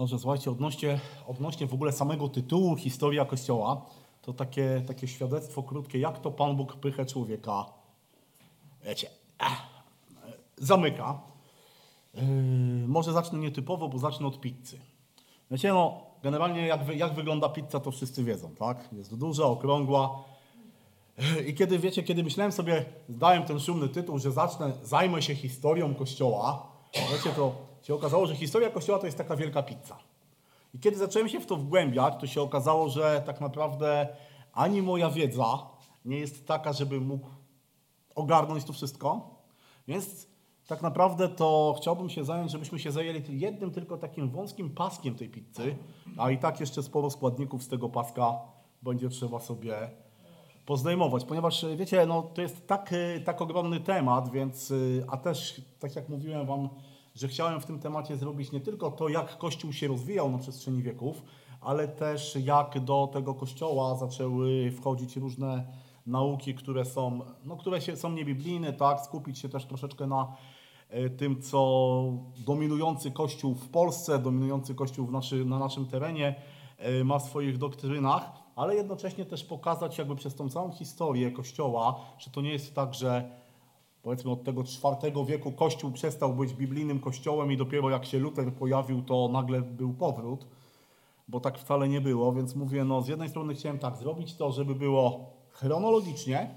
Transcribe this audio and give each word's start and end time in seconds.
Dobrze, 0.00 0.18
słuchajcie, 0.18 0.50
odnośnie, 0.50 1.00
odnośnie 1.26 1.66
w 1.66 1.74
ogóle 1.74 1.92
samego 1.92 2.28
tytułu 2.28 2.76
Historia 2.76 3.24
Kościoła, 3.24 3.86
to 4.22 4.32
takie, 4.32 4.82
takie 4.86 5.08
świadectwo 5.08 5.62
krótkie, 5.62 5.98
jak 5.98 6.18
to 6.18 6.30
Pan 6.30 6.56
Bóg 6.56 6.76
pychę 6.76 7.06
człowieka, 7.06 7.66
wiecie, 8.84 9.10
eh, 9.38 9.66
zamyka. 10.56 11.20
Yy, 12.14 12.22
może 12.86 13.12
zacznę 13.12 13.38
nietypowo, 13.38 13.88
bo 13.88 13.98
zacznę 13.98 14.26
od 14.26 14.40
pizzy. 14.40 14.80
Wiecie, 15.50 15.72
no, 15.72 16.00
generalnie 16.22 16.66
jak, 16.66 16.96
jak 16.96 17.14
wygląda 17.14 17.48
pizza, 17.48 17.80
to 17.80 17.90
wszyscy 17.90 18.24
wiedzą, 18.24 18.54
tak? 18.54 18.88
Jest 18.92 19.18
duża, 19.18 19.44
okrągła. 19.44 20.24
Yy, 21.18 21.42
I 21.42 21.54
kiedy, 21.54 21.78
wiecie, 21.78 22.02
kiedy 22.02 22.24
myślałem 22.24 22.52
sobie, 22.52 22.84
zdałem 23.08 23.42
ten 23.42 23.60
szumny 23.60 23.88
tytuł, 23.88 24.18
że 24.18 24.32
zacznę, 24.32 24.72
zajmę 24.82 25.22
się 25.22 25.34
historią 25.34 25.94
Kościoła, 25.94 26.66
wiecie, 26.94 27.30
to 27.36 27.69
się 27.82 27.94
okazało, 27.94 28.26
że 28.26 28.36
historia 28.36 28.70
Kościoła 28.70 28.98
to 28.98 29.06
jest 29.06 29.18
taka 29.18 29.36
wielka 29.36 29.62
pizza. 29.62 29.96
I 30.74 30.78
kiedy 30.78 30.96
zacząłem 30.96 31.28
się 31.28 31.40
w 31.40 31.46
to 31.46 31.56
wgłębiać, 31.56 32.14
to 32.20 32.26
się 32.26 32.42
okazało, 32.42 32.88
że 32.88 33.22
tak 33.26 33.40
naprawdę 33.40 34.08
ani 34.52 34.82
moja 34.82 35.10
wiedza 35.10 35.58
nie 36.04 36.18
jest 36.18 36.46
taka, 36.46 36.72
żeby 36.72 37.00
mógł 37.00 37.28
ogarnąć 38.14 38.64
to 38.64 38.72
wszystko. 38.72 39.30
Więc 39.88 40.26
tak 40.66 40.82
naprawdę 40.82 41.28
to 41.28 41.74
chciałbym 41.78 42.10
się 42.10 42.24
zająć, 42.24 42.50
żebyśmy 42.50 42.78
się 42.78 42.92
zajęli 42.92 43.40
jednym 43.40 43.70
tylko 43.70 43.96
takim 43.96 44.30
wąskim 44.30 44.70
paskiem 44.70 45.14
tej 45.14 45.28
pizzy, 45.28 45.76
a 46.16 46.30
i 46.30 46.38
tak 46.38 46.60
jeszcze 46.60 46.82
sporo 46.82 47.10
składników 47.10 47.62
z 47.62 47.68
tego 47.68 47.88
paska 47.88 48.38
będzie 48.82 49.08
trzeba 49.08 49.40
sobie 49.40 49.90
pozdejmować, 50.66 51.24
ponieważ 51.24 51.66
wiecie, 51.76 52.06
no, 52.06 52.22
to 52.22 52.42
jest 52.42 52.66
tak, 52.66 52.92
y, 52.92 53.22
tak 53.24 53.42
ogromny 53.42 53.80
temat, 53.80 54.30
więc, 54.30 54.70
y, 54.70 55.04
a 55.08 55.16
też 55.16 55.62
tak 55.78 55.96
jak 55.96 56.08
mówiłem 56.08 56.46
Wam, 56.46 56.68
że 57.14 57.28
chciałem 57.28 57.60
w 57.60 57.66
tym 57.66 57.78
temacie 57.78 58.16
zrobić 58.16 58.52
nie 58.52 58.60
tylko 58.60 58.90
to, 58.90 59.08
jak 59.08 59.38
Kościół 59.38 59.72
się 59.72 59.88
rozwijał 59.88 60.30
na 60.30 60.38
przestrzeni 60.38 60.82
wieków, 60.82 61.22
ale 61.60 61.88
też 61.88 62.36
jak 62.44 62.80
do 62.80 63.08
tego 63.12 63.34
Kościoła 63.34 63.94
zaczęły 63.94 64.70
wchodzić 64.70 65.16
różne 65.16 65.66
nauki, 66.06 66.54
które 66.54 66.84
są, 66.84 67.20
no, 67.44 67.56
które 67.56 67.80
się, 67.80 67.96
są 67.96 68.12
niebiblijne, 68.12 68.72
tak, 68.72 69.00
skupić 69.00 69.38
się 69.38 69.48
też 69.48 69.66
troszeczkę 69.66 70.06
na 70.06 70.36
e, 70.88 71.10
tym, 71.10 71.42
co 71.42 72.02
dominujący 72.46 73.10
Kościół 73.10 73.54
w 73.54 73.68
Polsce, 73.68 74.18
dominujący 74.18 74.74
Kościół 74.74 75.06
w 75.06 75.12
naszy, 75.12 75.44
na 75.44 75.58
naszym 75.58 75.86
terenie 75.86 76.34
e, 76.78 77.04
ma 77.04 77.18
w 77.18 77.22
swoich 77.22 77.58
doktrynach, 77.58 78.32
ale 78.56 78.74
jednocześnie 78.74 79.24
też 79.24 79.44
pokazać 79.44 79.98
jakby 79.98 80.16
przez 80.16 80.34
tą 80.34 80.48
całą 80.48 80.72
historię 80.72 81.30
Kościoła, 81.30 82.00
że 82.18 82.30
to 82.30 82.40
nie 82.40 82.52
jest 82.52 82.74
tak, 82.74 82.94
że 82.94 83.39
powiedzmy 84.02 84.30
od 84.30 84.44
tego 84.44 84.62
IV 84.62 85.24
wieku 85.26 85.52
Kościół 85.52 85.92
przestał 85.92 86.34
być 86.34 86.54
biblijnym 86.54 87.00
kościołem 87.00 87.52
i 87.52 87.56
dopiero 87.56 87.90
jak 87.90 88.06
się 88.06 88.18
Luter 88.18 88.54
pojawił, 88.54 89.02
to 89.02 89.28
nagle 89.32 89.62
był 89.62 89.94
powrót, 89.94 90.46
bo 91.28 91.40
tak 91.40 91.58
wcale 91.58 91.88
nie 91.88 92.00
było, 92.00 92.32
więc 92.32 92.54
mówię, 92.54 92.84
no 92.84 93.02
z 93.02 93.08
jednej 93.08 93.28
strony 93.28 93.54
chciałem 93.54 93.78
tak 93.78 93.96
zrobić 93.96 94.36
to, 94.36 94.52
żeby 94.52 94.74
było 94.74 95.30
chronologicznie, 95.50 96.54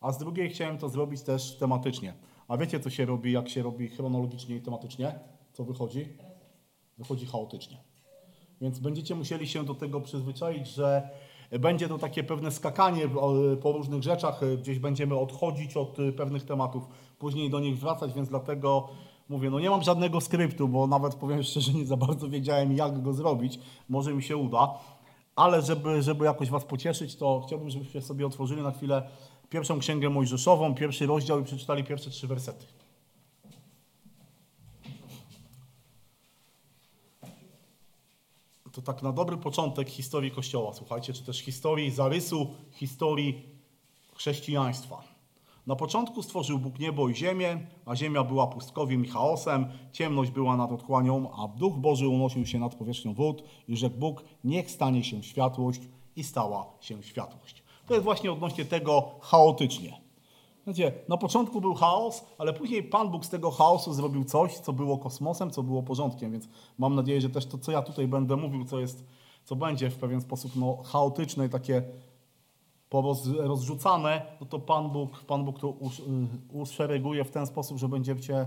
a 0.00 0.12
z 0.12 0.18
drugiej 0.18 0.50
chciałem 0.50 0.78
to 0.78 0.88
zrobić 0.88 1.22
też 1.22 1.58
tematycznie. 1.58 2.14
A 2.48 2.56
wiecie, 2.56 2.80
co 2.80 2.90
się 2.90 3.06
robi, 3.06 3.32
jak 3.32 3.48
się 3.48 3.62
robi 3.62 3.88
chronologicznie 3.88 4.56
i 4.56 4.60
tematycznie? 4.60 5.18
Co 5.52 5.64
wychodzi? 5.64 6.08
Wychodzi 6.98 7.26
chaotycznie. 7.26 7.76
Więc 8.60 8.78
będziecie 8.78 9.14
musieli 9.14 9.48
się 9.48 9.64
do 9.64 9.74
tego 9.74 10.00
przyzwyczaić, 10.00 10.68
że 10.68 11.10
będzie 11.58 11.88
to 11.88 11.98
takie 11.98 12.24
pewne 12.24 12.50
skakanie 12.50 13.08
po 13.62 13.72
różnych 13.72 14.02
rzeczach, 14.02 14.40
gdzieś 14.58 14.78
będziemy 14.78 15.18
odchodzić 15.18 15.76
od 15.76 15.96
pewnych 16.16 16.44
tematów, 16.44 16.82
później 17.18 17.50
do 17.50 17.60
nich 17.60 17.78
wracać, 17.78 18.12
więc 18.12 18.28
dlatego 18.28 18.88
mówię, 19.28 19.50
no 19.50 19.60
nie 19.60 19.70
mam 19.70 19.82
żadnego 19.82 20.20
skryptu, 20.20 20.68
bo 20.68 20.86
nawet 20.86 21.14
powiem 21.14 21.42
szczerze, 21.50 21.72
nie 21.72 21.86
za 21.86 21.96
bardzo 21.96 22.28
wiedziałem, 22.28 22.76
jak 22.76 23.02
go 23.02 23.12
zrobić. 23.12 23.58
Może 23.88 24.14
mi 24.14 24.22
się 24.22 24.36
uda, 24.36 24.74
ale 25.36 25.62
żeby, 25.62 26.02
żeby 26.02 26.24
jakoś 26.24 26.50
Was 26.50 26.64
pocieszyć, 26.64 27.16
to 27.16 27.42
chciałbym, 27.46 27.70
żebyście 27.70 28.02
sobie 28.02 28.26
otworzyli 28.26 28.62
na 28.62 28.70
chwilę 28.70 29.02
pierwszą 29.50 29.78
księgę 29.78 30.10
Mojżeszową, 30.10 30.74
pierwszy 30.74 31.06
rozdział 31.06 31.40
i 31.40 31.44
przeczytali 31.44 31.84
pierwsze 31.84 32.10
trzy 32.10 32.26
wersety. 32.26 32.79
To 38.72 38.82
tak 38.82 39.02
na 39.02 39.12
dobry 39.12 39.36
początek 39.36 39.88
historii 39.88 40.30
Kościoła, 40.30 40.72
słuchajcie, 40.72 41.12
czy 41.12 41.24
też 41.24 41.38
historii 41.38 41.90
zarysu, 41.90 42.46
historii 42.72 43.42
chrześcijaństwa. 44.14 45.02
Na 45.66 45.76
początku 45.76 46.22
stworzył 46.22 46.58
Bóg 46.58 46.78
niebo 46.78 47.08
i 47.08 47.14
ziemię, 47.14 47.66
a 47.86 47.96
ziemia 47.96 48.24
była 48.24 48.46
pustkowiem 48.46 49.04
i 49.04 49.08
chaosem, 49.08 49.66
ciemność 49.92 50.30
była 50.30 50.56
nad 50.56 50.72
otchłanią, 50.72 51.30
a 51.32 51.48
Duch 51.48 51.76
Boży 51.76 52.08
unosił 52.08 52.46
się 52.46 52.58
nad 52.58 52.74
powierzchnią 52.74 53.14
wód 53.14 53.42
i 53.68 53.76
rzekł 53.76 53.96
Bóg, 53.96 54.24
niech 54.44 54.70
stanie 54.70 55.04
się 55.04 55.22
światłość 55.22 55.80
i 56.16 56.24
stała 56.24 56.66
się 56.80 57.02
światłość. 57.02 57.62
To 57.86 57.94
jest 57.94 58.04
właśnie 58.04 58.32
odnośnie 58.32 58.64
tego 58.64 59.10
chaotycznie. 59.20 59.99
Wiecie, 60.70 60.92
na 61.08 61.16
początku 61.16 61.60
był 61.60 61.74
chaos, 61.74 62.24
ale 62.38 62.52
później 62.52 62.82
Pan 62.82 63.10
Bóg 63.10 63.24
z 63.24 63.28
tego 63.28 63.50
chaosu 63.50 63.92
zrobił 63.92 64.24
coś, 64.24 64.58
co 64.58 64.72
było 64.72 64.98
kosmosem, 64.98 65.50
co 65.50 65.62
było 65.62 65.82
porządkiem, 65.82 66.32
więc 66.32 66.48
mam 66.78 66.94
nadzieję, 66.94 67.20
że 67.20 67.30
też 67.30 67.46
to, 67.46 67.58
co 67.58 67.72
ja 67.72 67.82
tutaj 67.82 68.08
będę 68.08 68.36
mówił, 68.36 68.64
co 68.64 68.80
jest, 68.80 69.04
co 69.44 69.56
będzie 69.56 69.90
w 69.90 69.96
pewien 69.96 70.20
sposób 70.20 70.56
no, 70.56 70.82
chaotyczne 70.82 71.46
i 71.46 71.48
takie 71.48 71.82
rozrzucane, 73.38 74.36
no 74.40 74.46
to 74.46 74.58
Pan 74.58 74.90
Bóg, 74.90 75.24
Pan 75.24 75.44
Bóg 75.44 75.58
to 75.58 75.68
y, 75.68 75.74
uszereguje 76.52 77.24
w 77.24 77.30
ten 77.30 77.46
sposób, 77.46 77.78
że 77.78 77.88
będziecie 77.88 78.46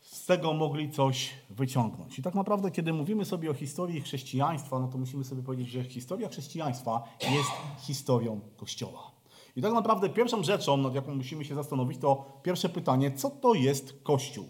z 0.00 0.26
tego 0.26 0.52
mogli 0.52 0.90
coś 0.90 1.30
wyciągnąć. 1.50 2.18
I 2.18 2.22
tak 2.22 2.34
naprawdę, 2.34 2.70
kiedy 2.70 2.92
mówimy 2.92 3.24
sobie 3.24 3.50
o 3.50 3.54
historii 3.54 4.00
chrześcijaństwa, 4.00 4.78
no 4.78 4.88
to 4.88 4.98
musimy 4.98 5.24
sobie 5.24 5.42
powiedzieć, 5.42 5.68
że 5.68 5.84
historia 5.84 6.28
chrześcijaństwa 6.28 7.02
jest 7.20 7.50
historią 7.80 8.40
Kościoła. 8.56 9.13
I 9.56 9.62
tak 9.62 9.72
naprawdę 9.72 10.08
pierwszą 10.08 10.42
rzeczą, 10.42 10.76
nad 10.76 10.94
jaką 10.94 11.14
musimy 11.14 11.44
się 11.44 11.54
zastanowić, 11.54 12.00
to 12.00 12.40
pierwsze 12.42 12.68
pytanie, 12.68 13.12
co 13.12 13.30
to 13.30 13.54
jest 13.54 14.02
Kościół? 14.02 14.46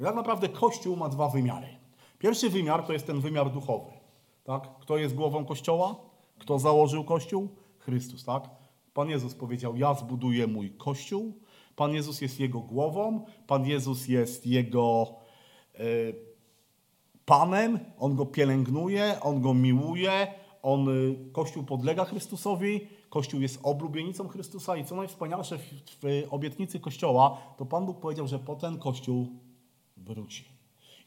I 0.00 0.02
tak 0.02 0.14
naprawdę 0.14 0.48
Kościół 0.48 0.96
ma 0.96 1.08
dwa 1.08 1.28
wymiary. 1.28 1.68
Pierwszy 2.18 2.50
wymiar 2.50 2.86
to 2.86 2.92
jest 2.92 3.06
ten 3.06 3.20
wymiar 3.20 3.52
duchowy. 3.52 3.90
Tak? 4.44 4.78
Kto 4.80 4.96
jest 4.96 5.14
głową 5.14 5.44
Kościoła? 5.44 5.96
Kto 6.38 6.58
założył 6.58 7.04
Kościół? 7.04 7.48
Chrystus. 7.78 8.24
Tak? 8.24 8.50
Pan 8.94 9.10
Jezus 9.10 9.34
powiedział, 9.34 9.76
ja 9.76 9.94
zbuduję 9.94 10.46
mój 10.46 10.70
Kościół. 10.70 11.32
Pan 11.76 11.94
Jezus 11.94 12.20
jest 12.20 12.40
jego 12.40 12.60
głową, 12.60 13.24
Pan 13.46 13.66
Jezus 13.66 14.08
jest 14.08 14.46
jego 14.46 15.14
y, 15.80 16.14
Panem, 17.24 17.78
On 17.98 18.16
go 18.16 18.26
pielęgnuje, 18.26 19.20
On 19.20 19.40
go 19.40 19.54
miłuje, 19.54 20.34
on, 20.62 20.88
y, 20.88 21.32
Kościół 21.32 21.64
podlega 21.64 22.04
Chrystusowi, 22.04 22.88
Kościół 23.10 23.40
jest 23.40 23.60
oblubienicą 23.62 24.28
Chrystusa 24.28 24.76
i 24.76 24.84
co 24.84 24.96
najwspanialsze 24.96 25.58
w, 25.58 25.62
w 26.00 26.04
obietnicy 26.30 26.80
Kościoła, 26.80 27.38
to 27.56 27.66
Pan 27.66 27.86
Bóg 27.86 28.00
powiedział, 28.00 28.26
że 28.26 28.38
po 28.38 28.56
ten 28.56 28.78
Kościół 28.78 29.28
wróci. 29.96 30.44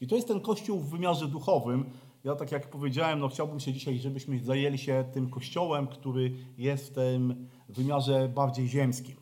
I 0.01 0.07
to 0.07 0.15
jest 0.15 0.27
ten 0.27 0.41
Kościół 0.41 0.79
w 0.79 0.89
wymiarze 0.89 1.27
duchowym. 1.27 1.89
Ja 2.23 2.35
tak 2.35 2.51
jak 2.51 2.69
powiedziałem, 2.69 3.19
no 3.19 3.27
chciałbym 3.27 3.59
się 3.59 3.73
dzisiaj, 3.73 3.99
żebyśmy 3.99 4.39
zajęli 4.39 4.77
się 4.77 5.05
tym 5.13 5.29
Kościołem, 5.29 5.87
który 5.87 6.35
jest 6.57 6.89
w 6.89 6.93
tym 6.93 7.47
wymiarze 7.69 8.29
bardziej 8.29 8.67
ziemskim. 8.67 9.15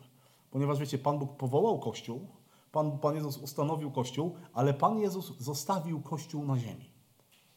Ponieważ 0.50 0.78
wiecie, 0.78 0.98
Pan 0.98 1.18
Bóg 1.18 1.36
powołał 1.36 1.78
Kościół, 1.78 2.26
Pan, 2.72 2.98
Pan 2.98 3.14
Jezus 3.14 3.38
ustanowił 3.38 3.90
Kościół, 3.90 4.34
ale 4.52 4.74
Pan 4.74 4.98
Jezus 4.98 5.38
zostawił 5.38 6.00
Kościół 6.00 6.44
na 6.44 6.58
ziemi. 6.58 6.90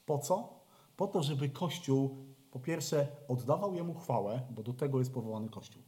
Po 0.05 0.19
co? 0.19 0.49
Po 0.97 1.07
to, 1.07 1.23
żeby 1.23 1.49
Kościół 1.49 2.17
po 2.53 2.59
pierwsze 2.59 3.07
oddawał 3.27 3.75
Jemu 3.75 3.93
chwałę, 3.93 4.41
bo 4.49 4.63
do 4.63 4.73
tego 4.73 4.99
jest 4.99 5.13
powołany 5.13 5.49
Kościół. 5.49 5.81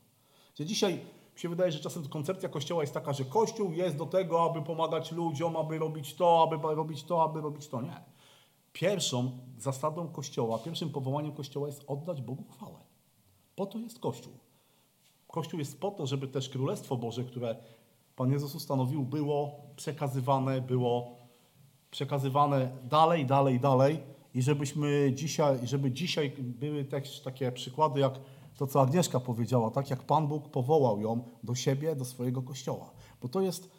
Gdzie 0.56 0.66
dzisiaj 0.66 0.94
mi 1.34 1.40
się 1.40 1.50
wydaje, 1.50 1.72
że 1.72 1.80
czasem 1.80 2.10
koncepcja 2.10 2.50
Kościoła 2.50 2.84
jest 2.84 2.94
taka, 2.94 3.14
że 3.14 3.26
Kościół 3.26 3.74
jest 3.74 3.98
do 3.98 4.06
tego, 4.06 4.44
aby 4.44 4.62
pomagać 4.62 5.12
ludziom, 5.12 5.58
aby 5.58 5.80
robić 5.80 6.14
to, 6.14 6.44
aby 6.44 6.76
robić 6.76 7.04
to, 7.04 7.24
aby 7.24 7.42
robić 7.42 7.68
to. 7.68 7.82
Nie. 7.82 8.04
Pierwszą 8.74 9.32
zasadą 9.58 10.08
Kościoła, 10.08 10.60
pierwszym 10.60 10.90
powołaniem 10.90 11.32
Kościoła 11.32 11.68
jest 11.68 11.84
oddać 11.88 12.22
Bogu 12.22 12.44
chwałę. 12.52 12.80
Po 13.56 13.66
to 13.66 13.78
jest 13.78 14.00
Kościół. 14.00 14.34
Kościół 15.28 15.60
jest 15.60 15.80
po 15.80 15.92
to, 15.92 16.08
żeby 16.08 16.28
też 16.28 16.50
Królestwo 16.50 16.98
Boże, 16.98 17.24
które 17.24 17.56
Pan 18.16 18.32
Jezus 18.32 18.56
ustanowił, 18.56 19.04
było 19.04 19.56
przekazywane, 19.76 20.62
było 20.62 21.16
przekazywane 21.92 22.78
dalej, 22.84 23.26
dalej, 23.26 23.60
dalej 23.60 24.15
i 24.36 24.42
żebyśmy 24.42 25.12
dzisiaj, 25.14 25.60
żeby 25.64 25.92
dzisiaj 25.92 26.34
były 26.40 26.86
też 26.86 27.22
takie 27.22 27.52
przykłady, 27.52 28.00
jak 28.00 28.20
to, 28.58 28.68
co 28.68 28.82
Agnieszka 28.82 29.20
powiedziała, 29.20 29.72
tak 29.72 29.90
jak 29.90 30.04
Pan 30.04 30.28
Bóg 30.28 30.50
powołał 30.50 31.02
ją 31.02 31.24
do 31.44 31.56
siebie, 31.56 31.96
do 31.96 32.06
swojego 32.06 32.42
kościoła. 32.42 32.92
Bo 33.22 33.28
to 33.28 33.42
jest, 33.42 33.72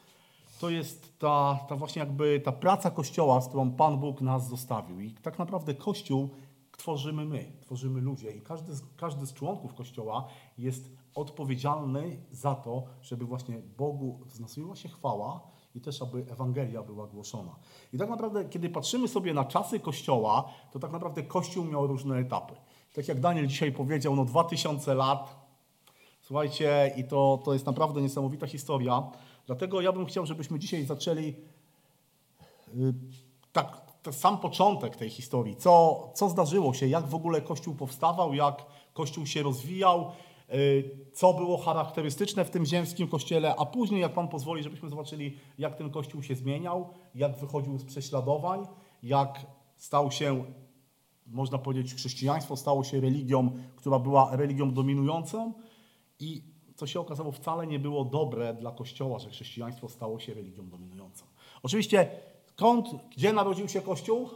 to 0.60 0.70
jest 0.70 1.18
ta, 1.18 1.58
ta 1.68 1.76
właśnie 1.76 2.00
jakby 2.00 2.40
ta 2.40 2.52
praca 2.52 2.90
kościoła, 2.90 3.40
z 3.40 3.48
którą 3.48 3.70
Pan 3.70 3.98
Bóg 3.98 4.20
nas 4.20 4.48
zostawił. 4.48 5.00
I 5.00 5.10
tak 5.10 5.38
naprawdę 5.38 5.74
kościół 5.74 6.28
tworzymy 6.76 7.24
my, 7.24 7.52
tworzymy 7.60 8.00
ludzie. 8.00 8.30
I 8.30 8.40
każdy 8.40 8.74
z, 8.74 8.82
każdy 8.96 9.26
z 9.26 9.32
członków 9.32 9.74
kościoła 9.74 10.28
jest 10.58 10.90
odpowiedzialny 11.14 12.16
za 12.30 12.54
to, 12.54 12.84
żeby 13.02 13.24
właśnie 13.24 13.62
Bogu 13.78 14.20
wznosiła 14.26 14.76
się 14.76 14.88
chwała 14.88 15.55
i 15.76 15.80
też 15.80 16.02
aby 16.02 16.24
Ewangelia 16.32 16.82
była 16.82 17.06
głoszona. 17.06 17.56
I 17.92 17.98
tak 17.98 18.10
naprawdę, 18.10 18.44
kiedy 18.44 18.70
patrzymy 18.70 19.08
sobie 19.08 19.34
na 19.34 19.44
czasy 19.44 19.80
Kościoła, 19.80 20.44
to 20.72 20.78
tak 20.78 20.92
naprawdę 20.92 21.22
Kościół 21.22 21.64
miał 21.64 21.86
różne 21.86 22.18
etapy. 22.18 22.54
Tak 22.94 23.08
jak 23.08 23.20
Daniel 23.20 23.46
dzisiaj 23.46 23.72
powiedział, 23.72 24.16
no 24.16 24.24
2000 24.24 24.94
lat, 24.94 25.36
słuchajcie, 26.22 26.94
i 26.96 27.04
to, 27.04 27.40
to 27.44 27.52
jest 27.52 27.66
naprawdę 27.66 28.02
niesamowita 28.02 28.46
historia. 28.46 29.02
Dlatego 29.46 29.80
ja 29.80 29.92
bym 29.92 30.06
chciał, 30.06 30.26
żebyśmy 30.26 30.58
dzisiaj 30.58 30.84
zaczęli 30.84 31.34
y, 32.74 32.94
tak, 33.52 33.86
sam 34.12 34.38
początek 34.38 34.96
tej 34.96 35.10
historii. 35.10 35.56
Co, 35.56 36.02
co 36.14 36.28
zdarzyło 36.28 36.74
się, 36.74 36.86
jak 36.86 37.06
w 37.06 37.14
ogóle 37.14 37.40
Kościół 37.40 37.74
powstawał, 37.74 38.34
jak 38.34 38.66
Kościół 38.94 39.26
się 39.26 39.42
rozwijał, 39.42 40.12
co 41.12 41.34
było 41.34 41.58
charakterystyczne 41.58 42.44
w 42.44 42.50
tym 42.50 42.66
ziemskim 42.66 43.08
kościele, 43.08 43.56
a 43.56 43.66
później, 43.66 44.00
jak 44.00 44.12
Pan 44.12 44.28
pozwoli, 44.28 44.62
żebyśmy 44.62 44.88
zobaczyli, 44.90 45.36
jak 45.58 45.76
ten 45.76 45.90
kościół 45.90 46.22
się 46.22 46.34
zmieniał, 46.34 46.88
jak 47.14 47.38
wychodził 47.38 47.78
z 47.78 47.84
prześladowań, 47.84 48.66
jak 49.02 49.46
stał 49.76 50.10
się, 50.10 50.44
można 51.26 51.58
powiedzieć, 51.58 51.94
chrześcijaństwo 51.94 52.56
stało 52.56 52.84
się 52.84 53.00
religią, 53.00 53.50
która 53.76 53.98
była 53.98 54.36
religią 54.36 54.72
dominującą 54.72 55.52
i 56.20 56.42
co 56.74 56.86
się 56.86 57.00
okazało, 57.00 57.32
wcale 57.32 57.66
nie 57.66 57.78
było 57.78 58.04
dobre 58.04 58.54
dla 58.54 58.70
Kościoła, 58.70 59.18
że 59.18 59.30
chrześcijaństwo 59.30 59.88
stało 59.88 60.20
się 60.20 60.34
religią 60.34 60.68
dominującą. 60.68 61.24
Oczywiście, 61.62 62.10
skąd, 62.46 62.88
gdzie 63.16 63.32
narodził 63.32 63.68
się 63.68 63.80
Kościół? 63.80 64.28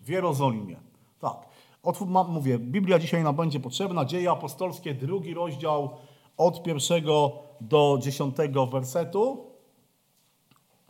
W 0.00 0.08
Jerozolimie. 0.08 0.76
Tak. 1.20 1.51
Otwór, 1.82 2.08
mówię, 2.08 2.58
Biblia 2.58 2.98
dzisiaj 2.98 3.22
nam 3.22 3.36
będzie 3.36 3.60
potrzebna. 3.60 4.04
Dzieje 4.04 4.30
apostolskie, 4.30 4.94
drugi 4.94 5.34
rozdział 5.34 5.90
od 6.36 6.62
pierwszego 6.62 7.38
do 7.60 7.98
dziesiątego 8.02 8.66
wersetu. 8.66 9.46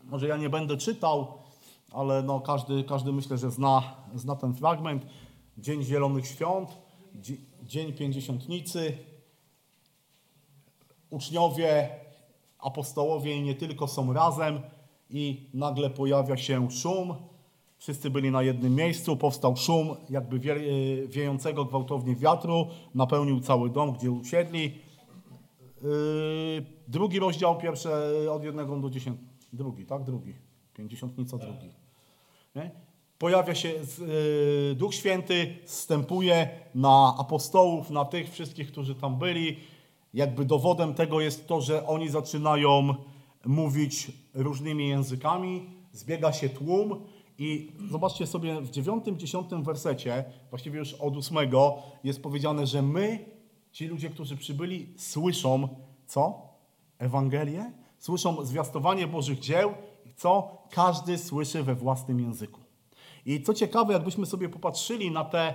Może 0.05 0.29
ja 0.29 0.37
nie 0.37 0.51
będę 0.51 0.77
czytał, 0.77 1.39
ale 1.93 2.23
no 2.23 2.41
każdy, 2.41 2.85
każdy 2.85 3.13
myślę, 3.13 3.39
że 3.39 3.51
zna, 3.51 3.83
zna 4.15 4.37
ten 4.37 4.55
fragment. 4.55 5.07
Dzień 5.59 5.83
Zielonych 5.83 6.27
Świąt, 6.27 6.79
Dzień 7.63 7.93
Pięćdziesiątnicy. 7.93 8.99
Uczniowie, 11.11 11.89
apostołowie 12.59 13.43
nie 13.43 13.55
tylko 13.55 13.89
są 13.89 14.13
razem 14.13 14.61
i 15.11 15.51
nagle 15.55 15.91
pojawia 15.91 16.37
się 16.37 16.71
szum, 16.71 17.15
Wszyscy 17.83 18.11
byli 18.11 18.31
na 18.31 18.43
jednym 18.43 18.75
miejscu, 18.75 19.17
powstał 19.17 19.57
szum 19.57 19.97
jakby 20.11 20.39
wie, 20.39 20.55
e, 20.55 20.59
wiejącego 21.09 21.65
gwałtownie 21.65 22.17
wiatru, 22.17 22.67
napełnił 22.95 23.41
cały 23.41 23.71
dom, 23.71 23.93
gdzie 23.93 24.11
usiedli. 24.11 24.63
Yy, 25.83 26.67
drugi 26.89 27.19
rozdział, 27.19 27.59
pierwszy 27.59 27.91
od 28.31 28.45
jednego 28.45 28.77
do 28.77 28.91
dziesięć, 28.91 29.19
drugi, 29.53 29.87
tak? 29.87 30.05
Drugi. 30.05 30.35
Pięćdziesiątnica 30.75 31.39
drugi. 31.39 31.69
Nie? 32.57 32.71
Pojawia 33.19 33.55
się 33.55 33.69
yy, 33.69 34.75
Duch 34.75 34.95
Święty, 34.95 35.57
wstępuje 35.65 36.49
na 36.75 37.15
apostołów, 37.19 37.91
na 37.91 38.05
tych 38.05 38.31
wszystkich, 38.31 38.73
którzy 38.73 38.95
tam 38.95 39.19
byli. 39.19 39.57
Jakby 40.15 40.45
dowodem 40.45 40.95
tego 40.95 41.21
jest 41.21 41.47
to, 41.49 41.61
że 41.61 41.87
oni 41.87 42.09
zaczynają 42.09 42.95
mówić 43.47 44.13
różnymi 44.35 44.89
językami, 44.89 45.67
zbiega 45.93 46.33
się 46.33 46.49
tłum, 46.49 47.07
i 47.39 47.73
zobaczcie 47.91 48.27
sobie 48.27 48.61
w 48.61 48.71
dziewiątym, 48.71 49.19
dziesiątym 49.19 49.63
wersecie, 49.63 50.25
właściwie 50.51 50.79
już 50.79 50.95
od 50.95 51.17
ósmego, 51.17 51.79
jest 52.05 52.23
powiedziane, 52.23 52.67
że 52.67 52.83
my, 52.83 53.25
ci 53.73 53.87
ludzie, 53.87 54.11
którzy 54.11 54.37
przybyli, 54.37 54.95
słyszą 54.97 55.69
co? 56.07 56.49
Ewangelię? 56.99 57.73
Słyszą 57.99 58.45
zwiastowanie 58.45 59.07
Bożych 59.07 59.39
dzieł, 59.39 59.75
co 60.17 60.59
każdy 60.71 61.19
słyszy 61.19 61.63
we 61.63 61.75
własnym 61.75 62.21
języku. 62.21 62.61
I 63.27 63.43
co 63.43 63.55
ciekawe, 63.55 63.93
jakbyśmy 63.93 64.27
sobie 64.27 64.49
popatrzyli 64.49 65.11
na 65.11 65.25
te 65.25 65.55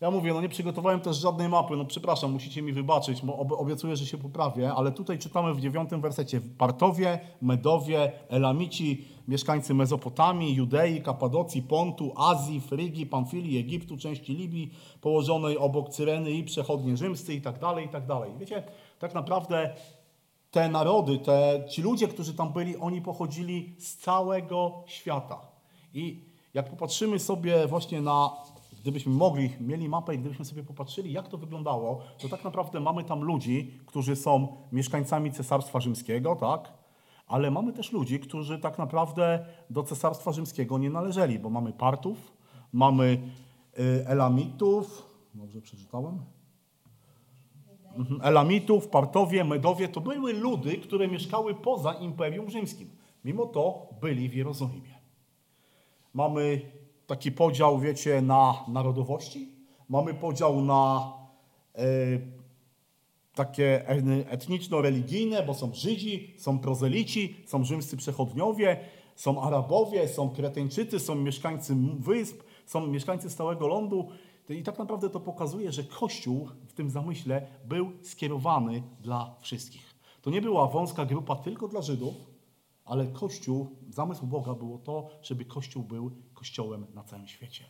ja 0.00 0.10
mówię, 0.10 0.34
no 0.34 0.40
nie 0.40 0.48
przygotowałem 0.48 1.00
też 1.00 1.16
żadnej 1.16 1.48
mapy, 1.48 1.76
no 1.76 1.84
przepraszam, 1.84 2.32
musicie 2.32 2.62
mi 2.62 2.72
wybaczyć, 2.72 3.22
bo 3.22 3.38
obiecuję, 3.38 3.96
że 3.96 4.06
się 4.06 4.18
poprawię, 4.18 4.72
ale 4.72 4.92
tutaj 4.92 5.18
czytamy 5.18 5.54
w 5.54 5.60
dziewiątym 5.60 6.00
wersecie. 6.00 6.40
Partowie, 6.58 7.20
Medowie, 7.42 8.12
Elamici, 8.28 9.04
mieszkańcy 9.28 9.74
Mezopotamii, 9.74 10.54
Judei, 10.54 11.02
Kapadocji, 11.02 11.62
Pontu, 11.62 12.12
Azji, 12.16 12.60
Frygii, 12.60 13.06
Pamfilii, 13.06 13.58
Egiptu, 13.58 13.96
części 13.96 14.34
Libii, 14.34 14.70
położonej 15.00 15.58
obok 15.58 15.88
Cyreny 15.88 16.30
i 16.30 16.44
przechodnie 16.44 16.96
rzymscy 16.96 17.34
i 17.34 17.40
tak 17.40 17.58
dalej, 17.58 17.86
i 17.86 17.88
tak 17.88 18.06
dalej. 18.06 18.32
Wiecie, 18.38 18.62
tak 18.98 19.14
naprawdę 19.14 19.74
te 20.50 20.68
narody, 20.68 21.18
te, 21.18 21.64
ci 21.70 21.82
ludzie, 21.82 22.08
którzy 22.08 22.34
tam 22.34 22.52
byli, 22.52 22.76
oni 22.76 23.02
pochodzili 23.02 23.74
z 23.78 23.96
całego 23.96 24.82
świata. 24.86 25.40
I 25.94 26.24
jak 26.54 26.70
popatrzymy 26.70 27.18
sobie 27.18 27.66
właśnie 27.66 28.00
na 28.00 28.30
gdybyśmy 28.80 29.12
mogli, 29.12 29.50
mieli 29.60 29.88
mapę 29.88 30.14
i 30.14 30.18
gdybyśmy 30.18 30.44
sobie 30.44 30.62
popatrzyli, 30.62 31.12
jak 31.12 31.28
to 31.28 31.38
wyglądało, 31.38 32.00
to 32.18 32.28
tak 32.28 32.44
naprawdę 32.44 32.80
mamy 32.80 33.04
tam 33.04 33.22
ludzi, 33.22 33.78
którzy 33.86 34.16
są 34.16 34.56
mieszkańcami 34.72 35.32
Cesarstwa 35.32 35.80
Rzymskiego, 35.80 36.36
tak? 36.36 36.72
Ale 37.26 37.50
mamy 37.50 37.72
też 37.72 37.92
ludzi, 37.92 38.20
którzy 38.20 38.58
tak 38.58 38.78
naprawdę 38.78 39.46
do 39.70 39.82
Cesarstwa 39.82 40.32
Rzymskiego 40.32 40.78
nie 40.78 40.90
należeli, 40.90 41.38
bo 41.38 41.50
mamy 41.50 41.72
Partów, 41.72 42.32
mamy 42.72 43.32
y, 43.78 44.06
Elamitów, 44.06 45.06
dobrze 45.34 45.60
przeczytałem? 45.60 46.18
Mhm, 47.96 48.20
Elamitów, 48.22 48.88
Partowie, 48.88 49.44
Medowie 49.44 49.88
to 49.88 50.00
były 50.00 50.32
ludy, 50.32 50.76
które 50.76 51.08
mieszkały 51.08 51.54
poza 51.54 51.92
Imperium 51.92 52.50
Rzymskim. 52.50 52.90
Mimo 53.24 53.46
to 53.46 53.88
byli 54.00 54.28
w 54.28 54.34
Jerozolimie. 54.34 55.00
Mamy 56.14 56.60
taki 57.10 57.32
podział, 57.32 57.78
wiecie, 57.78 58.22
na 58.22 58.64
narodowości. 58.68 59.48
Mamy 59.88 60.14
podział 60.14 60.62
na 60.64 61.12
e, 61.74 61.84
takie 63.34 63.88
etniczno-religijne, 64.28 65.42
bo 65.46 65.54
są 65.54 65.74
Żydzi, 65.74 66.34
są 66.38 66.58
prozelici, 66.58 67.36
są 67.46 67.64
rzymscy 67.64 67.96
przechodniowie, 67.96 68.80
są 69.16 69.42
Arabowie, 69.42 70.08
są 70.08 70.30
Kreteńczycy, 70.30 70.98
są 70.98 71.14
mieszkańcy 71.14 71.76
wysp, 71.98 72.42
są 72.66 72.86
mieszkańcy 72.86 73.30
stałego 73.30 73.66
lądu. 73.66 74.08
I 74.48 74.62
tak 74.62 74.78
naprawdę 74.78 75.10
to 75.10 75.20
pokazuje, 75.20 75.72
że 75.72 75.84
Kościół 75.84 76.48
w 76.68 76.72
tym 76.72 76.90
zamyśle 76.90 77.46
był 77.64 77.92
skierowany 78.02 78.82
dla 79.00 79.34
wszystkich. 79.40 79.94
To 80.22 80.30
nie 80.30 80.42
była 80.42 80.66
wąska 80.66 81.04
grupa 81.06 81.36
tylko 81.36 81.68
dla 81.68 81.82
Żydów, 81.82 82.14
ale 82.84 83.06
Kościół, 83.06 83.76
zamysł 83.88 84.26
Boga 84.26 84.54
było 84.54 84.78
to, 84.78 85.08
żeby 85.22 85.44
Kościół 85.44 85.82
był 85.82 86.10
Kościołem 86.40 86.86
na 86.94 87.04
całym 87.04 87.28
świecie. 87.28 87.64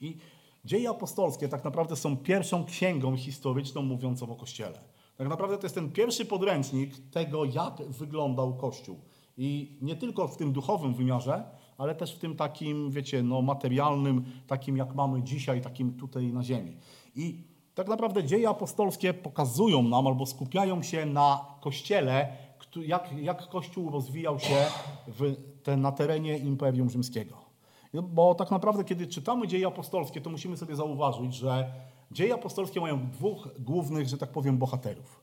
I 0.00 0.16
dzieje 0.64 0.90
apostolskie 0.90 1.48
tak 1.48 1.64
naprawdę 1.64 1.96
są 1.96 2.16
pierwszą 2.16 2.64
księgą 2.64 3.16
historyczną 3.16 3.82
mówiącą 3.82 4.30
o 4.30 4.36
Kościele. 4.36 4.78
Tak 5.16 5.28
naprawdę 5.28 5.58
to 5.58 5.62
jest 5.62 5.74
ten 5.74 5.92
pierwszy 5.92 6.24
podręcznik 6.24 7.10
tego, 7.10 7.44
jak 7.44 7.82
wyglądał 7.88 8.56
Kościół. 8.56 9.00
I 9.36 9.78
nie 9.82 9.96
tylko 9.96 10.28
w 10.28 10.36
tym 10.36 10.52
duchowym 10.52 10.94
wymiarze, 10.94 11.44
ale 11.78 11.94
też 11.94 12.14
w 12.14 12.18
tym 12.18 12.36
takim, 12.36 12.90
wiecie, 12.90 13.22
no, 13.22 13.42
materialnym, 13.42 14.24
takim 14.46 14.76
jak 14.76 14.94
mamy 14.94 15.22
dzisiaj, 15.22 15.60
takim 15.60 15.96
tutaj 15.96 16.32
na 16.32 16.42
ziemi. 16.42 16.76
I 17.14 17.44
tak 17.74 17.88
naprawdę 17.88 18.24
dzieje 18.24 18.48
apostolskie 18.48 19.14
pokazują 19.14 19.82
nam 19.82 20.06
albo 20.06 20.26
skupiają 20.26 20.82
się 20.82 21.06
na 21.06 21.44
Kościele, 21.60 22.36
jak, 22.76 23.12
jak 23.22 23.48
Kościół 23.48 23.90
rozwijał 23.90 24.38
się 24.38 24.66
w, 25.08 25.36
te, 25.62 25.76
na 25.76 25.92
terenie 25.92 26.38
Imperium 26.38 26.90
Rzymskiego. 26.90 27.45
Bo 27.94 28.34
tak 28.34 28.50
naprawdę, 28.50 28.84
kiedy 28.84 29.06
czytamy 29.06 29.48
dzieje 29.48 29.66
apostolskie, 29.66 30.20
to 30.20 30.30
musimy 30.30 30.56
sobie 30.56 30.76
zauważyć, 30.76 31.34
że 31.34 31.72
dzieje 32.10 32.34
apostolskie 32.34 32.80
mają 32.80 33.10
dwóch 33.10 33.48
głównych, 33.58 34.08
że 34.08 34.18
tak 34.18 34.30
powiem, 34.30 34.58
bohaterów. 34.58 35.20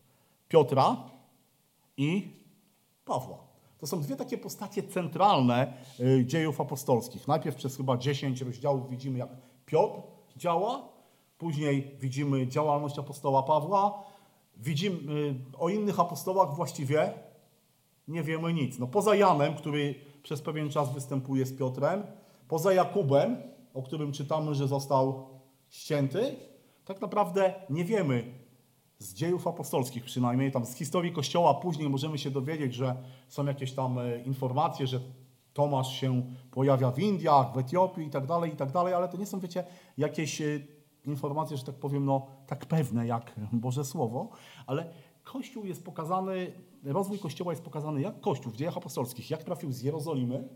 Piotra 0.48 0.98
i 1.98 2.32
Pawła. 3.06 3.38
To 3.78 3.88
są 3.88 4.02
dwie 4.02 4.16
takie 4.16 4.38
postacie 4.38 4.84
centralne 4.84 5.74
y, 6.00 6.26
dziejów 6.26 6.62
apostolskich. 6.62 7.28
Najpierw 7.28 7.56
przez 7.56 7.78
chyba 7.78 7.98
10 7.98 8.42
rozdziałów 8.42 8.90
widzimy, 8.90 9.20
jak 9.20 9.30
Piotr 9.66 10.02
działa, 10.38 10.90
później 11.38 11.98
widzimy 12.00 12.48
działalność 12.48 13.00
apostoła 13.00 13.44
Pawła, 13.44 14.04
widzimy 14.58 15.14
y, 15.14 15.36
o 15.58 15.70
innych 15.70 16.00
apostołach 16.00 16.56
właściwie 16.56 17.14
nie 18.08 18.24
wiemy 18.24 18.54
nic. 18.54 18.80
No, 18.80 18.88
poza 18.88 19.16
Janem, 19.16 19.56
który 19.56 19.96
przez 20.24 20.42
pewien 20.42 20.70
czas 20.70 20.94
występuje 20.94 21.46
z 21.46 21.58
Piotrem, 21.58 22.04
poza 22.48 22.74
Jakubem, 22.74 23.38
o 23.74 23.84
którym 23.84 24.12
czytamy, 24.12 24.56
że 24.56 24.68
został 24.68 25.30
ścięty, 25.70 26.36
tak 26.86 27.02
naprawdę 27.02 27.54
nie 27.70 27.86
wiemy 27.86 28.34
z 29.00 29.14
dziejów 29.14 29.48
apostolskich 29.48 30.04
przynajmniej, 30.04 30.52
tam 30.52 30.66
z 30.66 30.76
historii 30.76 31.12
Kościoła 31.12 31.54
później 31.54 31.90
możemy 31.90 32.18
się 32.18 32.32
dowiedzieć, 32.32 32.74
że 32.74 32.96
są 33.28 33.46
jakieś 33.46 33.74
tam 33.74 34.00
e, 34.00 34.20
informacje, 34.20 34.88
że 34.88 35.00
Tomasz 35.54 36.00
się 36.00 36.24
pojawia 36.52 36.92
w 36.92 37.00
Indiach, 37.00 37.54
w 37.54 37.58
Etiopii 37.58 38.08
i 38.08 38.10
tak 38.10 38.28
dalej, 38.28 38.54
i 38.54 38.56
tak 38.56 38.72
dalej, 38.72 38.94
ale 38.94 39.08
to 39.08 39.18
nie 39.18 39.26
są, 39.26 39.40
wiecie, 39.40 39.64
jakieś 39.98 40.42
e, 40.42 40.46
informacje, 41.06 41.58
że 41.58 41.64
tak 41.64 41.76
powiem, 41.76 42.06
no 42.06 42.28
tak 42.48 42.66
pewne 42.66 43.08
jak 43.08 43.36
Boże 43.54 43.86
Słowo, 43.86 44.30
ale 44.68 44.94
Kościół 45.24 45.66
jest 45.66 45.86
pokazany, 45.86 46.52
rozwój 46.84 47.20
Kościoła 47.20 47.52
jest 47.52 47.64
pokazany 47.64 48.02
jak 48.02 48.22
Kościół 48.22 48.52
w 48.52 48.56
dziejach 48.56 48.78
apostolskich, 48.78 49.30
jak 49.30 49.44
trafił 49.44 49.72
z 49.72 49.82
Jerozolimy 49.82 50.50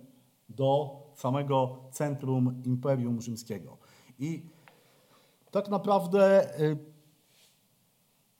do 0.49 0.99
samego 1.15 1.77
centrum 1.91 2.61
Imperium 2.65 3.21
Rzymskiego. 3.21 3.77
I 4.19 4.43
tak 5.51 5.69
naprawdę 5.69 6.51
y, 6.61 6.77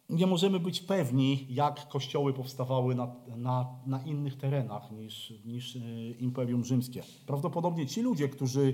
nie 0.10 0.28
możemy 0.28 0.60
być 0.60 0.82
pewni, 0.82 1.48
jak 1.50 1.88
kościoły 1.88 2.34
powstawały 2.34 2.96
na, 2.96 3.16
na, 3.38 3.66
na 3.86 4.04
innych 4.04 4.38
terenach 4.38 4.92
niż, 4.92 5.34
niż 5.46 5.76
y, 5.76 6.16
Imperium 6.20 6.66
Rzymskie. 6.66 7.04
Prawdopodobnie 7.26 7.88
ci 7.88 8.02
ludzie, 8.02 8.30
którzy 8.30 8.74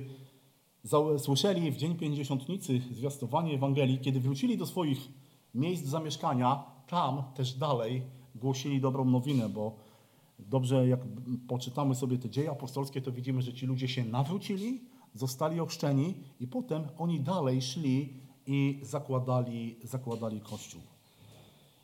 słyszeli 1.17 1.71
w 1.71 1.77
Dzień 1.77 1.95
Pięćdziesiątnicy 1.95 2.81
zwiastowanie 2.91 3.53
Ewangelii, 3.53 3.99
kiedy 3.99 4.19
wrócili 4.19 4.57
do 4.57 4.65
swoich 4.65 5.11
miejsc 5.53 5.85
zamieszkania, 5.85 6.63
tam 6.87 7.23
też 7.35 7.53
dalej 7.53 8.03
głosili 8.35 8.81
dobrą 8.81 9.05
nowinę, 9.05 9.49
bo 9.49 9.75
dobrze 10.49 10.87
jak 10.87 10.99
poczytamy 11.47 11.95
sobie 11.95 12.17
te 12.17 12.29
dzieje 12.29 12.51
apostolskie, 12.51 13.01
to 13.01 13.11
widzimy, 13.11 13.41
że 13.41 13.53
ci 13.53 13.65
ludzie 13.65 13.87
się 13.87 14.03
nawrócili, 14.05 14.81
zostali 15.13 15.59
ochrzczeni 15.59 16.15
i 16.39 16.47
potem 16.47 16.83
oni 16.97 17.19
dalej 17.19 17.61
szli 17.61 18.13
i 18.47 18.79
zakładali, 18.83 19.75
zakładali 19.83 20.41
Kościół. 20.41 20.81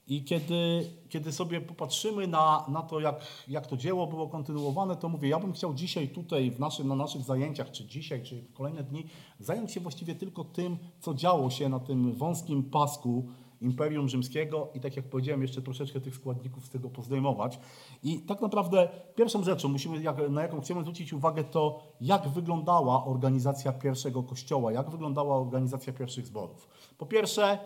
I 0.08 0.24
kiedy, 0.24 0.90
kiedy 1.10 1.32
sobie 1.32 1.62
popatrzymy 1.62 2.28
na, 2.28 2.66
na 2.68 2.82
to, 2.82 3.00
jak, 3.00 3.22
jak 3.48 3.68
to 3.68 3.78
dzieło 3.78 4.08
było 4.08 4.28
kontynuowane, 4.28 4.96
to 4.96 5.10
mówię, 5.10 5.30
ja 5.30 5.40
bym 5.40 5.54
chciał 5.54 5.74
dzisiaj 5.74 6.10
tutaj 6.10 6.52
w 6.52 6.60
naszym, 6.60 6.88
na 6.88 6.96
naszych 6.96 7.24
zajęciach, 7.24 7.72
czy 7.72 7.86
dzisiaj, 7.86 8.24
czy 8.24 8.42
w 8.42 8.54
kolejne 8.54 8.84
dni, 8.84 9.06
zająć 9.40 9.72
się 9.72 9.80
właściwie 9.80 10.16
tylko 10.16 10.44
tym, 10.44 10.78
co 11.00 11.14
działo 11.14 11.50
się 11.50 11.70
na 11.70 11.80
tym 11.80 12.14
wąskim 12.14 12.64
pasku 12.64 13.28
Imperium 13.62 14.10
Rzymskiego 14.10 14.70
i 14.74 14.80
tak 14.80 14.96
jak 14.96 15.10
powiedziałem, 15.10 15.42
jeszcze 15.42 15.62
troszeczkę 15.62 16.02
tych 16.02 16.16
składników 16.16 16.66
z 16.66 16.70
tego 16.70 16.90
pozdejmować. 16.90 17.60
I 18.04 18.20
tak 18.20 18.42
naprawdę 18.42 18.90
pierwszą 19.16 19.44
rzeczą, 19.44 19.70
musimy, 19.70 20.04
na 20.30 20.42
jaką 20.42 20.62
chcemy 20.62 20.82
zwrócić 20.82 21.14
uwagę, 21.14 21.44
to 21.44 21.80
jak 22.02 22.30
wyglądała 22.30 23.06
organizacja 23.06 23.72
pierwszego 23.74 24.24
kościoła, 24.24 24.72
jak 24.72 24.90
wyglądała 24.90 25.38
organizacja 25.38 25.94
pierwszych 25.94 26.26
zborów. 26.26 26.70
Po 26.98 27.06
pierwsze, 27.06 27.60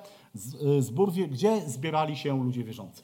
zbór, 0.80 1.12
gdzie 1.12 1.62
zbierali 1.70 2.18
się 2.18 2.44
ludzie 2.44 2.64
wierzący? 2.64 3.04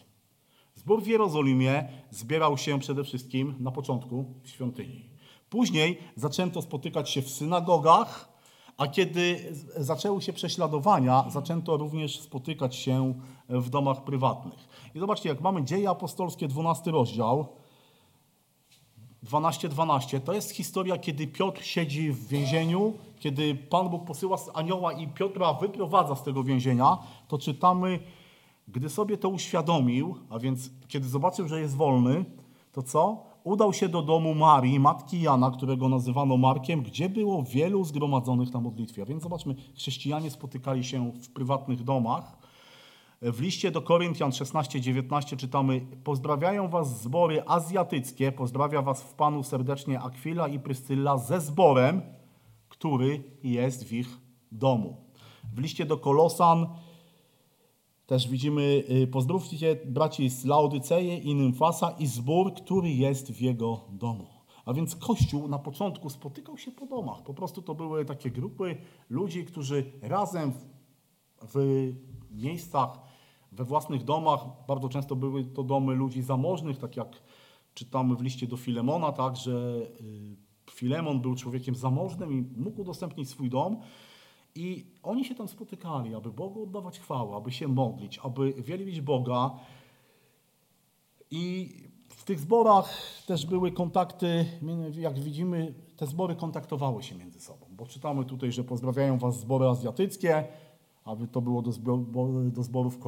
Zbór 0.75 1.03
w 1.03 1.07
Jerozolimie 1.07 1.89
zbierał 2.09 2.57
się 2.57 2.79
przede 2.79 3.03
wszystkim 3.03 3.55
na 3.59 3.71
początku 3.71 4.25
w 4.43 4.49
świątyni. 4.49 5.09
Później 5.49 5.97
zaczęto 6.15 6.61
spotykać 6.61 7.09
się 7.09 7.21
w 7.21 7.29
synagogach, 7.29 8.28
a 8.79 8.87
kiedy 8.87 9.39
z- 9.51 9.85
zaczęły 9.85 10.21
się 10.21 10.33
prześladowania, 10.33 11.25
zaczęto 11.29 11.77
również 11.77 12.19
spotykać 12.19 12.75
się 12.75 13.13
w 13.49 13.69
domach 13.69 14.03
prywatnych. 14.03 14.59
I 14.95 14.99
zobaczcie, 14.99 15.29
jak 15.29 15.41
mamy 15.41 15.63
dzieje 15.63 15.89
apostolskie, 15.89 16.47
12 16.47 16.91
rozdział, 16.91 17.47
12-12, 19.23 20.19
to 20.19 20.33
jest 20.33 20.51
historia, 20.51 20.97
kiedy 20.97 21.27
Piotr 21.27 21.63
siedzi 21.63 22.11
w 22.11 22.27
więzieniu, 22.27 22.93
kiedy 23.19 23.55
Pan 23.55 23.89
Bóg 23.89 24.05
posyła 24.05 24.37
anioła 24.53 24.93
i 24.93 25.07
Piotra 25.07 25.53
wyprowadza 25.53 26.15
z 26.15 26.23
tego 26.23 26.43
więzienia, 26.43 26.97
to 27.27 27.37
czytamy, 27.37 27.99
gdy 28.67 28.89
sobie 28.89 29.17
to 29.17 29.29
uświadomił, 29.29 30.15
a 30.29 30.39
więc 30.39 30.69
kiedy 30.87 31.09
zobaczył, 31.09 31.47
że 31.47 31.59
jest 31.61 31.75
wolny, 31.75 32.25
to 32.71 32.83
co? 32.83 33.28
Udał 33.43 33.73
się 33.73 33.89
do 33.89 34.01
domu 34.01 34.35
Marii, 34.35 34.79
matki 34.79 35.21
Jana, 35.21 35.51
którego 35.51 35.89
nazywano 35.89 36.37
Markiem, 36.37 36.81
gdzie 36.81 37.09
było 37.09 37.43
wielu 37.43 37.83
zgromadzonych 37.83 38.53
na 38.53 38.59
modlitwie. 38.61 39.01
A 39.01 39.05
więc 39.05 39.23
zobaczmy, 39.23 39.55
chrześcijanie 39.75 40.31
spotykali 40.31 40.83
się 40.83 41.11
w 41.11 41.29
prywatnych 41.29 41.83
domach. 41.83 42.37
W 43.21 43.41
liście 43.41 43.71
do 43.71 43.81
Koryntian 43.81 44.29
16-19 44.29 45.37
czytamy 45.37 45.81
Pozdrawiają 46.03 46.67
was 46.67 47.01
zbory 47.01 47.43
azjatyckie, 47.45 48.31
pozdrawia 48.31 48.81
was 48.81 49.03
w 49.03 49.13
Panu 49.13 49.43
serdecznie 49.43 49.99
Akwila 49.99 50.47
i 50.47 50.59
Pryscylla 50.59 51.17
ze 51.17 51.41
zborem, 51.41 52.01
który 52.69 53.23
jest 53.43 53.83
w 53.83 53.93
ich 53.93 54.17
domu. 54.51 54.97
W 55.53 55.59
liście 55.59 55.85
do 55.85 55.97
Kolosan 55.97 56.67
też 58.09 58.27
widzimy 58.27 58.83
y, 58.89 59.07
Pozdrówcie 59.07 59.75
braci 59.85 60.29
z 60.29 60.45
Laodyceje 60.45 61.17
i 61.17 61.35
Nymfasa 61.35 61.91
i 61.91 62.07
zbór, 62.07 62.53
który 62.53 62.89
jest 62.89 63.31
w 63.31 63.41
jego 63.41 63.81
domu. 63.89 64.27
A 64.65 64.73
więc 64.73 64.95
Kościół 64.95 65.47
na 65.47 65.59
początku 65.59 66.09
spotykał 66.09 66.57
się 66.57 66.71
po 66.71 66.85
domach. 66.85 67.23
Po 67.23 67.33
prostu 67.33 67.61
to 67.61 67.75
były 67.75 68.05
takie 68.05 68.31
grupy 68.31 68.77
ludzi, 69.09 69.45
którzy 69.45 69.91
razem 70.01 70.51
w, 70.51 70.65
w 71.53 71.93
miejscach, 72.31 72.99
we 73.51 73.65
własnych 73.65 74.03
domach, 74.03 74.45
bardzo 74.67 74.89
często 74.89 75.15
były 75.15 75.43
to 75.43 75.63
domy 75.63 75.95
ludzi 75.95 76.21
zamożnych, 76.21 76.77
tak 76.77 76.97
jak 76.97 77.23
czytamy 77.73 78.15
w 78.15 78.21
liście 78.21 78.47
do 78.47 78.57
Filemona, 78.57 79.11
tak, 79.11 79.35
że 79.35 79.81
y, 80.01 80.71
Filemon 80.71 81.21
był 81.21 81.35
człowiekiem 81.35 81.75
zamożnym 81.75 82.33
i 82.33 82.61
mógł 82.61 82.81
udostępnić 82.81 83.29
swój 83.29 83.49
dom. 83.49 83.81
I 84.55 84.85
oni 85.03 85.25
się 85.25 85.35
tam 85.35 85.47
spotykali, 85.47 86.15
aby 86.15 86.31
Bogu 86.31 86.63
oddawać 86.63 86.99
chwałę, 86.99 87.35
aby 87.35 87.51
się 87.51 87.67
modlić, 87.67 88.19
aby 88.23 88.53
wielbić 88.53 89.01
Boga. 89.01 89.51
I 91.31 91.73
w 92.09 92.23
tych 92.23 92.39
zborach 92.39 92.93
też 93.27 93.45
były 93.45 93.71
kontakty, 93.71 94.45
jak 94.97 95.19
widzimy, 95.19 95.73
te 95.97 96.07
zbory 96.07 96.35
kontaktowały 96.35 97.03
się 97.03 97.15
między 97.15 97.39
sobą, 97.39 97.65
bo 97.71 97.85
czytamy 97.85 98.25
tutaj, 98.25 98.51
że 98.51 98.63
pozdrawiają 98.63 99.17
was 99.17 99.39
zbory 99.39 99.67
azjatyckie, 99.67 100.47
aby 101.05 101.27
to 101.27 101.41
było 101.41 101.61
do, 101.61 101.71
zbio- 101.71 102.51
do 102.51 102.63
zborów 102.63 102.99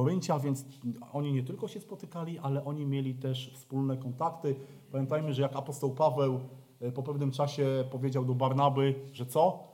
więc 0.42 0.64
oni 1.12 1.32
nie 1.32 1.42
tylko 1.42 1.68
się 1.68 1.80
spotykali, 1.80 2.38
ale 2.38 2.64
oni 2.64 2.86
mieli 2.86 3.14
też 3.14 3.50
wspólne 3.54 3.96
kontakty. 3.96 4.56
Pamiętajmy, 4.92 5.34
że 5.34 5.42
jak 5.42 5.56
apostoł 5.56 5.94
Paweł 5.94 6.40
e, 6.80 6.92
po 6.92 7.02
pewnym 7.02 7.30
czasie 7.30 7.84
powiedział 7.90 8.24
do 8.24 8.34
Barnaby, 8.34 8.94
że 9.12 9.26
co? 9.26 9.71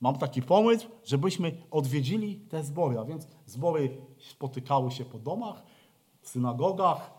Mam 0.00 0.18
taki 0.18 0.42
pomysł, 0.42 0.88
żebyśmy 1.04 1.52
odwiedzili 1.70 2.36
te 2.36 2.64
zbory, 2.64 2.98
a 2.98 3.04
więc 3.04 3.26
zbory 3.46 3.96
spotykały 4.18 4.90
się 4.90 5.04
po 5.04 5.18
domach, 5.18 5.62
synagogach, 6.22 7.10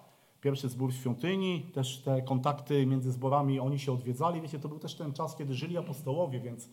pierwszy 0.42 0.70
zbór 0.70 0.92
w 0.92 0.96
świątyni, 0.96 1.62
też 1.74 2.02
te 2.02 2.22
kontakty 2.22 2.86
między 2.86 3.12
zborami, 3.12 3.60
oni 3.60 3.80
się 3.80 3.92
odwiedzali. 3.92 4.42
Wiecie, 4.42 4.60
to 4.60 4.70
był 4.70 4.80
też 4.80 4.96
ten 4.96 5.14
czas, 5.14 5.36
kiedy 5.36 5.54
żyli 5.54 5.78
apostołowie, 5.78 6.40
więc 6.40 6.70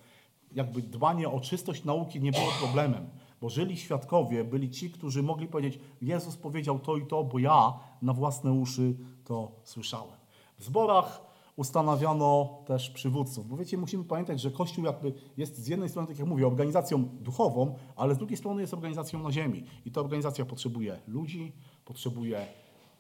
jakby 0.53 0.83
dbanie 0.83 1.29
o 1.29 1.41
czystość 1.41 1.85
nauki 1.85 2.21
nie 2.21 2.33
było 2.33 2.47
problemem, 2.61 3.07
bo 3.41 3.49
żyli 3.49 3.77
świadkowie, 3.77 4.45
byli 4.45 4.71
ci, 4.71 4.91
którzy 4.91 5.23
mogli 5.23 5.47
powiedzieć, 5.47 5.81
Jezus 6.03 6.37
powiedział 6.37 6.79
to 6.79 6.97
i 6.97 7.07
to, 7.07 7.25
bo 7.25 7.39
ja 7.39 7.79
na 8.03 8.13
własne 8.13 8.53
uszy 8.53 8.95
to 9.25 9.53
słyszałem. 9.65 10.19
W 10.59 10.65
zborach 10.65 11.28
ustanawiano 11.59 12.49
też 12.67 12.91
przywódców. 12.91 13.49
Bo 13.49 13.57
wiecie, 13.57 13.79
musimy 13.79 14.05
pamiętać, 14.05 14.41
że 14.41 14.51
Kościół 14.51 14.85
jakby 14.85 15.13
jest 15.37 15.59
z 15.59 15.69
jednej 15.69 15.89
strony, 15.89 16.09
tak 16.09 16.19
jak 16.19 16.29
mówię, 16.29 16.47
organizacją 16.47 17.05
duchową, 17.05 17.75
ale 17.97 18.15
z 18.15 18.19
drugiej 18.19 18.37
strony 18.37 18.61
jest 18.61 18.75
organizacją 18.75 19.23
na 19.23 19.33
ziemi. 19.33 19.65
I 19.87 19.91
ta 19.91 20.01
organizacja 20.01 20.45
potrzebuje 20.45 20.99
ludzi, 21.09 21.53
potrzebuje 21.85 22.47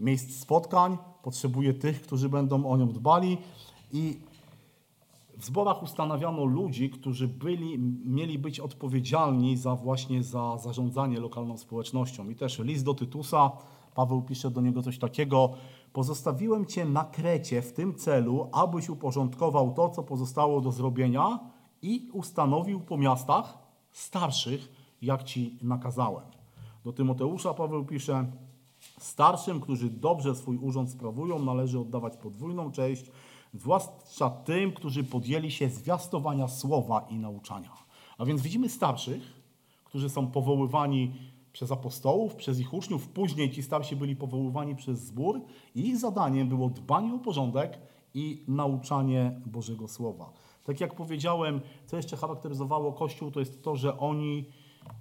miejsc 0.00 0.40
spotkań, 0.40 0.98
potrzebuje 1.22 1.74
tych, 1.74 2.02
którzy 2.02 2.28
będą 2.28 2.66
o 2.66 2.76
nią 2.76 2.88
dbali. 2.88 3.38
I 3.92 4.16
w 5.36 5.44
zborach 5.44 5.82
ustanawiano 5.82 6.44
ludzi, 6.44 6.90
którzy 6.90 7.28
byli, 7.28 7.78
mieli 8.04 8.38
być 8.38 8.60
odpowiedzialni 8.60 9.56
za 9.56 9.74
właśnie 9.74 10.22
za 10.22 10.58
zarządzanie 10.58 11.20
lokalną 11.20 11.58
społecznością. 11.58 12.30
I 12.30 12.34
też 12.34 12.58
list 12.58 12.84
do 12.84 12.94
Tytusa, 12.94 13.50
Paweł 13.94 14.22
pisze 14.22 14.50
do 14.50 14.60
niego 14.60 14.82
coś 14.82 14.98
takiego, 14.98 15.54
pozostawiłem 15.92 16.66
Cię 16.66 16.84
na 16.84 17.04
Krecie 17.04 17.62
w 17.62 17.72
tym 17.72 17.94
celu, 17.94 18.48
abyś 18.52 18.88
uporządkował 18.88 19.74
to, 19.74 19.88
co 19.88 20.02
pozostało 20.02 20.60
do 20.60 20.72
zrobienia 20.72 21.38
i 21.82 22.10
ustanowił 22.12 22.80
po 22.80 22.96
miastach 22.96 23.58
starszych, 23.92 24.72
jak 25.02 25.24
Ci 25.24 25.58
nakazałem. 25.62 26.24
Do 26.84 26.92
Tymoteusza 26.92 27.54
Paweł 27.54 27.84
pisze, 27.84 28.26
Starszym, 28.98 29.60
którzy 29.60 29.90
dobrze 29.90 30.34
swój 30.34 30.56
urząd 30.56 30.90
sprawują, 30.90 31.38
należy 31.38 31.78
oddawać 31.78 32.16
podwójną 32.16 32.72
cześć, 32.72 33.10
zwłaszcza 33.54 34.30
tym, 34.30 34.72
którzy 34.72 35.04
podjęli 35.04 35.50
się 35.50 35.68
zwiastowania 35.68 36.48
słowa 36.48 37.06
i 37.10 37.18
nauczania. 37.18 37.70
A 38.18 38.24
więc 38.24 38.42
widzimy 38.42 38.68
starszych, 38.68 39.22
którzy 39.84 40.10
są 40.10 40.26
powoływani 40.26 41.14
przez 41.52 41.72
apostołów, 41.72 42.34
przez 42.34 42.60
ich 42.60 42.74
uczniów, 42.74 43.08
później 43.08 43.50
ci 43.50 43.62
starsi 43.62 43.96
byli 43.96 44.16
powoływani 44.16 44.76
przez 44.76 45.00
zbór 45.00 45.40
i 45.74 45.88
ich 45.88 45.98
zadaniem 45.98 46.48
było 46.48 46.70
dbanie 46.70 47.14
o 47.14 47.18
porządek 47.18 47.78
i 48.14 48.44
nauczanie 48.48 49.40
Bożego 49.46 49.88
Słowa. 49.88 50.32
Tak 50.64 50.80
jak 50.80 50.94
powiedziałem, 50.94 51.60
co 51.86 51.96
jeszcze 51.96 52.16
charakteryzowało 52.16 52.92
Kościół, 52.92 53.30
to 53.30 53.40
jest 53.40 53.62
to, 53.62 53.76
że 53.76 53.98
oni 53.98 54.44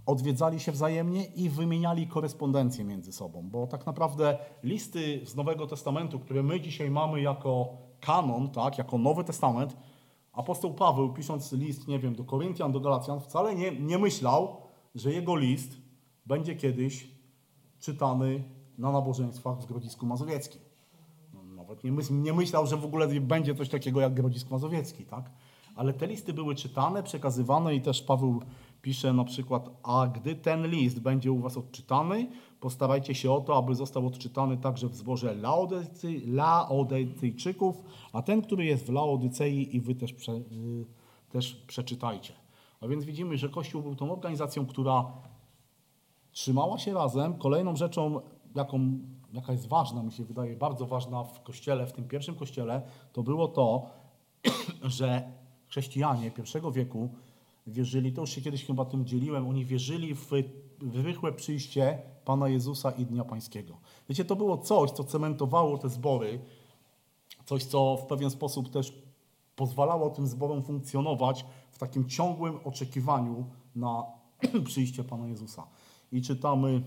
odwiedzali 0.05 0.59
się 0.59 0.71
wzajemnie 0.71 1.25
i 1.25 1.49
wymieniali 1.49 2.07
korespondencję 2.07 2.85
między 2.85 3.11
sobą, 3.11 3.49
bo 3.51 3.67
tak 3.67 3.85
naprawdę 3.85 4.37
listy 4.63 5.21
z 5.25 5.35
Nowego 5.35 5.67
Testamentu, 5.67 6.19
które 6.19 6.43
my 6.43 6.61
dzisiaj 6.61 6.91
mamy 6.91 7.21
jako 7.21 7.67
kanon, 7.99 8.49
tak, 8.49 8.77
jako 8.77 8.97
Nowy 8.97 9.23
Testament, 9.23 9.77
apostoł 10.33 10.73
Paweł 10.73 11.13
pisząc 11.13 11.51
list, 11.51 11.87
nie 11.87 11.99
wiem, 11.99 12.15
do 12.15 12.23
Koryntian, 12.23 12.71
do 12.71 12.79
Galacjan, 12.79 13.19
wcale 13.19 13.55
nie, 13.55 13.71
nie 13.71 13.97
myślał, 13.97 14.57
że 14.95 15.13
jego 15.13 15.35
list 15.35 15.86
będzie 16.27 16.55
kiedyś 16.55 17.07
czytany 17.79 18.43
na 18.77 18.91
nabożeństwach 18.91 19.61
w 19.61 19.65
Grodzisku 19.65 20.05
Mazowieckim. 20.05 20.61
No, 21.33 21.43
nawet 21.43 21.83
nie, 21.83 21.91
myśl, 21.91 22.21
nie 22.21 22.33
myślał, 22.33 22.67
że 22.67 22.77
w 22.77 22.85
ogóle 22.85 23.07
będzie 23.07 23.55
coś 23.55 23.69
takiego 23.69 24.01
jak 24.01 24.13
Grodzisk 24.13 24.51
Mazowiecki, 24.51 25.05
tak? 25.05 25.31
Ale 25.75 25.93
te 25.93 26.07
listy 26.07 26.33
były 26.33 26.55
czytane, 26.55 27.03
przekazywane 27.03 27.75
i 27.75 27.81
też 27.81 28.01
Paweł 28.01 28.41
pisze 28.81 29.13
na 29.13 29.23
przykład, 29.23 29.69
a 29.83 30.07
gdy 30.07 30.35
ten 30.35 30.67
list 30.67 30.99
będzie 30.99 31.31
u 31.31 31.39
was 31.39 31.57
odczytany, 31.57 32.29
postarajcie 32.59 33.15
się 33.15 33.31
o 33.31 33.41
to, 33.41 33.57
aby 33.57 33.75
został 33.75 34.07
odczytany 34.07 34.57
także 34.57 34.87
w 34.87 34.95
zborze 34.95 35.35
Laodycy, 35.35 36.21
Laodycyjczyków, 36.25 37.81
a 38.13 38.21
ten, 38.21 38.41
który 38.41 38.65
jest 38.65 38.85
w 38.85 38.89
Laodycei 38.89 39.75
i 39.75 39.81
wy 39.81 39.95
też, 39.95 40.13
prze, 40.13 40.31
y, 40.31 40.85
też 41.29 41.55
przeczytajcie. 41.55 42.33
A 42.81 42.87
więc 42.87 43.05
widzimy, 43.05 43.37
że 43.37 43.49
Kościół 43.49 43.81
był 43.81 43.95
tą 43.95 44.11
organizacją, 44.11 44.65
która 44.65 45.05
trzymała 46.37 46.77
się 46.77 46.93
razem. 46.93 47.37
Kolejną 47.37 47.75
rzeczą, 47.75 48.21
jaką, 48.55 48.99
jaka 49.33 49.51
jest 49.51 49.67
ważna, 49.67 50.03
mi 50.03 50.11
się 50.11 50.23
wydaje, 50.23 50.55
bardzo 50.55 50.85
ważna 50.85 51.23
w 51.23 51.43
Kościele, 51.43 51.87
w 51.87 51.93
tym 51.93 52.07
pierwszym 52.07 52.35
Kościele, 52.35 52.81
to 53.13 53.23
było 53.23 53.47
to, 53.47 53.89
że 54.97 55.31
chrześcijanie 55.67 56.31
pierwszego 56.31 56.71
wieku 56.71 57.09
wierzyli, 57.67 58.13
to 58.13 58.21
już 58.21 58.29
się 58.29 58.41
kiedyś 58.41 58.65
chyba 58.65 58.85
tym 58.85 59.05
dzieliłem, 59.05 59.47
oni 59.47 59.65
wierzyli 59.65 60.15
w 60.15 61.03
rychłe 61.03 61.33
przyjście 61.33 62.01
Pana 62.25 62.49
Jezusa 62.49 62.91
i 62.91 63.05
Dnia 63.05 63.23
Pańskiego. 63.23 63.77
Wiecie, 64.09 64.25
to 64.25 64.35
było 64.35 64.57
coś, 64.57 64.91
co 64.91 65.03
cementowało 65.03 65.77
te 65.77 65.89
zbory, 65.89 66.39
coś, 67.45 67.63
co 67.63 67.97
w 67.97 68.05
pewien 68.05 68.29
sposób 68.29 68.69
też 68.69 68.93
pozwalało 69.55 70.09
tym 70.09 70.27
zborom 70.27 70.63
funkcjonować 70.63 71.45
w 71.71 71.77
takim 71.77 72.09
ciągłym 72.09 72.59
oczekiwaniu 72.63 73.45
na 73.75 74.17
przyjście 74.65 75.03
Pana 75.03 75.27
Jezusa. 75.27 75.67
I 76.11 76.21
czytamy, 76.21 76.83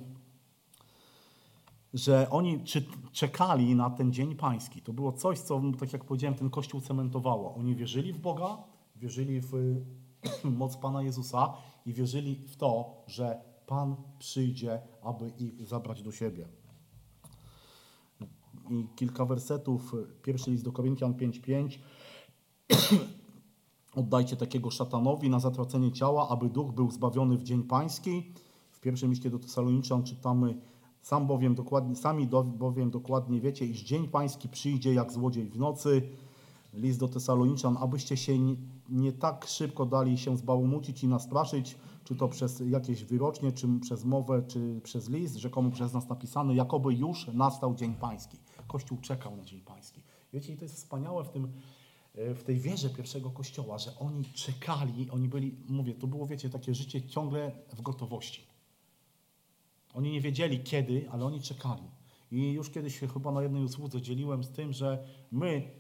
że 1.95 2.30
oni 2.30 2.64
czekali 3.12 3.75
na 3.75 3.90
ten 3.90 4.12
Dzień 4.12 4.37
Pański. 4.37 4.83
To 4.83 4.92
było 4.92 5.12
coś, 5.12 5.38
co, 5.38 5.62
tak 5.80 5.92
jak 5.92 6.04
powiedziałem, 6.04 6.38
ten 6.38 6.50
Kościół 6.50 6.80
cementowało. 6.80 7.54
Oni 7.54 7.76
wierzyli 7.76 8.12
w 8.12 8.19
Boga, 8.19 8.59
wierzyli 8.97 9.40
w 9.40 9.52
moc 10.59 10.76
Pana 10.76 11.02
Jezusa 11.02 11.52
i 11.87 11.92
wierzyli 11.92 12.37
w 12.49 12.57
to, 12.57 13.02
że 13.07 13.40
Pan 13.66 13.97
przyjdzie, 14.19 14.80
aby 15.02 15.33
ich 15.38 15.66
zabrać 15.66 16.02
do 16.02 16.12
siebie. 16.12 16.49
I 18.71 18.87
kilka 18.97 19.25
wersetów. 19.25 19.92
Pierwszy 20.23 20.50
list 20.50 20.64
do 20.64 20.73
Koryntian 20.73 21.14
5:5. 21.14 21.78
Oddajcie 23.97 24.37
takiego 24.37 24.70
szatanowi 24.70 25.30
na 25.30 25.40
zatracenie 25.40 25.92
ciała, 25.92 26.28
aby 26.28 26.49
duch 26.49 26.73
był 26.73 26.90
zbawiony 26.90 27.38
w 27.38 27.42
dzień 27.42 27.62
pański. 27.62 28.32
W 28.70 28.80
pierwszym 28.80 29.11
liście 29.11 29.30
do 29.30 29.38
Tesaloniczan 29.38 30.02
czytamy 30.02 30.54
sam 31.02 31.26
bowiem 31.26 31.54
dokładnie, 31.54 31.97
sami 31.97 32.28
bowiem 32.59 32.90
dokładnie 32.90 33.40
wiecie, 33.40 33.66
iż 33.66 33.82
dzień 33.82 34.09
pański 34.09 34.49
przyjdzie 34.49 34.94
jak 34.94 35.12
złodziej 35.12 35.49
w 35.49 35.59
nocy. 35.59 36.02
List 36.75 37.00
do 37.00 37.09
Tesaloniczan, 37.09 37.76
abyście 37.80 38.16
się 38.16 38.38
nie, 38.38 38.56
nie 38.88 39.12
tak 39.12 39.47
szybko 39.47 39.87
dali 39.87 40.18
się 40.18 40.37
zbałumucić 40.37 41.04
i 41.04 41.09
nastraszyć, 41.09 41.76
czy 42.04 42.16
to 42.16 42.28
przez 42.28 42.62
jakieś 42.66 43.04
wyrocznie, 43.04 43.52
czy 43.52 43.68
przez 43.80 44.04
mowę, 44.04 44.42
czy 44.47 44.80
przez 44.82 45.09
list, 45.09 45.37
rzekomo 45.37 45.70
przez 45.70 45.92
nas 45.92 46.09
napisany, 46.09 46.54
jakoby 46.54 46.94
już 46.94 47.26
nastał 47.26 47.75
Dzień 47.75 47.94
Pański. 47.94 48.38
Kościół 48.68 48.99
czekał 48.99 49.37
na 49.37 49.44
Dzień 49.44 49.61
Pański. 49.61 50.00
Wiecie, 50.32 50.52
i 50.52 50.56
to 50.56 50.64
jest 50.64 50.75
wspaniałe 50.75 51.25
w, 51.25 51.28
tym, 51.28 51.52
w 52.14 52.43
tej 52.43 52.61
wierze 52.61 52.90
pierwszego 52.90 53.31
Kościoła, 53.31 53.79
że 53.79 53.99
oni 53.99 54.25
czekali, 54.25 55.11
oni 55.11 55.29
byli, 55.29 55.57
mówię, 55.69 55.95
to 55.95 56.07
było, 56.07 56.26
wiecie, 56.26 56.50
takie 56.50 56.75
życie 56.75 57.02
ciągle 57.02 57.52
w 57.73 57.83
gotowości. 57.83 58.47
Oni 59.95 60.12
nie 60.12 60.21
wiedzieli 60.21 60.61
kiedy, 60.61 61.11
ale 61.11 61.25
oni 61.25 61.40
czekali. 61.40 61.83
I 62.33 62.52
już 62.52 62.71
kiedyś 62.71 62.99
chyba 62.99 63.33
na 63.33 63.43
jednej 63.43 63.64
usłudze 63.64 64.02
dzieliłem 64.02 64.45
z 64.45 64.50
tym, 64.50 64.73
że 64.73 65.05
my 65.33 65.71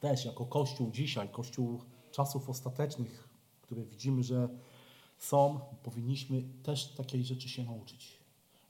też 0.00 0.24
jako 0.24 0.46
Kościół 0.46 0.90
dzisiaj, 0.90 1.28
Kościół 1.28 1.80
czasów 2.10 2.50
ostatecznych, 2.50 3.28
które 3.62 3.84
widzimy, 3.84 4.22
że 4.22 4.48
są, 5.18 5.60
powinniśmy 5.82 6.42
też 6.62 6.94
takiej 6.94 7.24
rzeczy 7.24 7.48
się 7.48 7.64
nauczyć. 7.64 8.18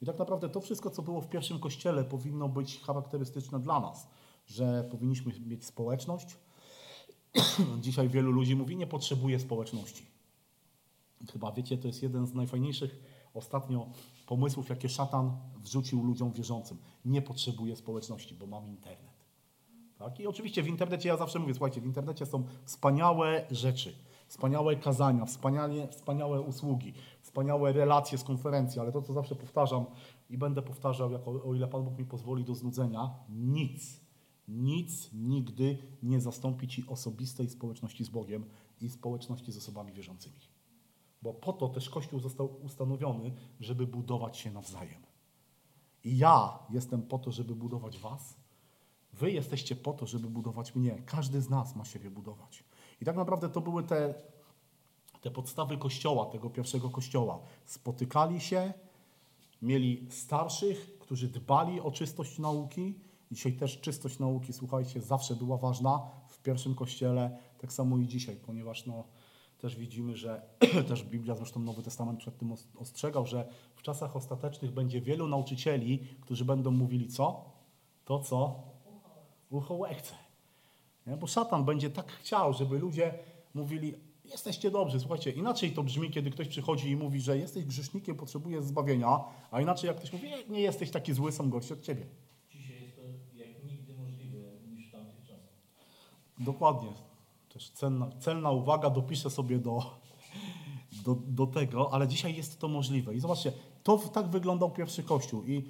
I 0.03 0.07
tak 0.07 0.19
naprawdę 0.19 0.49
to 0.49 0.61
wszystko, 0.61 0.91
co 0.91 1.03
było 1.03 1.21
w 1.21 1.29
pierwszym 1.29 1.59
kościele, 1.59 2.05
powinno 2.05 2.49
być 2.49 2.81
charakterystyczne 2.81 3.61
dla 3.61 3.81
nas, 3.81 4.09
że 4.47 4.89
powinniśmy 4.91 5.33
mieć 5.41 5.65
społeczność. 5.65 6.37
Dzisiaj 7.81 8.09
wielu 8.09 8.33
ludzi 8.33 8.57
mówi, 8.57 8.77
nie 8.77 8.87
potrzebuje 8.87 9.39
społeczności. 9.41 10.07
Chyba 11.33 11.53
wiecie, 11.53 11.79
to 11.79 11.87
jest 11.87 12.03
jeden 12.03 12.27
z 12.27 12.35
najfajniejszych 12.35 13.03
ostatnio 13.35 13.87
pomysłów, 14.27 14.69
jakie 14.69 14.89
szatan 14.89 15.37
wrzucił 15.57 16.05
ludziom 16.05 16.33
wierzącym. 16.33 16.79
Nie 17.05 17.23
potrzebuje 17.23 17.77
społeczności, 17.77 18.35
bo 18.35 18.47
mam 18.47 18.69
internet. 18.69 19.13
Tak? 19.99 20.21
I 20.21 20.27
oczywiście 20.27 20.63
w 20.63 20.69
internecie, 20.69 21.09
ja 21.09 21.17
zawsze 21.17 21.39
mówię, 21.39 21.55
słuchajcie, 21.55 21.81
w 21.81 21.85
internecie 21.85 22.27
są 22.27 22.45
wspaniałe 22.65 23.47
rzeczy, 23.51 23.95
wspaniałe 24.27 24.77
kazania, 24.77 25.27
wspaniałe, 25.87 26.41
usługi, 26.41 26.95
wspaniałe 27.21 27.73
relacje 27.73 28.19
z 28.19 28.25
konferencji, 28.25 28.81
ale 28.81 28.93
to, 28.93 29.03
co 29.03 29.13
zawsze 29.13 29.35
powtarzam 29.35 29.85
i 30.31 30.39
będę 30.39 30.63
powtarzał, 30.63 31.13
jako, 31.13 31.31
o 31.31 31.55
ile 31.55 31.69
Pan 31.69 31.85
Bóg 31.85 31.99
mi 31.99 32.05
pozwoli 32.05 32.45
do 32.45 32.55
znudzenia, 32.55 33.11
nic, 33.29 34.01
nic 34.49 35.11
nigdy 35.13 35.79
nie 36.03 36.21
zastąpi 36.21 36.69
Ci 36.69 36.85
osobistej 36.87 37.51
społeczności 37.51 38.05
z 38.05 38.09
Bogiem 38.09 38.45
i 38.81 38.91
społeczności 38.91 39.53
z 39.53 39.57
osobami 39.57 39.93
wierzącymi. 39.93 40.41
Bo 41.23 41.35
po 41.35 41.53
to 41.53 41.69
też 41.69 41.91
Kościół 41.91 42.21
został 42.21 42.65
ustanowiony, 42.65 43.33
żeby 43.61 43.87
budować 43.87 44.37
się 44.37 44.51
nawzajem. 44.51 45.03
I 46.05 46.19
ja 46.19 46.59
jestem 46.71 47.03
po 47.03 47.19
to, 47.19 47.33
żeby 47.33 47.55
budować 47.55 47.99
Was, 47.99 48.43
Wy 49.13 49.33
jesteście 49.33 49.77
po 49.77 49.93
to, 49.93 50.07
żeby 50.07 50.31
budować 50.31 50.75
mnie. 50.75 51.03
Każdy 51.07 51.41
z 51.41 51.51
nas 51.51 51.77
ma 51.77 51.85
siebie 51.85 52.11
budować. 52.11 52.65
I 53.01 53.05
tak 53.05 53.17
naprawdę 53.17 53.49
to 53.49 53.61
były 53.61 53.83
te, 53.83 54.15
te 55.21 55.31
podstawy 55.31 55.79
kościoła, 55.79 56.27
tego 56.27 56.51
pierwszego 56.51 56.91
kościoła. 56.91 57.41
Spotykali 57.65 58.41
się, 58.41 58.73
mieli 59.63 60.07
starszych, 60.11 60.99
którzy 60.99 61.29
dbali 61.29 61.81
o 61.81 61.91
czystość 61.91 62.39
nauki. 62.39 62.95
Dzisiaj 63.33 63.53
też 63.53 63.81
czystość 63.81 64.19
nauki, 64.19 64.53
słuchajcie, 64.53 65.01
zawsze 65.01 65.37
była 65.37 65.57
ważna 65.57 66.01
w 66.29 66.39
pierwszym 66.39 66.75
kościele, 66.75 67.39
tak 67.59 67.73
samo 67.73 67.99
i 67.99 68.07
dzisiaj, 68.07 68.37
ponieważ 68.37 68.87
no, 68.87 69.05
też 69.59 69.77
widzimy, 69.77 70.17
że 70.17 70.43
też 70.89 71.05
Biblia, 71.05 71.35
zresztą 71.35 71.61
Nowy 71.61 71.83
Testament 71.83 72.19
przed 72.19 72.39
tym 72.39 72.55
ostrzegał, 72.79 73.27
że 73.27 73.49
w 73.75 73.83
czasach 73.83 74.17
ostatecznych 74.17 74.71
będzie 74.71 75.01
wielu 75.01 75.29
nauczycieli, 75.29 75.99
którzy 76.21 76.45
będą 76.45 76.71
mówili 76.71 77.09
co? 77.09 77.45
To, 78.05 78.19
co 78.19 78.63
ucho 79.51 79.75
łechce. 79.75 80.15
Nie? 81.07 81.17
Bo 81.17 81.27
szatan 81.27 81.65
będzie 81.65 81.91
tak 81.91 82.13
chciał, 82.13 82.53
żeby 82.53 82.79
ludzie 82.79 83.15
mówili, 83.55 83.95
jesteście 84.25 84.71
dobrzy. 84.71 85.01
Słuchajcie, 85.01 85.31
inaczej 85.31 85.73
to 85.73 85.83
brzmi, 85.83 86.11
kiedy 86.11 86.31
ktoś 86.31 86.49
przychodzi 86.49 86.91
i 86.91 86.97
mówi, 86.97 87.21
że 87.21 87.39
jesteś 87.39 87.65
grzesznikiem, 87.65 88.17
potrzebujesz 88.17 88.65
zbawienia, 88.65 89.21
a 89.51 89.61
inaczej 89.61 89.89
jak 89.89 89.97
ktoś 89.97 90.13
mówi, 90.13 90.29
nie 90.49 90.61
jesteś 90.61 90.91
taki 90.91 91.13
zły, 91.13 91.33
są 91.33 91.51
gorsi 91.51 91.73
od 91.73 91.81
ciebie. 91.81 92.07
Dzisiaj 92.51 92.83
jest 92.83 92.97
to 92.97 93.03
jak 93.35 93.65
nigdy 93.65 93.95
możliwe 93.95 94.39
niż 94.69 94.89
w 94.89 94.93
tamtych 94.93 95.23
czasach. 95.23 95.55
Dokładnie. 96.39 96.89
Też 97.53 97.71
cenna, 97.71 98.11
celna 98.21 98.51
uwaga, 98.51 98.91
dopiszę 98.91 99.31
sobie 99.31 99.59
do, 99.59 99.99
do, 101.05 101.17
do 101.27 101.47
tego, 101.47 101.93
ale 101.93 102.09
dzisiaj 102.09 102.37
jest 102.37 102.61
to 102.61 102.69
możliwe. 102.69 103.15
I 103.15 103.21
zobaczcie, 103.21 103.53
to 103.83 103.99
tak 103.99 104.27
wyglądał 104.27 104.71
pierwszy 104.71 105.03
Kościół. 105.03 105.45
I 105.45 105.65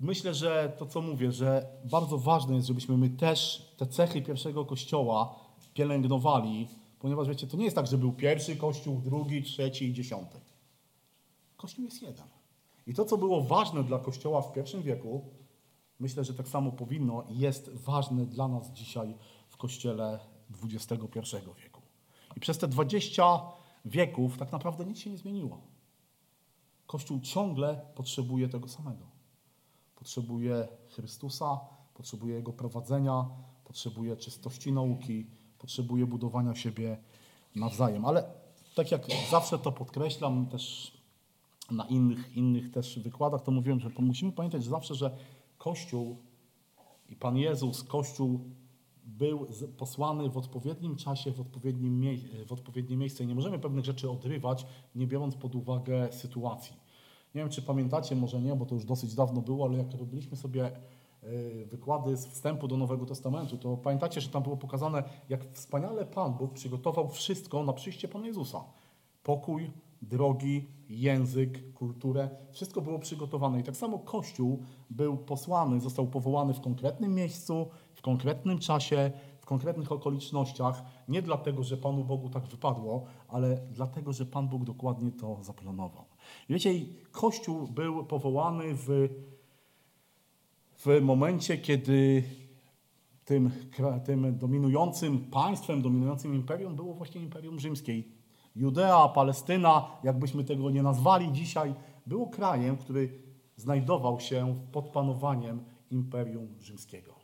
myślę, 0.00 0.34
że 0.34 0.72
to, 0.78 0.86
co 0.86 1.02
mówię, 1.02 1.32
że 1.32 1.66
bardzo 1.84 2.18
ważne 2.18 2.54
jest, 2.54 2.68
żebyśmy 2.68 2.96
my 2.96 3.10
też 3.10 3.68
te 3.76 3.86
cechy 3.86 4.22
pierwszego 4.22 4.64
kościoła 4.64 5.34
pielęgnowali, 5.74 6.68
ponieważ 6.98 7.28
wiecie, 7.28 7.46
to 7.46 7.56
nie 7.56 7.64
jest 7.64 7.76
tak, 7.76 7.86
że 7.86 7.98
był 7.98 8.12
pierwszy 8.12 8.56
kościół, 8.56 9.00
drugi, 9.00 9.42
trzeci 9.42 9.84
i 9.84 9.92
dziesiąty. 9.92 10.40
Kościół 11.56 11.84
jest 11.84 12.02
jeden. 12.02 12.26
I 12.86 12.94
to, 12.94 13.04
co 13.04 13.16
było 13.16 13.42
ważne 13.42 13.84
dla 13.84 13.98
kościoła 13.98 14.42
w 14.42 14.52
pierwszym 14.52 14.82
wieku, 14.82 15.24
myślę, 16.00 16.24
że 16.24 16.34
tak 16.34 16.48
samo 16.48 16.72
powinno 16.72 17.24
i 17.28 17.38
jest 17.38 17.70
ważne 17.74 18.26
dla 18.26 18.48
nas 18.48 18.70
dzisiaj 18.70 19.14
w 19.48 19.56
kościele 19.56 20.20
XXI 20.62 21.18
wieku. 21.62 21.80
I 22.36 22.40
przez 22.40 22.58
te 22.58 22.68
20 22.68 23.24
wieków 23.84 24.38
tak 24.38 24.52
naprawdę 24.52 24.84
nic 24.84 24.98
się 24.98 25.10
nie 25.10 25.18
zmieniło. 25.18 25.60
Kościół 26.86 27.20
ciągle 27.20 27.80
potrzebuje 27.94 28.48
tego 28.48 28.68
samego 28.68 29.14
potrzebuje 30.04 30.68
Chrystusa, 30.88 31.60
potrzebuje 31.94 32.34
Jego 32.34 32.52
prowadzenia, 32.52 33.26
potrzebuje 33.64 34.16
czystości 34.16 34.72
nauki, 34.72 35.26
potrzebuje 35.58 36.06
budowania 36.06 36.54
siebie 36.54 36.98
nawzajem. 37.54 38.04
Ale 38.04 38.24
tak 38.74 38.90
jak 38.90 39.06
zawsze 39.30 39.58
to 39.58 39.72
podkreślam 39.72 40.46
też 40.46 40.92
na 41.70 41.84
innych, 41.84 42.36
innych 42.36 42.70
też 42.70 42.98
wykładach, 42.98 43.42
to 43.42 43.50
mówiłem, 43.50 43.80
że 43.80 43.90
musimy 43.98 44.32
pamiętać 44.32 44.64
zawsze, 44.64 44.94
że 44.94 45.16
Kościół 45.64 46.16
i 47.08 47.16
Pan 47.16 47.36
Jezus, 47.36 47.84
Kościół 47.84 48.40
był 49.04 49.46
posłany 49.78 50.30
w 50.30 50.36
odpowiednim 50.36 50.96
czasie, 50.96 51.32
w 51.32 51.40
odpowiednim, 51.40 52.18
w 52.46 52.52
odpowiednie 52.52 52.96
miejsce. 52.96 53.26
Nie 53.26 53.34
możemy 53.34 53.58
pewnych 53.58 53.84
rzeczy 53.84 54.10
odrywać, 54.10 54.66
nie 54.94 55.06
biorąc 55.06 55.36
pod 55.36 55.54
uwagę 55.54 56.12
sytuacji. 56.12 56.76
Nie 57.34 57.40
wiem, 57.40 57.50
czy 57.50 57.62
pamiętacie, 57.62 58.16
może 58.16 58.40
nie, 58.40 58.56
bo 58.56 58.66
to 58.66 58.74
już 58.74 58.84
dosyć 58.84 59.14
dawno 59.14 59.40
było, 59.40 59.66
ale 59.66 59.78
jak 59.78 59.94
robiliśmy 59.94 60.36
sobie 60.36 60.72
y, 61.22 61.66
wykłady 61.70 62.16
z 62.16 62.26
wstępu 62.26 62.68
do 62.68 62.76
Nowego 62.76 63.06
Testamentu, 63.06 63.58
to 63.58 63.76
pamiętacie, 63.76 64.20
że 64.20 64.28
tam 64.28 64.42
było 64.42 64.56
pokazane, 64.56 65.02
jak 65.28 65.44
wspaniale 65.52 66.06
Pan 66.06 66.34
Bóg 66.34 66.52
przygotował 66.52 67.08
wszystko 67.08 67.62
na 67.64 67.72
przyjście 67.72 68.08
Pana 68.08 68.26
Jezusa. 68.26 68.64
Pokój, 69.22 69.70
drogi, 70.02 70.68
język, 70.88 71.72
kulturę, 71.72 72.30
wszystko 72.52 72.80
było 72.80 72.98
przygotowane. 72.98 73.60
I 73.60 73.62
tak 73.62 73.76
samo 73.76 73.98
Kościół 73.98 74.62
był 74.90 75.16
posłany, 75.16 75.80
został 75.80 76.06
powołany 76.06 76.54
w 76.54 76.60
konkretnym 76.60 77.14
miejscu, 77.14 77.68
w 77.94 78.02
konkretnym 78.02 78.58
czasie, 78.58 79.12
w 79.40 79.46
konkretnych 79.46 79.92
okolicznościach, 79.92 80.82
nie 81.08 81.22
dlatego, 81.22 81.62
że 81.62 81.76
Panu 81.76 82.04
Bogu 82.04 82.28
tak 82.30 82.46
wypadło, 82.46 83.04
ale 83.28 83.60
dlatego, 83.72 84.12
że 84.12 84.26
Pan 84.26 84.48
Bóg 84.48 84.64
dokładnie 84.64 85.12
to 85.12 85.38
zaplanował. 85.42 86.04
I 86.48 86.52
wiecie, 86.52 86.70
Kościół 87.12 87.66
był 87.66 88.04
powołany 88.04 88.64
w, 88.74 89.08
w 90.76 91.00
momencie, 91.02 91.58
kiedy 91.58 92.22
tym, 93.24 93.50
tym 94.04 94.38
dominującym 94.38 95.18
państwem, 95.18 95.82
dominującym 95.82 96.34
imperium 96.34 96.76
było 96.76 96.94
właśnie 96.94 97.20
Imperium 97.20 97.60
Rzymskie. 97.60 98.02
Judea, 98.56 99.08
Palestyna, 99.08 99.90
jakbyśmy 100.04 100.44
tego 100.44 100.70
nie 100.70 100.82
nazwali 100.82 101.32
dzisiaj, 101.32 101.74
było 102.06 102.26
krajem, 102.26 102.76
który 102.76 103.22
znajdował 103.56 104.20
się 104.20 104.60
pod 104.72 104.88
panowaniem 104.88 105.64
Imperium 105.90 106.48
Rzymskiego. 106.60 107.14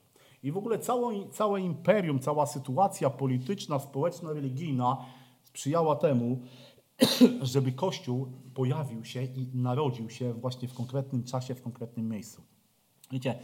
I 0.43 0.53
w 0.53 0.57
ogóle 0.57 0.79
całe, 0.79 1.29
całe 1.31 1.61
imperium, 1.61 2.19
cała 2.19 2.47
sytuacja 2.47 3.11
polityczna, 3.11 3.79
społeczna, 3.79 4.33
religijna 4.33 5.07
sprzyjała 5.43 5.97
temu, 5.97 6.41
żeby 7.43 7.73
Kościół 7.73 8.27
pojawił 8.55 9.05
się 9.05 9.25
i 9.25 9.49
narodził 9.55 10.11
się 10.11 10.33
właśnie 10.33 10.69
w 10.69 10.75
konkretnym 10.75 11.25
czasie, 11.25 11.55
w 11.55 11.63
konkretnym 11.63 12.09
miejscu. 12.09 12.43
Wiecie, 13.11 13.39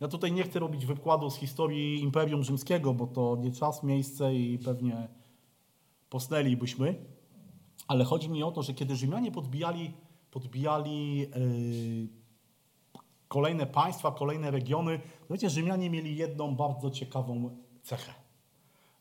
ja 0.00 0.08
tutaj 0.08 0.32
nie 0.32 0.42
chcę 0.42 0.58
robić 0.58 0.86
wykładu 0.86 1.30
z 1.30 1.36
historii 1.36 2.02
Imperium 2.02 2.44
Rzymskiego, 2.44 2.94
bo 2.94 3.06
to 3.06 3.36
nie 3.40 3.52
czas, 3.52 3.82
miejsce 3.82 4.34
i 4.34 4.58
pewnie 4.58 5.08
posnęlibyśmy, 6.10 6.94
ale 7.92 8.04
chodzi 8.04 8.30
mi 8.30 8.42
o 8.42 8.52
to, 8.52 8.62
że 8.62 8.74
kiedy 8.74 8.96
Rzymianie 8.96 9.32
podbijali, 9.32 9.92
podbijali 10.30 11.18
yy, 11.18 11.28
kolejne 13.28 13.66
państwa, 13.66 14.12
kolejne 14.12 14.50
regiony, 14.50 15.00
wiecie, 15.30 15.50
Rzymianie 15.50 15.90
mieli 15.90 16.16
jedną 16.16 16.56
bardzo 16.56 16.90
ciekawą 16.90 17.56
cechę. 17.82 18.12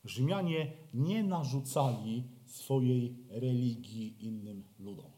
Rzymianie 0.05 0.71
nie 0.93 1.23
narzucali 1.23 2.23
swojej 2.45 3.17
religii 3.29 4.25
innym 4.25 4.63
ludom. 4.79 5.11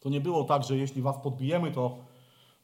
To 0.00 0.08
nie 0.08 0.20
było 0.20 0.44
tak, 0.44 0.64
że 0.64 0.76
jeśli 0.76 1.02
was 1.02 1.16
podbijemy, 1.22 1.72
to 1.72 1.98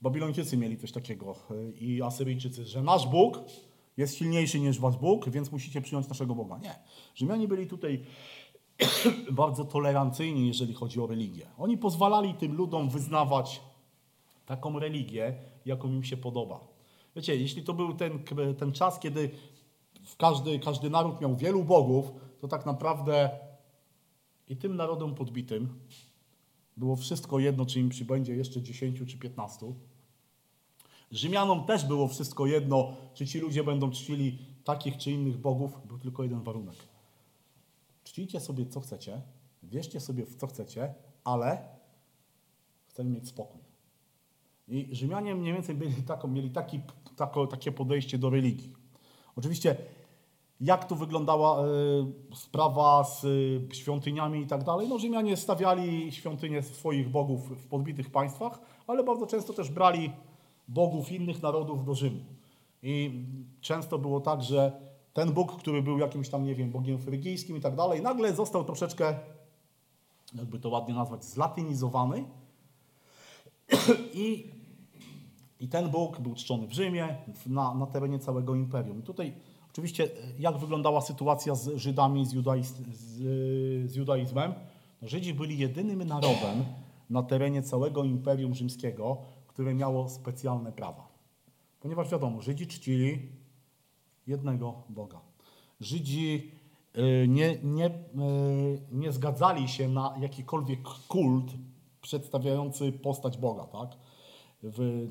Babilończycy 0.03 0.57
mieli 0.57 0.77
coś 0.77 0.92
takiego 0.92 1.37
yy, 1.51 1.73
i 1.73 2.03
Asyryjczycy, 2.03 2.64
że 2.64 2.83
nasz 2.83 3.07
Bóg 3.07 3.38
jest 3.99 4.16
silniejszy 4.16 4.61
niż 4.61 4.79
wasz 4.79 4.97
Bóg, 4.97 5.31
więc 5.31 5.53
musicie 5.53 5.81
przyjąć 5.81 6.09
naszego 6.09 6.35
Boga. 6.35 6.59
Nie. 6.59 6.75
Rzymianie 7.14 7.49
byli 7.49 7.66
tutaj 7.66 8.05
bardzo 9.31 9.64
tolerancyjni, 9.64 10.47
jeżeli 10.47 10.75
chodzi 10.75 11.01
o 11.01 11.07
religię. 11.07 11.47
Oni 11.59 11.79
pozwalali 11.79 12.35
tym 12.35 12.55
ludom 12.55 12.91
wyznawać 12.91 13.61
taką 14.47 14.79
religię, 14.79 15.35
jaką 15.67 15.88
im 15.88 16.05
się 16.05 16.17
podoba. 16.17 16.61
Wiecie, 17.17 17.37
jeśli 17.37 17.62
to 17.62 17.75
był 17.75 17.95
ten, 17.95 18.25
ten 18.59 18.73
czas, 18.73 18.99
kiedy 18.99 19.31
każdy, 20.19 20.59
każdy 20.59 20.91
naród 20.91 21.21
miał 21.21 21.37
wielu 21.37 21.64
bogów, 21.64 22.12
to 22.41 22.49
tak 22.49 22.67
naprawdę 22.67 23.31
i 24.49 24.57
tym 24.57 24.77
narodom 24.77 25.14
podbitym 25.14 25.69
było 26.77 26.97
wszystko 26.97 27.38
jedno, 27.38 27.67
czy 27.67 27.81
im 27.81 27.88
przybędzie 27.88 28.37
jeszcze 28.37 28.62
10 28.62 28.99
czy 29.07 29.19
15. 29.19 29.67
Rzymianom 31.11 31.64
też 31.64 31.85
było 31.85 32.09
wszystko 32.09 32.47
jedno, 32.47 32.93
czy 33.14 33.27
ci 33.27 33.38
ludzie 33.38 33.64
będą 33.64 33.91
czcili 33.91 34.38
takich 34.64 34.97
czy 34.97 35.11
innych 35.11 35.38
bogów. 35.38 35.87
Był 35.87 35.99
tylko 35.99 36.23
jeden 36.23 36.43
warunek. 36.43 36.77
Czcijcie 38.09 38.40
sobie, 38.40 38.66
co 38.66 38.81
chcecie, 38.81 39.21
wierzcie 39.62 40.01
sobie, 40.01 40.27
w 40.27 40.37
co 40.37 40.47
chcecie, 40.47 40.94
ale 41.25 41.68
chcemy 42.87 43.11
mieć 43.11 43.29
spokój. 43.29 43.61
I 44.68 44.88
Rzymianie 44.92 45.35
mniej 45.35 45.53
więcej 45.53 45.77
taką, 46.07 46.29
mieli 46.29 46.51
taki, 46.51 46.81
tako, 47.16 47.47
takie 47.47 47.73
podejście 47.73 48.18
do 48.18 48.31
religii. 48.31 48.73
Oczywiście, 49.37 49.77
jak 50.61 50.88
tu 50.88 50.97
wyglądała 50.97 51.66
y, 51.66 51.66
sprawa 52.35 53.05
z 53.05 53.25
y, 53.25 53.68
świątyniami 53.73 54.40
i 54.40 54.47
tak 54.47 54.64
dalej? 54.64 54.88
No, 54.88 54.99
Rzymianie 54.99 55.37
stawiali 55.37 56.12
świątynie 56.12 56.62
swoich 56.62 57.09
bogów 57.11 57.62
w 57.62 57.66
podbitych 57.66 58.11
państwach, 58.11 58.61
ale 58.87 59.05
bardzo 59.05 59.27
często 59.27 59.53
też 59.53 59.71
brali 59.71 60.12
bogów 60.68 61.12
innych 61.12 61.42
narodów 61.42 61.85
do 61.85 61.94
Rzymu. 61.94 62.21
I 62.83 63.25
często 63.61 63.99
było 63.99 64.21
tak, 64.21 64.42
że 64.42 64.88
ten 65.19 65.33
Bóg, 65.33 65.57
który 65.57 65.83
był 65.83 65.99
jakimś 65.99 66.29
tam, 66.29 66.45
nie 66.45 66.55
wiem, 66.55 66.71
Bogiem 66.71 66.99
frygijskim 66.99 67.57
i 67.57 67.61
tak 67.61 67.77
dalej, 67.77 68.03
nagle 68.03 68.35
został 68.35 68.65
troszeczkę, 68.65 69.19
jakby 70.35 70.59
to 70.59 70.69
ładnie 70.69 70.95
nazwać, 70.95 71.25
zlatynizowany. 71.25 72.25
I, 74.13 74.51
i 75.61 75.69
ten 75.69 75.91
Bóg 75.91 76.21
był 76.21 76.35
czczony 76.35 76.67
w 76.67 76.73
Rzymie, 76.73 77.17
na, 77.47 77.75
na 77.75 77.87
terenie 77.87 78.19
całego 78.19 78.55
imperium. 78.55 79.01
I 79.01 79.03
tutaj 79.03 79.33
oczywiście, 79.71 80.11
jak 80.39 80.59
wyglądała 80.59 81.01
sytuacja 81.01 81.55
z 81.55 81.77
Żydami, 81.77 82.27
z, 82.27 82.31
z, 82.31 83.91
z 83.91 83.97
judaizmem? 83.97 84.55
No, 85.03 85.09
Żydzi 85.09 85.35
byli 85.35 85.59
jedynym 85.59 86.03
narodem 86.03 86.65
na 87.11 87.23
terenie 87.23 87.63
całego 87.63 88.05
imperium 88.05 88.55
rzymskiego, 88.55 89.19
które 89.47 89.75
miało 89.75 90.09
specjalne 90.09 90.73
prawa. 90.73 91.09
Ponieważ 91.81 92.11
wiadomo, 92.11 92.43
Żydzi 92.43 92.67
czcili 92.67 93.38
jednego 94.29 94.83
Boga. 94.88 95.21
Żydzi 95.81 96.51
y, 96.97 97.29
nie, 97.29 97.59
nie, 97.62 97.87
y, 97.87 97.93
nie 98.93 99.12
zgadzali 99.12 99.69
się 99.69 99.88
na 99.88 100.14
jakikolwiek 100.21 100.83
kult 101.09 101.53
przedstawiający 102.01 102.93
postać 102.93 103.38
Boga. 103.38 103.64
Tak? 103.64 103.97
W, 104.62 105.09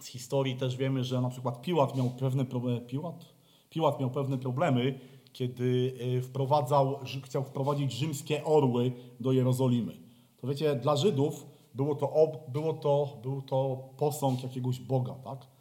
z 0.00 0.06
historii 0.06 0.56
też 0.56 0.76
wiemy, 0.76 1.04
że 1.04 1.20
na 1.20 1.28
przykład 1.28 1.62
Piłat 1.62 1.96
miał 1.96 2.10
pewne 2.10 2.44
problemy. 2.44 2.80
Piłat? 2.80 3.24
Piłat 3.70 4.00
miał 4.00 4.10
pewne 4.10 4.38
problemy, 4.38 4.98
kiedy 5.32 5.92
y, 6.18 6.22
wprowadzał, 6.22 6.98
chciał 7.24 7.44
wprowadzić 7.44 7.92
rzymskie 7.92 8.44
orły 8.44 8.92
do 9.20 9.32
Jerozolimy. 9.32 9.96
To 10.40 10.46
wiecie, 10.46 10.76
dla 10.76 10.96
Żydów 10.96 11.46
było 11.74 11.94
to, 11.94 12.32
było 12.48 12.72
to, 12.72 13.18
był 13.22 13.42
to 13.42 13.88
posąg 13.96 14.42
jakiegoś 14.42 14.80
Boga, 14.80 15.14
tak? 15.14 15.53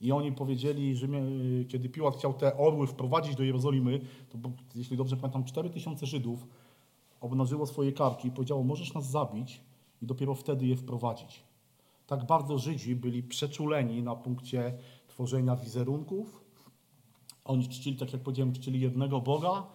I 0.00 0.12
oni 0.12 0.32
powiedzieli, 0.32 0.96
że 0.96 1.06
kiedy 1.68 1.88
Piłat 1.88 2.16
chciał 2.16 2.34
te 2.34 2.56
orły 2.56 2.86
wprowadzić 2.86 3.36
do 3.36 3.42
Jerozolimy, 3.42 4.00
to 4.28 4.38
jeśli 4.74 4.96
dobrze 4.96 5.16
pamiętam, 5.16 5.44
4 5.44 5.70
tysiące 5.70 6.06
Żydów 6.06 6.46
obnażyło 7.20 7.66
swoje 7.66 7.92
karki 7.92 8.28
i 8.28 8.30
powiedziało, 8.30 8.62
możesz 8.62 8.94
nas 8.94 9.10
zabić 9.10 9.60
i 10.02 10.06
dopiero 10.06 10.34
wtedy 10.34 10.66
je 10.66 10.76
wprowadzić. 10.76 11.42
Tak 12.06 12.26
bardzo 12.26 12.58
Żydzi 12.58 12.96
byli 12.96 13.22
przeczuleni 13.22 14.02
na 14.02 14.16
punkcie 14.16 14.74
tworzenia 15.08 15.56
wizerunków. 15.56 16.44
Oni 17.44 17.68
czcili, 17.68 17.96
tak 17.96 18.12
jak 18.12 18.22
powiedziałem, 18.22 18.52
czcili 18.52 18.80
jednego 18.80 19.20
Boga. 19.20 19.66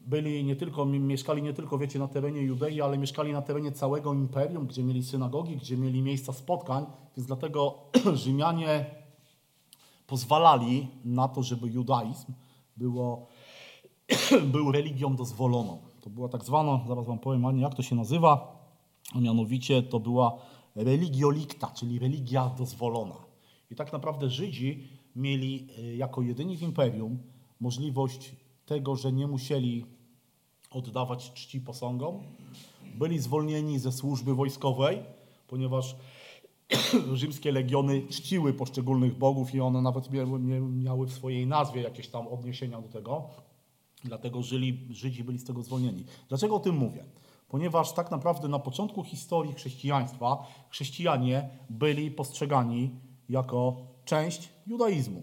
Byli 0.00 0.44
nie 0.44 0.56
tylko, 0.56 0.84
mieszkali 0.86 1.42
nie 1.42 1.52
tylko, 1.52 1.78
wiecie, 1.78 1.98
na 1.98 2.08
terenie 2.08 2.42
Judei, 2.42 2.80
ale 2.80 2.98
mieszkali 2.98 3.32
na 3.32 3.42
terenie 3.42 3.72
całego 3.72 4.14
imperium, 4.14 4.66
gdzie 4.66 4.82
mieli 4.82 5.02
synagogi, 5.02 5.56
gdzie 5.56 5.76
mieli 5.76 6.02
miejsca 6.02 6.32
spotkań, 6.32 6.86
więc 7.16 7.26
dlatego 7.26 7.78
Rzymianie 8.14 8.86
pozwalali 10.08 10.88
na 11.04 11.28
to, 11.28 11.42
żeby 11.42 11.68
judaizm 11.68 12.32
było, 12.76 13.26
był 14.52 14.72
religią 14.72 15.16
dozwoloną. 15.16 15.78
To 16.00 16.10
była 16.10 16.28
tak 16.28 16.44
zwana, 16.44 16.80
zaraz 16.88 17.06
wam 17.06 17.18
powiem, 17.18 17.60
jak 17.60 17.74
to 17.74 17.82
się 17.82 17.96
nazywa, 17.96 18.58
a 19.14 19.20
mianowicie 19.20 19.82
to 19.82 20.00
była 20.00 20.38
religiolicta, 20.74 21.70
czyli 21.70 21.98
religia 21.98 22.50
dozwolona. 22.58 23.14
I 23.70 23.74
tak 23.74 23.92
naprawdę 23.92 24.30
Żydzi 24.30 24.88
mieli 25.16 25.66
e, 25.78 25.96
jako 25.96 26.22
jedyni 26.22 26.56
w 26.56 26.62
imperium 26.62 27.18
możliwość 27.60 28.36
tego, 28.66 28.96
że 28.96 29.12
nie 29.12 29.26
musieli 29.26 29.84
oddawać 30.70 31.32
czci 31.32 31.60
posągom. 31.60 32.22
Byli 32.94 33.18
zwolnieni 33.18 33.78
ze 33.78 33.92
służby 33.92 34.34
wojskowej, 34.34 35.02
ponieważ 35.48 35.96
rzymskie 37.14 37.52
legiony 37.52 38.02
czciły 38.08 38.52
poszczególnych 38.52 39.18
bogów 39.18 39.54
i 39.54 39.60
one 39.60 39.82
nawet 39.82 40.08
miały 40.70 41.06
w 41.06 41.12
swojej 41.12 41.46
nazwie 41.46 41.82
jakieś 41.82 42.08
tam 42.08 42.28
odniesienia 42.28 42.80
do 42.80 42.88
tego. 42.88 43.28
Dlatego 44.04 44.42
żyli, 44.42 44.86
Żydzi 44.90 45.24
byli 45.24 45.38
z 45.38 45.44
tego 45.44 45.62
zwolnieni. 45.62 46.04
Dlaczego 46.28 46.56
o 46.56 46.60
tym 46.60 46.76
mówię? 46.76 47.04
Ponieważ 47.48 47.92
tak 47.92 48.10
naprawdę 48.10 48.48
na 48.48 48.58
początku 48.58 49.04
historii 49.04 49.54
chrześcijaństwa 49.54 50.46
chrześcijanie 50.70 51.48
byli 51.70 52.10
postrzegani 52.10 52.90
jako 53.28 53.76
część 54.04 54.48
judaizmu. 54.66 55.22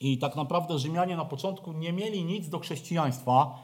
I 0.00 0.18
tak 0.18 0.36
naprawdę 0.36 0.78
Rzymianie 0.78 1.16
na 1.16 1.24
początku 1.24 1.72
nie 1.72 1.92
mieli 1.92 2.24
nic 2.24 2.48
do 2.48 2.58
chrześcijaństwa, 2.58 3.58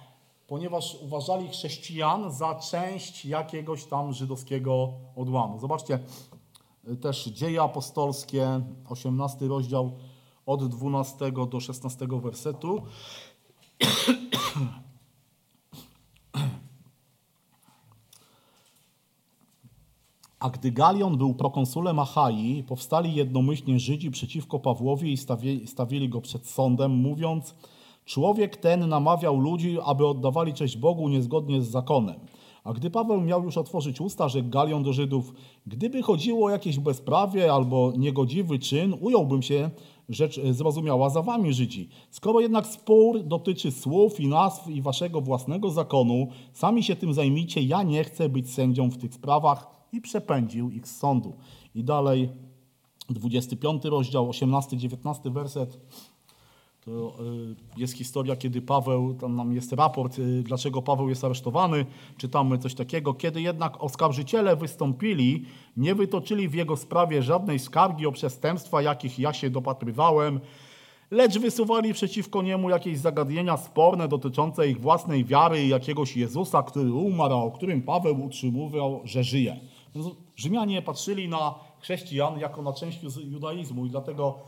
ponieważ 0.49 0.97
uważali 1.01 1.49
chrześcijan 1.49 2.33
za 2.33 2.55
część 2.55 3.25
jakiegoś 3.25 3.85
tam 3.85 4.13
żydowskiego 4.13 4.93
odłamu. 5.17 5.59
Zobaczcie, 5.59 5.99
y, 6.93 6.97
też 6.97 7.25
Dzieje 7.25 7.63
Apostolskie, 7.63 8.61
18 8.89 9.49
rozdział 9.49 9.93
od 10.47 10.69
12 10.69 11.47
do 11.51 11.61
16 11.61 12.07
wersetu. 12.21 12.83
A 20.41 20.51
gdy 20.51 20.71
Galion 20.73 21.19
był 21.19 21.35
prokonsulem 21.35 21.99
Achai, 21.99 22.65
powstali 22.69 23.15
jednomyślnie 23.15 23.79
Żydzi 23.79 24.11
przeciwko 24.11 24.59
Pawłowi 24.59 25.13
i 25.13 25.17
stawi- 25.17 25.67
stawili 25.67 26.09
go 26.09 26.21
przed 26.21 26.47
sądem, 26.47 26.93
mówiąc: 26.93 27.55
Człowiek 28.09 28.57
ten 28.57 28.89
namawiał 28.89 29.41
ludzi, 29.41 29.79
aby 29.85 30.07
oddawali 30.07 30.55
cześć 30.55 30.77
Bogu 30.77 31.09
niezgodnie 31.09 31.63
z 31.63 31.71
zakonem. 31.71 32.21
A 32.65 32.73
gdy 32.73 32.91
Paweł 32.91 33.21
miał 33.21 33.45
już 33.45 33.59
otworzyć 33.59 34.01
usta, 34.01 34.29
rzekł 34.29 34.49
Galion 34.49 34.83
do 34.83 34.93
Żydów: 34.93 35.33
Gdyby 35.67 36.03
chodziło 36.03 36.47
o 36.47 36.51
jakieś 36.51 36.79
bezprawie 36.79 37.53
albo 37.53 37.93
niegodziwy 37.97 38.59
czyn, 38.59 38.95
ująłbym 39.01 39.43
się, 39.43 39.71
rzecz 40.09 40.41
zrozumiała 40.51 41.11
za 41.11 41.23
wami, 41.23 41.53
Żydzi. 41.53 41.89
Skoro 42.11 42.41
jednak 42.41 42.67
spór 42.67 43.23
dotyczy 43.25 43.71
słów 43.71 44.21
i 44.21 44.27
nazw 44.27 44.71
i 44.71 44.83
waszego 44.83 45.21
własnego 45.21 45.71
zakonu, 45.71 46.29
sami 46.53 46.83
się 46.83 46.97
tym 46.97 47.15
zajmijcie, 47.15 47.63
ja 47.63 47.83
nie 47.83 48.05
chcę 48.05 48.29
być 48.29 48.51
sędzią 48.51 48.91
w 48.91 48.99
tych 48.99 49.15
sprawach 49.15 49.67
i 49.93 50.01
przepędził 50.01 50.71
ich 50.71 50.89
z 50.89 50.97
sądu. 50.97 51.37
I 51.75 51.85
dalej 51.85 52.29
25 53.11 53.85
rozdział, 53.85 54.31
18-19 54.31 55.33
werset. 55.33 55.79
To 56.89 57.25
y, 57.25 57.55
jest 57.77 57.95
historia, 57.95 58.37
kiedy 58.37 58.63
Paweł, 58.63 59.15
tam 59.15 59.37
nam 59.37 59.53
jest 59.53 59.73
raport, 59.73 60.19
y, 60.19 60.43
dlaczego 60.43 60.83
Paweł 60.83 61.09
jest 61.09 61.25
aresztowany. 61.25 61.87
Czytamy 62.17 62.59
coś 62.59 62.75
takiego. 62.75 63.15
Kiedy 63.15 63.43
jednak 63.43 63.83
oskarżyciele 63.85 64.57
wystąpili, 64.57 65.45
nie 65.77 65.95
wytoczyli 65.95 66.49
w 66.49 66.55
jego 66.55 66.77
sprawie 66.77 67.23
żadnej 67.23 67.59
skargi 67.59 68.07
o 68.07 68.13
przestępstwa, 68.13 68.83
jakich 68.83 69.19
ja 69.19 69.33
się 69.33 69.51
dopatrywałem, 69.51 70.41
lecz 71.11 71.39
wysuwali 71.39 71.93
przeciwko 71.95 72.43
niemu 72.43 72.71
jakieś 72.71 72.99
zagadnienia 72.99 73.57
sporne 73.57 74.09
dotyczące 74.09 74.69
ich 74.69 74.81
własnej 74.81 75.25
wiary 75.25 75.65
i 75.65 75.69
jakiegoś 75.69 76.17
Jezusa, 76.17 76.63
który 76.63 76.93
umarł, 76.93 77.35
o 77.35 77.51
którym 77.51 77.83
Paweł 77.83 78.25
utrzymywał, 78.25 79.01
że 79.05 79.25
żyje. 79.25 79.61
Rzymianie 80.37 80.83
patrzyli 80.83 81.29
na 81.29 81.55
chrześcijan 81.81 82.39
jako 82.39 82.63
na 82.63 82.73
część 82.73 83.03
ju- 83.05 83.31
judaizmu 83.33 83.87
i 83.87 83.91
dlatego 83.91 84.39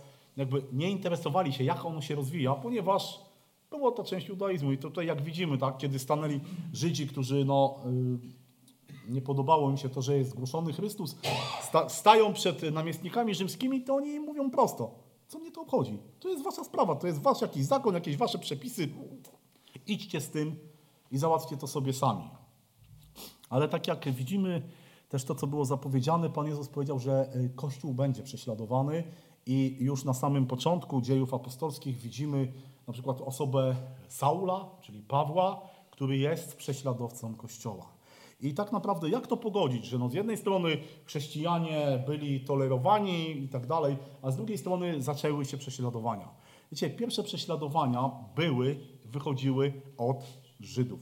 jakby 0.40 0.62
nie 0.72 0.90
interesowali 0.90 1.52
się, 1.52 1.64
jak 1.64 1.84
on 1.84 2.02
się 2.02 2.14
rozwija, 2.14 2.54
ponieważ 2.54 3.20
była 3.70 3.92
to 3.92 4.04
część 4.04 4.28
judaizmu. 4.28 4.72
I 4.72 4.78
tutaj 4.78 5.06
jak 5.06 5.22
widzimy, 5.22 5.58
tak, 5.58 5.78
kiedy 5.78 5.98
stanęli 5.98 6.40
Żydzi, 6.72 7.06
którzy 7.06 7.44
no, 7.44 7.76
y, 9.08 9.12
nie 9.12 9.22
podobało 9.22 9.70
im 9.70 9.76
się 9.76 9.88
to, 9.88 10.02
że 10.02 10.18
jest 10.18 10.30
zgłoszony 10.30 10.72
Chrystus, 10.72 11.16
sta, 11.62 11.88
stają 11.88 12.32
przed 12.32 12.62
namiestnikami 12.72 13.34
rzymskimi, 13.34 13.84
to 13.84 13.94
oni 13.94 14.20
mówią 14.20 14.50
prosto. 14.50 14.94
Co 15.28 15.38
mnie 15.38 15.50
to 15.50 15.60
obchodzi? 15.60 15.98
To 16.20 16.28
jest 16.28 16.44
wasza 16.44 16.64
sprawa, 16.64 16.96
to 16.96 17.06
jest 17.06 17.22
wasz 17.22 17.40
jakiś 17.40 17.64
zakon, 17.64 17.94
jakieś 17.94 18.16
wasze 18.16 18.38
przepisy. 18.38 18.88
Idźcie 19.86 20.20
z 20.20 20.30
tym 20.30 20.56
i 21.10 21.18
załatwcie 21.18 21.56
to 21.56 21.66
sobie 21.66 21.92
sami. 21.92 22.30
Ale 23.48 23.68
tak 23.68 23.86
jak 23.86 24.10
widzimy, 24.10 24.62
też 25.08 25.24
to, 25.24 25.34
co 25.34 25.46
było 25.46 25.64
zapowiedziane, 25.64 26.30
Pan 26.30 26.46
Jezus 26.46 26.68
powiedział, 26.68 26.98
że 26.98 27.36
y, 27.36 27.50
Kościół 27.56 27.94
będzie 27.94 28.22
prześladowany 28.22 29.04
i 29.50 29.76
już 29.80 30.04
na 30.04 30.14
samym 30.14 30.46
początku 30.46 31.00
dziejów 31.00 31.34
apostolskich 31.34 31.96
widzimy 31.98 32.52
na 32.86 32.92
przykład 32.92 33.20
osobę 33.20 33.76
Saula, 34.08 34.68
czyli 34.80 35.02
Pawła, 35.02 35.60
który 35.90 36.18
jest 36.18 36.56
prześladowcą 36.56 37.34
Kościoła. 37.34 37.86
I 38.40 38.54
tak 38.54 38.72
naprawdę 38.72 39.08
jak 39.08 39.26
to 39.26 39.36
pogodzić, 39.36 39.84
że 39.84 39.98
no 39.98 40.08
z 40.08 40.14
jednej 40.14 40.36
strony 40.36 40.78
chrześcijanie 41.04 42.04
byli 42.06 42.40
tolerowani 42.40 43.44
i 43.44 43.48
tak 43.48 43.66
dalej, 43.66 43.96
a 44.22 44.30
z 44.30 44.36
drugiej 44.36 44.58
strony 44.58 45.02
zaczęły 45.02 45.44
się 45.44 45.58
prześladowania. 45.58 46.28
Wiecie, 46.72 46.90
pierwsze 46.90 47.22
prześladowania 47.22 48.10
były, 48.36 48.76
wychodziły 49.04 49.72
od 49.96 50.22
Żydów. 50.60 51.00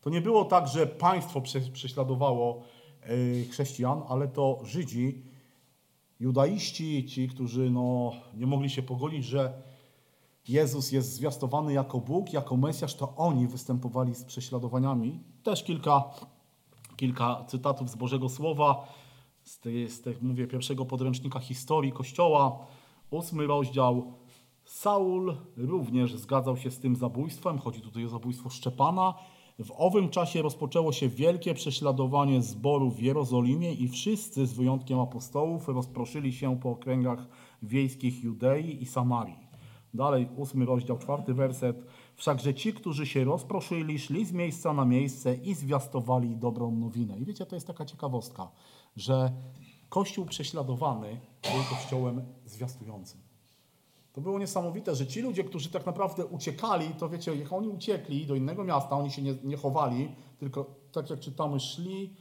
To 0.00 0.10
nie 0.10 0.20
było 0.20 0.44
tak, 0.44 0.68
że 0.68 0.86
państwo 0.86 1.40
prze- 1.40 1.72
prześladowało 1.72 2.62
e, 3.02 3.44
chrześcijan, 3.50 4.02
ale 4.08 4.28
to 4.28 4.60
Żydzi, 4.64 5.27
judaiści, 6.20 7.04
ci, 7.04 7.28
którzy 7.28 7.70
no, 7.70 8.12
nie 8.34 8.46
mogli 8.46 8.70
się 8.70 8.82
pogodzić, 8.82 9.24
że 9.24 9.62
Jezus 10.48 10.92
jest 10.92 11.12
zwiastowany 11.12 11.72
jako 11.72 12.00
Bóg, 12.00 12.32
jako 12.32 12.56
Mesjasz, 12.56 12.94
to 12.94 13.16
oni 13.16 13.46
występowali 13.46 14.14
z 14.14 14.24
prześladowaniami. 14.24 15.20
Też 15.42 15.64
kilka, 15.64 16.04
kilka 16.96 17.44
cytatów 17.44 17.90
z 17.90 17.96
Bożego 17.96 18.28
Słowa, 18.28 18.88
z, 19.42 19.60
tej, 19.60 19.88
z 19.88 20.22
mówię, 20.22 20.46
pierwszego 20.46 20.84
podręcznika 20.84 21.40
historii 21.40 21.92
Kościoła, 21.92 22.66
ósmy 23.10 23.46
rozdział. 23.46 24.12
Saul 24.64 25.36
również 25.56 26.16
zgadzał 26.16 26.56
się 26.56 26.70
z 26.70 26.78
tym 26.78 26.96
zabójstwem, 26.96 27.58
chodzi 27.58 27.80
tutaj 27.80 28.04
o 28.04 28.08
zabójstwo 28.08 28.50
Szczepana. 28.50 29.14
W 29.58 29.72
owym 29.76 30.08
czasie 30.08 30.42
rozpoczęło 30.42 30.92
się 30.92 31.08
wielkie 31.08 31.54
prześladowanie 31.54 32.42
zboru 32.42 32.90
w 32.90 33.00
Jerozolimie 33.00 33.72
i 33.72 33.88
wszyscy, 33.88 34.46
z 34.46 34.52
wyjątkiem 34.52 35.00
apostołów, 35.00 35.68
rozproszyli 35.68 36.32
się 36.32 36.60
po 36.60 36.70
okręgach 36.70 37.28
wiejskich 37.62 38.24
Judei 38.24 38.82
i 38.82 38.86
Samarii. 38.86 39.48
Dalej, 39.94 40.28
ósmy 40.36 40.64
rozdział, 40.64 40.98
czwarty 40.98 41.34
werset. 41.34 41.84
Wszakże 42.16 42.54
ci, 42.54 42.72
którzy 42.72 43.06
się 43.06 43.24
rozproszyli, 43.24 43.98
szli 43.98 44.26
z 44.26 44.32
miejsca 44.32 44.72
na 44.72 44.84
miejsce 44.84 45.34
i 45.34 45.54
zwiastowali 45.54 46.36
dobrą 46.36 46.70
nowinę. 46.70 47.18
I 47.18 47.24
wiecie, 47.24 47.46
to 47.46 47.56
jest 47.56 47.66
taka 47.66 47.84
ciekawostka, 47.84 48.50
że 48.96 49.32
Kościół 49.88 50.26
prześladowany 50.26 51.20
był 51.42 51.76
kościołem 51.76 52.22
zwiastującym. 52.46 53.27
To 54.18 54.22
było 54.22 54.38
niesamowite, 54.38 54.94
że 54.94 55.06
ci 55.06 55.20
ludzie, 55.20 55.44
którzy 55.44 55.70
tak 55.70 55.86
naprawdę 55.86 56.26
uciekali, 56.26 56.88
to 56.88 57.08
wiecie, 57.08 57.34
jak 57.34 57.52
oni 57.52 57.68
uciekli 57.68 58.26
do 58.26 58.34
innego 58.34 58.64
miasta, 58.64 58.96
oni 58.96 59.10
się 59.10 59.22
nie, 59.22 59.34
nie 59.44 59.56
chowali, 59.56 60.14
tylko 60.38 60.74
tak 60.92 61.10
jak 61.10 61.20
czytamy, 61.20 61.60
szli 61.60 62.14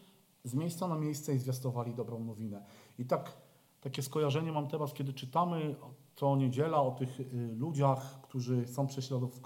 z 0.43 0.53
miejsca 0.53 0.87
na 0.87 0.95
miejsce 0.95 1.35
i 1.35 1.39
zwiastowali 1.39 1.93
dobrą 1.93 2.23
nowinę. 2.23 2.65
I 2.99 3.05
tak, 3.05 3.37
takie 3.81 4.01
skojarzenie 4.01 4.51
mam 4.51 4.67
teraz, 4.67 4.93
kiedy 4.93 5.13
czytamy 5.13 5.75
to 6.15 6.35
niedziela 6.35 6.81
o 6.81 6.91
tych 6.91 7.19
y, 7.19 7.55
ludziach, 7.57 8.21
którzy 8.21 8.67
są 8.67 8.87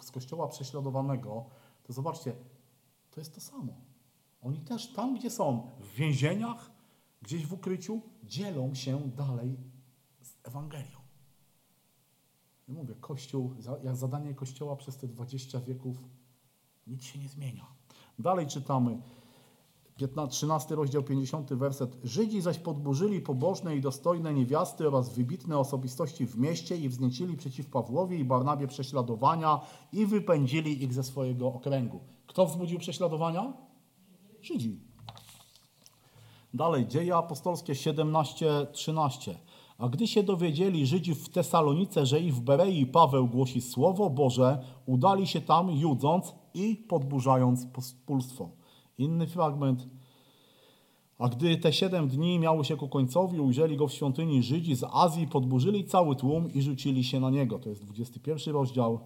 z 0.02 0.12
kościoła 0.12 0.48
prześladowanego, 0.48 1.46
to 1.84 1.94
zobaczcie, 1.94 2.34
to 3.12 3.22
jest 3.22 3.36
to 3.36 3.42
samo. 3.42 3.74
Oni 4.42 4.60
też 4.60 4.94
tam, 4.94 5.16
gdzie 5.16 5.30
są, 5.30 5.70
w 5.80 5.96
więzieniach, 5.96 6.72
gdzieś 7.22 7.46
w 7.46 7.54
ukryciu, 7.54 8.02
dzielą 8.24 8.74
się 8.74 9.00
dalej 9.16 9.58
z 10.22 10.48
Ewangelią. 10.48 11.01
Ja 12.72 12.78
mówię, 12.78 12.96
Kościół, 13.02 13.54
jak 13.84 13.96
zadanie 13.96 14.34
Kościoła 14.34 14.76
przez 14.76 14.98
te 14.98 15.08
20 15.08 15.60
wieków, 15.60 15.98
nic 16.88 17.04
się 17.04 17.20
nie 17.20 17.30
zmienia. 17.30 17.66
Dalej 18.20 18.48
czytamy, 18.48 19.02
15, 19.96 20.32
13 20.32 20.76
rozdział, 20.76 21.04
50 21.04 21.54
werset. 21.54 21.98
Żydzi 22.04 22.42
zaś 22.42 22.60
podburzyli 22.60 23.22
pobożne 23.22 23.76
i 23.76 23.82
dostojne 23.82 24.34
niewiasty 24.34 24.88
oraz 24.88 25.14
wybitne 25.14 25.58
osobistości 25.58 26.26
w 26.26 26.38
mieście 26.38 26.78
i 26.78 26.90
wzniecili 26.90 27.38
przeciw 27.38 27.70
Pawłowi 27.70 28.20
i 28.20 28.26
Barnabie 28.26 28.68
prześladowania 28.68 29.60
i 29.94 30.06
wypędzili 30.06 30.84
ich 30.84 30.94
ze 30.94 31.04
swojego 31.04 31.48
okręgu. 31.48 32.00
Kto 32.28 32.46
wzbudził 32.46 32.80
prześladowania? 32.80 33.54
Żydzi. 34.42 34.80
Dalej, 36.54 36.88
dzieje 36.88 37.16
apostolskie 37.16 37.74
17-13. 37.74 39.36
A 39.82 39.90
gdy 39.90 40.08
się 40.08 40.24
dowiedzieli 40.24 40.86
Żydzi 40.86 41.16
w 41.16 41.30
Tesalonice, 41.30 42.06
że 42.06 42.20
i 42.20 42.32
w 42.32 42.40
Berei 42.40 42.86
Paweł 42.86 43.28
głosi 43.28 43.62
Słowo 43.62 44.10
Boże, 44.10 44.64
udali 44.86 45.28
się 45.28 45.42
tam 45.42 45.72
judząc 45.72 46.36
i 46.54 46.76
podburzając 46.76 47.66
pospólstwo. 47.66 48.50
Inny 48.98 49.28
fragment. 49.28 49.88
A 51.20 51.30
gdy 51.30 51.58
te 51.58 51.74
siedem 51.74 52.08
dni 52.08 52.40
miały 52.40 52.66
się 52.66 52.78
ku 52.78 52.90
końcowi, 52.90 53.40
ujrzeli 53.40 53.78
go 53.78 53.88
w 53.88 53.94
świątyni 53.94 54.44
Żydzi 54.44 54.76
z 54.76 54.84
Azji, 54.92 55.28
podburzyli 55.28 55.86
cały 55.86 56.16
tłum 56.16 56.54
i 56.54 56.62
rzucili 56.62 57.04
się 57.04 57.20
na 57.20 57.30
niego. 57.30 57.60
To 57.60 57.70
jest 57.70 57.84
21 57.84 58.54
rozdział. 58.54 59.00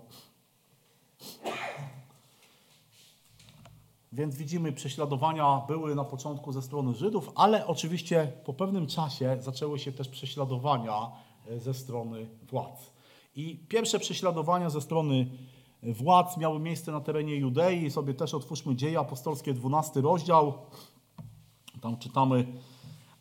Więc 4.16 4.36
widzimy, 4.36 4.72
prześladowania 4.72 5.62
były 5.68 5.96
na 5.96 6.04
początku 6.04 6.52
ze 6.52 6.62
strony 6.62 6.94
Żydów, 6.94 7.32
ale 7.36 7.68
oczywiście 7.68 8.32
po 8.46 8.54
pewnym 8.54 8.88
czasie 8.88 9.38
zaczęły 9.40 9.80
się 9.80 9.92
też 9.92 10.08
prześladowania 10.10 11.12
e, 11.48 11.60
ze 11.60 11.74
strony 11.74 12.30
władz. 12.50 12.92
I 13.36 13.66
pierwsze 13.70 14.00
prześladowania 14.00 14.70
ze 14.70 14.82
strony 14.82 15.28
władz 15.84 16.38
miały 16.38 16.60
miejsce 16.60 16.92
na 16.92 17.02
terenie 17.02 17.36
Judei. 17.36 17.92
Sobie 17.92 18.14
też 18.14 18.34
otwórzmy 18.34 18.76
Dzieje 18.76 19.00
Apostolskie, 19.00 19.54
12 19.54 20.02
rozdział. 20.02 20.54
Tam 21.82 21.98
czytamy, 21.98 22.46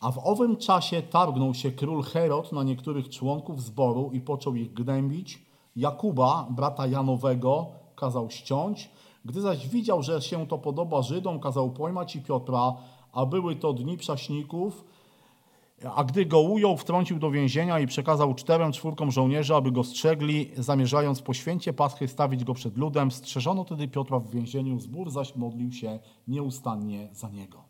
a 0.00 0.12
w 0.12 0.18
owym 0.18 0.56
czasie 0.56 1.02
targnął 1.02 1.54
się 1.54 1.72
król 1.72 2.02
Herod 2.02 2.52
na 2.52 2.62
niektórych 2.62 3.08
członków 3.08 3.62
zboru 3.62 4.10
i 4.12 4.20
począł 4.20 4.54
ich 4.54 4.72
gnębić. 4.72 5.42
Jakuba, 5.76 6.46
brata 6.50 6.86
Janowego, 6.86 7.66
kazał 7.96 8.30
ściąć. 8.30 8.90
Gdy 9.24 9.40
zaś 9.40 9.68
widział, 9.68 10.02
że 10.02 10.22
się 10.22 10.46
to 10.46 10.58
podoba 10.58 11.02
Żydom, 11.02 11.40
kazał 11.40 11.70
pojmać 11.70 12.16
i 12.16 12.22
Piotra, 12.22 12.72
a 13.12 13.26
były 13.26 13.56
to 13.56 13.72
dni 13.72 13.96
prześników, 13.96 14.84
a 15.94 16.04
gdy 16.04 16.26
go 16.26 16.40
ujął, 16.40 16.76
wtrącił 16.76 17.18
do 17.18 17.30
więzienia 17.30 17.80
i 17.80 17.86
przekazał 17.86 18.34
czterem 18.34 18.72
czwórkom 18.72 19.10
żołnierzy, 19.10 19.54
aby 19.54 19.72
go 19.72 19.84
strzegli, 19.84 20.50
zamierzając 20.56 21.22
po 21.22 21.34
święcie 21.34 21.72
Paschy 21.72 22.08
stawić 22.08 22.44
go 22.44 22.54
przed 22.54 22.76
ludem. 22.76 23.10
Strzeżono 23.10 23.64
tedy 23.64 23.88
Piotra 23.88 24.18
w 24.18 24.30
więzieniu, 24.30 24.80
zbór 24.80 25.10
zaś 25.10 25.36
modlił 25.36 25.72
się 25.72 25.98
nieustannie 26.28 27.08
za 27.12 27.28
niego. 27.28 27.64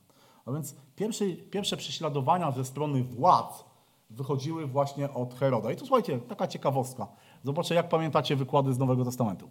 A 0.46 0.52
więc 0.52 0.76
pierwsze, 0.96 1.24
pierwsze 1.26 1.76
prześladowania 1.76 2.50
ze 2.50 2.64
strony 2.64 3.04
władz 3.04 3.64
wychodziły 4.10 4.66
właśnie 4.66 5.12
od 5.12 5.34
Heroda. 5.34 5.72
I 5.72 5.76
tu 5.76 5.86
słuchajcie, 5.86 6.18
taka 6.18 6.46
ciekawostka. 6.46 7.08
Zobaczcie, 7.44 7.74
jak 7.74 7.88
pamiętacie 7.88 8.36
wykłady 8.36 8.72
z 8.72 8.78
Nowego 8.78 9.04
Testamentu. 9.04 9.50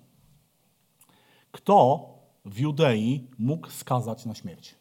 Kto 1.53 2.09
w 2.45 2.59
Judei 2.59 3.27
mógł 3.39 3.69
skazać 3.69 4.25
na 4.25 4.35
śmierć? 4.35 4.75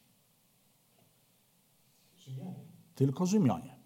Rzymianie. 2.19 2.65
Tylko 2.95 3.27
Rzymianie. 3.27 3.77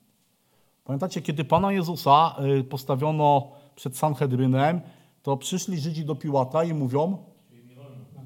Pamiętacie, 0.84 1.22
kiedy 1.22 1.44
Pana 1.44 1.72
Jezusa 1.72 2.36
y, 2.60 2.64
postawiono 2.64 3.50
przed 3.74 3.96
Sanhedrynem, 3.96 4.80
to 5.22 5.36
przyszli 5.36 5.80
Żydzi 5.80 6.04
do 6.04 6.14
Piłata 6.14 6.64
i 6.64 6.74
mówią, 6.74 7.24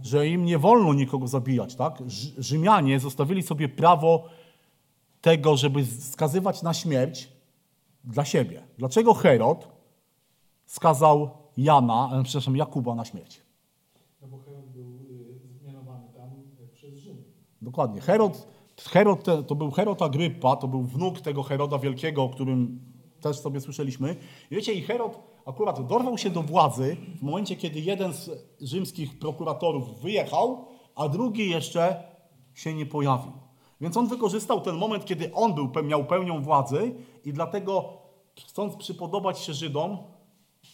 że 0.02 0.28
im 0.28 0.44
nie 0.44 0.58
wolno 0.58 0.94
nikogo 0.94 1.26
zabijać. 1.28 1.74
Tak? 1.74 1.98
Rzymianie 2.38 3.00
zostawili 3.00 3.42
sobie 3.42 3.68
prawo 3.68 4.24
tego, 5.20 5.56
żeby 5.56 5.86
skazywać 5.86 6.62
na 6.62 6.74
śmierć 6.74 7.28
dla 8.04 8.24
siebie. 8.24 8.62
Dlaczego 8.78 9.14
Herod 9.14 9.68
skazał 10.66 11.30
Jana, 11.56 12.10
e, 12.12 12.22
przepraszam, 12.22 12.56
Jakuba 12.56 12.94
na 12.94 13.04
śmierć? 13.04 13.42
No 14.22 14.28
bo 14.28 14.38
Herod 14.38 14.66
był 14.66 14.98
y, 15.10 15.58
zmianowany 15.60 16.08
tam 16.16 16.30
y, 16.64 16.68
przez 16.74 16.94
Rzym. 16.94 17.24
Dokładnie. 17.62 18.00
Herod, 18.00 18.48
Herod 18.78 19.24
to 19.46 19.54
był 19.54 19.70
Herod 19.70 20.02
Agrypa, 20.02 20.56
to 20.56 20.68
był 20.68 20.82
wnuk 20.82 21.20
tego 21.20 21.42
Heroda 21.42 21.78
Wielkiego, 21.78 22.22
o 22.22 22.28
którym 22.28 22.80
też 23.20 23.38
sobie 23.38 23.60
słyszeliśmy. 23.60 24.16
I 24.50 24.54
wiecie, 24.54 24.72
i 24.72 24.82
Herod 24.82 25.20
akurat 25.46 25.86
dorwał 25.86 26.18
się 26.18 26.30
do 26.30 26.42
władzy 26.42 26.96
w 27.18 27.22
momencie, 27.22 27.56
kiedy 27.56 27.80
jeden 27.80 28.12
z 28.12 28.30
rzymskich 28.60 29.18
prokuratorów 29.18 30.00
wyjechał, 30.00 30.64
a 30.94 31.08
drugi 31.08 31.50
jeszcze 31.50 32.02
się 32.54 32.74
nie 32.74 32.86
pojawił. 32.86 33.32
Więc 33.80 33.96
on 33.96 34.08
wykorzystał 34.08 34.60
ten 34.60 34.76
moment, 34.76 35.04
kiedy 35.04 35.34
on 35.34 35.54
był, 35.54 35.70
miał 35.84 36.04
pełnią 36.04 36.42
władzy 36.42 36.94
i 37.24 37.32
dlatego, 37.32 37.92
chcąc 38.46 38.76
przypodobać 38.76 39.38
się 39.38 39.54
Żydom, 39.54 39.98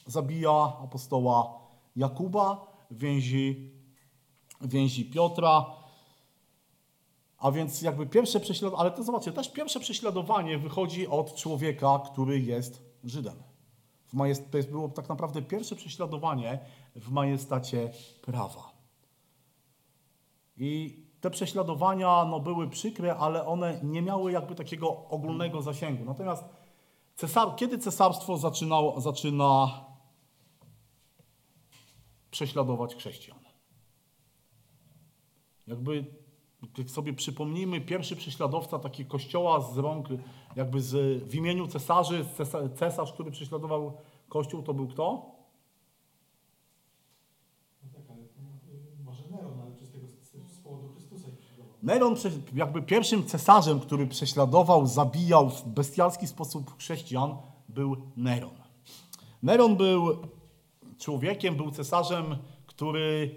zabija 0.06 0.72
apostoła 0.84 1.58
Jakuba, 1.96 2.66
więzi, 2.90 3.70
więzi 4.60 5.10
Piotra, 5.10 5.66
a 7.38 7.50
więc 7.50 7.82
jakby 7.82 8.06
pierwsze 8.06 8.40
prześladowanie, 8.40 8.80
ale 8.80 8.90
to 8.90 9.02
zobaczcie, 9.02 9.32
też 9.32 9.52
pierwsze 9.52 9.80
prześladowanie 9.80 10.58
wychodzi 10.58 11.06
od 11.06 11.34
człowieka, 11.34 12.02
który 12.12 12.40
jest 12.40 12.86
Żydem. 13.04 13.42
W 14.06 14.14
majest... 14.14 14.50
To 14.50 14.56
jest 14.56 14.70
było 14.70 14.88
tak 14.88 15.08
naprawdę 15.08 15.42
pierwsze 15.42 15.76
prześladowanie 15.76 16.58
w 16.96 17.10
majestacie 17.10 17.90
prawa. 18.22 18.72
I 20.56 21.02
te 21.20 21.30
prześladowania 21.30 22.24
no, 22.24 22.40
były 22.40 22.68
przykre, 22.68 23.16
ale 23.16 23.46
one 23.46 23.80
nie 23.82 24.02
miały 24.02 24.32
jakby 24.32 24.54
takiego 24.54 25.08
ogólnego 25.08 25.62
zasięgu. 25.62 26.04
Natomiast 26.04 26.44
cesar... 27.14 27.56
kiedy 27.56 27.78
cesarstwo 27.78 28.36
zaczynało, 28.36 29.00
zaczyna 29.00 29.84
prześladować 32.30 32.94
chrześcijan? 32.94 33.38
Jakby 35.66 36.04
jak 36.78 36.90
sobie 36.90 37.12
przypomnijmy, 37.12 37.80
pierwszy 37.80 38.16
prześladowca 38.16 38.78
taki 38.78 39.04
kościoła 39.04 39.60
z 39.60 39.78
rąk, 39.78 40.08
jakby 40.56 40.80
z, 40.80 41.24
w 41.24 41.34
imieniu 41.34 41.66
cesarzy, 41.66 42.24
cesarz, 42.36 42.70
cesarz, 42.74 43.12
który 43.12 43.30
prześladował 43.30 43.92
kościół, 44.28 44.62
to 44.62 44.74
był 44.74 44.88
kto? 44.88 45.36
No 47.82 48.00
tak, 48.08 48.16
y, 48.16 48.96
Neron, 51.82 52.16
jakby 52.54 52.82
pierwszym 52.82 53.26
cesarzem, 53.26 53.80
który 53.80 54.06
prześladował, 54.06 54.86
zabijał 54.86 55.50
w 55.50 55.68
bestialski 55.68 56.26
sposób 56.26 56.76
chrześcijan, 56.78 57.36
był 57.68 57.96
Neron. 58.16 58.54
Neron 59.42 59.76
był 59.76 60.16
człowiekiem, 60.98 61.56
był 61.56 61.70
cesarzem, 61.70 62.36
który 62.66 63.34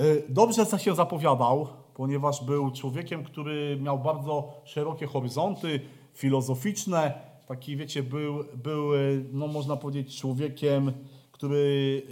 y, 0.00 0.26
dobrze 0.28 0.78
się 0.78 0.94
zapowiadał, 0.94 1.68
ponieważ 1.94 2.44
był 2.44 2.70
człowiekiem, 2.70 3.24
który 3.24 3.78
miał 3.80 3.98
bardzo 3.98 4.52
szerokie 4.64 5.06
horyzonty 5.06 5.80
filozoficzne. 6.14 7.12
Taki, 7.46 7.76
wiecie, 7.76 8.02
był, 8.02 8.44
był 8.64 8.94
y, 8.94 9.24
no 9.32 9.46
można 9.46 9.76
powiedzieć, 9.76 10.18
człowiekiem, 10.20 10.92
który 11.32 11.56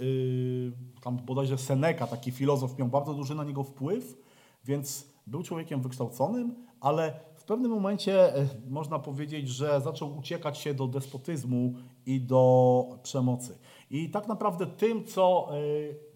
y, 0.01 1.01
tam 1.01 1.17
bodajże 1.17 1.57
Seneca, 1.57 2.07
taki 2.07 2.31
filozof, 2.31 2.77
miał 2.77 2.87
bardzo 2.87 3.13
duży 3.13 3.35
na 3.35 3.43
niego 3.43 3.63
wpływ, 3.63 4.17
więc 4.65 5.11
był 5.27 5.43
człowiekiem 5.43 5.81
wykształconym, 5.81 6.55
ale 6.79 7.19
w 7.41 7.43
pewnym 7.43 7.71
momencie 7.71 8.35
e, 8.35 8.47
można 8.69 8.99
powiedzieć, 8.99 9.49
że 9.49 9.81
zaczął 9.81 10.17
uciekać 10.17 10.57
się 10.57 10.73
do 10.73 10.87
despotyzmu 10.87 11.73
i 12.05 12.21
do 12.21 12.83
przemocy. 13.03 13.57
I 13.91 14.09
tak 14.09 14.27
naprawdę 14.27 14.67
tym, 14.67 15.05
co, 15.05 15.49
e, 15.51 15.59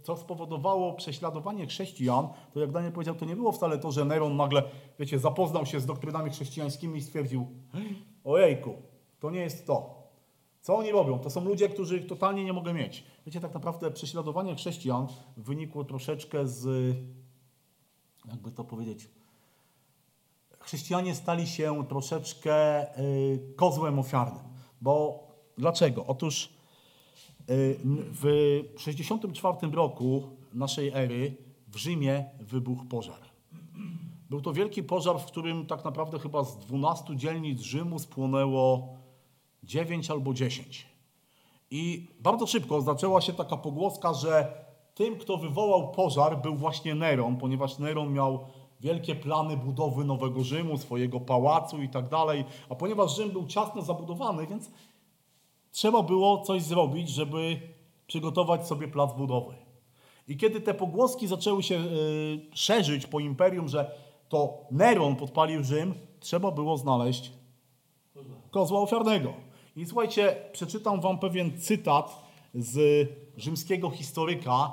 co 0.05 0.17
spowodowało 0.17 0.93
prześladowanie 0.93 1.67
chrześcijan, 1.67 2.27
to 2.53 2.59
jak 2.59 2.71
Daniel 2.71 2.91
powiedział, 2.91 3.15
to 3.15 3.25
nie 3.25 3.35
było 3.35 3.51
wcale 3.51 3.77
to, 3.77 3.91
że 3.91 4.05
Neron 4.05 4.35
nagle, 4.35 4.63
wiecie, 4.99 5.19
zapoznał 5.19 5.65
się 5.65 5.79
z 5.79 5.85
doktrynami 5.85 6.29
chrześcijańskimi 6.29 6.97
i 6.97 7.01
stwierdził, 7.01 7.47
ojejku, 8.23 8.75
to 9.19 9.31
nie 9.31 9.39
jest 9.39 9.67
to. 9.67 10.05
Co 10.61 10.77
oni 10.77 10.91
robią? 10.91 11.19
To 11.19 11.29
są 11.29 11.45
ludzie, 11.45 11.69
których 11.69 12.07
totalnie 12.07 12.45
nie 12.45 12.53
mogę 12.53 12.73
mieć. 12.73 13.03
Wiecie, 13.25 13.39
tak 13.39 13.53
naprawdę 13.53 13.91
prześladowanie 13.91 14.55
chrześcijan 14.55 15.07
wynikło 15.37 15.83
troszeczkę 15.83 16.47
z, 16.47 16.95
jakby 18.25 18.51
to 18.51 18.63
powiedzieć, 18.63 19.09
chrześcijanie 20.59 21.15
stali 21.15 21.47
się 21.47 21.87
troszeczkę 21.87 22.83
y, 22.99 23.53
kozłem 23.55 23.99
ofiarnym. 23.99 24.43
Bo 24.81 25.27
dlaczego? 25.57 26.05
Otóż 26.05 26.54
w 27.47 28.63
64 28.77 29.71
roku 29.71 30.23
naszej 30.53 30.89
ery 30.93 31.37
w 31.67 31.77
Rzymie 31.77 32.25
wybuchł 32.39 32.85
pożar. 32.85 33.19
Był 34.29 34.41
to 34.41 34.53
wielki 34.53 34.83
pożar, 34.83 35.19
w 35.19 35.25
którym 35.25 35.65
tak 35.65 35.85
naprawdę 35.85 36.19
chyba 36.19 36.43
z 36.43 36.57
12 36.57 37.15
dzielnic 37.15 37.61
Rzymu 37.61 37.99
spłonęło 37.99 38.87
9 39.63 40.11
albo 40.11 40.33
10. 40.33 40.85
I 41.71 42.07
bardzo 42.19 42.47
szybko 42.47 42.81
zaczęła 42.81 43.21
się 43.21 43.33
taka 43.33 43.57
pogłoska, 43.57 44.13
że 44.13 44.65
tym, 44.95 45.17
kto 45.17 45.37
wywołał 45.37 45.91
pożar, 45.91 46.41
był 46.41 46.55
właśnie 46.55 46.95
Neron, 46.95 47.37
ponieważ 47.37 47.79
Neron 47.79 48.13
miał 48.13 48.39
wielkie 48.79 49.15
plany 49.15 49.57
budowy 49.57 50.05
nowego 50.05 50.43
Rzymu, 50.43 50.77
swojego 50.77 51.19
pałacu 51.19 51.81
i 51.81 51.89
tak 51.89 52.09
dalej. 52.09 52.45
A 52.69 52.75
ponieważ 52.75 53.15
Rzym 53.15 53.31
był 53.31 53.47
ciasno 53.47 53.81
zabudowany, 53.81 54.47
więc 54.47 54.71
trzeba 55.75 56.03
było 56.03 56.41
coś 56.41 56.63
zrobić, 56.63 57.09
żeby 57.09 57.59
przygotować 58.07 58.67
sobie 58.67 58.87
plac 58.87 59.13
budowy. 59.13 59.55
I 60.27 60.37
kiedy 60.37 60.61
te 60.61 60.73
pogłoski 60.73 61.27
zaczęły 61.27 61.63
się 61.63 61.75
y, 61.75 62.39
szerzyć 62.53 63.07
po 63.07 63.19
imperium, 63.19 63.67
że 63.67 63.91
to 64.29 64.67
Neron 64.71 65.15
podpalił 65.15 65.63
Rzym, 65.63 65.93
trzeba 66.19 66.51
było 66.51 66.77
znaleźć 66.77 67.31
kozła 68.51 68.81
ofiarnego. 68.81 69.33
I 69.75 69.85
słuchajcie, 69.85 70.35
przeczytam 70.51 71.01
wam 71.01 71.19
pewien 71.19 71.59
cytat 71.59 72.25
z 72.53 73.07
rzymskiego 73.37 73.89
historyka 73.89 74.71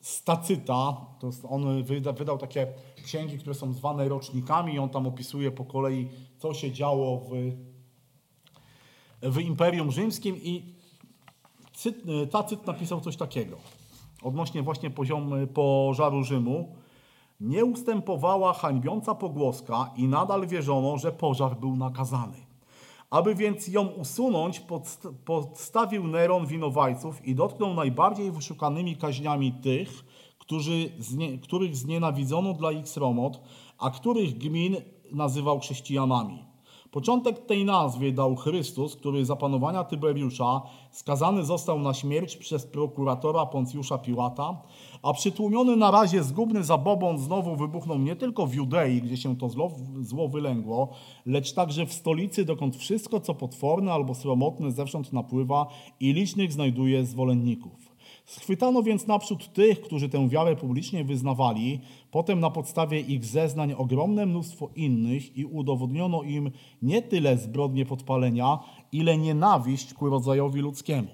Stacyta. 0.00 1.06
To 1.18 1.26
jest, 1.26 1.44
on 1.48 1.82
wyda, 1.82 2.12
wydał 2.12 2.38
takie 2.38 2.66
księgi, 3.04 3.38
które 3.38 3.54
są 3.54 3.72
zwane 3.72 4.08
rocznikami 4.08 4.78
on 4.78 4.88
tam 4.88 5.06
opisuje 5.06 5.50
po 5.50 5.64
kolei, 5.64 6.08
co 6.38 6.54
się 6.54 6.72
działo 6.72 7.16
w, 7.18 7.30
w 9.22 9.38
Imperium 9.38 9.90
Rzymskim 9.90 10.36
i 10.36 10.74
cyt, 11.74 11.96
Tacyt 12.30 12.66
napisał 12.66 13.00
coś 13.00 13.16
takiego 13.16 13.56
odnośnie 14.22 14.62
właśnie 14.62 14.90
poziomu 14.90 15.46
pożaru 15.46 16.24
Rzymu. 16.24 16.74
Nie 17.40 17.64
ustępowała 17.64 18.52
hańbiąca 18.52 19.14
pogłoska 19.14 19.90
i 19.96 20.08
nadal 20.08 20.46
wierzono, 20.46 20.98
że 20.98 21.12
pożar 21.12 21.56
był 21.56 21.76
nakazany. 21.76 22.36
Aby 23.10 23.34
więc 23.34 23.68
ją 23.68 23.86
usunąć, 23.86 24.60
podst 24.60 25.08
podstawił 25.24 26.06
Neron 26.06 26.46
winowajców 26.46 27.26
i 27.26 27.34
dotknął 27.34 27.74
najbardziej 27.74 28.30
wyszukanymi 28.30 28.96
kaźniami 28.96 29.52
tych, 29.52 30.04
którzy 30.38 30.90
znie 30.98 31.38
których 31.38 31.76
znienawidzono 31.76 32.52
dla 32.52 32.72
ich 32.72 32.88
sromot, 32.88 33.40
a 33.78 33.90
których 33.90 34.38
gmin 34.38 34.76
nazywał 35.12 35.60
chrześcijanami. 35.60 36.49
Początek 36.90 37.46
tej 37.46 37.64
nazwie 37.64 38.12
dał 38.12 38.36
Chrystus, 38.36 38.96
który 38.96 39.24
za 39.24 39.36
panowania 39.36 39.84
Tyberiusza 39.84 40.62
skazany 40.90 41.44
został 41.44 41.78
na 41.78 41.94
śmierć 41.94 42.36
przez 42.36 42.66
prokuratora 42.66 43.46
Poncjusza 43.46 43.98
Piłata, 43.98 44.62
a 45.02 45.12
przytłumiony 45.12 45.76
na 45.76 45.90
razie 45.90 46.22
zgubny 46.22 46.64
zabobon 46.64 47.18
znowu 47.18 47.56
wybuchnął 47.56 47.98
nie 47.98 48.16
tylko 48.16 48.46
w 48.46 48.54
Judei, 48.54 49.02
gdzie 49.02 49.16
się 49.16 49.36
to 49.36 49.48
zło, 49.48 49.70
zło 50.00 50.28
wylęgło, 50.28 50.88
lecz 51.26 51.52
także 51.52 51.86
w 51.86 51.92
stolicy, 51.92 52.44
dokąd 52.44 52.76
wszystko, 52.76 53.20
co 53.20 53.34
potworne 53.34 53.92
albo 53.92 54.14
sromotne 54.14 54.72
zewsząd 54.72 55.12
napływa 55.12 55.66
i 56.00 56.12
licznych 56.12 56.52
znajduje 56.52 57.06
zwolenników. 57.06 57.89
Schwytano 58.30 58.82
więc 58.82 59.06
naprzód 59.06 59.52
tych, 59.52 59.80
którzy 59.80 60.08
tę 60.08 60.28
wiarę 60.28 60.56
publicznie 60.56 61.04
wyznawali, 61.04 61.80
potem 62.10 62.40
na 62.40 62.50
podstawie 62.50 63.00
ich 63.00 63.24
zeznań 63.24 63.72
ogromne 63.72 64.26
mnóstwo 64.26 64.70
innych 64.76 65.36
i 65.36 65.44
udowodniono 65.44 66.22
im 66.22 66.50
nie 66.82 67.02
tyle 67.02 67.38
zbrodnie 67.38 67.86
podpalenia, 67.86 68.58
ile 68.92 69.18
nienawiść 69.18 69.94
ku 69.94 70.10
rodzajowi 70.10 70.60
ludzkiemu. 70.60 71.08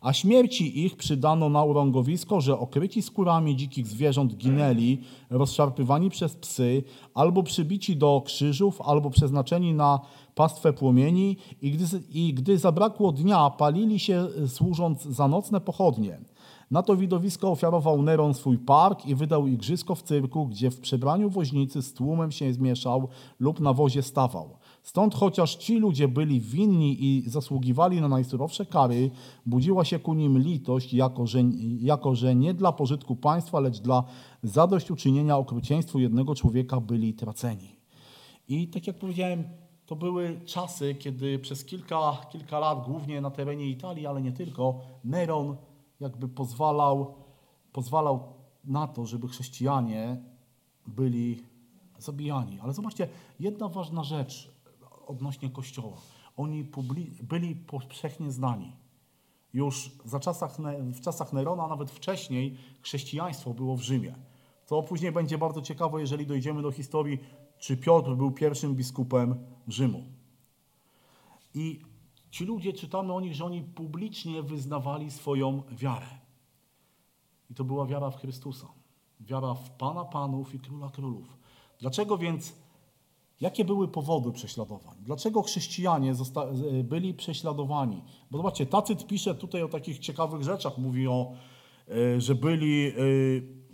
A 0.00 0.12
śmierci 0.12 0.84
ich 0.84 0.96
przydano 0.96 1.48
na 1.48 1.64
urągowisko, 1.64 2.40
że 2.40 2.58
okryci 2.58 3.02
skórami 3.02 3.56
dzikich 3.56 3.86
zwierząt 3.86 4.36
ginęli, 4.36 4.98
rozszarpywani 5.30 6.10
przez 6.10 6.36
psy, 6.36 6.82
albo 7.14 7.42
przybici 7.42 7.96
do 7.96 8.22
krzyżów, 8.26 8.80
albo 8.80 9.10
przeznaczeni 9.10 9.74
na 9.74 10.00
pastwę 10.34 10.72
płomieni 10.72 11.36
i 11.62 11.70
gdy, 11.70 11.84
i 12.10 12.34
gdy 12.34 12.58
zabrakło 12.58 13.12
dnia, 13.12 13.50
palili 13.50 13.98
się 13.98 14.28
służąc 14.46 15.02
za 15.02 15.28
nocne 15.28 15.60
pochodnie. 15.60 16.20
Na 16.70 16.82
to 16.82 16.96
widowisko 16.96 17.50
ofiarował 17.50 18.02
Neron 18.02 18.34
swój 18.34 18.58
park 18.58 19.06
i 19.06 19.14
wydał 19.14 19.46
igrzysko 19.46 19.94
w 19.94 20.02
cyrku, 20.02 20.46
gdzie 20.46 20.70
w 20.70 20.80
przebraniu 20.80 21.30
woźnicy 21.30 21.82
z 21.82 21.94
tłumem 21.94 22.32
się 22.32 22.52
zmieszał 22.52 23.08
lub 23.40 23.60
na 23.60 23.72
wozie 23.72 24.02
stawał. 24.02 24.56
Stąd 24.82 25.14
chociaż 25.14 25.54
ci 25.54 25.78
ludzie 25.78 26.08
byli 26.08 26.40
winni 26.40 27.04
i 27.04 27.30
zasługiwali 27.30 28.00
na 28.00 28.08
najsurowsze 28.08 28.66
kary, 28.66 29.10
budziła 29.46 29.84
się 29.84 29.98
ku 29.98 30.14
nim 30.14 30.38
litość, 30.38 30.94
jako 30.94 31.26
że, 31.26 31.40
jako 31.80 32.14
że 32.14 32.34
nie 32.34 32.54
dla 32.54 32.72
pożytku 32.72 33.16
państwa, 33.16 33.60
lecz 33.60 33.80
dla 33.80 34.04
zadośćuczynienia 34.42 35.36
okrucieństwu 35.36 35.98
jednego 35.98 36.34
człowieka 36.34 36.80
byli 36.80 37.14
traceni. 37.14 37.76
I 38.48 38.68
tak 38.68 38.86
jak 38.86 38.98
powiedziałem, 38.98 39.44
to 39.86 39.96
były 39.96 40.40
czasy, 40.44 40.94
kiedy 40.94 41.38
przez 41.38 41.64
kilka, 41.64 42.16
kilka 42.32 42.58
lat, 42.58 42.84
głównie 42.86 43.20
na 43.20 43.30
terenie 43.30 43.66
Italii, 43.66 44.06
ale 44.06 44.22
nie 44.22 44.32
tylko, 44.32 44.80
Neron 45.04 45.56
jakby 46.00 46.28
pozwalał, 46.28 47.14
pozwalał 47.72 48.32
na 48.64 48.86
to, 48.86 49.06
żeby 49.06 49.28
chrześcijanie 49.28 50.22
byli 50.86 51.42
zabijani. 51.98 52.60
Ale 52.60 52.72
zobaczcie, 52.72 53.08
jedna 53.40 53.68
ważna 53.68 54.04
rzecz 54.04 54.50
odnośnie 55.06 55.50
Kościoła. 55.50 55.96
Oni 56.36 56.70
byli 57.22 57.56
powszechnie 57.56 58.32
znani. 58.32 58.72
Już 59.52 59.90
za 60.04 60.20
czasach, 60.20 60.56
w 60.78 61.00
czasach 61.00 61.32
Nerona, 61.32 61.66
nawet 61.66 61.90
wcześniej, 61.90 62.56
chrześcijaństwo 62.80 63.54
było 63.54 63.76
w 63.76 63.82
Rzymie. 63.82 64.14
To 64.66 64.82
później 64.82 65.12
będzie 65.12 65.38
bardzo 65.38 65.62
ciekawe, 65.62 66.00
jeżeli 66.00 66.26
dojdziemy 66.26 66.62
do 66.62 66.70
historii, 66.70 67.18
czy 67.58 67.76
Piotr 67.76 68.14
był 68.14 68.30
pierwszym 68.30 68.74
biskupem 68.74 69.34
Rzymu. 69.68 70.04
I 71.54 71.80
ci 72.30 72.44
ludzie, 72.44 72.72
czytamy 72.72 73.12
o 73.12 73.20
nich, 73.20 73.34
że 73.34 73.44
oni 73.44 73.62
publicznie 73.62 74.42
wyznawali 74.42 75.10
swoją 75.10 75.62
wiarę. 75.70 76.06
I 77.50 77.54
to 77.54 77.64
była 77.64 77.86
wiara 77.86 78.10
w 78.10 78.16
Chrystusa. 78.16 78.66
Wiara 79.20 79.54
w 79.54 79.70
Pana 79.70 80.04
Panów 80.04 80.54
i 80.54 80.58
Króla 80.60 80.90
Królów. 80.90 81.36
Dlaczego 81.80 82.18
więc, 82.18 82.52
jakie 83.40 83.64
były 83.64 83.88
powody 83.88 84.32
prześladowań? 84.32 84.96
Dlaczego 85.00 85.42
chrześcijanie 85.42 86.14
zosta- 86.14 86.46
byli 86.84 87.14
prześladowani? 87.14 88.02
Bo 88.30 88.38
zobaczcie, 88.38 88.66
Tacyt 88.66 89.06
pisze 89.06 89.34
tutaj 89.34 89.62
o 89.62 89.68
takich 89.68 89.98
ciekawych 89.98 90.42
rzeczach. 90.42 90.78
Mówi 90.78 91.08
o, 91.08 91.32
e, 91.88 92.20
że 92.20 92.34
byli, 92.34 92.88
e, 92.88 92.92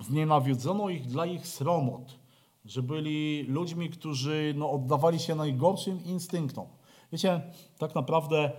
znienawidzono 0.04 0.88
ich 0.88 1.06
dla 1.06 1.26
ich 1.26 1.46
sromot. 1.46 2.18
Że 2.64 2.82
byli 2.82 3.42
ludźmi, 3.42 3.90
którzy 3.90 4.54
no, 4.56 4.70
oddawali 4.70 5.18
się 5.18 5.34
najgorszym 5.34 6.04
instynktom. 6.04 6.66
Wiecie, 7.12 7.40
tak 7.78 7.94
naprawdę, 7.94 8.52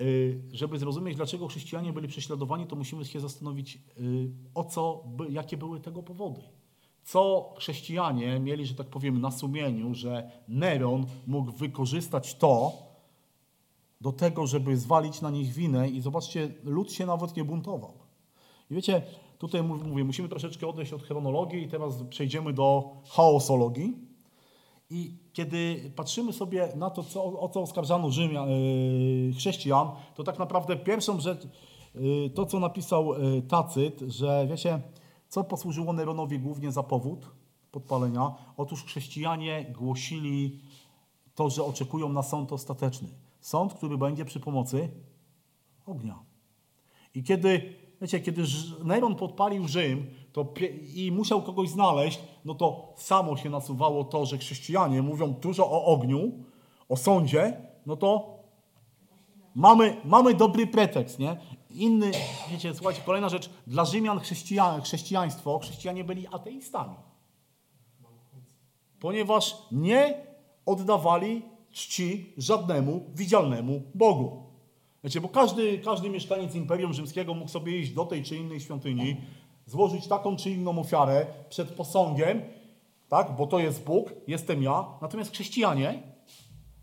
y, 0.00 0.40
żeby 0.52 0.78
zrozumieć, 0.78 1.16
dlaczego 1.16 1.48
chrześcijanie 1.48 1.92
byli 1.92 2.08
prześladowani, 2.08 2.66
to 2.66 2.76
musimy 2.76 3.04
się 3.04 3.20
zastanowić, 3.20 3.78
y, 4.00 4.30
o 4.54 4.64
co, 4.64 5.04
jakie 5.30 5.56
były 5.56 5.80
tego 5.80 6.02
powody. 6.02 6.40
Co 7.04 7.54
chrześcijanie 7.58 8.40
mieli, 8.40 8.66
że 8.66 8.74
tak 8.74 8.86
powiem, 8.86 9.20
na 9.20 9.30
sumieniu, 9.30 9.94
że 9.94 10.30
Neron 10.48 11.06
mógł 11.26 11.52
wykorzystać 11.52 12.34
to 12.34 12.72
do 14.00 14.12
tego, 14.12 14.46
żeby 14.46 14.76
zwalić 14.76 15.20
na 15.20 15.30
nich 15.30 15.52
winę 15.52 15.88
i 15.88 16.00
zobaczcie, 16.00 16.54
lud 16.64 16.92
się 16.92 17.06
nawet 17.06 17.36
nie 17.36 17.44
buntował. 17.44 17.92
I 18.70 18.74
wiecie, 18.74 19.02
tutaj 19.38 19.62
mów- 19.62 19.86
mówię, 19.86 20.04
musimy 20.04 20.28
troszeczkę 20.28 20.66
odejść 20.68 20.92
od 20.92 21.02
chronologii 21.02 21.62
i 21.62 21.68
teraz 21.68 22.02
przejdziemy 22.10 22.52
do 22.52 22.96
chaosologii. 23.08 24.13
I 24.90 25.18
kiedy 25.32 25.92
patrzymy 25.96 26.32
sobie 26.32 26.68
na 26.76 26.90
to, 26.90 27.02
co, 27.02 27.40
o 27.40 27.48
co 27.48 27.60
oskarżano 27.60 28.10
Rzymian, 28.10 28.48
yy, 28.48 29.32
chrześcijan, 29.32 29.88
to 30.14 30.24
tak 30.24 30.38
naprawdę 30.38 30.76
pierwszą 30.76 31.20
rzecz, 31.20 31.48
yy, 31.94 32.30
to 32.30 32.46
co 32.46 32.60
napisał 32.60 33.22
yy, 33.22 33.42
Tacyt, 33.42 34.00
że 34.00 34.46
wiecie, 34.50 34.80
co 35.28 35.44
posłużyło 35.44 35.92
Neronowi 35.92 36.38
głównie 36.38 36.72
za 36.72 36.82
powód 36.82 37.30
podpalenia? 37.70 38.34
Otóż 38.56 38.84
chrześcijanie 38.84 39.64
głosili 39.78 40.60
to, 41.34 41.50
że 41.50 41.64
oczekują 41.64 42.08
na 42.08 42.22
sąd 42.22 42.52
ostateczny. 42.52 43.08
Sąd, 43.40 43.74
który 43.74 43.98
będzie 43.98 44.24
przy 44.24 44.40
pomocy 44.40 44.88
ognia. 45.86 46.18
I 47.14 47.22
kiedy, 47.22 47.74
wiecie, 48.04 48.20
kiedy 48.20 48.42
Neron 48.84 49.14
podpalił 49.14 49.68
Rzym 49.68 50.06
to 50.32 50.54
i 50.94 51.12
musiał 51.12 51.42
kogoś 51.42 51.68
znaleźć, 51.68 52.20
no 52.44 52.54
to 52.54 52.92
samo 52.96 53.36
się 53.36 53.50
nasuwało 53.50 54.04
to, 54.04 54.26
że 54.26 54.38
chrześcijanie 54.38 55.02
mówią 55.02 55.32
dużo 55.32 55.70
o 55.70 55.84
ogniu, 55.84 56.32
o 56.88 56.96
sądzie, 56.96 57.56
no 57.86 57.96
to 57.96 58.38
mamy, 59.54 59.96
mamy 60.04 60.34
dobry 60.34 60.66
pretekst, 60.66 61.18
nie? 61.18 61.36
Inny, 61.70 62.10
wiecie, 62.50 62.74
słuchajcie, 62.74 63.02
kolejna 63.06 63.28
rzecz, 63.28 63.50
dla 63.66 63.84
Rzymian 63.84 64.20
chrześcijan, 64.20 64.82
chrześcijaństwo, 64.82 65.58
chrześcijanie 65.58 66.04
byli 66.04 66.26
ateistami, 66.26 66.96
ponieważ 69.00 69.56
nie 69.72 70.26
oddawali 70.66 71.42
czci 71.72 72.32
żadnemu 72.36 73.04
widzialnemu 73.14 73.82
Bogu. 73.94 74.43
Wiecie, 75.04 75.20
bo 75.20 75.28
każdy, 75.28 75.78
każdy 75.78 76.10
mieszkaniec 76.10 76.54
Imperium 76.54 76.92
Rzymskiego 76.92 77.34
mógł 77.34 77.50
sobie 77.50 77.78
iść 77.78 77.92
do 77.92 78.04
tej 78.04 78.22
czy 78.22 78.36
innej 78.36 78.60
świątyni, 78.60 79.16
złożyć 79.66 80.06
taką 80.06 80.36
czy 80.36 80.50
inną 80.50 80.78
ofiarę 80.78 81.26
przed 81.48 81.70
posągiem, 81.70 82.42
tak, 83.08 83.36
bo 83.36 83.46
to 83.46 83.58
jest 83.58 83.84
Bóg, 83.84 84.12
jestem 84.26 84.62
ja. 84.62 84.84
Natomiast 85.02 85.32
chrześcijanie 85.32 86.02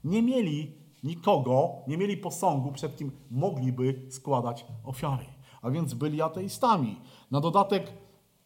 nie 0.03 0.21
mieli 0.21 0.75
nikogo, 1.03 1.69
nie 1.87 1.97
mieli 1.97 2.17
posągu, 2.17 2.71
przed 2.71 2.97
kim 2.97 3.11
mogliby 3.31 4.07
składać 4.09 4.65
ofiary. 4.83 5.25
A 5.61 5.71
więc 5.71 5.93
byli 5.93 6.21
ateistami. 6.21 6.99
Na 7.31 7.39
dodatek, 7.39 7.93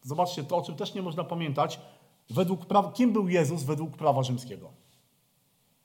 zobaczcie, 0.02 0.44
to 0.44 0.56
o 0.56 0.62
czym 0.62 0.74
też 0.74 0.94
nie 0.94 1.02
można 1.02 1.24
pamiętać, 1.24 1.80
według 2.30 2.66
prawa, 2.66 2.92
kim 2.92 3.12
był 3.12 3.28
Jezus 3.28 3.62
według 3.62 3.96
prawa 3.96 4.22
rzymskiego? 4.22 4.72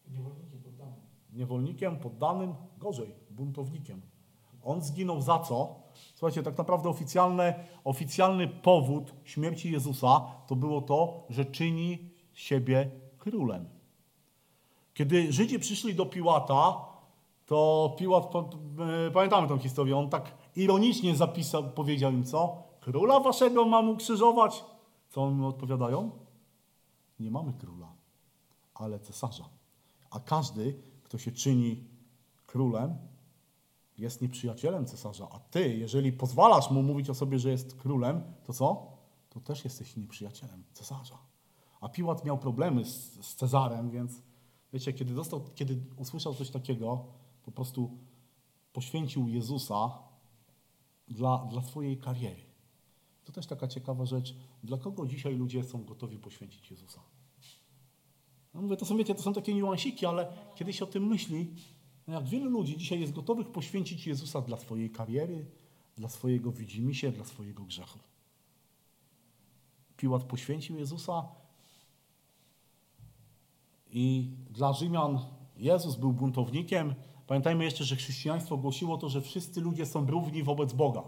Niewolnikiem 0.07 0.61
poddanym. 0.61 0.95
niewolnikiem, 1.33 1.99
poddanym, 1.99 2.53
gorzej, 2.77 3.15
buntownikiem. 3.31 4.01
On 4.63 4.81
zginął 4.81 5.21
za 5.21 5.39
co? 5.39 5.75
Słuchajcie, 6.13 6.43
tak 6.43 6.57
naprawdę 6.57 6.89
oficjalny, 6.89 7.53
oficjalny 7.83 8.47
powód 8.47 9.13
śmierci 9.23 9.71
Jezusa 9.71 10.21
to 10.47 10.55
było 10.55 10.81
to, 10.81 11.23
że 11.29 11.45
czyni 11.45 12.09
siebie 12.33 12.91
królem. 13.17 13.69
Kiedy 14.93 15.33
Żydzi 15.33 15.59
przyszli 15.59 15.95
do 15.95 16.05
Piłata, 16.05 16.85
to 17.45 17.95
Piłat, 17.97 18.35
e, 18.35 19.11
pamiętamy 19.11 19.47
tę 19.47 19.59
historię, 19.59 19.97
on 19.97 20.09
tak 20.09 20.37
ironicznie 20.55 21.15
zapisał, 21.15 21.71
powiedział 21.71 22.11
im 22.11 22.23
co? 22.23 22.63
Króla 22.81 23.19
waszego 23.19 23.65
mam 23.65 23.89
ukrzyżować? 23.89 24.63
Co 25.09 25.23
oni 25.23 25.45
odpowiadają? 25.45 26.11
Nie 27.19 27.31
mamy 27.31 27.53
króla, 27.53 27.93
ale 28.73 28.99
cesarza. 28.99 29.43
A 30.09 30.19
każdy, 30.19 30.79
kto 31.03 31.17
się 31.17 31.31
czyni 31.31 31.83
królem, 32.47 32.97
jest 34.01 34.21
nieprzyjacielem 34.21 34.85
cesarza. 34.85 35.27
A 35.31 35.39
ty, 35.39 35.77
jeżeli 35.77 36.13
pozwalasz 36.13 36.71
mu 36.71 36.83
mówić 36.83 37.09
o 37.09 37.13
sobie, 37.13 37.39
że 37.39 37.51
jest 37.51 37.75
królem, 37.75 38.23
to 38.43 38.53
co? 38.53 38.97
To 39.29 39.39
też 39.39 39.63
jesteś 39.63 39.95
nieprzyjacielem 39.95 40.63
cesarza. 40.73 41.17
A 41.81 41.89
Piłat 41.89 42.25
miał 42.25 42.37
problemy 42.37 42.85
z, 42.85 43.25
z 43.25 43.35
Cezarem, 43.35 43.91
więc 43.91 44.21
wiecie, 44.73 44.93
kiedy, 44.93 45.13
dostał, 45.13 45.41
kiedy 45.55 45.81
usłyszał 45.97 46.33
coś 46.33 46.49
takiego, 46.49 47.05
po 47.43 47.51
prostu 47.51 47.97
poświęcił 48.73 49.27
Jezusa 49.27 49.91
dla, 51.07 51.37
dla 51.37 51.61
swojej 51.61 51.97
kariery. 51.97 52.41
To 53.25 53.31
też 53.31 53.47
taka 53.47 53.67
ciekawa 53.67 54.05
rzecz. 54.05 54.35
Dla 54.63 54.77
kogo 54.77 55.05
dzisiaj 55.05 55.35
ludzie 55.35 55.63
są 55.63 55.85
gotowi 55.85 56.19
poświęcić 56.19 56.71
Jezusa? 56.71 57.01
No 58.53 58.61
mówię, 58.61 58.77
to 58.77 58.85
są, 58.85 58.97
wiecie, 58.97 59.15
to 59.15 59.21
są 59.21 59.33
takie 59.33 59.53
niuansiki, 59.53 60.05
ale 60.05 60.33
kiedy 60.55 60.73
się 60.73 60.85
o 60.85 60.87
tym 60.87 61.07
myśli, 61.07 61.55
jak 62.07 62.27
wielu 62.27 62.49
ludzi 62.49 62.77
dzisiaj 62.77 62.99
jest 62.99 63.13
gotowych 63.13 63.47
poświęcić 63.47 64.07
Jezusa 64.07 64.41
dla 64.41 64.57
swojej 64.57 64.89
kariery, 64.89 65.45
dla 65.97 66.09
swojego 66.09 66.51
widzimisię, 66.51 67.11
dla 67.11 67.25
swojego 67.25 67.63
grzechu. 67.63 67.99
Piłat 69.97 70.23
poświęcił 70.23 70.77
Jezusa 70.77 71.27
i 73.91 74.29
dla 74.49 74.73
Rzymian 74.73 75.19
Jezus 75.57 75.95
był 75.95 76.13
buntownikiem. 76.13 76.95
Pamiętajmy 77.27 77.63
jeszcze, 77.63 77.83
że 77.83 77.95
chrześcijaństwo 77.95 78.57
głosiło 78.57 78.97
to, 78.97 79.09
że 79.09 79.21
wszyscy 79.21 79.61
ludzie 79.61 79.85
są 79.85 80.05
równi 80.07 80.43
wobec 80.43 80.73
Boga. 80.73 81.03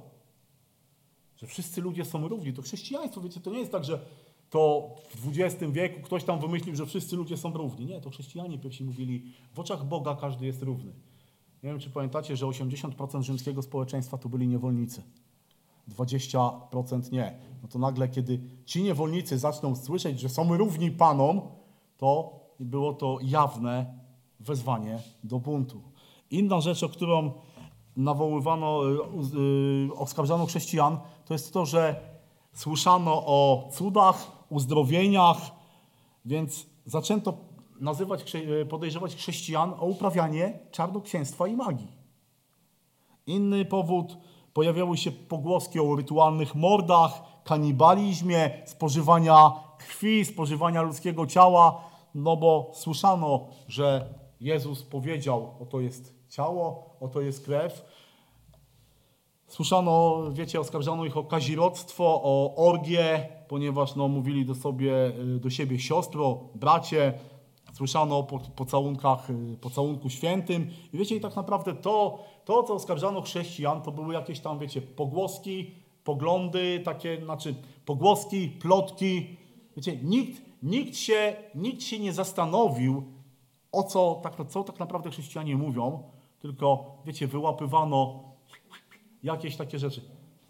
Że 1.38 1.48
wszyscy 1.48 1.82
ludzie 1.82 2.06
są 2.06 2.28
równi. 2.28 2.54
To 2.54 2.62
chrześcijaństwo, 2.62 3.22
wiecie, 3.22 3.39
to 3.39 3.52
nie 3.52 3.60
jest 3.60 3.72
tak, 3.72 3.84
że 3.84 4.06
to 4.54 4.95
w 5.16 5.39
XX 5.39 5.72
wieku 5.72 6.01
ktoś 6.01 6.24
tam 6.24 6.39
wymyślił, 6.39 6.76
że 6.76 6.86
wszyscy 6.86 7.16
ludzie 7.16 7.38
są 7.38 7.54
równi. 7.54 7.86
Nie, 7.86 8.01
to 8.01 8.10
chrześcijanie 8.10 8.60
pierwsi 8.60 8.84
mówili, 8.84 9.24
w 9.54 9.60
oczach 9.60 9.86
Boga 9.86 10.16
każdy 10.16 10.45
jest 10.45 10.64
równy. 10.64 10.93
Nie 11.64 11.70
wiem, 11.70 11.80
czy 11.80 11.89
pamiętacie, 11.89 12.36
że 12.36 12.45
80% 12.45 13.22
rzymskiego 13.22 13.62
społeczeństwa 13.62 14.18
to 14.18 14.30
byli 14.30 14.47
niewolnicy. 14.47 15.04
20% 15.89 17.12
nie. 17.12 17.39
No 17.62 17.68
to 17.68 17.80
nagle, 17.80 18.10
kiedy 18.10 18.39
ci 18.66 18.84
niewolnicy 18.84 19.38
zaczną 19.38 19.76
słyszeć, 19.76 20.20
że 20.20 20.30
są 20.30 20.58
równi 20.58 20.91
panom, 20.91 21.41
to 21.97 22.39
było 22.60 22.93
to 22.93 23.18
jawne 23.22 23.99
wezwanie 24.39 24.99
do 25.24 25.39
buntu. 25.39 25.82
Inna 26.32 26.62
rzecz, 26.62 26.84
o 26.84 26.89
którą 26.89 27.32
nawoływano, 27.97 28.91
y, 28.91 28.97
y, 29.89 29.93
oskarżano 29.95 30.45
chrześcijan, 30.45 30.97
to 31.26 31.34
jest 31.34 31.54
to, 31.54 31.66
że 31.66 32.14
słyszano 32.54 33.24
o 33.26 33.70
cudach, 33.72 34.33
uzdrowieniach, 34.54 35.38
więc 36.26 36.66
zaczęto 36.86 37.34
nazywać, 37.80 38.24
chrze- 38.24 38.66
podejrzewać 38.66 39.16
chrześcijan 39.16 39.74
o 39.80 39.86
uprawianie 39.86 40.60
czarnoksięstwa 40.72 41.47
i 41.47 41.56
magii. 41.56 41.91
Inny 43.28 43.66
powód, 43.66 44.18
pojawiały 44.54 44.97
się 44.97 45.12
pogłoski 45.12 45.80
o 45.80 45.95
rytualnych 45.95 46.56
mordach, 46.56 47.22
kanibalizmie, 47.43 48.62
spożywania 48.66 49.51
krwi, 49.78 50.26
spożywania 50.26 50.82
ludzkiego 50.82 51.28
ciała, 51.28 51.82
no 52.16 52.38
bo 52.38 52.72
słyszano, 52.74 53.47
że 53.68 54.14
Jezus 54.39 54.84
powiedział, 54.84 55.56
oto 55.60 55.80
jest 55.80 56.16
ciało, 56.30 56.95
oto 56.99 57.22
jest 57.22 57.45
krew. 57.45 57.86
Słyszano, 59.47 60.24
wiecie, 60.32 60.60
oskarżano 60.60 61.06
ich 61.06 61.18
o 61.18 61.24
kazirodztwo, 61.24 62.22
o 62.24 62.56
orgie, 62.56 63.30
ponieważ 63.54 63.95
no, 63.95 64.08
mówili 64.08 64.45
do, 64.45 64.56
sobie, 64.56 65.08
y, 65.36 65.39
do 65.39 65.49
siebie 65.49 65.80
siostro, 65.80 66.39
bracie. 66.56 67.14
Słyszano 67.74 68.18
o 68.18 68.24
po- 68.24 68.39
pocałunkach, 68.39 69.30
y, 69.30 69.58
pocałunku 69.62 70.10
świętym. 70.10 70.68
I 70.93 70.97
wiecie, 70.97 71.16
i 71.16 71.20
tak 71.20 71.36
naprawdę 71.36 71.74
to, 71.74 72.20
to, 72.45 72.64
co 72.64 72.74
oskarżano 72.74 73.22
chrześcijan, 73.22 73.82
to 73.82 73.91
były 73.91 74.14
jakieś 74.14 74.39
tam, 74.39 74.60
wiecie, 74.60 74.82
pogłoski, 74.82 75.72
poglądy, 76.04 76.82
takie, 76.86 77.22
znaczy 77.24 77.56
pogłoski, 77.86 78.47
plotki. 78.49 79.38
Wiecie, 79.78 79.97
nikt, 80.04 80.41
nikt, 80.64 80.97
się, 80.97 81.36
nikt 81.56 81.84
się 81.84 81.99
nie 81.99 82.14
zastanowił, 82.14 83.04
o 83.72 83.84
co 83.84 84.20
tak, 84.24 84.47
co 84.49 84.64
tak 84.64 84.80
naprawdę 84.80 85.10
chrześcijanie 85.10 85.56
mówią, 85.58 86.04
tylko, 86.39 86.97
wiecie, 87.06 87.28
wyłapywano 87.28 88.24
jakieś 89.24 89.56
takie 89.56 89.80
rzeczy. 89.80 90.01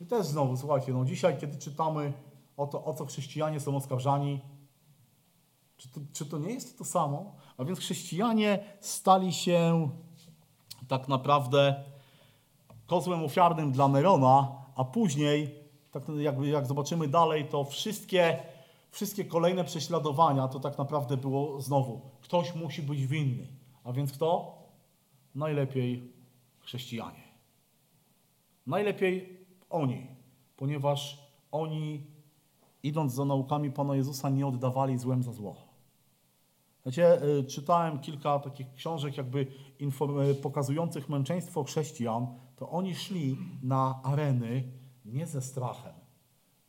I 0.01 0.05
też 0.05 0.25
znowu, 0.25 0.57
słuchajcie, 0.57 0.93
no 0.93 1.05
dzisiaj, 1.05 1.37
kiedy 1.37 1.57
czytamy 1.57 2.13
o 2.57 2.67
to, 2.67 2.85
o 2.85 2.93
co 2.93 3.05
chrześcijanie 3.05 3.59
są 3.59 3.75
oskarżani, 3.75 4.41
czy 5.77 5.89
to, 5.89 5.99
czy 6.13 6.25
to 6.25 6.37
nie 6.37 6.53
jest 6.53 6.77
to 6.77 6.85
samo? 6.85 7.35
A 7.57 7.63
więc 7.63 7.79
chrześcijanie 7.79 8.63
stali 8.79 9.33
się 9.33 9.89
tak 10.87 11.07
naprawdę 11.07 11.83
kozłem 12.85 13.23
ofiarnym 13.23 13.71
dla 13.71 13.87
Nerona, 13.87 14.51
a 14.75 14.83
później, 14.83 15.55
tak 15.91 16.03
jakby 16.17 16.47
jak 16.47 16.65
zobaczymy 16.65 17.07
dalej, 17.07 17.45
to 17.45 17.63
wszystkie, 17.63 18.39
wszystkie 18.91 19.25
kolejne 19.25 19.63
prześladowania 19.63 20.47
to 20.47 20.59
tak 20.59 20.77
naprawdę 20.77 21.17
było 21.17 21.61
znowu, 21.61 22.01
ktoś 22.21 22.55
musi 22.55 22.81
być 22.81 23.07
winny. 23.07 23.47
A 23.83 23.93
więc 23.93 24.11
kto? 24.11 24.57
Najlepiej 25.35 26.13
chrześcijanie. 26.59 27.23
Najlepiej 28.67 29.45
oni, 29.69 30.07
ponieważ 30.57 31.19
oni, 31.51 32.12
idąc 32.83 33.13
za 33.13 33.25
naukami 33.25 33.71
Pana 33.71 33.95
Jezusa, 33.95 34.29
nie 34.29 34.47
oddawali 34.47 34.97
złem 34.97 35.23
za 35.23 35.31
zło. 35.31 35.55
Wiecie, 36.85 37.23
y, 37.23 37.43
czytałem 37.43 37.99
kilka 37.99 38.39
takich 38.39 38.73
książek, 38.73 39.17
jakby 39.17 39.47
y, 40.31 40.35
pokazujących 40.35 41.09
męczeństwo 41.09 41.63
chrześcijan, 41.63 42.27
to 42.55 42.69
oni 42.69 42.95
szli 42.95 43.37
na 43.63 43.99
areny 44.03 44.71
nie 45.05 45.27
ze 45.27 45.41
strachem, 45.41 45.93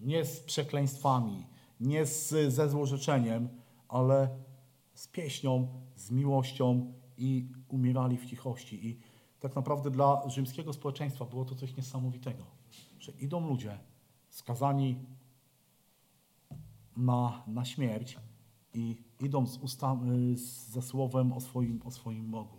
nie 0.00 0.24
z 0.24 0.40
przekleństwami, 0.40 1.46
nie 1.80 2.06
z, 2.06 2.52
ze 2.54 2.68
złorzeczeniem, 2.68 3.48
ale 3.88 4.28
z 4.94 5.08
pieśnią, 5.08 5.68
z 5.96 6.10
miłością 6.10 6.92
i 7.16 7.48
umierali 7.68 8.16
w 8.16 8.26
cichości. 8.26 8.88
I 8.88 9.00
tak 9.40 9.56
naprawdę 9.56 9.90
dla 9.90 10.28
rzymskiego 10.28 10.72
społeczeństwa 10.72 11.24
było 11.24 11.44
to 11.44 11.54
coś 11.54 11.76
niesamowitego, 11.76 12.44
że 12.98 13.12
idą 13.12 13.48
ludzie 13.48 13.78
skazani 14.28 14.96
na, 16.96 17.42
na 17.46 17.64
śmierć 17.64 18.16
i 18.74 18.96
idą 19.20 19.46
z 19.46 19.58
usta, 19.58 19.96
y, 20.32 20.36
z- 20.38 20.68
ze 20.68 20.82
słowem 20.82 21.32
o 21.32 21.40
swoim, 21.40 21.80
o 21.84 21.90
swoim 21.90 22.30
Bogu. 22.30 22.56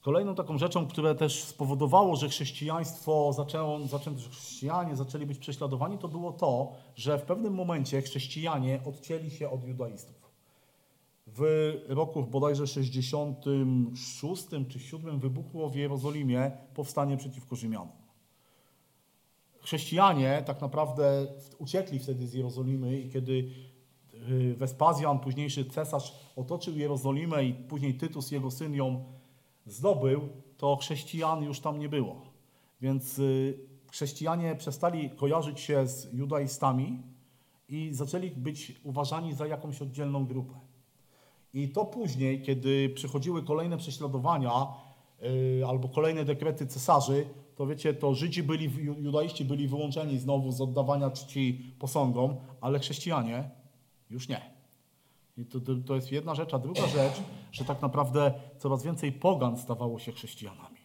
Kolejną 0.00 0.34
taką 0.34 0.58
rzeczą, 0.58 0.86
które 0.86 1.14
też 1.14 1.44
spowodowało, 1.44 2.16
że 2.16 2.28
chrześcijaństwo 2.28 3.32
zaczęło, 3.32 3.86
zaczęło, 3.86 4.18
że 4.18 4.28
chrześcijanie 4.30 4.96
zaczęli 4.96 5.26
być 5.26 5.38
prześladowani, 5.38 5.98
to 5.98 6.08
było 6.08 6.32
to, 6.32 6.72
że 6.96 7.18
w 7.18 7.22
pewnym 7.22 7.54
momencie 7.54 8.02
chrześcijanie 8.02 8.80
odcięli 8.84 9.30
się 9.30 9.50
od 9.50 9.64
judaistów. 9.64 10.30
W 11.26 11.72
roku 11.88 12.22
bodajże 12.22 12.66
66 12.66 14.44
czy 14.68 14.78
7 14.80 15.20
wybuchło 15.20 15.70
w 15.70 15.74
Jerozolimie 15.74 16.50
powstanie 16.74 17.16
przeciwko 17.16 17.56
Rzymianom. 17.56 17.99
Chrześcijanie 19.70 20.42
tak 20.46 20.60
naprawdę 20.60 21.26
uciekli 21.58 21.98
wtedy 21.98 22.26
z 22.26 22.34
Jerozolimy 22.34 23.00
i 23.00 23.10
kiedy 23.10 23.50
y, 24.30 24.54
Wespazjan, 24.56 25.18
późniejszy 25.18 25.64
cesarz, 25.64 26.14
otoczył 26.36 26.76
Jerozolimę 26.76 27.44
i 27.44 27.54
później 27.54 27.94
Tytus, 27.94 28.30
jego 28.30 28.50
syn, 28.50 28.74
ją 28.74 29.04
zdobył, 29.66 30.28
to 30.56 30.76
chrześcijan 30.76 31.44
już 31.44 31.60
tam 31.60 31.78
nie 31.78 31.88
było. 31.88 32.22
Więc 32.80 33.18
y, 33.18 33.58
chrześcijanie 33.90 34.56
przestali 34.56 35.10
kojarzyć 35.10 35.60
się 35.60 35.86
z 35.86 36.12
judaistami 36.12 37.02
i 37.68 37.88
zaczęli 37.92 38.30
być 38.30 38.80
uważani 38.84 39.34
za 39.34 39.46
jakąś 39.46 39.82
oddzielną 39.82 40.26
grupę. 40.26 40.54
I 41.54 41.68
to 41.68 41.84
później, 41.84 42.42
kiedy 42.42 42.88
przychodziły 42.88 43.42
kolejne 43.42 43.76
prześladowania 43.76 44.66
yy, 45.20 45.66
albo 45.68 45.88
kolejne 45.88 46.24
dekrety 46.24 46.66
cesarzy, 46.66 47.26
to 47.60 47.66
wiecie, 47.66 47.94
to 47.94 48.14
Żydzi 48.14 48.42
byli, 48.42 48.70
ju- 48.70 49.02
judaiści 49.04 49.44
byli 49.44 49.68
wyłączeni 49.68 50.18
znowu 50.18 50.52
z 50.52 50.60
oddawania 50.60 51.10
czci 51.10 51.74
posągom, 51.78 52.36
ale 52.60 52.78
chrześcijanie 52.78 53.50
już 54.10 54.28
nie. 54.28 54.40
I 55.36 55.44
to, 55.44 55.60
to, 55.60 55.72
to 55.86 55.94
jest 55.94 56.12
jedna 56.12 56.34
rzecz, 56.34 56.54
a 56.54 56.58
druga 56.58 56.86
rzecz, 56.86 57.22
że 57.52 57.64
tak 57.64 57.82
naprawdę 57.82 58.32
coraz 58.58 58.82
więcej 58.82 59.12
pogan 59.12 59.58
stawało 59.58 59.98
się 59.98 60.12
chrześcijanami. 60.12 60.78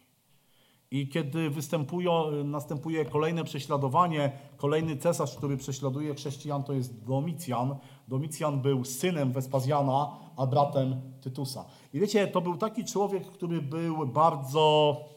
I 0.91 1.07
kiedy 1.09 1.49
występują, 1.49 2.43
następuje 2.43 3.05
kolejne 3.05 3.43
prześladowanie, 3.43 4.32
kolejny 4.57 4.97
cesarz, 4.97 5.36
który 5.36 5.57
prześladuje 5.57 6.15
chrześcijan, 6.15 6.63
to 6.63 6.73
jest 6.73 7.03
Domicjan. 7.05 7.76
Domicjan 8.07 8.61
był 8.61 8.86
synem 8.86 9.32
Wespazjana, 9.32 10.19
a 10.38 10.47
bratem 10.47 11.01
Tytusa. 11.21 11.65
I 11.93 11.99
wiecie, 11.99 12.28
to 12.28 12.41
był 12.41 12.57
taki 12.57 12.86
człowiek, 12.86 13.26
który 13.26 13.61
był 13.61 14.07
bardzo 14.07 15.14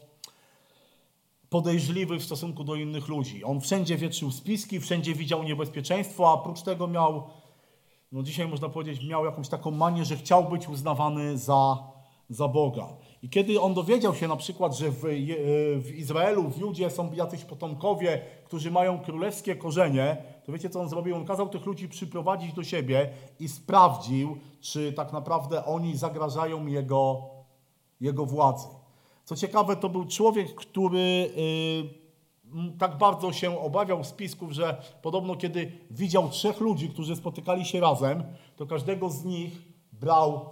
podejrzliwy 1.49 2.19
w 2.19 2.23
stosunku 2.23 2.63
do 2.63 2.75
innych 2.75 3.07
ludzi. 3.07 3.43
On 3.43 3.61
wszędzie 3.61 3.97
wietrzył 3.97 4.31
spiski, 4.31 4.79
wszędzie 4.79 5.15
widział 5.15 5.43
niebezpieczeństwo, 5.43 6.29
a 6.29 6.33
oprócz 6.33 6.61
tego 6.61 6.87
miał, 6.87 7.23
no 8.11 8.23
dzisiaj 8.23 8.47
można 8.47 8.69
powiedzieć, 8.69 9.07
miał 9.07 9.25
jakąś 9.25 9.49
taką 9.49 9.71
manię, 9.71 10.05
że 10.05 10.15
chciał 10.17 10.49
być 10.49 10.69
uznawany 10.69 11.37
za, 11.37 11.77
za 12.29 12.47
Boga. 12.47 12.87
I 13.23 13.29
kiedy 13.29 13.61
on 13.61 13.73
dowiedział 13.73 14.15
się 14.15 14.27
na 14.27 14.35
przykład, 14.35 14.77
że 14.77 14.91
w, 14.91 15.03
Je- 15.03 15.37
w 15.79 15.91
Izraelu, 15.95 16.49
w 16.49 16.57
Judzie 16.57 16.89
są 16.89 17.13
jacyś 17.13 17.45
potomkowie, 17.45 18.21
którzy 18.45 18.71
mają 18.71 18.99
królewskie 18.99 19.55
korzenie, 19.55 20.17
to 20.45 20.51
wiecie 20.51 20.69
co 20.69 20.81
on 20.81 20.89
zrobił? 20.89 21.15
On 21.15 21.25
kazał 21.25 21.49
tych 21.49 21.65
ludzi 21.65 21.89
przyprowadzić 21.89 22.53
do 22.53 22.63
siebie 22.63 23.09
i 23.39 23.47
sprawdził, 23.49 24.37
czy 24.61 24.93
tak 24.93 25.13
naprawdę 25.13 25.65
oni 25.65 25.97
zagrażają 25.97 26.67
jego, 26.67 27.21
jego 28.01 28.25
władzy. 28.25 28.67
Co 29.29 29.35
ciekawe, 29.35 29.75
to 29.75 29.89
był 29.89 30.05
człowiek, 30.05 30.55
który 30.55 30.99
y, 30.99 32.77
tak 32.79 32.97
bardzo 32.97 33.33
się 33.33 33.59
obawiał 33.59 34.03
spisków, 34.03 34.51
że 34.51 34.81
podobno 35.01 35.35
kiedy 35.35 35.71
widział 35.91 36.29
trzech 36.29 36.59
ludzi, 36.59 36.89
którzy 36.89 37.15
spotykali 37.15 37.65
się 37.65 37.79
razem, 37.79 38.23
to 38.55 38.65
każdego 38.65 39.09
z 39.09 39.25
nich 39.25 39.61
brał 39.93 40.49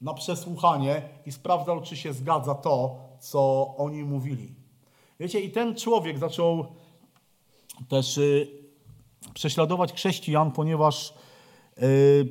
na 0.00 0.14
przesłuchanie 0.14 1.02
i 1.26 1.32
sprawdzał, 1.32 1.80
czy 1.80 1.96
się 1.96 2.12
zgadza 2.12 2.54
to, 2.54 2.98
co 3.20 3.74
oni 3.76 4.04
mówili. 4.04 4.54
Wiecie, 5.20 5.40
i 5.40 5.50
ten 5.50 5.76
człowiek 5.76 6.18
zaczął 6.18 6.66
też 7.88 8.18
y, 8.18 8.48
prześladować 9.34 9.92
chrześcijan, 9.92 10.52
ponieważ 10.52 11.14
y, 11.82 12.28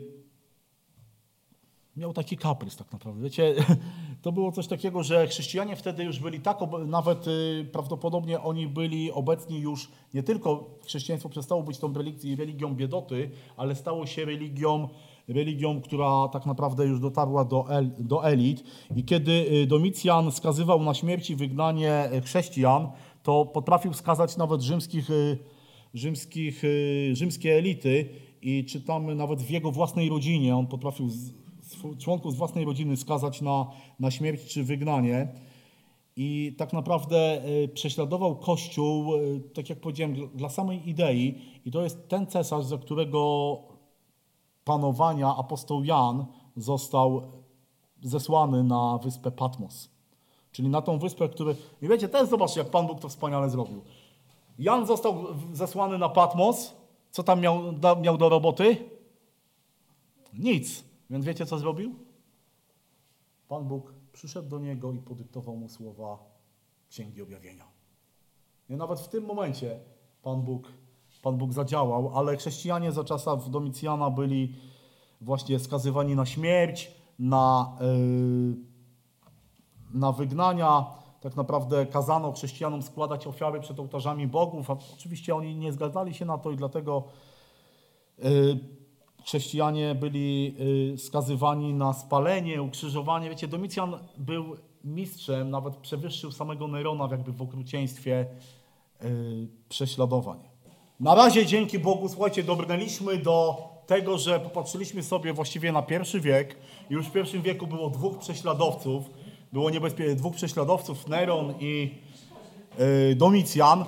miał 1.96 2.14
taki 2.14 2.38
kaprys 2.38 2.76
tak 2.76 2.92
naprawdę. 2.92 3.22
Wiecie, 3.22 3.56
to 4.24 4.32
było 4.32 4.52
coś 4.52 4.68
takiego, 4.68 5.04
że 5.04 5.28
chrześcijanie 5.28 5.76
wtedy 5.76 6.04
już 6.04 6.20
byli 6.20 6.40
tak, 6.40 6.58
nawet 6.88 7.28
y, 7.28 7.70
prawdopodobnie 7.72 8.42
oni 8.42 8.68
byli 8.68 9.12
obecni 9.12 9.60
już, 9.60 9.92
nie 10.14 10.24
tylko 10.24 10.70
chrześcijaństwo 10.86 11.30
przestało 11.30 11.64
być 11.64 11.78
tą 11.78 11.94
religią, 11.94 12.36
religią 12.36 12.76
biedoty, 12.76 13.30
ale 13.58 13.76
stało 13.76 14.06
się 14.06 14.26
religią, 14.26 14.90
religią, 15.28 15.82
która 15.82 16.28
tak 16.28 16.46
naprawdę 16.46 16.86
już 16.86 17.00
dotarła 17.00 17.46
do, 17.46 17.70
el, 17.70 17.92
do 18.00 18.26
elit. 18.28 18.64
I 18.96 19.04
kiedy 19.04 19.32
y, 19.32 19.68
Domicjan 19.68 20.32
skazywał 20.32 20.84
na 20.84 20.94
śmierć 20.94 21.30
i 21.30 21.36
wygnanie 21.36 22.10
y, 22.14 22.22
chrześcijan, 22.22 22.88
to 23.24 23.46
potrafił 23.46 23.94
skazać 23.94 24.38
nawet 24.38 24.62
rzymskich, 24.62 25.10
y, 25.10 25.38
rzymskich, 25.94 26.64
y, 26.64 27.12
rzymskie 27.14 27.58
elity 27.58 28.10
i 28.42 28.66
czytamy 28.66 29.16
nawet 29.16 29.42
w 29.42 29.50
jego 29.50 29.72
własnej 29.72 30.10
rodzinie, 30.10 30.56
on 30.56 30.68
potrafił 30.68 31.10
z, 31.10 31.43
członków 32.00 32.34
z 32.34 32.36
własnej 32.36 32.66
rodziny 32.66 32.98
skazać 32.98 33.42
na, 33.42 33.68
na 34.00 34.12
śmierć 34.12 34.54
czy 34.54 34.64
wygnanie. 34.64 35.28
I 36.16 36.56
tak 36.58 36.74
naprawdę 36.74 37.46
y, 37.46 37.68
prześladował 37.68 38.36
Kościół, 38.36 39.16
y, 39.16 39.42
tak 39.54 39.70
jak 39.70 39.80
powiedziałem, 39.80 40.30
dla- 40.36 40.50
samej 40.50 40.90
idei. 40.90 41.42
I 41.66 41.72
to 41.72 41.82
jest 41.82 42.08
ten 42.08 42.28
cesarz, 42.28 42.66
za 42.66 42.78
którego 42.78 43.58
panowania 44.64 45.36
apostoł 45.36 45.84
Jan 45.84 46.26
został 46.56 47.22
zesłany 48.02 48.64
na 48.64 48.98
wyspę 49.04 49.32
Patmos. 49.32 49.90
Czyli 50.52 50.70
na 50.70 50.82
tą 50.82 51.00
wyspę, 51.00 51.30
który... 51.30 51.56
I 51.82 51.88
wiecie, 51.88 52.10
też 52.10 52.30
zobaczcie, 52.30 52.60
jak 52.60 52.70
Pan 52.70 52.88
Bóg 52.88 53.00
to 53.00 53.10
wspaniale 53.10 53.50
zrobił. 53.50 53.82
Jan 54.60 54.86
został 54.86 55.26
zesłany 55.54 55.98
na 55.98 56.10
Patmos. 56.10 56.74
Co 57.12 57.24
tam 57.24 57.42
miał, 57.42 57.62
miał 58.02 58.18
do 58.18 58.30
roboty? 58.30 58.78
Nic. 60.34 60.84
Więc 61.14 61.26
wiecie, 61.26 61.46
co 61.46 61.58
zrobił? 61.58 61.96
Pan 63.48 63.68
Bóg 63.68 63.94
przyszedł 64.14 64.50
do 64.50 64.60
niego 64.60 64.94
i 64.94 65.00
podyktował 65.00 65.56
mu 65.56 65.70
słowa 65.70 66.18
Księgi 66.90 67.22
Objawienia. 67.22 67.66
I 68.70 68.76
nawet 68.76 69.00
w 69.00 69.08
tym 69.08 69.26
momencie 69.26 69.80
Pan 70.24 70.42
Bóg, 70.42 70.72
Pan 71.22 71.38
Bóg 71.38 71.54
zadziałał, 71.54 72.18
ale 72.18 72.38
chrześcijanie 72.38 72.92
za 72.92 73.04
czasów 73.04 73.50
Domicjana 73.50 74.10
byli 74.10 74.56
właśnie 75.22 75.60
skazywani 75.60 76.16
na 76.16 76.26
śmierć, 76.26 76.92
na, 77.20 77.78
yy, 77.82 78.56
na 80.00 80.12
wygnania. 80.12 80.86
Tak 81.22 81.36
naprawdę 81.36 81.86
kazano 81.86 82.32
chrześcijanom 82.32 82.82
składać 82.82 83.28
ofiary 83.28 83.60
przed 83.60 83.80
ołtarzami 83.80 84.28
bogów, 84.28 84.72
a 84.72 84.78
oczywiście 84.94 85.36
oni 85.36 85.56
nie 85.56 85.74
zgadzali 85.74 86.14
się 86.14 86.26
na 86.26 86.38
to 86.38 86.52
i 86.52 86.56
dlatego 86.56 87.04
yy, 88.18 88.83
chrześcijanie 89.26 89.96
byli 89.96 90.56
y, 90.94 90.98
skazywani 90.98 91.74
na 91.74 91.94
spalenie, 91.94 92.62
ukrzyżowanie. 92.62 93.30
Wiecie, 93.30 93.48
Domicjan 93.48 93.94
był 94.18 94.56
mistrzem, 94.84 95.50
nawet 95.50 95.76
przewyższył 95.76 96.32
samego 96.32 96.68
Nerona 96.68 97.08
jakby 97.12 97.32
w 97.32 97.42
okrucieństwie 97.42 98.26
y, 99.04 99.48
prześladowań. 99.70 100.40
Na 101.00 101.16
razie 101.16 101.46
dzięki 101.46 101.80
Bogu, 101.80 102.10
słuchajcie, 102.10 102.44
dobrnęliśmy 102.44 103.18
do 103.18 103.58
tego, 103.88 104.18
że 104.18 104.40
popatrzyliśmy 104.40 105.04
sobie 105.04 105.34
właściwie 105.34 105.72
na 105.72 105.82
pierwszy 105.82 106.20
wiek. 106.20 106.56
Już 106.90 107.08
w 107.08 107.12
pierwszym 107.12 107.42
wieku 107.42 107.68
było 107.68 107.90
dwóch 107.90 108.18
prześladowców. 108.18 109.10
Było 109.54 109.70
niebezpie- 109.70 110.16
dwóch 110.16 110.36
prześladowców, 110.36 111.08
Neron 111.08 111.54
i 111.60 111.92
y, 113.12 113.16
Domicjan. 113.16 113.86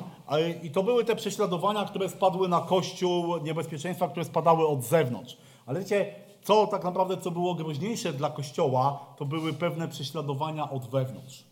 I 0.63 0.71
to 0.71 0.84
były 0.84 1.05
te 1.05 1.15
prześladowania, 1.15 1.86
które 1.86 2.09
spadły 2.09 2.47
na 2.47 2.61
Kościół, 2.61 3.38
niebezpieczeństwa, 3.38 4.07
które 4.07 4.26
spadały 4.26 4.67
od 4.67 4.84
zewnątrz. 4.84 5.38
Ale 5.65 5.80
wiecie, 5.80 6.15
co 6.41 6.67
tak 6.67 6.84
naprawdę, 6.84 7.17
co 7.17 7.32
było 7.32 7.55
groźniejsze 7.55 8.13
dla 8.13 8.30
Kościoła, 8.30 9.05
to 9.17 9.26
były 9.26 9.53
pewne 9.53 9.88
prześladowania 9.88 10.69
od 10.69 10.88
wewnątrz. 10.89 11.43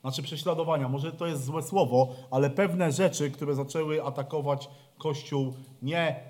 Znaczy 0.00 0.22
prześladowania, 0.22 0.88
może 0.88 1.12
to 1.12 1.26
jest 1.26 1.44
złe 1.44 1.62
słowo, 1.62 2.08
ale 2.30 2.50
pewne 2.50 2.92
rzeczy, 2.92 3.30
które 3.30 3.54
zaczęły 3.54 4.04
atakować 4.04 4.68
Kościół 4.98 5.54
nie 5.82 6.20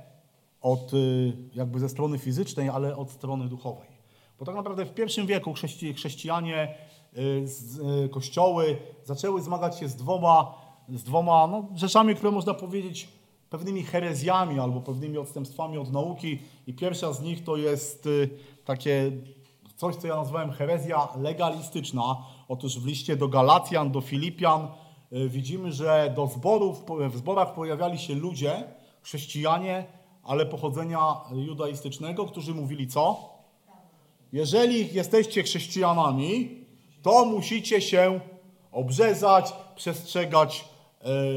od 0.60 0.94
y, 0.94 1.32
jakby 1.54 1.80
ze 1.80 1.88
strony 1.88 2.18
fizycznej, 2.18 2.68
ale 2.68 2.96
od 2.96 3.10
strony 3.10 3.48
duchowej. 3.48 3.88
Bo 4.38 4.44
tak 4.44 4.54
naprawdę 4.54 4.84
w 4.84 4.94
pierwszym 4.94 5.26
wieku 5.26 5.52
chrześci, 5.52 5.94
chrześcijanie, 5.94 6.74
y, 7.16 7.44
y, 8.04 8.08
kościoły 8.08 8.78
zaczęły 9.04 9.42
zmagać 9.42 9.78
się 9.78 9.88
z 9.88 9.96
dwoma, 9.96 10.54
z 10.94 11.02
dwoma 11.02 11.46
no, 11.46 11.68
rzeczami, 11.74 12.14
które 12.14 12.30
można 12.30 12.54
powiedzieć 12.54 13.08
pewnymi 13.50 13.82
herezjami 13.82 14.58
albo 14.58 14.80
pewnymi 14.80 15.18
odstępstwami 15.18 15.78
od 15.78 15.92
nauki. 15.92 16.38
I 16.66 16.74
pierwsza 16.74 17.12
z 17.12 17.22
nich 17.22 17.44
to 17.44 17.56
jest 17.56 18.06
y, 18.06 18.30
takie 18.64 19.12
coś, 19.76 19.96
co 19.96 20.06
ja 20.06 20.16
nazwałem 20.16 20.50
herezja 20.52 21.08
legalistyczna. 21.16 22.16
Otóż 22.48 22.78
w 22.78 22.86
liście 22.86 23.16
do 23.16 23.28
Galacjan, 23.28 23.90
do 23.90 24.00
Filipian 24.00 24.68
y, 25.12 25.28
widzimy, 25.28 25.72
że 25.72 26.12
do 26.16 26.26
zborów, 26.26 26.84
w 27.10 27.16
zborach 27.16 27.54
pojawiali 27.54 27.98
się 27.98 28.14
ludzie, 28.14 28.64
chrześcijanie, 29.02 29.84
ale 30.22 30.46
pochodzenia 30.46 31.16
judaistycznego, 31.32 32.26
którzy 32.26 32.54
mówili 32.54 32.88
co? 32.88 33.30
Jeżeli 34.32 34.94
jesteście 34.94 35.42
chrześcijanami, 35.42 36.64
to 37.02 37.24
musicie 37.24 37.80
się 37.80 38.20
obrzezać, 38.72 39.52
przestrzegać 39.76 40.64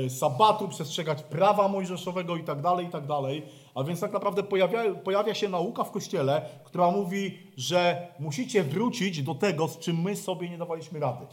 sabatu, 0.09 0.67
przestrzegać 0.67 1.23
prawa 1.23 1.67
mojżeszowego 1.67 2.35
i 2.35 2.43
tak 2.43 2.61
dalej, 2.61 2.85
i 2.87 2.89
tak 2.89 3.07
dalej. 3.07 3.43
A 3.75 3.83
więc 3.83 3.99
tak 3.99 4.13
naprawdę 4.13 4.43
pojawia, 4.43 4.95
pojawia 4.95 5.33
się 5.33 5.49
nauka 5.49 5.83
w 5.83 5.91
Kościele, 5.91 6.49
która 6.63 6.91
mówi, 6.91 7.37
że 7.57 8.07
musicie 8.19 8.63
wrócić 8.63 9.23
do 9.23 9.35
tego, 9.35 9.67
z 9.67 9.79
czym 9.79 10.01
my 10.01 10.15
sobie 10.15 10.49
nie 10.49 10.57
dawaliśmy 10.57 10.99
rady. 10.99 11.25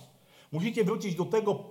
Musicie 0.52 0.84
wrócić 0.84 1.14
do 1.14 1.24
tego, 1.24 1.64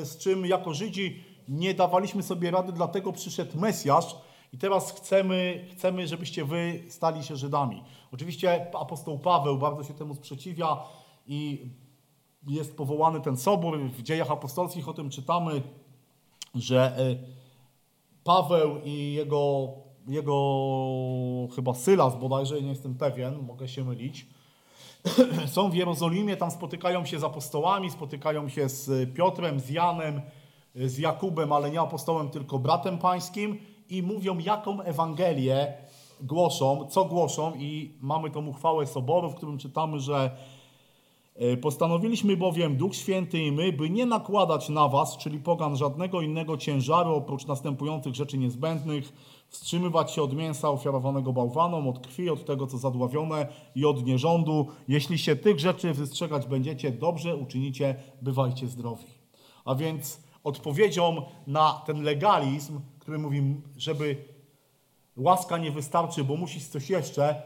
e, 0.00 0.04
z 0.04 0.18
czym 0.18 0.46
jako 0.46 0.74
Żydzi 0.74 1.24
nie 1.48 1.74
dawaliśmy 1.74 2.22
sobie 2.22 2.50
rady, 2.50 2.72
dlatego 2.72 3.12
przyszedł 3.12 3.58
Mesjasz 3.58 4.16
i 4.52 4.58
teraz 4.58 4.92
chcemy, 4.92 5.66
chcemy, 5.72 6.06
żebyście 6.06 6.44
wy 6.44 6.82
stali 6.88 7.24
się 7.24 7.36
Żydami. 7.36 7.82
Oczywiście 8.12 8.66
apostoł 8.74 9.18
Paweł 9.18 9.58
bardzo 9.58 9.84
się 9.84 9.94
temu 9.94 10.14
sprzeciwia 10.14 10.76
i 11.26 11.70
jest 12.48 12.76
powołany 12.76 13.20
ten 13.20 13.36
sobór. 13.36 13.78
W 13.78 14.02
dziejach 14.02 14.30
apostolskich 14.30 14.88
o 14.88 14.94
tym 14.94 15.10
czytamy, 15.10 15.62
że 16.54 16.96
e, 16.98 17.16
Paweł 18.24 18.76
i 18.84 19.12
jego, 19.12 19.68
jego 20.08 21.48
chyba 21.56 21.74
Sylas 21.74 22.16
bodajże, 22.16 22.62
nie 22.62 22.68
jestem 22.68 22.94
pewien, 22.94 23.46
mogę 23.46 23.68
się 23.68 23.84
mylić, 23.84 24.26
są 25.54 25.70
w 25.70 25.74
Jerozolimie, 25.74 26.36
tam 26.36 26.50
spotykają 26.50 27.04
się 27.04 27.18
z 27.18 27.24
apostołami, 27.24 27.90
spotykają 27.90 28.48
się 28.48 28.68
z 28.68 29.14
Piotrem, 29.14 29.60
z 29.60 29.70
Janem, 29.70 30.20
z 30.74 30.98
Jakubem, 30.98 31.52
ale 31.52 31.70
nie 31.70 31.80
apostołem, 31.80 32.30
tylko 32.30 32.58
bratem 32.58 32.98
pańskim 32.98 33.58
i 33.88 34.02
mówią, 34.02 34.38
jaką 34.38 34.80
Ewangelię 34.80 35.74
głoszą, 36.20 36.86
co 36.90 37.04
głoszą 37.04 37.54
i 37.54 37.98
mamy 38.00 38.30
tą 38.30 38.46
uchwałę 38.46 38.86
Soboru, 38.86 39.30
w 39.30 39.34
którym 39.34 39.58
czytamy, 39.58 40.00
że 40.00 40.16
e, 40.16 40.30
Postanowiliśmy 41.60 42.36
bowiem, 42.36 42.76
Duch 42.76 42.94
Święty 42.94 43.42
i 43.42 43.52
my, 43.52 43.72
by 43.72 43.90
nie 43.90 44.06
nakładać 44.06 44.68
na 44.68 44.88
was, 44.88 45.16
czyli 45.16 45.38
pogan, 45.38 45.76
żadnego 45.76 46.20
innego 46.20 46.56
ciężaru 46.56 47.14
oprócz 47.14 47.46
następujących 47.46 48.14
rzeczy 48.14 48.38
niezbędnych, 48.38 49.12
wstrzymywać 49.48 50.10
się 50.10 50.22
od 50.22 50.34
mięsa 50.34 50.70
ofiarowanego 50.70 51.32
bałwanom, 51.32 51.88
od 51.88 52.06
krwi, 52.06 52.30
od 52.30 52.44
tego, 52.44 52.66
co 52.66 52.78
zadławione 52.78 53.46
i 53.74 53.84
od 53.84 54.06
nierządu. 54.06 54.66
Jeśli 54.88 55.18
się 55.18 55.36
tych 55.36 55.60
rzeczy 55.60 55.94
wystrzegać 55.94 56.46
będziecie, 56.46 56.90
dobrze 56.90 57.36
uczynicie, 57.36 57.94
bywajcie 58.22 58.68
zdrowi. 58.68 59.06
A 59.64 59.74
więc 59.74 60.22
odpowiedzią 60.44 61.22
na 61.46 61.82
ten 61.86 62.02
legalizm, 62.02 62.80
który 62.98 63.18
mówi, 63.18 63.56
żeby 63.76 64.24
łaska 65.16 65.58
nie 65.58 65.70
wystarczy, 65.70 66.24
bo 66.24 66.36
musisz 66.36 66.66
coś 66.66 66.90
jeszcze, 66.90 67.42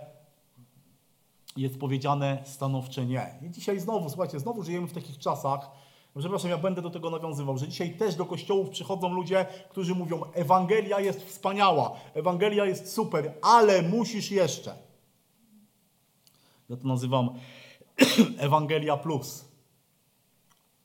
jest 1.56 1.78
powiedziane 1.78 2.42
stanowcze 2.44 3.06
nie. 3.06 3.38
I 3.42 3.50
dzisiaj 3.50 3.80
znowu, 3.80 4.08
słuchajcie, 4.08 4.40
znowu 4.40 4.62
żyjemy 4.62 4.86
w 4.86 4.92
takich 4.92 5.18
czasach, 5.18 5.70
przepraszam, 6.18 6.50
ja 6.50 6.58
będę 6.58 6.82
do 6.82 6.90
tego 6.90 7.10
nawiązywał, 7.10 7.58
że 7.58 7.68
dzisiaj 7.68 7.90
też 7.90 8.14
do 8.14 8.24
kościołów 8.24 8.70
przychodzą 8.70 9.14
ludzie, 9.14 9.46
którzy 9.70 9.94
mówią, 9.94 10.22
Ewangelia 10.32 11.00
jest 11.00 11.26
wspaniała, 11.26 11.92
Ewangelia 12.14 12.64
jest 12.64 12.92
super, 12.92 13.34
ale 13.42 13.82
musisz 13.82 14.30
jeszcze. 14.30 14.76
Ja 16.70 16.76
to 16.76 16.88
nazywam 16.88 17.30
Ewangelia 18.38 18.96
plus. 18.96 19.44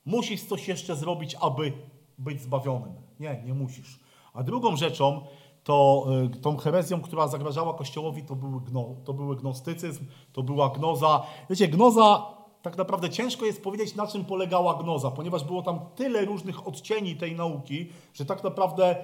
Musisz 0.05 0.43
coś 0.43 0.67
jeszcze 0.67 0.95
zrobić, 0.95 1.35
aby 1.41 1.73
być 2.17 2.41
zbawionym. 2.41 2.93
Nie, 3.19 3.43
nie 3.45 3.53
musisz. 3.53 3.99
A 4.33 4.43
drugą 4.43 4.75
rzeczą, 4.77 5.21
to 5.63 6.05
y, 6.35 6.41
tą 6.41 6.57
herezją, 6.57 7.01
która 7.01 7.27
zagrażała 7.27 7.73
Kościołowi, 7.73 8.23
to, 8.23 8.35
były 8.35 8.61
gno, 8.61 8.85
to 9.05 9.13
były 9.13 9.35
gnostycyzm, 9.35 10.05
to 10.33 10.43
była 10.43 10.69
gnoza. 10.69 11.23
Wiecie, 11.49 11.67
gnoza, 11.67 12.25
tak 12.61 12.77
naprawdę 12.77 13.09
ciężko 13.09 13.45
jest 13.45 13.63
powiedzieć, 13.63 13.95
na 13.95 14.07
czym 14.07 14.25
polegała 14.25 14.83
gnoza, 14.83 15.11
ponieważ 15.11 15.43
było 15.43 15.61
tam 15.61 15.79
tyle 15.95 16.25
różnych 16.25 16.67
odcieni 16.67 17.15
tej 17.15 17.35
nauki, 17.35 17.89
że 18.13 18.25
tak 18.25 18.43
naprawdę 18.43 18.95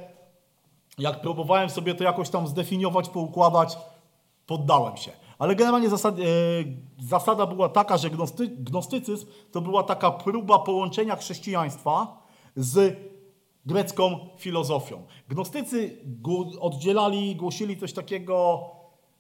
jak 0.98 1.22
próbowałem 1.22 1.70
sobie 1.70 1.96
to 1.96 2.04
jakoś 2.04 2.30
tam 2.30 2.48
zdefiniować, 2.48 3.10
poukładać, 3.10 3.78
poddałem 4.46 4.98
się. 4.98 5.12
Ale 5.40 5.56
generalnie 5.56 5.90
zasad, 5.90 6.20
e, 6.20 6.24
zasada 7.00 7.46
była 7.46 7.70
taka, 7.70 7.98
że 7.98 8.10
gnosty, 8.10 8.48
gnostycyzm 8.48 9.28
to 9.52 9.62
była 9.62 9.84
taka 9.84 10.12
próba 10.12 10.60
połączenia 10.60 11.16
chrześcijaństwa 11.16 12.18
z 12.56 12.98
grecką 13.68 14.20
filozofią. 14.38 15.04
Gnostycy 15.30 15.98
oddzielali, 16.60 17.36
głosili 17.36 17.78
coś 17.78 17.94
takiego, 17.94 18.66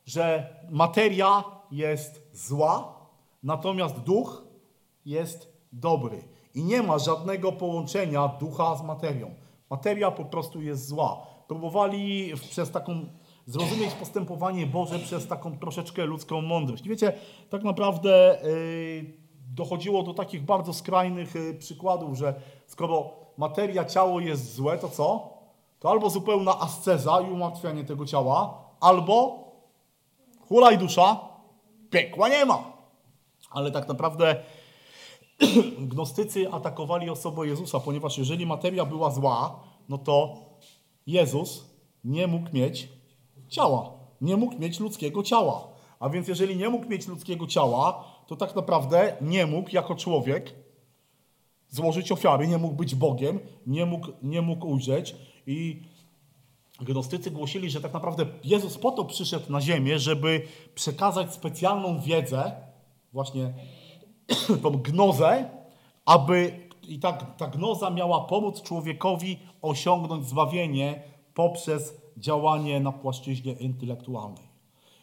że 0.05 0.49
materia 0.69 1.43
jest 1.71 2.29
zła, 2.33 2.95
natomiast 3.43 3.99
duch 3.99 4.45
jest 5.05 5.53
dobry. 5.73 6.23
I 6.55 6.63
nie 6.63 6.83
ma 6.83 6.99
żadnego 6.99 7.51
połączenia 7.51 8.27
ducha 8.27 8.75
z 8.75 8.83
materią. 8.83 9.35
Materia 9.69 10.11
po 10.11 10.25
prostu 10.25 10.61
jest 10.61 10.87
zła. 10.87 11.27
Próbowali 11.47 12.33
przez 12.49 12.71
taką 12.71 13.05
zrozumieć 13.45 13.93
postępowanie 13.93 14.67
Boże 14.67 14.99
przez 14.99 15.27
taką 15.27 15.59
troszeczkę 15.59 16.05
ludzką 16.05 16.41
mądrość. 16.41 16.85
I 16.85 16.89
wiecie, 16.89 17.13
tak 17.49 17.63
naprawdę 17.63 18.39
yy, 18.43 19.13
dochodziło 19.55 20.03
do 20.03 20.13
takich 20.13 20.45
bardzo 20.45 20.73
skrajnych 20.73 21.35
yy, 21.35 21.53
przykładów, 21.53 22.17
że 22.17 22.41
skoro 22.67 23.26
materia, 23.38 23.85
ciało 23.85 24.19
jest 24.19 24.55
złe, 24.55 24.77
to 24.77 24.89
co? 24.89 25.38
To 25.79 25.89
albo 25.89 26.09
zupełna 26.09 26.59
asceza 26.59 27.21
i 27.21 27.31
umartwianie 27.31 27.83
tego 27.83 28.05
ciała, 28.05 28.63
albo 28.79 29.43
hulaj 30.47 30.77
dusza, 30.77 31.19
piekła 31.89 32.29
nie 32.29 32.45
ma. 32.45 32.63
Ale 33.49 33.71
tak 33.71 33.88
naprawdę 33.88 34.35
gnostycy 35.91 36.51
atakowali 36.51 37.09
osobę 37.09 37.47
Jezusa, 37.47 37.79
ponieważ 37.79 38.17
jeżeli 38.17 38.45
materia 38.45 38.85
była 38.85 39.11
zła, 39.11 39.59
no 39.89 39.97
to 39.97 40.35
Jezus 41.07 41.65
nie 42.03 42.27
mógł 42.27 42.49
mieć 42.53 42.89
ciała. 43.47 43.91
Nie 44.21 44.38
mógł 44.38 44.59
mieć 44.59 44.79
ludzkiego 44.79 45.23
ciała. 45.23 45.67
A 45.99 46.09
więc 46.09 46.27
jeżeli 46.27 46.57
nie 46.57 46.69
mógł 46.69 46.85
mieć 46.85 47.07
ludzkiego 47.07 47.47
ciała, 47.47 48.03
to 48.27 48.35
tak 48.35 48.55
naprawdę 48.55 49.17
nie 49.21 49.45
mógł 49.45 49.69
jako 49.71 49.95
człowiek 49.95 50.55
złożyć 51.70 52.11
ofiary, 52.11 52.47
nie 52.47 52.57
mógł 52.57 52.76
być 52.76 52.95
Bogiem, 52.95 53.39
nie 53.68 53.86
mógł, 53.86 54.07
nie 54.24 54.41
mógł 54.41 54.68
ujrzeć. 54.68 55.15
I 55.47 55.82
gnostycy 56.82 57.32
głosili, 57.32 57.70
że 57.70 57.82
tak 57.82 57.93
naprawdę 57.93 58.26
Jezus 58.43 58.78
po 58.78 58.91
to 58.91 59.05
przyszedł 59.05 59.51
na 59.51 59.61
ziemię, 59.61 59.99
żeby 59.99 60.41
przekazać 60.76 61.34
specjalną 61.34 61.99
wiedzę, 61.99 62.51
właśnie 63.13 63.53
tą 64.63 64.72
gnozę, 64.72 65.49
aby 66.05 66.68
i 66.88 66.99
tak 66.99 67.38
ta 67.38 67.47
gnoza 67.47 67.89
miała 67.89 68.22
pomóc 68.22 68.61
człowiekowi 68.61 69.39
osiągnąć 69.61 70.28
zbawienie 70.28 71.03
poprzez 71.34 71.93
działanie 72.18 72.80
na 72.80 72.91
płaszczyźnie 72.91 73.53
intelektualnej. 73.53 74.47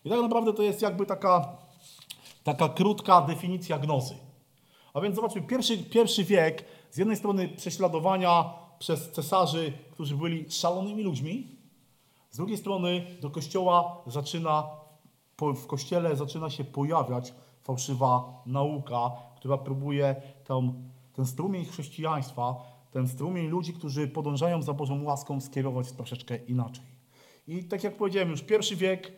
I 0.04 0.10
tak 0.10 0.20
naprawdę 0.20 0.52
to 0.52 0.62
jest 0.62 0.82
jakby 0.82 1.06
taka, 1.06 1.56
taka 2.44 2.68
krótka 2.68 3.20
definicja 3.20 3.78
gnozy. 3.78 4.14
A 4.94 5.00
więc 5.00 5.16
zobaczmy, 5.16 5.42
pierwszy, 5.42 5.78
pierwszy 5.78 6.24
wiek, 6.24 6.64
z 6.90 6.96
jednej 6.96 7.16
strony 7.16 7.48
prześladowania 7.48 8.44
przez 8.78 9.10
cesarzy, 9.10 9.72
którzy 9.90 10.16
byli 10.16 10.50
szalonymi 10.50 11.02
ludźmi, 11.02 11.48
z 12.30 12.36
drugiej 12.36 12.56
strony 12.56 13.06
do 13.20 13.30
kościoła 13.30 14.02
zaczyna, 14.06 14.66
w 15.38 15.66
kościele 15.66 16.16
zaczyna 16.16 16.50
się 16.50 16.64
pojawiać 16.64 17.34
fałszywa 17.62 18.42
nauka, 18.46 19.10
która 19.36 19.58
próbuje 19.58 20.22
tą, 20.44 20.74
ten 21.12 21.26
strumień 21.26 21.64
chrześcijaństwa, 21.64 22.54
ten 22.90 23.08
strumień 23.08 23.48
ludzi, 23.48 23.72
którzy 23.72 24.08
podążają 24.08 24.62
za 24.62 24.72
Bożą 24.72 25.02
łaską, 25.02 25.40
skierować 25.40 25.92
troszeczkę 25.92 26.36
inaczej. 26.36 26.84
I 27.48 27.64
tak 27.64 27.84
jak 27.84 27.96
powiedziałem, 27.96 28.30
już 28.30 28.42
pierwszy 28.42 28.76
wiek 28.76 29.12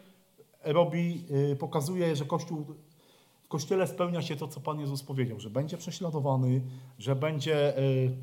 robi, 0.65 1.25
y, 1.53 1.57
pokazuje, 1.57 2.17
że 2.17 2.25
Kościół 2.25 2.67
w 3.47 3.49
Kościele 3.49 3.87
spełnia 3.87 4.23
się 4.23 4.37
to, 4.37 4.49
co 4.49 4.61
Pan 4.61 4.81
Jezus 4.81 5.03
powiedział, 5.03 5.41
że 5.41 5.51
będzie 5.51 5.77
prześladowany, 5.77 6.63
że 6.99 7.17
będzie 7.17 7.79
y, 7.79 8.17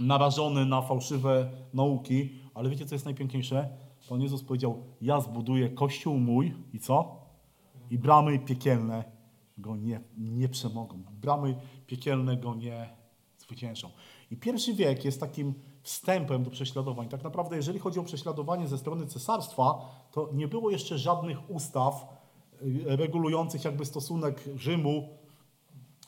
narażony 0.00 0.66
na 0.66 0.82
fałszywe 0.82 1.50
nauki, 1.74 2.30
ale 2.54 2.70
wiecie, 2.70 2.86
co 2.86 2.94
jest 2.94 3.04
najpiękniejsze? 3.04 3.68
Pan 4.08 4.22
Jezus 4.22 4.42
powiedział, 4.42 4.82
ja 5.00 5.20
zbuduję 5.20 5.68
Kościół 5.68 6.18
mój 6.18 6.54
i 6.72 6.80
co? 6.80 7.20
I 7.90 7.98
bramy 7.98 8.38
piekielne 8.38 9.04
go 9.58 9.76
nie, 9.76 10.00
nie 10.18 10.48
przemogą. 10.48 11.02
Bramy 11.10 11.60
piekielne 11.86 12.36
go 12.36 12.54
nie 12.54 12.88
zwyciężą. 13.38 13.90
I 14.30 14.36
pierwszy 14.36 14.74
wiek 14.74 15.04
jest 15.04 15.20
takim 15.20 15.54
wstępem 15.82 16.44
do 16.44 16.50
prześladowań. 16.50 17.08
Tak 17.08 17.24
naprawdę, 17.24 17.56
jeżeli 17.56 17.78
chodzi 17.78 18.00
o 18.00 18.04
prześladowanie 18.04 18.68
ze 18.68 18.78
strony 18.78 19.06
cesarstwa, 19.06 19.78
to 20.10 20.30
nie 20.32 20.48
było 20.48 20.70
jeszcze 20.70 20.98
żadnych 20.98 21.50
ustaw 21.50 22.17
regulujących 22.84 23.64
jakby 23.64 23.84
stosunek 23.84 24.44
Rzymu 24.56 25.08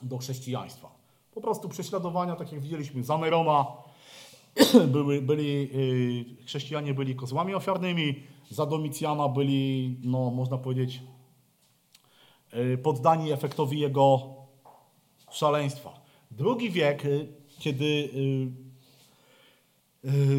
do 0.02 0.18
chrześcijaństwa. 0.18 1.00
Po 1.34 1.40
prostu 1.40 1.68
prześladowania, 1.68 2.36
tak 2.36 2.52
jak 2.52 2.60
widzieliśmy, 2.60 3.04
za 3.04 3.18
Nerona 3.18 3.66
były, 4.92 5.22
byli, 5.22 5.70
y, 6.40 6.44
chrześcijanie 6.44 6.94
byli 6.94 7.14
kozłami 7.14 7.54
ofiarnymi, 7.54 8.22
za 8.50 8.66
Domicjana 8.66 9.28
byli, 9.28 9.96
no 10.02 10.30
można 10.30 10.58
powiedzieć, 10.58 11.02
y, 12.54 12.78
poddani 12.78 13.32
efektowi 13.32 13.80
jego 13.80 14.20
szaleństwa. 15.30 16.00
Drugi 16.30 16.70
wiek, 16.70 17.04
y, 17.04 17.28
kiedy 17.58 18.08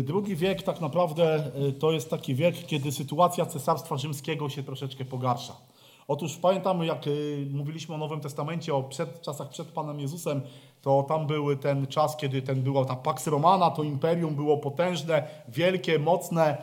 drugi 0.04 0.36
wiek 0.36 0.64
tak 0.64 0.82
naprawdę 0.82 1.52
to 1.80 1.92
jest 1.92 2.10
taki 2.10 2.36
wiek, 2.36 2.66
kiedy 2.66 2.92
sytuacja 2.92 3.46
cesarstwa 3.46 3.98
rzymskiego 3.98 4.50
się 4.50 4.64
troszeczkę 4.64 5.06
pogarsza. 5.06 5.71
Otóż 6.12 6.38
pamiętamy, 6.38 6.86
jak 6.86 7.08
y, 7.08 7.48
mówiliśmy 7.52 7.96
o 7.96 7.98
Nowym 7.98 8.20
Testamencie, 8.20 8.76
o 8.76 8.84
przed, 8.84 9.22
czasach 9.22 9.50
przed 9.50 9.68
Panem 9.68 10.00
Jezusem, 10.00 10.42
to 10.82 11.04
tam 11.04 11.28
był 11.28 11.56
ten 11.56 11.88
czas, 11.88 12.18
kiedy 12.18 12.42
ten 12.42 12.62
była 12.62 12.86
ta 12.86 12.96
Pax 12.96 13.28
Romana, 13.28 13.72
to 13.72 13.84
imperium 13.84 14.36
było 14.36 14.58
potężne, 14.58 15.28
wielkie, 15.48 16.00
mocne. 16.00 16.58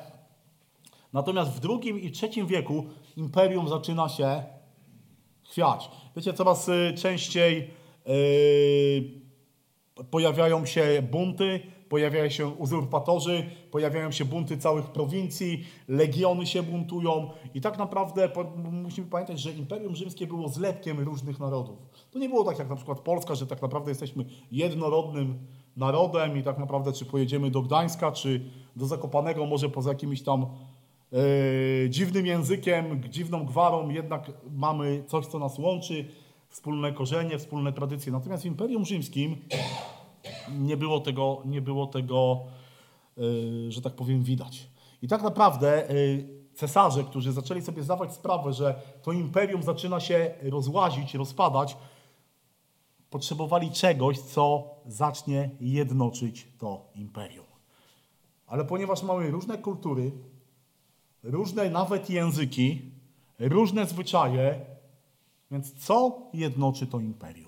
Natomiast 1.12 1.51
w 1.51 1.61
drugim 1.61 2.01
i 2.01 2.11
trzecim 2.11 2.46
wieku 2.46 2.84
imperium 3.16 3.68
zaczyna 3.68 4.09
się 4.09 4.42
chwiać. 5.51 5.90
Wiecie, 6.16 6.32
coraz 6.32 6.68
y, 6.68 6.94
częściej 6.99 7.70
y, 8.09 9.20
pojawiają 10.11 10.66
się 10.66 11.03
bunty, 11.11 11.61
pojawiają 11.89 12.28
się 12.28 12.47
uzurpatorzy, 12.47 13.51
pojawiają 13.70 14.11
się 14.11 14.24
bunty 14.24 14.59
całych 14.59 14.86
prowincji, 14.86 15.64
legiony 15.89 16.47
się 16.47 16.62
buntują 16.62 17.30
i 17.55 17.61
tak 17.61 17.78
naprawdę 17.78 18.30
musimy 18.72 19.07
pamiętać, 19.07 19.41
że 19.41 19.53
Imperium 19.53 19.97
Rzymskie 19.97 20.26
było 20.26 20.49
zlepkiem 20.49 21.01
różnych 21.01 21.41
narodów. 21.41 21.78
To 22.11 22.18
nie 22.18 22.28
było 22.28 22.45
tak 22.45 22.59
jak 22.59 22.68
na 22.68 22.76
przykład 22.76 23.01
Polska, 23.01 23.34
że 23.34 23.47
tak 23.47 23.62
naprawdę 23.62 23.91
jesteśmy 23.91 24.24
jednorodnym 24.53 25.39
narodem 25.76 26.39
i 26.39 26.43
tak 26.43 26.59
naprawdę 26.59 26.93
czy 26.93 27.05
pojedziemy 27.05 27.51
do 27.51 27.62
Gdańska, 27.62 28.12
czy 28.12 28.41
do 28.76 28.86
Zakopanego, 28.86 29.47
może 29.47 29.68
poza 29.68 29.91
jakimś 29.91 30.22
tam 30.22 30.47
e, 31.12 31.91
dziwnym 31.91 32.26
językiem, 32.26 33.03
dziwną 33.09 33.45
gwarą, 33.45 33.89
jednak 33.89 34.32
mamy 34.51 35.05
coś, 35.07 35.26
co 35.26 35.39
nas 35.39 35.59
łączy, 35.59 36.05
wspólne 36.49 36.93
korzenie, 36.93 37.39
wspólne 37.39 37.72
tradycje. 37.72 38.12
Natomiast 38.12 38.43
w 38.43 38.47
Imperium 38.47 38.84
Rzymskim 38.84 39.36
nie 40.59 40.76
było 40.76 41.01
tego, 41.01 41.43
nie 41.45 41.62
było 41.62 41.87
tego 41.87 42.45
y, 43.18 43.72
że 43.72 43.83
tak 43.83 43.93
powiem, 43.93 44.22
widać. 44.22 44.68
I 45.03 45.09
tak 45.09 45.22
naprawdę 45.22 45.91
y, 45.91 46.29
cesarze, 46.55 47.05
którzy 47.05 47.33
zaczęli 47.33 47.62
sobie 47.62 47.83
zdawać 47.83 48.12
sprawę, 48.12 48.53
że 48.53 48.83
to 49.03 49.12
imperium 49.12 49.62
zaczyna 49.62 50.01
się 50.01 50.35
rozłazić, 50.43 51.14
rozpadać, 51.14 51.76
potrzebowali 53.11 53.70
czegoś, 53.70 54.18
co 54.18 54.70
zacznie 54.87 55.51
jednoczyć 55.61 56.49
to 56.59 56.91
imperium. 56.95 57.47
Ale 58.47 58.64
ponieważ 58.64 59.03
mamy 59.03 59.31
różne 59.31 59.59
kultury, 59.59 60.12
różne 61.22 61.70
nawet 61.70 62.11
języki, 62.11 62.83
różne 63.39 63.87
zwyczaje, 63.87 64.66
więc 65.51 65.74
co 65.87 66.22
jednoczy 66.33 66.87
to 66.87 67.01
imperium? 67.01 67.47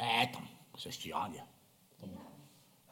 E, 0.00 0.26
tam, 0.26 0.46
chrześcijanie. 0.76 1.44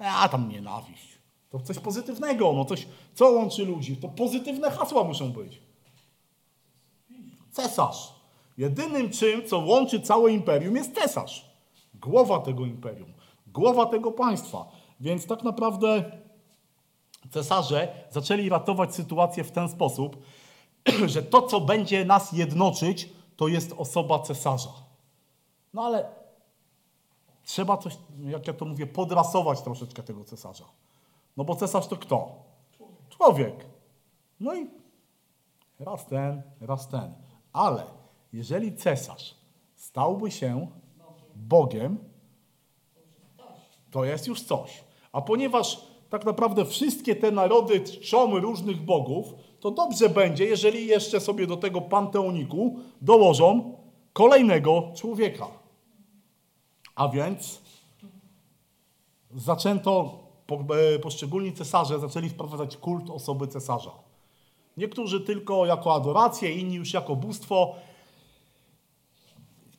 A 0.01 0.29
tam 0.29 0.49
nienawiść. 0.49 1.19
To 1.51 1.61
coś 1.61 1.79
pozytywnego, 1.79 2.53
no 2.53 2.65
coś, 2.65 2.87
co 3.15 3.31
łączy 3.31 3.65
ludzi? 3.65 3.97
To 3.97 4.09
pozytywne 4.09 4.71
hasła 4.71 5.05
muszą 5.05 5.33
być. 5.33 5.63
Cesarz. 7.53 8.15
Jedynym 8.59 9.11
czym, 9.11 9.47
co 9.47 9.59
łączy 9.59 10.01
całe 10.01 10.33
imperium 10.33 10.77
jest 10.77 10.95
cesarz. 10.95 11.51
Głowa 11.95 12.39
tego 12.39 12.67
imperium. 12.67 13.13
Głowa 13.47 13.87
tego 13.87 14.13
państwa. 14.13 14.69
Więc 15.01 15.27
tak 15.27 15.43
naprawdę 15.43 16.05
cesarze 17.31 18.07
zaczęli 18.11 18.49
ratować 18.49 18.95
sytuację 18.95 19.45
w 19.45 19.53
ten 19.53 19.69
sposób, 19.69 20.17
że 21.07 21.23
to, 21.23 21.43
co 21.43 21.61
będzie 21.61 22.05
nas 22.05 22.33
jednoczyć, 22.33 23.09
to 23.37 23.49
jest 23.49 23.75
osoba 23.79 24.19
cesarza. 24.19 24.71
No 25.75 25.83
ale 25.83 26.18
trzeba 27.49 27.77
coś, 27.77 27.99
jak 28.25 28.47
ja 28.47 28.53
to 28.53 28.65
mówię, 28.65 28.87
podrasować 28.87 29.63
troszeczkę 29.63 30.03
tego 30.03 30.25
cesarza. 30.25 30.65
No 31.37 31.45
bo 31.45 31.57
cesarz 31.57 31.87
to 31.87 31.97
kto? 31.97 32.43
Człowiek. 33.09 33.67
No 34.41 34.55
i 34.55 34.67
raz 35.81 36.07
ten, 36.07 36.43
raz 36.61 36.89
ten. 36.89 37.15
Ale 37.53 37.85
jeżeli 38.33 38.77
cesarz 38.77 39.35
stałby 39.75 40.31
się 40.31 40.67
Bogiem, 41.37 41.99
to 43.91 44.05
jest 44.05 44.27
już 44.27 44.43
coś. 44.43 44.85
A 45.13 45.21
ponieważ 45.21 45.81
tak 46.11 46.25
naprawdę 46.25 46.65
wszystkie 46.65 47.17
te 47.17 47.31
narody 47.31 47.81
czczą 47.81 48.39
różnych 48.41 48.85
bogów, 48.85 49.35
to 49.61 49.71
dobrze 49.71 50.09
będzie, 50.09 50.45
jeżeli 50.45 50.87
jeszcze 50.87 51.21
sobie 51.21 51.47
do 51.47 51.57
tego 51.57 51.81
panteoniku 51.81 52.77
dołożą 53.01 53.77
kolejnego 54.13 54.93
człowieka. 54.95 55.58
A 56.99 57.09
więc 57.09 57.63
zaczęto, 59.35 60.19
e, 60.95 60.99
poszczególni 60.99 61.53
cesarze 61.53 61.99
zaczęli 61.99 62.29
wprowadzać 62.29 62.77
kult 62.77 63.11
osoby 63.11 63.49
cesarza. 63.49 63.91
Niektórzy 64.77 65.21
tylko 65.21 65.67
jako 65.67 65.95
adorację, 65.95 66.53
inni 66.53 66.75
już 66.75 66.93
jako 66.93 67.17
bóstwo. 67.17 67.75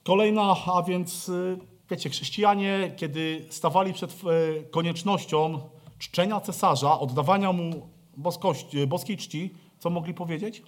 Kolejna, 0.03 0.55
a 0.75 0.83
więc 0.83 1.29
y, 1.29 1.59
wiecie, 1.89 2.09
chrześcijanie, 2.09 2.93
kiedy 2.97 3.45
stawali 3.49 3.93
przed 3.93 4.11
e, 4.11 4.63
koniecznością 4.63 5.59
czczenia 5.99 6.41
cesarza, 6.41 6.99
oddawania 6.99 7.53
mu 7.53 7.89
boskości, 8.17 8.87
boskiej 8.87 9.17
czci, 9.17 9.53
co 9.79 9.89
mogli 9.89 10.13
powiedzieć? 10.13 10.63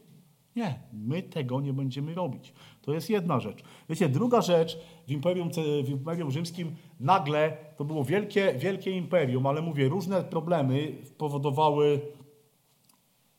Nie, 0.55 0.79
my 0.93 1.23
tego 1.23 1.61
nie 1.61 1.73
będziemy 1.73 2.13
robić. 2.13 2.53
To 2.81 2.93
jest 2.93 3.09
jedna 3.09 3.39
rzecz. 3.39 3.63
Wiecie, 3.89 4.09
druga 4.09 4.41
rzecz, 4.41 4.77
w 5.07 5.11
Imperium, 5.11 5.49
w 5.83 5.89
Imperium 5.89 6.31
Rzymskim 6.31 6.75
nagle 6.99 7.57
to 7.77 7.85
było 7.85 8.03
wielkie, 8.03 8.53
wielkie 8.53 8.91
imperium, 8.91 9.47
ale 9.47 9.61
mówię, 9.61 9.89
różne 9.89 10.23
problemy 10.23 10.95
powodowały 11.17 12.01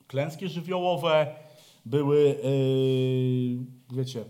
klęski 0.07 0.49
żywiołowe, 0.49 1.35
były, 1.85 2.19
yy, 3.91 3.97
wiecie, 3.97 4.25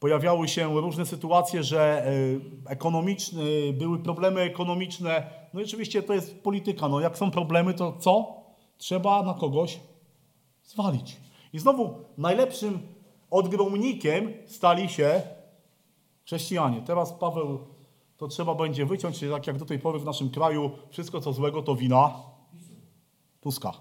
pojawiały 0.00 0.48
się 0.48 0.80
różne 0.80 1.06
sytuacje, 1.06 1.62
że 1.62 2.12
yy, 2.32 2.70
ekonomiczne, 2.70 3.42
były 3.72 3.98
problemy 3.98 4.40
ekonomiczne. 4.40 5.30
No 5.54 5.60
i 5.60 5.64
oczywiście 5.64 6.02
to 6.02 6.14
jest 6.14 6.42
polityka. 6.42 6.88
No 6.88 7.00
jak 7.00 7.18
są 7.18 7.30
problemy, 7.30 7.74
to 7.74 7.92
co? 7.98 8.42
Trzeba 8.78 9.22
na 9.22 9.34
kogoś 9.34 9.80
zwalić. 10.64 11.27
I 11.52 11.58
znowu 11.58 12.04
najlepszym 12.18 12.80
odgromnikiem 13.30 14.32
stali 14.46 14.88
się 14.88 15.22
chrześcijanie. 16.24 16.82
Teraz 16.82 17.12
Paweł, 17.12 17.58
to 18.16 18.28
trzeba 18.28 18.54
będzie 18.54 18.86
wyciąć, 18.86 19.20
tak 19.30 19.46
jak 19.46 19.58
do 19.58 19.64
tej 19.64 19.78
pory 19.78 19.98
w 19.98 20.04
naszym 20.04 20.30
kraju, 20.30 20.70
wszystko 20.90 21.20
co 21.20 21.32
złego 21.32 21.62
to 21.62 21.76
wina 21.76 22.14
Tuska. 23.40 23.72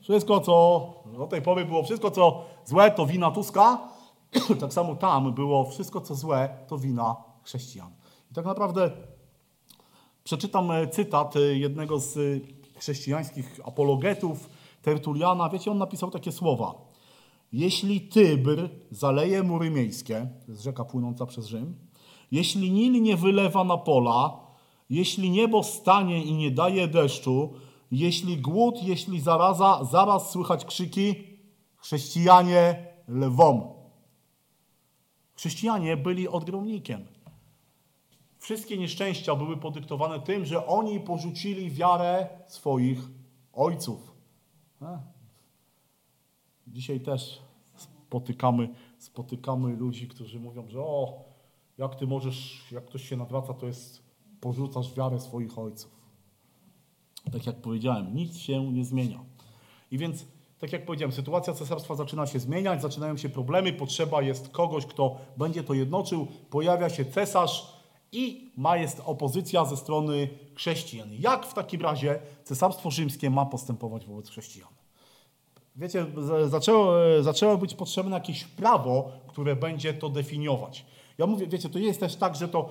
Wszystko, 0.00 0.40
co 0.40 0.86
do 1.18 1.26
tej 1.26 1.42
pory 1.42 1.64
było 1.64 1.82
wszystko, 1.82 2.10
co 2.10 2.44
złe, 2.64 2.90
to 2.90 3.06
wina 3.06 3.30
Tuska. 3.30 3.88
tak 4.60 4.72
samo 4.72 4.94
tam 4.94 5.32
było 5.34 5.64
wszystko, 5.64 6.00
co 6.00 6.14
złe, 6.14 6.48
to 6.68 6.78
wina 6.78 7.16
chrześcijan. 7.42 7.90
I 8.30 8.34
tak 8.34 8.44
naprawdę 8.44 8.90
przeczytam 10.24 10.70
e, 10.70 10.88
cytat 10.88 11.36
e, 11.36 11.40
jednego 11.40 11.98
z 11.98 12.16
e, 12.16 12.20
chrześcijańskich 12.78 13.60
apologetów, 13.64 14.50
Tertuliana. 14.82 15.48
Wiecie, 15.48 15.70
on 15.70 15.78
napisał 15.78 16.10
takie 16.10 16.32
słowa. 16.32 16.74
Jeśli 17.54 18.00
Tybr 18.00 18.68
zaleje 18.90 19.42
mury 19.42 19.70
miejskie, 19.70 20.28
to 20.46 20.52
jest 20.52 20.62
rzeka 20.62 20.84
płynąca 20.84 21.26
przez 21.26 21.46
Rzym, 21.46 21.76
jeśli 22.30 22.72
Nil 22.72 23.02
nie 23.02 23.16
wylewa 23.16 23.64
na 23.64 23.76
pola, 23.76 24.40
jeśli 24.90 25.30
niebo 25.30 25.62
stanie 25.62 26.24
i 26.24 26.32
nie 26.32 26.50
daje 26.50 26.88
deszczu, 26.88 27.54
jeśli 27.90 28.36
głód, 28.36 28.82
jeśli 28.82 29.20
zaraza, 29.20 29.84
zaraz 29.84 30.30
słychać 30.30 30.64
krzyki, 30.64 31.14
chrześcijanie 31.76 32.86
lwą. 33.08 33.74
Chrześcijanie 35.34 35.96
byli 35.96 36.28
odgromnikiem. 36.28 37.06
Wszystkie 38.38 38.78
nieszczęścia 38.78 39.34
były 39.36 39.56
podyktowane 39.56 40.20
tym, 40.20 40.44
że 40.44 40.66
oni 40.66 41.00
porzucili 41.00 41.70
wiarę 41.70 42.28
swoich 42.48 42.98
ojców. 43.52 44.12
Dzisiaj 46.66 47.00
też 47.00 47.43
spotykamy, 48.14 48.68
spotykamy 48.98 49.76
ludzi, 49.76 50.08
którzy 50.08 50.40
mówią, 50.40 50.68
że 50.68 50.80
o, 50.80 51.24
jak 51.78 51.94
ty 51.94 52.06
możesz, 52.06 52.72
jak 52.72 52.84
ktoś 52.84 53.08
się 53.08 53.16
nawraca, 53.16 53.54
to 53.54 53.66
jest, 53.66 54.02
porzucasz 54.40 54.94
wiarę 54.94 55.20
swoich 55.20 55.58
ojców. 55.58 55.90
Tak 57.32 57.46
jak 57.46 57.56
powiedziałem, 57.56 58.16
nic 58.16 58.36
się 58.36 58.72
nie 58.72 58.84
zmienia. 58.84 59.20
I 59.90 59.98
więc, 59.98 60.26
tak 60.58 60.72
jak 60.72 60.86
powiedziałem, 60.86 61.12
sytuacja 61.12 61.54
cesarstwa 61.54 61.94
zaczyna 61.94 62.26
się 62.26 62.40
zmieniać, 62.40 62.82
zaczynają 62.82 63.16
się 63.16 63.28
problemy, 63.28 63.72
potrzeba 63.72 64.22
jest 64.22 64.48
kogoś, 64.48 64.86
kto 64.86 65.16
będzie 65.36 65.64
to 65.64 65.74
jednoczył, 65.74 66.26
pojawia 66.50 66.90
się 66.90 67.04
cesarz 67.04 67.72
i 68.12 68.52
ma 68.56 68.76
jest 68.76 69.02
opozycja 69.04 69.64
ze 69.64 69.76
strony 69.76 70.28
chrześcijan. 70.54 71.08
Jak 71.12 71.46
w 71.46 71.54
takim 71.54 71.80
razie 71.80 72.18
cesarstwo 72.44 72.90
rzymskie 72.90 73.30
ma 73.30 73.46
postępować 73.46 74.06
wobec 74.06 74.28
chrześcijan? 74.28 74.83
Wiecie, 75.76 76.06
za- 76.16 76.48
zaczęło, 76.48 76.92
zaczęło 77.20 77.58
być 77.58 77.74
potrzebne 77.74 78.16
jakieś 78.16 78.44
prawo, 78.44 79.10
które 79.26 79.56
będzie 79.56 79.94
to 79.94 80.08
definiować. 80.08 80.84
Ja 81.18 81.26
mówię, 81.26 81.46
wiecie, 81.46 81.68
to 81.68 81.78
jest 81.78 82.00
też 82.00 82.16
tak, 82.16 82.36
że 82.36 82.48
to, 82.48 82.68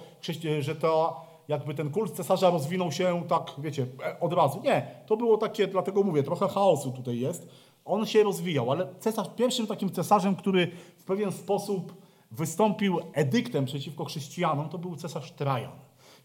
że 0.60 0.76
to 0.76 1.22
jakby 1.48 1.74
ten 1.74 1.90
kult 1.90 2.12
cesarza 2.12 2.50
rozwinął 2.50 2.92
się 2.92 3.24
tak, 3.28 3.52
wiecie, 3.58 3.86
od 4.22 4.34
razu. 4.34 4.62
Nie, 4.64 4.88
to 5.08 5.18
było 5.18 5.38
takie, 5.38 5.68
dlatego 5.68 6.04
mówię, 6.04 6.24
trochę 6.24 6.48
chaosu 6.48 6.92
tutaj 6.92 7.20
jest. 7.20 7.50
On 7.86 8.06
się 8.06 8.24
rozwijał, 8.24 8.72
ale 8.72 8.88
cesarz, 9.00 9.28
pierwszym 9.36 9.68
takim 9.68 9.92
cesarzem, 9.92 10.36
który 10.36 10.72
w 10.98 11.04
pewien 11.04 11.32
sposób 11.32 11.94
wystąpił 12.32 13.00
edyktem 13.14 13.66
przeciwko 13.66 14.06
chrześcijanom, 14.06 14.70
to 14.70 14.78
był 14.78 14.96
cesarz 14.96 15.32
Trajan. 15.32 15.72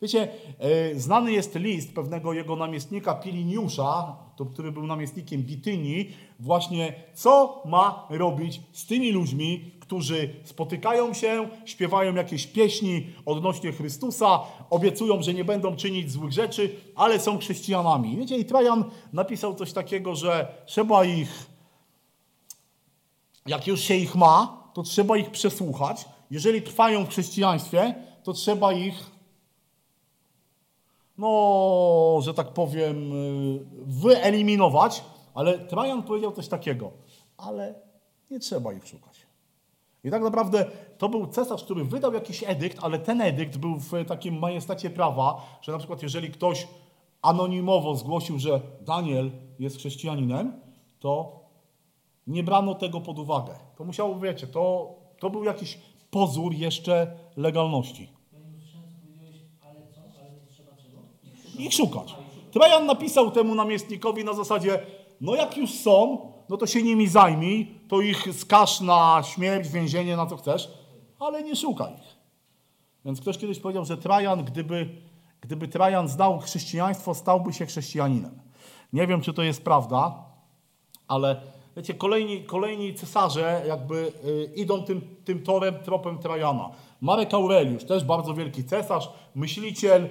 Wiecie, 0.03 0.29
e, 0.59 0.95
znany 0.95 1.33
jest 1.33 1.55
list 1.55 1.95
pewnego 1.95 2.33
jego 2.33 2.57
namiestnika 2.57 3.15
Piliniusza, 3.15 4.17
który 4.53 4.73
był 4.73 4.87
namiestnikiem 4.87 5.43
Bitynii, 5.43 6.13
właśnie 6.39 6.93
co 7.15 7.63
ma 7.65 8.07
robić 8.11 8.61
z 8.73 8.87
tymi 8.87 9.13
ludźmi, 9.13 9.71
którzy 9.81 10.35
spotykają 10.45 11.15
się, 11.15 11.49
śpiewają 11.65 12.15
jakieś 12.15 12.47
pieśni 12.47 13.07
odnośnie 13.27 13.73
Chrystusa, 13.73 14.41
obiecują, 14.71 15.23
że 15.23 15.35
nie 15.35 15.45
będą 15.45 15.77
czynić 15.77 16.13
złych 16.13 16.33
rzeczy, 16.33 16.75
ale 16.97 17.21
są 17.21 17.39
chrześcijanami. 17.39 18.17
Wiecie, 18.17 18.37
i 18.37 18.45
Trajan 18.45 18.85
napisał 19.13 19.55
coś 19.55 19.73
takiego, 19.73 20.15
że 20.15 20.55
trzeba 20.67 21.05
ich 21.05 21.49
jak 23.49 23.67
już 23.67 23.81
się 23.81 23.95
ich 23.95 24.15
ma, 24.15 24.63
to 24.75 24.83
trzeba 24.83 25.17
ich 25.17 25.31
przesłuchać. 25.31 26.05
Jeżeli 26.31 26.63
trwają 26.63 27.05
w 27.05 27.09
chrześcijaństwie, 27.09 27.95
to 28.23 28.33
trzeba 28.33 28.73
ich, 28.73 29.11
no, 31.19 32.19
że 32.23 32.35
tak 32.35 32.53
powiem, 32.53 33.13
y, 33.13 33.61
wyeliminować. 33.87 35.05
Ale 35.39 35.59
Trajan 35.59 36.03
powiedział 36.03 36.33
coś 36.33 36.49
takiego, 36.49 36.91
ale 37.37 37.75
nie 38.31 38.39
trzeba 38.41 38.73
ich 38.73 38.87
szukać. 38.89 39.27
I 40.05 40.11
tak 40.11 40.23
naprawdę 40.23 40.67
to 40.99 41.09
był 41.09 41.27
cesarz, 41.27 41.65
który 41.65 41.85
wydał 41.85 42.15
jakiś 42.15 42.45
edykt, 42.47 42.79
ale 42.83 42.99
ten 42.99 43.21
edykt 43.21 43.57
był 43.57 43.77
w 43.77 44.05
takim 44.07 44.39
majestacie 44.39 44.91
prawa, 44.91 45.59
że 45.63 45.73
na 45.73 45.79
przykład 45.79 46.03
jeżeli 46.03 46.31
ktoś 46.31 46.69
anonimowo 47.23 47.97
zgłosił, 47.97 48.39
że 48.39 48.61
Daniel 48.81 49.31
jest 49.59 49.77
chrześcijaninem, 49.77 50.61
to 51.01 51.41
nie 52.27 52.43
brano 52.43 52.75
tego 52.75 53.01
pod 53.01 53.19
uwagę. 53.19 53.55
To 53.77 53.85
musiało, 53.85 54.19
wiecie, 54.19 54.47
to, 54.47 54.95
to 55.19 55.31
był 55.31 55.45
jakiś 55.45 55.79
pozór 56.11 56.55
jeszcze 56.55 57.17
legalności. 57.37 58.09
Panie 58.33 58.45
Księdzu, 58.61 58.89
powiedziałeś, 59.03 59.37
ale 59.63 59.81
co, 59.95 60.01
ale 60.21 60.31
nie 60.31 60.47
trzeba 60.47 60.71
czego? 60.77 60.99
Ich 61.59 61.75
szukać. 61.75 62.15
Trajan 62.53 62.87
napisał 62.87 63.31
temu 63.31 63.55
namiestnikowi 63.55 64.25
na 64.25 64.33
zasadzie, 64.33 64.81
no 65.21 65.35
jak 65.35 65.57
już 65.57 65.71
są, 65.71 66.19
no 66.49 66.57
to 66.57 66.67
się 66.67 66.83
nimi 66.83 67.09
zajmij, 67.09 67.81
to 67.89 68.01
ich 68.01 68.35
skaż 68.35 68.81
na 68.81 69.23
śmierć, 69.23 69.69
więzienie, 69.69 70.17
na 70.17 70.27
co 70.27 70.37
chcesz, 70.37 70.71
ale 71.19 71.43
nie 71.43 71.57
szukaj 71.57 71.95
ich. 71.95 72.19
Więc 73.05 73.21
ktoś 73.21 73.39
kiedyś 73.39 73.59
powiedział, 73.61 73.85
że 73.85 73.97
Trajan, 73.97 74.45
gdyby, 74.45 74.89
gdyby 75.41 75.69
Trajan 75.69 76.09
znał 76.09 76.39
chrześcijaństwo, 76.39 77.15
stałby 77.15 77.53
się 77.53 77.67
chrześcijaninem. 77.67 78.41
Nie 78.93 79.07
wiem, 79.07 79.21
czy 79.21 79.33
to 79.33 79.43
jest 79.43 79.65
prawda, 79.65 80.25
ale 81.09 81.41
wiecie, 81.77 81.95
kolejni, 81.95 82.45
kolejni 82.45 82.95
cesarze 82.95 83.63
jakby 83.67 84.13
y, 84.25 84.53
idą 84.57 84.83
tym, 84.83 85.17
tym 85.25 85.43
torem, 85.43 85.75
tropem 85.85 86.19
Trajana. 86.19 86.71
Marek 87.01 87.35
Aureliusz, 87.35 87.85
też 87.85 88.05
bardzo 88.05 88.35
wielki 88.35 88.65
cesarz, 88.65 89.11
myśliciel, 89.35 90.09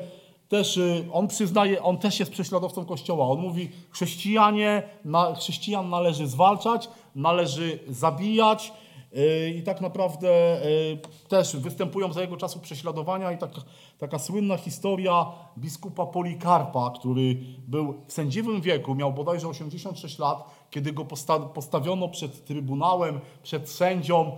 też 0.50 0.78
y, 0.78 1.06
on 1.14 1.28
przyznaje, 1.28 1.84
on 1.84 1.98
też 1.98 2.20
jest 2.20 2.32
prześladowcą 2.32 2.86
Kościoła. 2.86 3.30
On 3.30 3.40
mówi, 3.40 3.70
chrześcijanie, 3.90 4.84
na, 5.06 5.36
chrześcijan 5.36 5.90
należy 5.90 6.28
zwalczać, 6.28 6.90
należy 7.16 7.80
zabijać 7.88 8.74
y, 9.18 9.50
i 9.50 9.64
tak 9.64 9.82
naprawdę 9.82 10.28
y, 10.66 11.00
też 11.28 11.56
występują 11.56 12.14
za 12.14 12.22
jego 12.22 12.38
czasu 12.38 12.60
prześladowania 12.60 13.32
i 13.32 13.38
taka, 13.38 13.62
taka 13.98 14.20
słynna 14.20 14.58
historia 14.58 15.26
biskupa 15.58 16.06
Polikarpa, 16.06 16.92
który 17.00 17.38
był 17.68 18.02
w 18.08 18.14
sędziwym 18.14 18.62
wieku, 18.62 18.96
miał 18.96 19.14
bodajże 19.14 19.48
86 19.48 20.20
lat, 20.20 20.44
kiedy 20.70 20.94
go 20.94 21.06
posta 21.06 21.40
postawiono 21.40 22.10
przed 22.10 22.46
trybunałem, 22.46 23.20
przed 23.44 23.70
sędzią, 23.70 24.38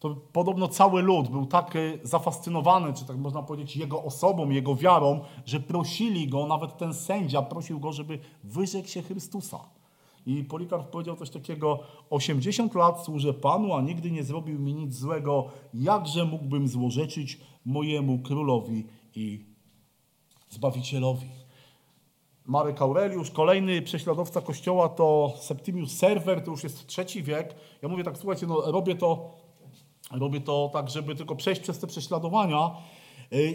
to 0.00 0.16
podobno 0.32 0.68
cały 0.68 1.02
lud 1.02 1.28
był 1.28 1.46
tak 1.46 1.76
e, 1.76 1.78
zafascynowany, 2.02 2.92
czy 2.92 3.04
tak 3.04 3.16
można 3.16 3.42
powiedzieć, 3.42 3.76
jego 3.76 4.02
osobą, 4.02 4.50
jego 4.50 4.76
wiarą, 4.76 5.20
że 5.46 5.60
prosili 5.60 6.28
go, 6.28 6.46
nawet 6.46 6.76
ten 6.76 6.94
sędzia 6.94 7.42
prosił 7.42 7.80
go, 7.80 7.92
żeby 7.92 8.18
wyrzekł 8.44 8.88
się 8.88 9.02
Chrystusa. 9.02 9.58
I 10.26 10.44
Polikarp 10.44 10.90
powiedział 10.90 11.16
coś 11.16 11.30
takiego, 11.30 11.78
80 12.10 12.74
lat 12.74 13.04
służę 13.04 13.34
Panu, 13.34 13.74
a 13.74 13.80
nigdy 13.82 14.10
nie 14.10 14.24
zrobił 14.24 14.58
mi 14.58 14.74
nic 14.74 14.94
złego, 14.94 15.44
jakże 15.74 16.24
mógłbym 16.24 16.68
złorzeczyć 16.68 17.40
mojemu 17.64 18.18
królowi 18.18 18.86
i 19.14 19.44
Zbawicielowi. 20.50 21.26
Marek 22.46 22.82
Aureliusz, 22.82 23.30
kolejny 23.30 23.82
prześladowca 23.82 24.40
kościoła 24.40 24.88
to 24.88 25.32
Septimius 25.36 25.92
Server, 25.96 26.44
to 26.44 26.50
już 26.50 26.62
jest 26.62 26.86
trzeci 26.86 27.22
wiek. 27.22 27.54
Ja 27.82 27.88
mówię 27.88 28.04
tak, 28.04 28.18
słuchajcie, 28.18 28.46
no 28.46 28.72
robię 28.72 28.94
to, 28.94 29.30
robię 30.10 30.40
to 30.40 30.70
tak, 30.72 30.90
żeby 30.90 31.14
tylko 31.14 31.36
przejść 31.36 31.60
przez 31.60 31.78
te 31.78 31.86
prześladowania. 31.86 32.70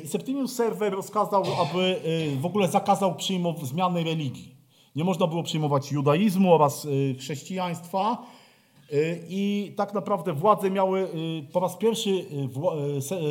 I 0.04 0.08
Septimius 0.08 0.56
Server 0.56 0.94
rozkazał, 0.94 1.44
aby 1.62 2.02
yy, 2.34 2.40
w 2.40 2.46
ogóle 2.46 2.68
zakazał 2.68 3.16
przyjmow- 3.16 3.66
zmiany 3.66 4.04
religii. 4.04 4.56
Nie 4.96 5.04
można 5.04 5.28
było 5.28 5.44
przyjmować 5.44 5.92
judaizmu 5.92 6.54
oraz 6.54 6.84
yy, 6.84 7.16
chrześcijaństwa. 7.20 8.26
I 9.30 9.74
tak 9.78 9.94
naprawdę 9.94 10.34
władze 10.34 10.72
miały, 10.72 11.08
po 11.52 11.60
raz 11.60 11.78
pierwszy 11.78 12.26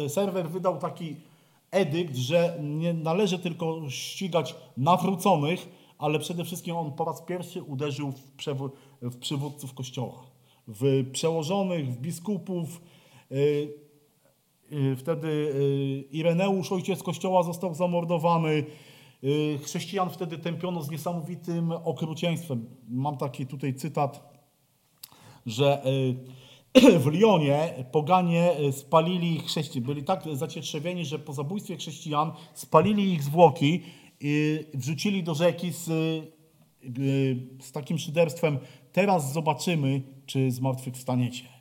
serwer 0.09 0.51
wydał 0.51 0.79
taki 0.79 1.17
edykt, 1.71 2.17
że 2.17 2.59
nie 2.63 2.95
należy 2.95 3.39
tylko 3.39 3.81
ścigać 3.89 4.55
nawróconych, 4.77 5.69
ale 5.99 6.19
przede 6.19 6.45
wszystkim 6.45 6.77
on 6.77 6.93
po 6.93 7.05
raz 7.05 7.23
pierwszy 7.23 7.63
uderzył 7.63 8.13
w, 8.13 8.21
w 9.03 9.17
przywódców 9.17 9.75
kościoła, 9.75 10.23
w 10.69 11.11
przełożonych, 11.13 11.93
w 11.93 11.97
biskupów. 12.01 12.81
Yy, 13.31 13.75
yy, 14.71 14.97
Wtedy 14.97 15.29
yy, 15.29 16.19
Ireneusz, 16.19 16.73
ojciec 16.73 17.03
kościoła, 17.03 17.43
został 17.43 17.75
zamordowany. 17.75 18.65
Chrześcijan 19.63 20.11
wtedy 20.11 20.39
tępiono 20.39 20.83
z 20.83 20.91
niesamowitym 20.91 21.73
okrucieństwem. 21.73 22.67
Mam 22.89 23.17
taki 23.17 23.47
tutaj 23.47 23.75
cytat 23.75 24.35
że 25.47 25.83
y, 26.77 26.99
w 27.05 27.07
Lyonie 27.07 27.85
poganie 27.93 28.61
y, 28.61 28.73
spalili 28.73 29.41
chrześcijan, 29.41 29.87
byli 29.87 30.05
tak 30.05 30.25
zacietrzewieni, 30.33 31.05
że 31.05 31.19
po 31.19 31.33
zabójstwie 31.33 31.77
chrześcijan 31.77 32.33
spalili 32.55 33.13
ich 33.13 33.23
zwłoki 33.23 33.83
i 34.21 34.65
wrzucili 34.75 35.23
do 35.23 35.35
rzeki 35.35 35.73
z, 35.73 35.89
y, 35.89 36.33
z 37.61 37.73
takim 37.73 37.99
szyderstwem 37.99 38.59
teraz 38.93 39.33
zobaczymy, 39.33 40.03
czy 40.27 40.51
zmartwychwstaniecie. 40.51 41.54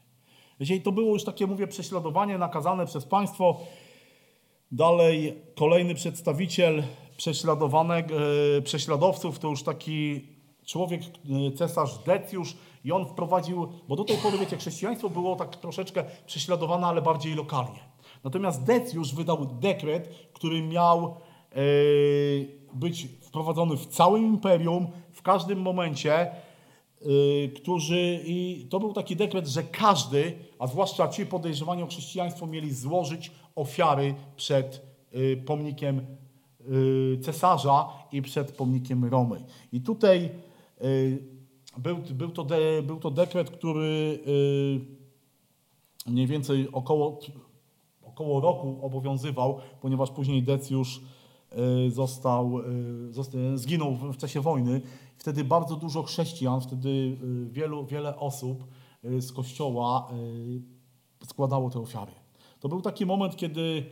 Wiecie, 0.60 0.76
i 0.76 0.82
to 0.82 0.92
było 0.92 1.14
już 1.14 1.24
takie, 1.24 1.48
mówię, 1.48 1.68
prześladowanie 1.68 2.38
nakazane 2.38 2.86
przez 2.86 3.06
państwo. 3.06 3.60
Dalej 4.72 5.42
kolejny 5.56 5.96
przedstawiciel 5.96 6.84
prześladowanego, 7.18 8.16
e, 8.58 8.62
prześladowców 8.62 9.40
to 9.40 9.48
już 9.50 9.64
taki 9.64 10.28
człowiek, 10.66 11.02
e, 11.02 11.52
cesarz 11.52 11.98
Decjusz 11.98 12.56
i 12.86 12.92
on 12.92 13.06
wprowadził, 13.06 13.68
bo 13.88 13.96
do 13.96 14.04
tej 14.04 14.18
pory, 14.18 14.38
wiecie, 14.38 14.58
chrześcijaństwo 14.58 15.10
było 15.10 15.36
tak 15.36 15.56
troszeczkę 15.56 16.04
prześladowane, 16.26 16.88
ale 16.88 17.02
bardziej 17.02 17.36
lokalnie. 17.36 17.80
Natomiast 18.24 18.64
Decjusz 18.64 19.16
wydał 19.16 19.46
dekret, 19.46 20.10
który 20.34 20.62
miał 20.62 21.06
e, 21.06 21.62
być 22.74 23.08
wprowadzony 23.22 23.78
w 23.78 23.86
całym 23.86 24.26
imperium, 24.26 24.88
w 25.12 25.22
każdym 25.22 25.62
momencie, 25.62 26.32
którzy 27.56 28.20
i 28.26 28.68
to 28.70 28.80
był 28.80 28.94
taki 28.94 29.16
dekret, 29.16 29.48
że 29.48 29.64
każdy, 29.64 30.34
a 30.60 30.68
zwłaszcza 30.68 31.08
ci 31.08 31.26
podejrzewani 31.26 31.84
o 31.84 31.88
chrześcijaństwo, 31.88 32.48
mieli 32.48 32.74
złożyć 32.74 33.32
ofiary 33.56 34.16
przed 34.36 34.82
y, 35.16 35.44
pomnikiem 35.46 36.02
y, 36.72 37.18
cesarza 37.22 37.90
i 38.12 38.22
przed 38.22 38.52
pomnikiem 38.52 39.06
Romy. 39.06 39.44
I 39.72 39.82
tutaj 39.82 40.30
y, 40.84 41.24
był, 41.78 41.98
był, 42.12 42.32
to, 42.32 42.44
de, 42.44 42.84
był 42.84 43.00
to 43.00 43.12
dekret, 43.12 43.50
który 43.50 44.20
y, 44.28 44.80
mniej 46.12 46.28
więcej 46.28 46.68
około, 46.72 47.20
około 48.04 48.42
roku 48.42 48.80
obowiązywał, 48.82 49.60
ponieważ 49.82 50.12
później 50.12 50.44
Decjusz 50.44 51.02
y, 51.88 51.92
został, 51.92 52.60
y, 52.60 53.14
zosta- 53.14 53.58
zginął 53.58 53.96
w 53.96 54.18
czasie 54.18 54.42
wojny. 54.42 54.82
Wtedy 55.24 55.44
bardzo 55.44 55.76
dużo 55.76 56.04
chrześcijan, 56.04 56.62
wtedy 56.62 56.90
y, 56.90 57.18
wielu, 57.50 57.86
wiele 57.86 58.20
osób 58.20 58.64
y, 59.06 59.22
z 59.22 59.32
kościoła 59.32 60.12
y, 61.22 61.26
składało 61.26 61.70
te 61.70 61.80
ofiary. 61.80 62.12
To 62.60 62.70
był 62.70 62.82
taki 62.82 63.06
moment, 63.06 63.36
kiedy 63.36 63.86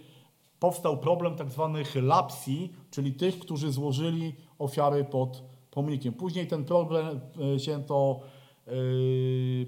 powstał 0.59 0.97
problem 0.97 1.35
tak 1.35 1.51
zwanych 1.51 1.95
lapsji, 1.95 2.73
czyli 2.89 3.13
tych, 3.13 3.39
którzy 3.39 3.71
złożyli 3.71 4.33
ofiary 4.59 5.03
pod 5.03 5.43
pomnikiem. 5.71 6.13
Później 6.13 6.47
ten 6.47 6.65
problem 6.65 7.19
się 7.57 7.83
to 7.83 8.19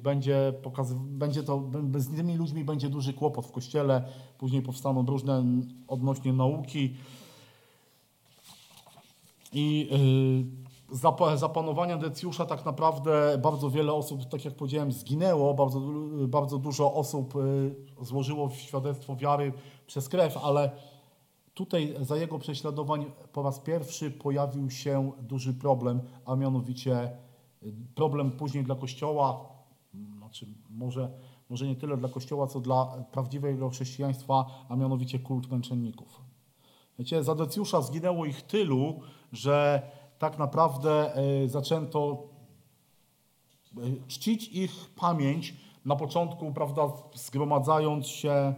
będzie 0.04 0.54
pokazyw- 0.64 1.18
będzie 1.18 1.44
to, 1.44 1.70
z 1.96 2.16
tymi 2.16 2.38
ludźmi 2.38 2.64
będzie 2.64 2.90
duży 2.90 3.14
kłopot 3.14 3.46
w 3.46 3.52
kościele. 3.52 4.04
Później 4.38 4.62
powstaną 4.62 5.06
różne 5.06 5.44
odnośnie 5.88 6.34
nauki. 6.34 6.96
I 9.54 9.90
y, 10.60 10.63
za, 10.94 11.12
pa- 11.12 11.38
za 11.38 11.50
panowania 11.50 11.98
Decjusza 11.98 12.46
tak 12.46 12.66
naprawdę 12.66 13.38
bardzo 13.38 13.70
wiele 13.70 13.94
osób, 13.94 14.26
tak 14.26 14.46
jak 14.46 14.56
powiedziałem, 14.56 14.92
zginęło, 14.92 15.54
bardzo, 15.54 15.82
bardzo 16.28 16.58
dużo 16.58 16.94
osób 16.94 17.36
y, 17.36 17.76
złożyło 18.02 18.50
świadectwo 18.50 19.16
wiary 19.16 19.54
przez 19.88 20.10
krew, 20.10 20.38
ale 20.38 20.72
tutaj 21.54 21.96
za 22.02 22.18
jego 22.18 22.40
prześladowań 22.40 23.06
po 23.34 23.44
raz 23.44 23.60
pierwszy 23.60 24.12
pojawił 24.12 24.70
się 24.70 25.12
duży 25.22 25.54
problem, 25.54 26.02
a 26.26 26.36
mianowicie 26.36 27.12
y, 27.64 27.74
problem 27.96 28.32
później 28.32 28.64
dla 28.64 28.76
Kościoła, 28.76 29.50
m, 29.94 30.16
znaczy 30.18 30.48
może, 30.70 31.10
może 31.50 31.68
nie 31.68 31.76
tyle 31.76 31.98
dla 31.98 32.10
Kościoła, 32.10 32.48
co 32.48 32.60
dla 32.60 32.86
prawdziwego 33.12 33.70
chrześcijaństwa, 33.70 34.46
a 34.70 34.76
mianowicie 34.76 35.20
kult 35.20 35.52
męczenników. 35.52 36.22
Wiecie, 37.00 37.24
za 37.24 37.36
Decjusza 37.36 37.82
zginęło 37.82 38.26
ich 38.26 38.42
tylu, 38.42 39.00
że 39.32 39.82
tak 40.24 40.40
naprawdę 40.40 41.16
e, 41.16 41.48
zaczęto 41.48 42.24
e, 43.78 43.82
czcić 44.08 44.48
ich 44.48 44.90
pamięć 44.96 45.54
na 45.86 45.96
początku, 45.96 46.54
prawda, 46.54 46.82
zgromadzając 47.14 48.08
się 48.08 48.54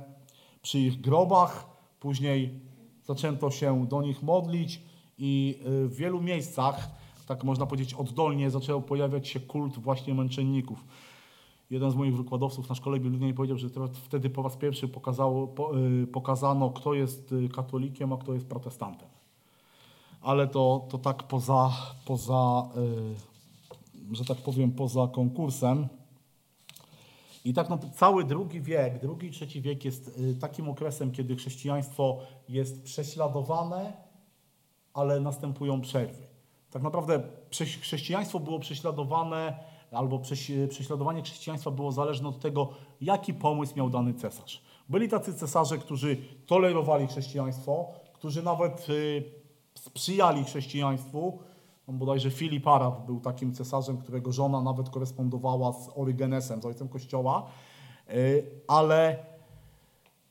przy 0.62 0.80
ich 0.80 1.02
grobach, 1.02 1.70
później 2.00 2.60
zaczęto 3.04 3.52
się 3.52 3.86
do 3.88 4.02
nich 4.02 4.24
modlić 4.24 4.82
i 5.18 5.60
e, 5.60 5.88
w 5.88 5.96
wielu 5.96 6.22
miejscach, 6.22 6.90
tak 7.28 7.44
można 7.44 7.66
powiedzieć 7.66 7.94
oddolnie, 7.94 8.50
zaczął 8.50 8.82
pojawiać 8.82 9.28
się 9.28 9.40
kult 9.40 9.80
właśnie 9.80 10.14
męczenników. 10.14 10.86
Jeden 11.70 11.92
z 11.92 11.96
moich 11.96 12.18
wykładowców 12.18 12.70
na 12.70 12.76
szkole 12.76 13.00
biblijnej 13.00 13.34
powiedział, 13.34 13.58
że 13.58 13.68
wtedy 13.94 14.30
po 14.30 14.42
raz 14.44 14.58
pierwszy 14.58 14.88
pokazało, 14.88 15.48
po, 15.48 15.72
pokazano, 16.12 16.70
kto 16.70 16.94
jest 16.94 17.36
katolikiem, 17.56 18.14
a 18.14 18.18
kto 18.18 18.34
jest 18.34 18.48
protestantem. 18.48 19.15
Ale 20.26 20.48
to, 20.48 20.88
to 20.90 20.98
tak 20.98 21.24
poza, 21.24 21.72
poza 22.06 22.70
y, 24.12 24.16
że 24.16 24.26
tak 24.26 24.38
powiem, 24.38 24.72
poza 24.72 25.08
konkursem. 25.08 25.88
I 27.46 27.54
tak 27.54 27.70
no, 27.70 27.80
cały 27.94 28.24
drugi 28.24 28.62
wiek, 28.62 29.02
drugi 29.02 29.28
i 29.28 29.32
trzeci 29.32 29.62
wiek 29.62 29.86
jest 29.86 30.18
y, 30.20 30.36
takim 30.36 30.70
okresem, 30.70 31.12
kiedy 31.12 31.36
chrześcijaństwo 31.36 32.20
jest 32.50 32.84
prześladowane, 32.84 33.94
ale 34.94 35.20
następują 35.20 35.82
przerwy. 35.82 36.28
Tak 36.72 36.82
naprawdę 36.84 37.24
chrześcijaństwo 37.82 38.40
było 38.40 38.60
prześladowane, 38.60 39.60
albo 39.92 40.18
prześ- 40.20 40.68
prześladowanie 40.70 41.22
chrześcijaństwa 41.22 41.72
było 41.72 41.92
zależne 41.92 42.30
od 42.30 42.40
tego, 42.40 42.70
jaki 43.02 43.34
pomysł 43.34 43.76
miał 43.76 43.90
dany 43.90 44.14
cesarz. 44.14 44.62
Byli 44.90 45.10
tacy 45.10 45.34
cesarze, 45.34 45.78
którzy 45.78 46.18
tolerowali 46.46 47.08
chrześcijaństwo, 47.08 47.88
którzy 48.14 48.44
nawet 48.44 48.90
y, 48.90 49.24
sprzyjali 49.86 50.44
chrześcijaństwu. 50.44 51.40
No, 51.88 51.94
bodajże 51.94 52.32
Filip 52.32 52.68
Arab 52.68 53.06
był 53.06 53.20
takim 53.20 53.54
cesarzem, 53.54 53.98
którego 53.98 54.32
żona 54.32 54.62
nawet 54.62 54.90
korespondowała 54.90 55.74
z 55.74 55.90
Orygenesem, 55.96 56.62
z 56.62 56.66
ojcem 56.66 56.90
kościoła, 56.90 57.46
Y, 58.14 58.46
ale 58.68 59.18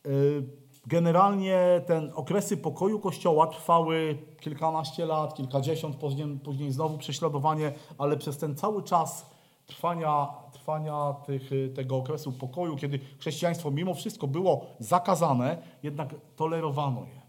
y, 0.06 0.64
Generalnie 0.86 1.58
ten 1.86 2.12
okresy 2.14 2.56
pokoju 2.56 3.00
kościoła 3.00 3.46
trwały 3.46 4.18
kilkanaście 4.40 5.06
lat, 5.06 5.34
kilkadziesiąt, 5.34 5.96
później, 5.96 6.38
później 6.38 6.72
znowu 6.72 6.98
prześladowanie, 6.98 7.72
ale 7.98 8.16
przez 8.16 8.38
ten 8.38 8.56
cały 8.56 8.82
czas 8.82 9.30
trwania, 9.66 10.28
trwania 10.52 11.14
tych, 11.26 11.52
y, 11.52 11.68
tego 11.68 11.96
okresu 11.96 12.32
pokoju, 12.32 12.76
kiedy 12.76 12.98
chrześcijaństwo 13.18 13.70
mimo 13.70 13.94
wszystko 13.94 14.26
było 14.26 14.66
zakazane, 14.78 15.62
jednak 15.82 16.14
tolerowano 16.36 17.00
je. 17.00 17.23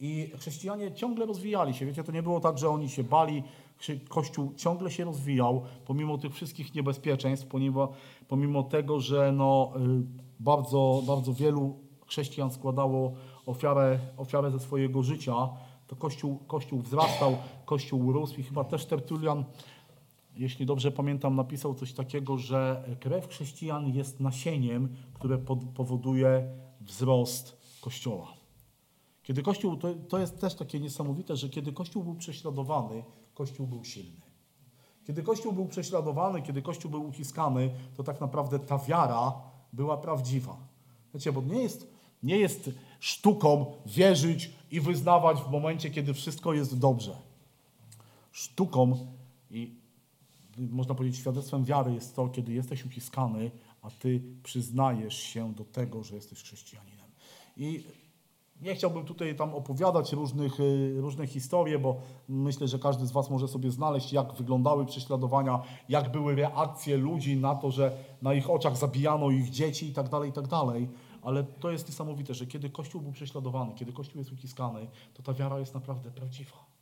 I 0.00 0.30
chrześcijanie 0.38 0.92
ciągle 0.92 1.26
rozwijali 1.26 1.74
się. 1.74 1.86
Wiecie, 1.86 2.04
to 2.04 2.12
nie 2.12 2.22
było 2.22 2.40
tak, 2.40 2.58
że 2.58 2.68
oni 2.68 2.88
się 2.88 3.04
bali. 3.04 3.42
Kościół 4.08 4.54
ciągle 4.56 4.90
się 4.90 5.04
rozwijał, 5.04 5.62
pomimo 5.86 6.18
tych 6.18 6.34
wszystkich 6.34 6.74
niebezpieczeństw, 6.74 7.46
pomimo, 7.46 7.92
pomimo 8.28 8.62
tego, 8.62 9.00
że 9.00 9.32
no, 9.32 9.72
y, 9.76 9.80
bardzo, 10.40 11.02
bardzo 11.06 11.34
wielu 11.34 11.78
chrześcijan 12.06 12.50
składało 12.50 13.12
ofiarę, 13.46 13.98
ofiarę 14.16 14.50
ze 14.50 14.60
swojego 14.60 15.02
życia, 15.02 15.48
to 15.86 15.96
Kościół, 15.96 16.38
Kościół 16.46 16.82
wzrastał, 16.82 17.36
Kościół 17.64 18.12
rósł 18.12 18.40
i 18.40 18.42
chyba 18.42 18.64
też 18.64 18.86
Tertulian, 18.86 19.44
jeśli 20.36 20.66
dobrze 20.66 20.90
pamiętam, 20.90 21.36
napisał 21.36 21.74
coś 21.74 21.92
takiego, 21.92 22.38
że 22.38 22.84
krew 23.00 23.28
chrześcijan 23.28 23.88
jest 23.94 24.20
nasieniem, 24.20 24.88
które 25.14 25.38
powoduje 25.74 26.48
wzrost 26.80 27.56
Kościoła. 27.80 28.43
Kiedy 29.24 29.42
Kościół, 29.42 29.76
to, 29.76 29.94
to 30.08 30.18
jest 30.18 30.40
też 30.40 30.54
takie 30.54 30.80
niesamowite, 30.80 31.36
że 31.36 31.48
kiedy 31.48 31.72
Kościół 31.72 32.04
był 32.04 32.14
prześladowany, 32.14 33.04
Kościół 33.34 33.66
był 33.66 33.84
silny. 33.84 34.20
Kiedy 35.06 35.22
Kościół 35.22 35.52
był 35.52 35.66
prześladowany, 35.66 36.42
kiedy 36.42 36.62
Kościół 36.62 36.90
był 36.90 37.08
uciskany, 37.08 37.70
to 37.96 38.02
tak 38.02 38.20
naprawdę 38.20 38.58
ta 38.58 38.78
wiara 38.78 39.32
była 39.72 39.96
prawdziwa. 39.96 40.56
Wiecie, 41.14 41.32
bo 41.32 41.42
nie 41.42 41.62
jest, 41.62 41.86
nie 42.22 42.36
jest 42.36 42.70
sztuką 43.00 43.66
wierzyć 43.86 44.50
i 44.70 44.80
wyznawać 44.80 45.38
w 45.38 45.50
momencie, 45.50 45.90
kiedy 45.90 46.14
wszystko 46.14 46.54
jest 46.54 46.78
dobrze. 46.78 47.16
Sztuką 48.32 49.06
i 49.50 49.74
można 50.58 50.94
powiedzieć 50.94 51.20
świadectwem 51.20 51.64
wiary 51.64 51.94
jest 51.94 52.16
to, 52.16 52.28
kiedy 52.28 52.52
jesteś 52.52 52.84
uciskany, 52.84 53.50
a 53.82 53.90
ty 53.90 54.22
przyznajesz 54.42 55.18
się 55.18 55.54
do 55.54 55.64
tego, 55.64 56.02
że 56.04 56.14
jesteś 56.14 56.42
chrześcijaninem. 56.42 57.06
I 57.56 57.84
nie 58.60 58.74
chciałbym 58.74 59.04
tutaj 59.04 59.36
tam 59.36 59.54
opowiadać 59.54 60.12
różnych, 60.12 60.60
y, 60.60 60.94
różnych 61.00 61.30
historii, 61.30 61.78
bo 61.78 61.96
myślę, 62.28 62.68
że 62.68 62.78
każdy 62.78 63.06
z 63.06 63.12
Was 63.12 63.30
może 63.30 63.48
sobie 63.48 63.70
znaleźć, 63.70 64.12
jak 64.12 64.32
wyglądały 64.32 64.86
prześladowania, 64.86 65.62
jak 65.88 66.12
były 66.12 66.34
reakcje 66.34 66.96
ludzi 66.96 67.36
na 67.36 67.54
to, 67.54 67.70
że 67.70 67.96
na 68.22 68.34
ich 68.34 68.50
oczach 68.50 68.76
zabijano 68.76 69.30
ich 69.30 69.50
dzieci 69.50 69.88
i 69.88 69.92
tak 69.92 70.08
dalej, 70.08 70.30
i 70.30 70.32
tak. 70.32 70.44
Ale 71.22 71.44
to 71.44 71.70
jest 71.70 71.88
niesamowite, 71.88 72.34
że 72.34 72.46
kiedy 72.46 72.70
Kościół 72.70 73.00
był 73.00 73.12
prześladowany, 73.12 73.74
kiedy 73.74 73.92
Kościół 73.92 74.18
jest 74.18 74.32
uciskany, 74.32 74.86
to 75.14 75.22
ta 75.22 75.32
wiara 75.32 75.58
jest 75.58 75.74
naprawdę 75.74 76.10
prawdziwa. 76.10 76.74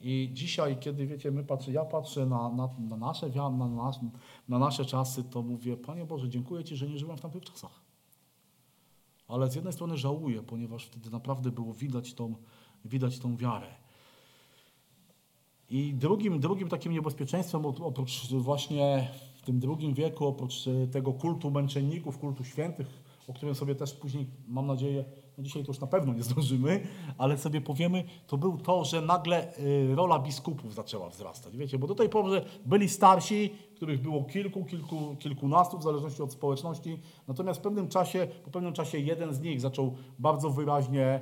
I 0.00 0.30
dzisiaj, 0.32 0.76
kiedy 0.78 1.06
wiecie, 1.06 1.30
my 1.30 1.44
patrzę, 1.44 1.72
ja 1.72 1.84
patrzę 1.84 2.26
na, 2.26 2.48
na, 2.48 2.68
na, 2.78 2.96
nasze, 2.96 3.30
wia- 3.30 3.56
na, 3.56 3.68
nasz, 3.68 3.96
na 4.48 4.58
nasze 4.58 4.84
czasy, 4.84 5.24
to 5.24 5.42
mówię, 5.42 5.76
Panie 5.76 6.04
Boże, 6.04 6.28
dziękuję 6.28 6.64
Ci, 6.64 6.76
że 6.76 6.88
nie 6.88 6.98
żyłem 6.98 7.16
w 7.16 7.20
tamtych 7.20 7.44
czasach. 7.44 7.85
Ale 9.28 9.50
z 9.50 9.54
jednej 9.54 9.72
strony 9.72 9.96
żałuję, 9.96 10.42
ponieważ 10.42 10.84
wtedy 10.84 11.10
naprawdę 11.10 11.50
było 11.50 11.74
widać 11.74 12.14
tą, 12.14 12.34
widać 12.84 13.18
tą 13.18 13.36
wiarę. 13.36 13.66
I 15.70 15.94
drugim, 15.94 16.40
drugim 16.40 16.68
takim 16.68 16.92
niebezpieczeństwem, 16.92 17.62
op- 17.62 17.86
oprócz 17.86 18.32
właśnie 18.32 19.08
w 19.36 19.42
tym 19.42 19.60
drugim 19.60 19.94
wieku, 19.94 20.26
oprócz 20.26 20.68
e, 20.68 20.86
tego 20.86 21.12
kultu 21.12 21.50
męczenników, 21.50 22.18
kultu 22.18 22.44
świętych, 22.44 22.86
o 23.28 23.32
którym 23.32 23.54
sobie 23.54 23.74
też 23.74 23.94
później, 23.94 24.26
mam 24.48 24.66
nadzieję, 24.66 25.04
no 25.38 25.44
dzisiaj 25.44 25.64
to 25.64 25.70
już 25.70 25.80
na 25.80 25.86
pewno 25.86 26.14
nie 26.14 26.22
zdążymy, 26.22 26.86
ale 27.18 27.38
sobie 27.38 27.60
powiemy, 27.60 28.04
to 28.26 28.38
był 28.38 28.58
to, 28.58 28.84
że 28.84 29.00
nagle 29.00 29.58
y, 29.58 29.94
rola 29.94 30.18
biskupów 30.18 30.74
zaczęła 30.74 31.08
wzrastać. 31.08 31.56
Wiecie, 31.56 31.78
bo 31.78 31.86
do 31.86 31.94
tej 31.94 32.08
pory 32.08 32.42
byli 32.66 32.88
starsi, 32.88 33.52
których 33.76 34.02
było 34.02 34.24
kilku, 34.24 34.64
kilku, 34.64 35.16
kilkunastu, 35.18 35.78
w 35.78 35.82
zależności 35.82 36.22
od 36.22 36.32
społeczności, 36.32 37.00
natomiast 37.28 37.60
w 37.60 37.62
pewnym 37.62 37.88
czasie, 37.88 38.26
po 38.44 38.50
pewnym 38.50 38.72
czasie 38.72 38.98
jeden 38.98 39.34
z 39.34 39.40
nich 39.40 39.60
zaczął 39.60 39.94
bardzo 40.18 40.50
wyraźnie 40.50 41.20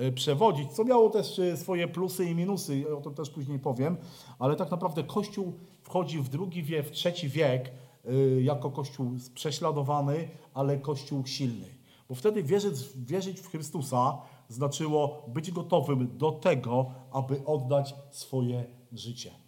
y, 0.00 0.12
przewodzić, 0.12 0.72
co 0.72 0.84
miało 0.84 1.10
też 1.10 1.38
y, 1.38 1.56
swoje 1.56 1.88
plusy 1.88 2.24
i 2.24 2.34
minusy, 2.34 2.96
o 2.96 3.00
tym 3.00 3.14
też 3.14 3.30
później 3.30 3.58
powiem, 3.58 3.96
ale 4.38 4.56
tak 4.56 4.70
naprawdę 4.70 5.04
Kościół 5.04 5.52
wchodzi 5.82 6.18
w 6.18 6.28
drugi 6.28 6.62
wiek, 6.62 6.86
w 6.86 6.90
trzeci 6.90 7.28
wiek 7.28 7.72
y, 8.10 8.42
jako 8.42 8.70
Kościół 8.70 9.10
prześladowany, 9.34 10.28
ale 10.54 10.78
Kościół 10.78 11.26
silny. 11.26 11.66
Bo 12.08 12.14
wtedy 12.14 12.42
wierzyć, 12.42 12.74
wierzyć 12.96 13.40
w 13.40 13.50
Chrystusa 13.50 14.18
znaczyło 14.48 15.22
być 15.28 15.50
gotowym 15.50 16.18
do 16.18 16.32
tego, 16.32 16.90
aby 17.12 17.44
oddać 17.44 17.94
swoje 18.10 18.64
życie. 18.92 19.45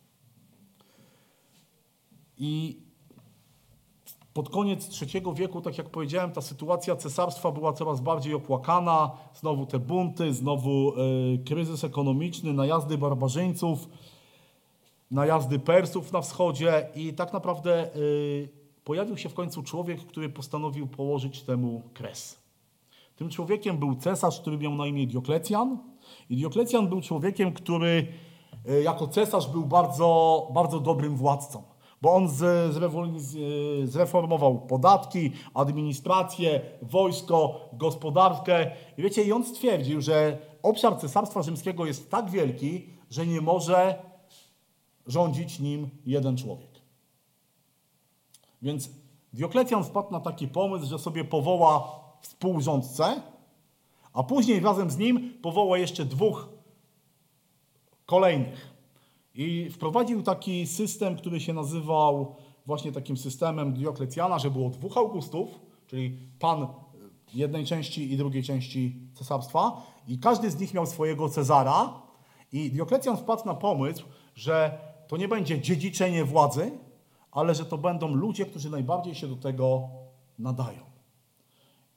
I 2.38 2.82
pod 4.38 4.48
koniec 4.48 5.02
III 5.02 5.22
wieku, 5.34 5.60
tak 5.60 5.78
jak 5.78 5.90
powiedziałem, 5.90 6.32
ta 6.32 6.40
sytuacja 6.40 6.96
cesarstwa 6.96 7.52
była 7.52 7.72
coraz 7.72 8.00
bardziej 8.00 8.34
opłakana. 8.34 9.10
Znowu 9.34 9.66
te 9.66 9.78
bunty, 9.78 10.34
znowu 10.34 10.92
y, 11.34 11.38
kryzys 11.44 11.84
ekonomiczny, 11.84 12.52
najazdy 12.52 12.98
barbarzyńców, 12.98 13.88
najazdy 15.10 15.58
Persów 15.58 16.12
na 16.12 16.20
wschodzie 16.20 16.88
i 16.94 17.14
tak 17.14 17.32
naprawdę 17.32 17.96
y, 17.96 18.48
pojawił 18.84 19.16
się 19.16 19.28
w 19.28 19.34
końcu 19.34 19.62
człowiek, 19.62 20.00
który 20.00 20.28
postanowił 20.28 20.86
położyć 20.86 21.42
temu 21.42 21.82
kres. 21.94 22.38
Tym 23.16 23.30
człowiekiem 23.30 23.78
był 23.78 23.94
cesarz, 23.94 24.40
który 24.40 24.58
miał 24.58 24.74
na 24.74 24.86
imię 24.86 25.06
Dioklecjan. 25.06 25.78
I 26.30 26.36
Dioklecjan 26.36 26.88
był 26.88 27.00
człowiekiem, 27.00 27.52
który 27.52 28.06
y, 28.68 28.82
jako 28.82 29.08
cesarz 29.08 29.48
był 29.48 29.64
bardzo, 29.64 30.48
bardzo 30.54 30.80
dobrym 30.80 31.16
władcą. 31.16 31.62
Bo 32.02 32.14
on 32.14 32.28
y, 33.84 33.86
zreformował 33.86 34.58
podatki, 34.58 35.32
administrację, 35.54 36.60
wojsko, 36.82 37.60
gospodarkę. 37.72 38.70
I 38.98 39.02
wiecie, 39.02 39.24
i 39.24 39.32
on 39.32 39.44
stwierdził, 39.44 40.00
że 40.00 40.38
obszar 40.62 41.00
Cesarstwa 41.00 41.42
Rzymskiego 41.42 41.86
jest 41.86 42.10
tak 42.10 42.30
wielki, 42.30 42.86
że 43.10 43.26
nie 43.26 43.40
może 43.40 44.02
rządzić 45.06 45.60
nim 45.60 45.90
jeden 46.06 46.36
człowiek. 46.36 46.70
Więc 48.62 48.90
Dioklecjan 49.32 49.84
wpadł 49.84 50.12
na 50.12 50.20
taki 50.20 50.48
pomysł, 50.48 50.86
że 50.86 50.98
sobie 50.98 51.24
powoła 51.24 52.00
współrządcę, 52.20 53.22
a 54.12 54.22
później 54.22 54.60
razem 54.60 54.90
z 54.90 54.98
nim 54.98 55.38
powoła 55.42 55.78
jeszcze 55.78 56.04
dwóch 56.04 56.48
kolejnych. 58.06 58.67
I 59.38 59.70
wprowadził 59.70 60.22
taki 60.22 60.66
system, 60.66 61.16
który 61.16 61.40
się 61.40 61.52
nazywał 61.52 62.36
właśnie 62.66 62.92
takim 62.92 63.16
systemem 63.16 63.72
Dioklecjana, 63.72 64.38
że 64.38 64.50
było 64.50 64.70
dwóch 64.70 64.96
Augustów, 64.96 65.48
czyli 65.86 66.18
pan 66.38 66.66
jednej 67.34 67.66
części 67.66 68.12
i 68.12 68.16
drugiej 68.16 68.42
części 68.42 68.96
cesarstwa, 69.14 69.82
i 70.08 70.18
każdy 70.18 70.50
z 70.50 70.60
nich 70.60 70.74
miał 70.74 70.86
swojego 70.86 71.28
Cezara. 71.28 72.02
I 72.52 72.70
Dioklecjan 72.70 73.16
wpadł 73.16 73.46
na 73.46 73.54
pomysł, 73.54 74.04
że 74.34 74.78
to 75.08 75.16
nie 75.16 75.28
będzie 75.28 75.60
dziedziczenie 75.60 76.24
władzy, 76.24 76.70
ale 77.30 77.54
że 77.54 77.64
to 77.64 77.78
będą 77.78 78.14
ludzie, 78.14 78.46
którzy 78.46 78.70
najbardziej 78.70 79.14
się 79.14 79.26
do 79.26 79.36
tego 79.36 79.88
nadają. 80.38 80.80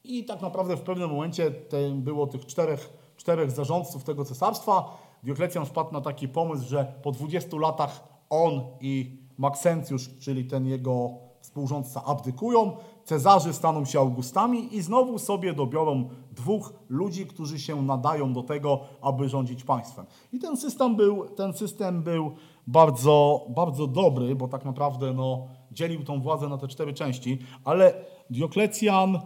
I 0.04 0.26
tak 0.26 0.42
naprawdę 0.42 0.78
w 0.78 0.82
pewnym 0.82 1.10
momencie 1.10 1.52
było 1.94 2.28
tych 2.28 2.46
czterech, 2.46 2.94
czterech 3.18 3.52
zarządców 3.52 4.04
tego 4.04 4.26
cesarstwa. 4.26 4.98
Dioklecjan 5.24 5.66
wpadł 5.66 5.94
na 5.94 6.02
taki 6.02 6.28
pomysł, 6.28 6.68
że 6.68 6.94
po 7.04 7.12
20 7.12 7.58
latach 7.58 8.08
on 8.30 8.62
i 8.82 9.18
Maksencjusz, 9.38 10.10
czyli 10.20 10.46
ten 10.46 10.68
jego 10.68 11.12
współrządca, 11.42 12.04
abdykują. 12.06 12.78
Cezarzy 13.04 13.54
staną 13.54 13.86
się 13.86 14.00
Augustami 14.00 14.76
i 14.76 14.82
znowu 14.82 15.20
sobie 15.20 15.54
dobiorą 15.54 16.10
dwóch 16.32 16.74
ludzi, 16.90 17.26
którzy 17.26 17.60
się 17.60 17.82
nadają 17.82 18.34
do 18.34 18.44
tego, 18.44 18.80
aby 19.02 19.30
rządzić 19.30 19.64
państwem. 19.64 20.06
I 20.34 20.40
ten 20.40 20.58
system 20.58 20.96
był, 20.96 21.30
ten 21.30 21.54
system 21.54 22.04
był 22.04 22.32
bardzo, 22.68 23.46
bardzo 23.50 23.88
dobry, 23.88 24.36
bo 24.36 24.48
tak 24.48 24.66
naprawdę 24.66 25.14
no, 25.14 25.48
dzielił 25.72 26.04
tą 26.04 26.22
władzę 26.22 26.50
na 26.50 26.58
te 26.58 26.68
cztery 26.68 26.94
części, 26.94 27.40
ale 27.64 27.94
Dioklecjan 28.30 29.20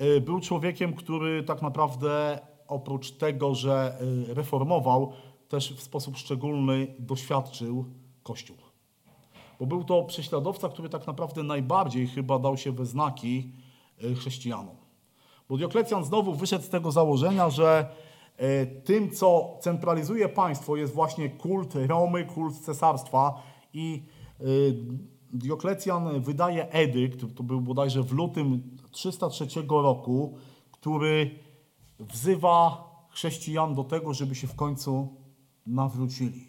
y, 0.00 0.20
był 0.20 0.40
człowiekiem, 0.40 0.94
który 0.94 1.42
tak 1.42 1.62
naprawdę 1.62 2.38
oprócz 2.68 3.10
tego, 3.10 3.54
że 3.54 3.98
y, 4.30 4.34
reformował, 4.34 5.12
też 5.48 5.74
w 5.74 5.82
sposób 5.82 6.16
szczególny 6.16 6.94
doświadczył 6.98 7.84
Kościół. 8.22 8.56
Bo 9.60 9.66
był 9.66 9.84
to 9.84 10.02
prześladowca, 10.02 10.68
który 10.68 10.88
tak 10.88 11.06
naprawdę 11.06 11.42
najbardziej 11.42 12.06
chyba 12.06 12.38
dał 12.38 12.56
się 12.56 12.72
we 12.72 12.86
znaki 12.86 13.52
y, 14.04 14.14
chrześcijanom. 14.14 14.76
Bo 15.48 15.56
Dioklecjan 15.56 16.04
znowu 16.04 16.34
wyszedł 16.34 16.64
z 16.64 16.68
tego 16.68 16.92
założenia, 16.92 17.50
że 17.50 17.88
y, 18.40 18.82
tym, 18.84 19.10
co 19.10 19.56
centralizuje 19.60 20.28
państwo, 20.28 20.76
jest 20.76 20.94
właśnie 20.94 21.30
kult 21.30 21.74
Romy, 21.74 22.24
kult 22.24 22.58
cesarstwa 22.58 23.42
i 23.72 24.02
Dioklecjan 25.32 26.20
wydaje 26.20 26.70
edykt, 26.70 27.36
to 27.36 27.42
był 27.42 27.60
bodajże 27.60 28.02
w 28.02 28.12
lutym 28.12 28.76
303 28.90 29.46
roku, 29.68 30.38
który 30.70 31.30
wzywa 32.00 32.88
chrześcijan 33.10 33.74
do 33.74 33.84
tego, 33.84 34.14
żeby 34.14 34.34
się 34.34 34.46
w 34.46 34.54
końcu 34.54 35.16
nawrócili. 35.66 36.48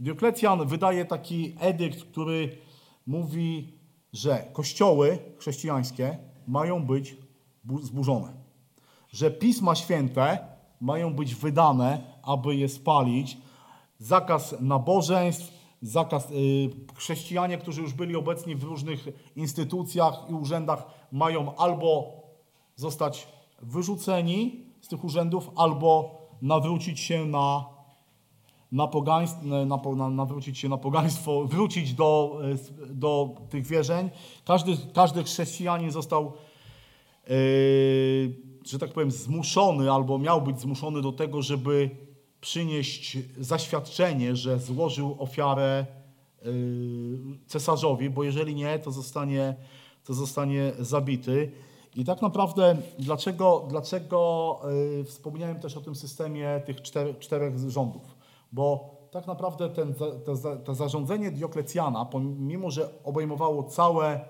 Dioklecjan 0.00 0.66
wydaje 0.66 1.04
taki 1.04 1.56
edykt, 1.60 2.04
który 2.04 2.58
mówi, 3.06 3.78
że 4.12 4.50
kościoły 4.52 5.18
chrześcijańskie 5.38 6.18
mają 6.46 6.86
być 6.86 7.16
bu- 7.64 7.82
zburzone, 7.82 8.32
że 9.12 9.30
pisma 9.30 9.74
święte 9.74 10.38
mają 10.80 11.14
być 11.14 11.34
wydane, 11.34 12.00
aby 12.22 12.56
je 12.56 12.68
spalić, 12.68 13.38
zakaz 13.98 14.54
nabożeństw, 14.60 15.52
zakaz 15.82 16.30
y, 16.30 16.70
chrześcijanie, 16.94 17.58
którzy 17.58 17.82
już 17.82 17.92
byli 17.92 18.16
obecni 18.16 18.54
w 18.56 18.62
różnych 18.62 19.06
instytucjach 19.36 20.14
i 20.30 20.32
urzędach, 20.32 20.86
mają 21.12 21.56
albo 21.56 22.12
zostać 22.76 23.28
wyrzuceni 23.62 24.63
z 24.84 24.88
tych 24.88 25.04
urzędów, 25.04 25.50
albo 25.56 26.18
nawrócić 26.42 27.00
się 27.00 27.24
na, 27.24 27.64
na 28.72 28.88
pogaństwo, 28.88 29.44
na, 29.96 30.10
nawrócić 30.10 30.58
się 30.58 30.68
na 30.68 30.76
pogaństwo, 30.76 31.44
wrócić 31.54 31.94
do, 31.94 32.40
y, 32.90 32.94
do 32.94 33.34
tych 33.50 33.66
wierzeń. 33.66 34.10
Każdy, 34.44 34.76
każdy 34.94 35.24
chrześcijanin 35.24 35.90
został 35.90 36.32
yy, 37.28 37.34
że 38.64 38.78
tak 38.78 38.92
powiem, 38.92 39.10
zmuszony 39.10 39.92
albo 39.92 40.18
miał 40.18 40.42
być 40.42 40.60
zmuszony 40.60 41.02
do 41.02 41.12
tego, 41.12 41.42
żeby 41.42 41.90
przynieść 42.40 43.18
zaświadczenie, 43.38 44.36
że 44.36 44.58
złożył 44.58 45.16
ofiarę 45.18 45.86
yy, 46.42 46.52
cesarzowi, 47.46 48.10
bo 48.10 48.24
jeżeli 48.24 48.54
nie, 48.54 48.78
to 48.78 48.90
zostanie, 48.90 49.54
to 50.04 50.14
zostanie 50.14 50.72
zabity. 50.78 51.52
I 51.96 52.04
tak 52.04 52.22
naprawdę, 52.22 52.76
dlaczego, 52.98 53.64
dlaczego 53.68 54.60
yy, 54.96 55.04
wspomniałem 55.04 55.60
też 55.60 55.76
o 55.76 55.80
tym 55.80 55.94
systemie 55.94 56.62
tych 56.66 56.82
czter, 56.82 57.18
czterech 57.18 57.58
rządów? 57.58 58.16
Bo 58.52 58.94
tak 59.10 59.26
naprawdę 59.26 59.68
ten, 59.68 59.94
to, 60.24 60.56
to 60.64 60.74
zarządzenie 60.74 61.30
Dioklecjana, 61.30 62.04
pomimo 62.04 62.70
że 62.70 62.88
obejmowało 63.04 63.62
całe 63.62 64.20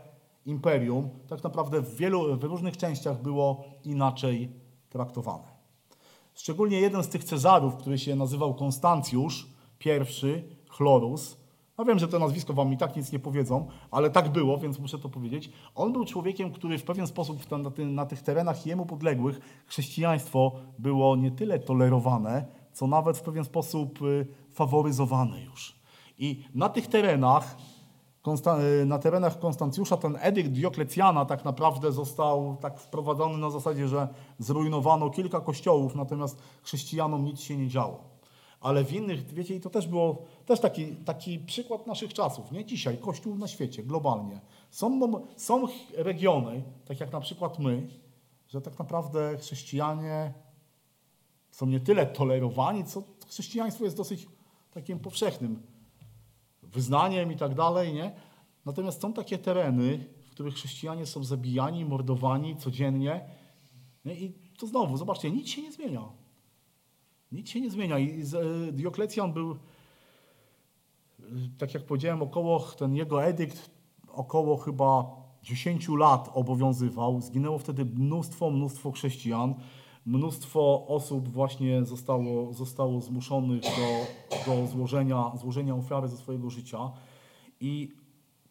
imperium, 0.46 1.08
tak 1.28 1.44
naprawdę 1.44 1.80
w 1.80 1.96
wielu, 1.96 2.36
w 2.36 2.44
różnych 2.44 2.76
częściach 2.76 3.22
było 3.22 3.64
inaczej 3.84 4.50
traktowane. 4.90 5.54
Szczególnie 6.34 6.80
jeden 6.80 7.02
z 7.02 7.08
tych 7.08 7.24
Cezarów, 7.24 7.76
który 7.76 7.98
się 7.98 8.16
nazywał 8.16 8.54
Konstancjusz 8.54 9.46
I, 9.86 10.42
Chlorus, 10.68 11.36
no 11.78 11.84
wiem, 11.84 11.98
że 11.98 12.08
to 12.08 12.18
nazwisko 12.18 12.52
wam 12.52 12.72
i 12.72 12.76
tak 12.76 12.96
nic 12.96 13.12
nie 13.12 13.18
powiedzą, 13.18 13.66
ale 13.90 14.10
tak 14.10 14.32
było, 14.32 14.58
więc 14.58 14.78
muszę 14.78 14.98
to 14.98 15.08
powiedzieć. 15.08 15.50
On 15.74 15.92
był 15.92 16.04
człowiekiem, 16.04 16.52
który 16.52 16.78
w 16.78 16.84
pewien 16.84 17.06
sposób 17.06 17.50
na, 17.50 17.70
ty- 17.70 17.86
na 17.86 18.06
tych 18.06 18.22
terenach 18.22 18.66
jemu 18.66 18.86
podległych 18.86 19.40
chrześcijaństwo 19.66 20.52
było 20.78 21.16
nie 21.16 21.30
tyle 21.30 21.58
tolerowane, 21.58 22.46
co 22.72 22.86
nawet 22.86 23.18
w 23.18 23.22
pewien 23.22 23.44
sposób 23.44 24.02
y, 24.02 24.26
faworyzowane 24.52 25.42
już. 25.42 25.76
I 26.18 26.44
na 26.54 26.68
tych 26.68 26.86
terenach 26.86 27.56
y, 28.82 28.86
na 28.86 28.98
terenach 28.98 29.38
Konstancjusza 29.38 29.96
ten 29.96 30.18
edykt 30.20 30.50
Dioklecjana 30.50 31.24
tak 31.24 31.44
naprawdę 31.44 31.92
został 31.92 32.56
tak 32.60 32.80
wprowadzony 32.80 33.38
na 33.38 33.50
zasadzie, 33.50 33.88
że 33.88 34.08
zrujnowano 34.38 35.10
kilka 35.10 35.40
kościołów, 35.40 35.94
natomiast 35.94 36.42
chrześcijanom 36.62 37.24
nic 37.24 37.40
się 37.40 37.56
nie 37.56 37.68
działo. 37.68 38.13
Ale 38.64 38.84
w 38.84 38.92
innych, 38.92 39.34
wiecie, 39.34 39.54
i 39.54 39.60
to 39.60 39.70
też 39.70 39.88
było 39.88 40.22
też 40.46 40.60
taki, 40.60 40.86
taki 40.86 41.38
przykład 41.38 41.86
naszych 41.86 42.14
czasów, 42.14 42.52
nie? 42.52 42.64
Dzisiaj 42.64 42.98
Kościół 42.98 43.36
na 43.36 43.48
świecie, 43.48 43.82
globalnie. 43.82 44.40
Są, 44.70 45.00
są 45.36 45.66
regiony, 45.92 46.62
tak 46.84 47.00
jak 47.00 47.12
na 47.12 47.20
przykład 47.20 47.58
my, 47.58 47.88
że 48.48 48.60
tak 48.60 48.78
naprawdę 48.78 49.36
chrześcijanie 49.38 50.34
są 51.50 51.66
nie 51.66 51.80
tyle 51.80 52.06
tolerowani, 52.06 52.84
co 52.84 53.02
chrześcijaństwo 53.28 53.84
jest 53.84 53.96
dosyć 53.96 54.26
takim 54.70 54.98
powszechnym 54.98 55.62
wyznaniem 56.62 57.32
i 57.32 57.36
tak 57.36 57.54
dalej, 57.54 57.94
nie? 57.94 58.12
Natomiast 58.64 59.02
są 59.02 59.12
takie 59.12 59.38
tereny, 59.38 59.98
w 60.26 60.30
których 60.30 60.54
chrześcijanie 60.54 61.06
są 61.06 61.24
zabijani, 61.24 61.84
mordowani 61.84 62.56
codziennie. 62.56 63.28
Nie? 64.04 64.14
I 64.14 64.32
to 64.58 64.66
znowu, 64.66 64.96
zobaczcie, 64.96 65.30
nic 65.30 65.48
się 65.48 65.62
nie 65.62 65.72
zmienia. 65.72 66.23
Nic 67.34 67.48
się 67.48 67.60
nie 67.60 67.70
zmienia. 67.70 67.98
I 67.98 68.22
e, 68.68 68.72
Dioklecjan 68.72 69.32
był, 69.32 69.52
e, 69.52 69.56
tak 71.58 71.74
jak 71.74 71.82
powiedziałem, 71.86 72.22
około, 72.22 72.60
ten 72.60 72.96
jego 72.96 73.24
edykt 73.24 73.70
około 74.12 74.56
chyba 74.56 75.16
10 75.42 75.88
lat 75.88 76.30
obowiązywał. 76.34 77.20
Zginęło 77.20 77.58
wtedy 77.58 77.84
mnóstwo, 77.84 78.50
mnóstwo 78.50 78.92
chrześcijan. 78.92 79.54
Mnóstwo 80.06 80.86
osób 80.86 81.28
właśnie 81.28 81.84
zostało, 81.84 82.52
zostało 82.52 83.00
zmuszonych 83.00 83.62
do, 83.62 84.06
do 84.46 84.66
złożenia, 84.66 85.32
złożenia 85.36 85.74
ofiary 85.74 86.08
ze 86.08 86.16
swojego 86.16 86.50
życia. 86.50 86.92
I 87.60 87.92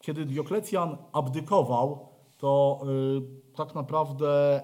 kiedy 0.02 0.26
Dioklecjan 0.26 0.98
abdykował, 1.12 2.08
to 2.38 2.82
y, 3.52 3.56
tak 3.56 3.76
naprawdę 3.76 4.62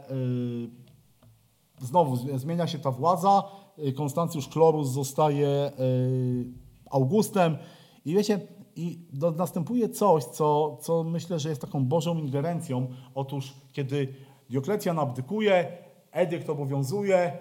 znowu 1.82 2.38
zmienia 2.38 2.68
się 2.68 2.80
ta 2.80 2.92
władza. 2.92 3.44
Y, 3.88 3.94
Konstancjusz 3.94 4.48
Klorus 4.48 4.90
zostaje 4.90 5.72
y, 5.80 6.46
Augustem 6.92 7.58
i 8.06 8.14
wiecie, 8.16 8.40
i 8.76 9.00
do, 9.14 9.32
następuje 9.32 9.90
coś, 9.90 10.24
co, 10.24 10.78
co 10.82 11.04
myślę, 11.04 11.40
że 11.40 11.50
jest 11.50 11.62
taką 11.62 11.86
bożą 11.86 12.18
ingerencją. 12.18 12.88
Otóż, 13.16 13.54
kiedy 13.74 14.16
Dioklecjan 14.50 15.00
abdykuje, 15.00 15.78
edykt 16.12 16.50
obowiązuje, 16.50 17.38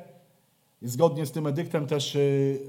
zgodnie 0.82 1.26
z 1.26 1.32
tym 1.32 1.46
edyktem 1.46 1.86
też 1.86 2.14
y, 2.16 2.60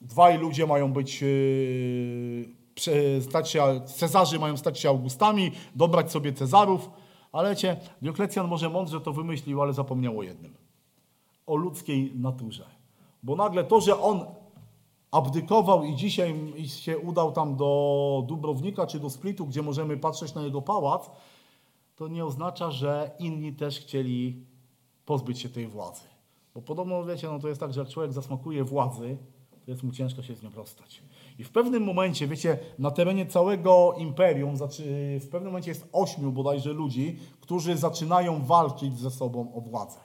dwaj 0.00 0.38
ludzie 0.38 0.66
mają 0.66 0.92
być, 0.92 1.22
y, 1.22 2.48
prze- 2.74 3.22
stać 3.22 3.50
się, 3.50 3.80
Cezarzy 3.86 4.38
mają 4.38 4.56
stać 4.56 4.78
się 4.78 4.88
Augustami, 4.88 5.52
dobrać 5.74 6.12
sobie 6.12 6.32
Cezarów, 6.32 6.90
ale 7.32 7.50
wiecie, 7.50 7.76
Dioklecjan 8.02 8.48
może 8.48 8.70
mądrze 8.70 9.00
to 9.00 9.12
wymyślił, 9.12 9.62
ale 9.62 9.72
zapomniał 9.72 10.18
o 10.18 10.22
jednym. 10.22 10.54
O 11.46 11.56
ludzkiej 11.56 12.12
naturze. 12.16 12.73
Bo 13.24 13.36
nagle 13.36 13.64
to, 13.64 13.80
że 13.80 14.00
on 14.00 14.24
abdykował 15.10 15.84
i 15.84 15.94
dzisiaj 15.94 16.34
się 16.66 16.98
udał 16.98 17.32
tam 17.32 17.56
do 17.56 18.24
Dubrownika 18.26 18.86
czy 18.86 19.00
do 19.00 19.10
Splitu, 19.10 19.46
gdzie 19.46 19.62
możemy 19.62 19.96
patrzeć 19.96 20.34
na 20.34 20.42
jego 20.42 20.62
pałac, 20.62 21.10
to 21.96 22.08
nie 22.08 22.24
oznacza, 22.24 22.70
że 22.70 23.10
inni 23.18 23.52
też 23.52 23.80
chcieli 23.80 24.46
pozbyć 25.04 25.40
się 25.40 25.48
tej 25.48 25.66
władzy. 25.66 26.02
Bo 26.54 26.62
podobno, 26.62 27.04
wiecie, 27.04 27.28
no 27.28 27.38
to 27.38 27.48
jest 27.48 27.60
tak, 27.60 27.72
że 27.72 27.80
jak 27.80 27.88
człowiek 27.88 28.12
zasmakuje 28.12 28.64
władzy, 28.64 29.18
to 29.64 29.70
jest 29.70 29.82
mu 29.82 29.92
ciężko 29.92 30.22
się 30.22 30.34
z 30.34 30.42
nią 30.42 30.50
rozstać. 30.50 31.02
I 31.38 31.44
w 31.44 31.50
pewnym 31.50 31.84
momencie, 31.84 32.26
wiecie, 32.28 32.58
na 32.78 32.90
terenie 32.90 33.26
całego 33.26 33.94
imperium, 33.98 34.56
w 35.20 35.28
pewnym 35.30 35.44
momencie 35.44 35.70
jest 35.70 35.88
ośmiu 35.92 36.32
bodajże 36.32 36.72
ludzi, 36.72 37.18
którzy 37.40 37.76
zaczynają 37.76 38.44
walczyć 38.44 38.98
ze 38.98 39.10
sobą 39.10 39.54
o 39.54 39.60
władzę. 39.60 39.98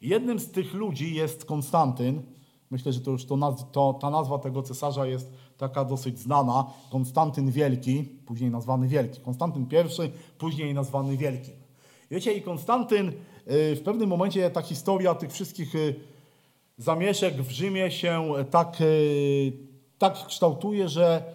Jednym 0.00 0.40
z 0.40 0.50
tych 0.50 0.74
ludzi 0.74 1.14
jest 1.14 1.44
Konstantyn. 1.44 2.22
Myślę, 2.70 2.92
że 2.92 3.00
to 3.00 3.10
już 3.10 3.26
to, 3.26 3.56
to, 3.72 3.98
ta 4.00 4.10
nazwa 4.10 4.38
tego 4.38 4.62
cesarza 4.62 5.06
jest 5.06 5.32
taka 5.58 5.84
dosyć 5.84 6.18
znana. 6.18 6.66
Konstantyn 6.90 7.50
Wielki, 7.50 8.04
później 8.26 8.50
nazwany 8.50 8.88
Wielki. 8.88 9.20
Konstantyn 9.20 9.62
I, 9.62 10.10
później 10.38 10.74
nazwany 10.74 11.16
Wielkim. 11.16 11.54
Wiecie, 12.10 12.32
i 12.32 12.42
Konstantyn 12.42 13.08
y, 13.08 13.12
w 13.76 13.82
pewnym 13.84 14.08
momencie 14.08 14.50
ta 14.50 14.62
historia 14.62 15.14
tych 15.14 15.32
wszystkich 15.32 15.74
y, 15.74 15.94
zamieszek 16.78 17.42
w 17.42 17.50
Rzymie 17.50 17.90
się 17.90 18.32
tak, 18.50 18.80
y, 18.80 19.52
tak 19.98 20.26
kształtuje, 20.26 20.88
że 20.88 21.34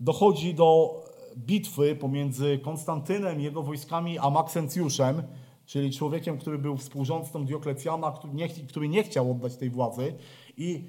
dochodzi 0.00 0.54
do 0.54 1.00
bitwy 1.36 1.96
pomiędzy 1.96 2.58
Konstantynem 2.58 3.40
i 3.40 3.44
jego 3.44 3.62
wojskami 3.62 4.18
a 4.18 4.30
Maksencjuszem, 4.30 5.22
czyli 5.70 5.92
człowiekiem, 5.92 6.38
który 6.38 6.58
był 6.58 6.76
współrządcą 6.76 7.44
Dioklecjana, 7.44 8.12
który 8.12 8.32
nie, 8.32 8.48
który 8.48 8.88
nie 8.88 9.02
chciał 9.02 9.30
oddać 9.30 9.56
tej 9.56 9.70
władzy. 9.70 10.14
I 10.56 10.84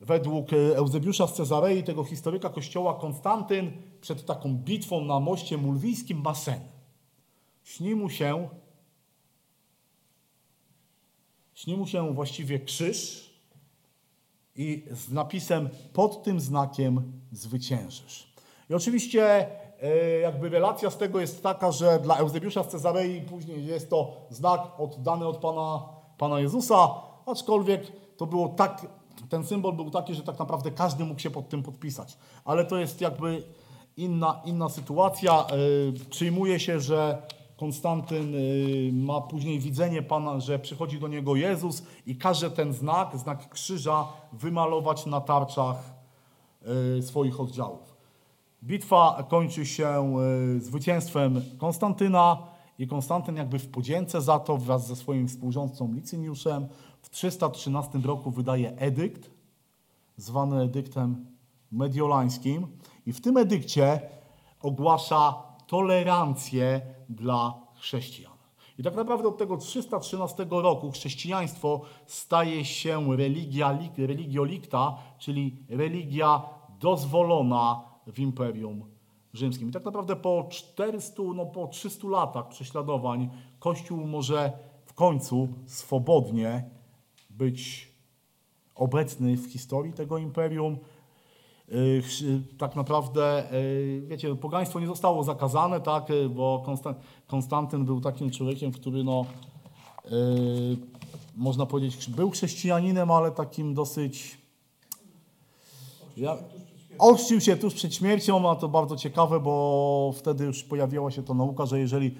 według 0.00 0.52
e, 0.52 0.56
Eusebiusza 0.56 1.26
z 1.26 1.34
Cezarei, 1.34 1.82
tego 1.82 2.04
historyka 2.04 2.48
kościoła, 2.48 2.94
Konstantyn 2.94 3.72
przed 4.00 4.26
taką 4.26 4.54
bitwą 4.54 5.04
na 5.04 5.20
moście 5.20 5.56
mulwijskim 5.56 6.20
ma 6.20 6.34
sen. 6.34 6.60
Śni 7.64 7.94
mu 7.94 8.10
się, 8.10 8.48
śni 11.54 11.76
mu 11.76 11.86
się 11.86 12.14
właściwie 12.14 12.60
krzyż 12.60 13.30
i 14.56 14.84
z 14.90 15.12
napisem 15.12 15.68
pod 15.92 16.22
tym 16.22 16.40
znakiem 16.40 17.12
zwyciężysz. 17.32 18.32
I 18.70 18.74
oczywiście 18.74 19.46
jakby 20.22 20.48
relacja 20.48 20.90
z 20.90 20.96
tego 20.96 21.20
jest 21.20 21.42
taka, 21.42 21.72
że 21.72 21.98
dla 21.98 22.16
Eusebiusza 22.16 22.62
z 22.62 22.68
Cezarei 22.68 23.20
później 23.20 23.66
jest 23.66 23.90
to 23.90 24.12
znak 24.30 24.60
oddany 24.78 25.26
od 25.26 25.36
Pana, 25.36 25.82
Pana 26.18 26.40
Jezusa, 26.40 26.88
aczkolwiek 27.26 27.92
to 28.16 28.26
było 28.26 28.48
tak, 28.48 28.86
ten 29.28 29.44
symbol 29.44 29.72
był 29.72 29.90
taki, 29.90 30.14
że 30.14 30.22
tak 30.22 30.38
naprawdę 30.38 30.70
każdy 30.70 31.04
mógł 31.04 31.20
się 31.20 31.30
pod 31.30 31.48
tym 31.48 31.62
podpisać. 31.62 32.18
Ale 32.44 32.64
to 32.64 32.78
jest 32.78 33.00
jakby 33.00 33.42
inna, 33.96 34.40
inna 34.44 34.68
sytuacja. 34.68 35.46
E, 35.46 35.46
Przyjmuje 36.10 36.60
się, 36.60 36.80
że 36.80 37.22
Konstantyn 37.56 38.34
y, 38.34 38.90
ma 38.92 39.20
później 39.20 39.60
widzenie 39.60 40.02
Pana, 40.02 40.40
że 40.40 40.58
przychodzi 40.58 41.00
do 41.00 41.08
niego 41.08 41.36
Jezus 41.36 41.82
i 42.06 42.16
każe 42.16 42.50
ten 42.50 42.72
znak, 42.72 43.18
znak 43.18 43.48
krzyża, 43.48 44.08
wymalować 44.32 45.06
na 45.06 45.20
tarczach 45.20 45.96
swoich 47.00 47.40
oddziałów. 47.40 47.95
Bitwa 48.66 49.26
kończy 49.28 49.66
się 49.66 50.16
y, 50.56 50.60
zwycięstwem 50.60 51.42
Konstantyna 51.58 52.38
i 52.78 52.86
Konstantyn 52.86 53.36
jakby 53.36 53.58
w 53.58 53.68
podzięce 53.68 54.20
za 54.20 54.38
to 54.38 54.56
wraz 54.56 54.86
ze 54.86 54.96
swoim 54.96 55.28
współrządcą 55.28 55.92
Licyniuszem 55.92 56.68
w 57.02 57.10
313 57.10 57.98
roku 57.98 58.30
wydaje 58.30 58.76
edykt, 58.76 59.30
zwany 60.16 60.62
edyktem 60.62 61.26
mediolańskim 61.72 62.66
i 63.06 63.12
w 63.12 63.20
tym 63.20 63.36
edykcie 63.36 64.00
ogłasza 64.62 65.42
tolerancję 65.66 66.80
dla 67.08 67.54
chrześcijan. 67.74 68.32
I 68.78 68.82
tak 68.82 68.94
naprawdę 68.94 69.28
od 69.28 69.38
tego 69.38 69.56
313 69.56 70.46
roku 70.50 70.90
chrześcijaństwo 70.90 71.80
staje 72.06 72.64
się 72.64 73.16
religia, 73.16 73.78
religio 73.98 74.44
licta, 74.44 74.96
czyli 75.18 75.56
religia 75.68 76.42
dozwolona 76.80 77.95
w 78.06 78.18
Imperium 78.18 78.84
Rzymskim. 79.32 79.68
I 79.68 79.72
tak 79.72 79.84
naprawdę 79.84 80.16
po 80.16 80.46
400, 80.50 81.22
no 81.34 81.46
po 81.46 81.66
300 81.66 82.08
latach 82.08 82.48
prześladowań 82.48 83.30
Kościół 83.58 84.06
może 84.06 84.52
w 84.84 84.92
końcu 84.94 85.48
swobodnie 85.66 86.70
być 87.30 87.88
obecny 88.74 89.36
w 89.36 89.46
historii 89.52 89.92
tego 89.92 90.18
imperium. 90.18 90.78
Y, 91.72 92.02
chrz- 92.02 92.40
Tak 92.58 92.76
naprawdę, 92.76 93.52
y, 93.54 94.02
wiecie, 94.06 94.34
pogaństwo 94.34 94.80
nie 94.80 94.86
zostało 94.86 95.24
zakazane, 95.24 95.80
tak, 95.80 96.08
bo 96.30 96.62
Konsta- 96.66 96.94
Konstantyn 97.26 97.84
był 97.84 98.00
takim 98.00 98.30
człowiekiem, 98.30 98.72
który 98.72 99.04
no, 99.04 99.24
można 101.36 101.66
powiedzieć, 101.66 102.10
był 102.10 102.30
chrześcijaninem, 102.30 103.10
ale 103.10 103.30
takim 103.30 103.74
dosyć... 103.74 104.38
Ja, 106.16 106.36
ochrzcił 106.98 107.40
się 107.40 107.56
tuż 107.56 107.74
przed 107.74 107.94
śmiercią, 107.94 108.50
a 108.50 108.56
to 108.56 108.68
bardzo 108.68 108.96
ciekawe, 108.96 109.40
bo 109.40 110.12
wtedy 110.16 110.44
już 110.44 110.62
pojawiła 110.62 111.10
się 111.10 111.22
to 111.22 111.34
nauka, 111.34 111.66
że 111.66 111.78
jeżeli 111.78 112.14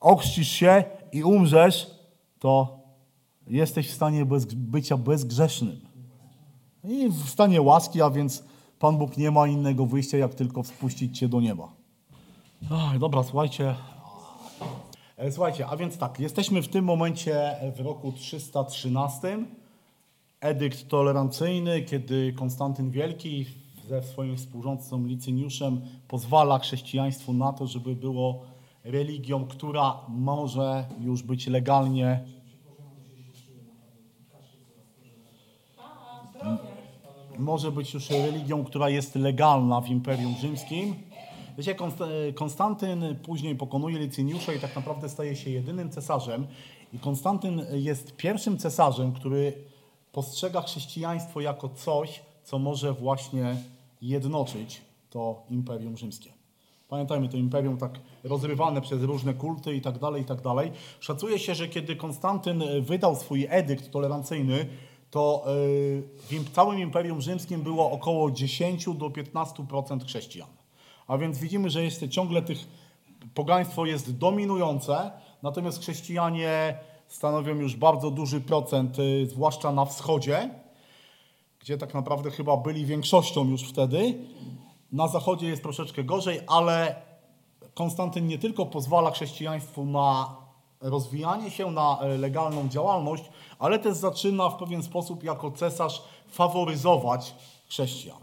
ochrzcisz 0.00 0.48
się 0.48 0.84
i 1.12 1.24
umrzesz, 1.24 1.90
to 2.38 2.78
jesteś 3.46 3.88
w 3.88 3.94
stanie 3.94 4.24
bez, 4.24 4.44
bycia 4.44 4.96
bezgrzesznym. 4.96 5.80
I 6.84 7.08
w 7.08 7.30
stanie 7.30 7.62
łaski, 7.62 8.02
a 8.02 8.10
więc 8.10 8.44
Pan 8.78 8.98
Bóg 8.98 9.16
nie 9.16 9.30
ma 9.30 9.46
innego 9.46 9.86
wyjścia, 9.86 10.18
jak 10.18 10.34
tylko 10.34 10.62
wpuścić 10.62 11.18
cię 11.18 11.28
do 11.28 11.40
nieba. 11.40 11.68
Ach, 12.70 12.98
dobra, 12.98 13.22
słuchajcie. 13.22 13.74
E, 15.16 15.32
Słuchajcie, 15.32 15.66
a 15.66 15.76
więc 15.76 15.98
tak, 15.98 16.20
jesteśmy 16.20 16.62
w 16.62 16.68
tym 16.68 16.84
momencie 16.84 17.56
w 17.76 17.80
roku 17.80 18.12
313. 18.12 19.38
Edykt 20.40 20.88
tolerancyjny, 20.88 21.82
kiedy 21.82 22.32
Konstantyn 22.32 22.90
Wielki 22.90 23.46
ze 23.88 24.02
swoim 24.02 24.36
współrządcą 24.36 25.06
Licyniuszem 25.06 25.80
pozwala 26.08 26.58
chrześcijaństwu 26.58 27.32
na 27.32 27.52
to, 27.52 27.66
żeby 27.66 27.96
było 27.96 28.42
religią, 28.84 29.44
która 29.44 30.00
może 30.08 30.84
już 31.00 31.22
być 31.22 31.46
legalnie 31.46 32.24
może 37.38 37.72
być 37.72 37.94
już 37.94 38.10
religią, 38.10 38.64
która 38.64 38.88
jest 38.88 39.14
legalna 39.14 39.80
w 39.80 39.88
Imperium 39.88 40.34
Rzymskim. 40.40 40.94
Wiecie, 41.58 41.74
Konst- 41.74 42.34
Konstantyn 42.34 43.16
później 43.22 43.56
pokonuje 43.56 43.98
Licyniusza 43.98 44.52
i 44.52 44.58
tak 44.58 44.76
naprawdę 44.76 45.08
staje 45.08 45.36
się 45.36 45.50
jedynym 45.50 45.90
cesarzem. 45.90 46.46
I 46.92 46.98
Konstantyn 46.98 47.62
jest 47.72 48.16
pierwszym 48.16 48.58
cesarzem, 48.58 49.12
który 49.12 49.52
postrzega 50.12 50.62
chrześcijaństwo 50.62 51.40
jako 51.40 51.68
coś, 51.68 52.22
co 52.44 52.58
może 52.58 52.92
właśnie 52.92 53.56
jednoczyć 54.02 54.80
to 55.10 55.42
Imperium 55.50 55.96
Rzymskie. 55.96 56.30
Pamiętajmy, 56.92 57.28
to 57.28 57.36
imperium 57.36 57.78
tak 57.78 58.00
rozrywane 58.24 58.80
przez 58.80 59.02
różne 59.02 59.34
kulty 59.34 59.74
i 59.74 59.80
tak 59.80 59.98
dalej, 59.98 60.22
i 60.22 60.24
tak 60.24 60.40
dalej. 60.40 60.72
Szacuje 61.00 61.38
się, 61.38 61.54
że 61.54 61.68
kiedy 61.68 61.96
Konstantyn 61.96 62.62
e, 62.62 62.80
wydał 62.80 63.16
swój 63.16 63.46
edykt 63.50 63.90
tolerancyjny, 63.90 64.66
to 65.10 65.44
e, 65.46 65.50
w 66.44 66.50
całym 66.52 66.78
Imperium 66.78 67.20
Rzymskim 67.20 67.62
było 67.62 67.90
około 67.90 68.30
10 68.30 68.84
do 68.84 69.10
15% 69.10 70.04
chrześcijan. 70.04 70.48
A 71.06 71.18
więc 71.18 71.38
widzimy, 71.38 71.70
że 71.70 71.84
jest 71.84 72.08
ciągle 72.08 72.42
tych, 72.42 72.58
pogaństwo 73.34 73.86
jest 73.86 74.18
dominujące, 74.18 75.10
natomiast 75.42 75.80
chrześcijanie 75.80 76.76
stanowią 77.08 77.54
już 77.54 77.76
bardzo 77.76 78.10
duży 78.10 78.40
procent, 78.40 78.96
e, 78.98 79.26
zwłaszcza 79.26 79.72
na 79.72 79.84
wschodzie, 79.84 80.50
gdzie 81.62 81.78
tak 81.78 81.94
naprawdę 81.94 82.30
chyba 82.30 82.56
byli 82.56 82.86
większością 82.86 83.48
już 83.48 83.62
wtedy. 83.62 84.18
Na 84.92 85.08
zachodzie 85.08 85.48
jest 85.48 85.62
troszeczkę 85.62 86.04
gorzej, 86.04 86.40
ale 86.46 87.02
Konstantyn 87.74 88.26
nie 88.26 88.38
tylko 88.38 88.66
pozwala 88.66 89.10
chrześcijaństwu 89.10 89.84
na 89.84 90.36
rozwijanie 90.80 91.50
się, 91.50 91.70
na 91.70 91.98
e, 92.00 92.18
legalną 92.18 92.68
działalność, 92.68 93.24
ale 93.58 93.78
też 93.78 93.94
zaczyna 93.94 94.50
w 94.50 94.56
pewien 94.56 94.82
sposób 94.82 95.24
jako 95.24 95.50
cesarz 95.50 96.02
faworyzować 96.28 97.34
chrześcijan. 97.68 98.22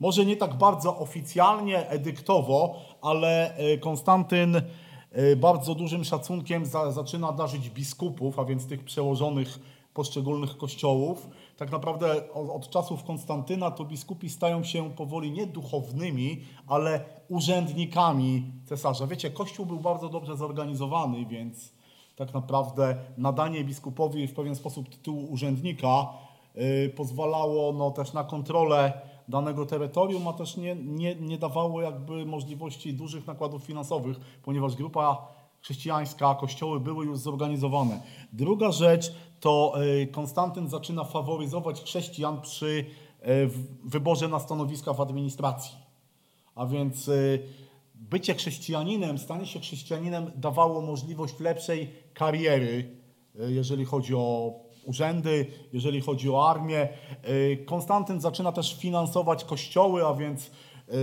Może 0.00 0.26
nie 0.26 0.36
tak 0.36 0.54
bardzo 0.58 0.98
oficjalnie, 0.98 1.88
edyktowo, 1.88 2.74
ale 3.02 3.56
e, 3.56 3.78
Konstantyn 3.78 4.56
e, 4.56 5.36
bardzo 5.36 5.74
dużym 5.74 6.04
szacunkiem 6.04 6.66
za, 6.66 6.92
zaczyna 6.92 7.32
darzyć 7.32 7.70
biskupów, 7.70 8.38
a 8.38 8.44
więc 8.44 8.66
tych 8.66 8.84
przełożonych 8.84 9.58
poszczególnych 9.94 10.56
kościołów. 10.56 11.28
Tak 11.58 11.72
naprawdę 11.72 12.32
od, 12.32 12.50
od 12.50 12.70
czasów 12.70 13.04
Konstantyna 13.04 13.70
to 13.70 13.84
biskupi 13.84 14.30
stają 14.30 14.64
się 14.64 14.90
powoli 14.90 15.30
nie 15.30 15.46
duchownymi, 15.46 16.40
ale 16.66 17.04
urzędnikami 17.28 18.52
cesarza. 18.64 19.06
Wiecie, 19.06 19.30
kościół 19.30 19.66
był 19.66 19.80
bardzo 19.80 20.08
dobrze 20.08 20.36
zorganizowany, 20.36 21.26
więc 21.26 21.72
tak 22.16 22.34
naprawdę 22.34 22.96
nadanie 23.16 23.64
biskupowi 23.64 24.26
w 24.26 24.34
pewien 24.34 24.54
sposób 24.54 24.88
tytułu 24.88 25.32
urzędnika 25.32 26.06
y, 26.56 26.92
pozwalało 26.96 27.72
no, 27.72 27.90
też 27.90 28.12
na 28.12 28.24
kontrolę 28.24 28.92
danego 29.28 29.66
terytorium, 29.66 30.28
a 30.28 30.32
też 30.32 30.56
nie, 30.56 30.74
nie, 30.74 31.14
nie 31.14 31.38
dawało 31.38 31.82
jakby 31.82 32.26
możliwości 32.26 32.94
dużych 32.94 33.26
nakładów 33.26 33.62
finansowych, 33.62 34.20
ponieważ 34.42 34.76
grupa 34.76 35.28
chrześcijańska, 35.60 36.34
kościoły 36.34 36.80
były 36.80 37.06
już 37.06 37.18
zorganizowane. 37.18 38.00
Druga 38.32 38.72
rzecz 38.72 39.12
to 39.40 39.74
y, 40.02 40.06
Konstantyn 40.06 40.68
zaczyna 40.68 41.04
faworyzować 41.04 41.82
chrześcijan 41.82 42.40
przy 42.40 42.84
w- 43.22 43.88
wyborze 43.90 44.28
na 44.28 44.38
stanowiska 44.40 44.92
w 44.92 45.00
administracji. 45.00 45.76
A 46.54 46.66
więc 46.66 47.08
y, 47.08 47.42
bycie 47.94 48.34
chrześcijaninem, 48.34 49.18
stanie 49.18 49.46
się 49.46 49.60
chrześcijaninem 49.60 50.30
dawało 50.36 50.80
możliwość 50.80 51.40
lepszej 51.40 51.90
kariery, 52.14 52.96
jeżeli 53.34 53.84
chodzi 53.84 54.14
o 54.14 54.52
urzędy, 54.84 55.46
jeżeli 55.72 56.00
chodzi 56.00 56.30
o 56.30 56.50
armię. 56.50 56.88
Konstantyn 57.66 58.20
zaczyna 58.20 58.52
też 58.52 58.76
finansować 58.78 59.44
kościoły, 59.44 60.06
a 60.06 60.14
więc 60.14 60.50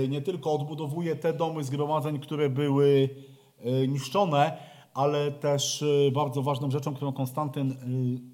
nie 0.09 0.21
tylko 0.21 0.53
odbudowuje 0.53 1.15
te 1.15 1.33
domy 1.33 1.63
zgromadzeń, 1.63 2.19
które 2.19 2.49
były 2.49 3.09
niszczone, 3.87 4.57
ale 4.95 5.31
też 5.31 5.81
y, 5.81 6.11
bardzo 6.13 6.41
ważną 6.41 6.71
rzeczą, 6.71 6.95
którą 6.95 7.13
Konstantyn 7.13 7.71
y, 7.71 7.75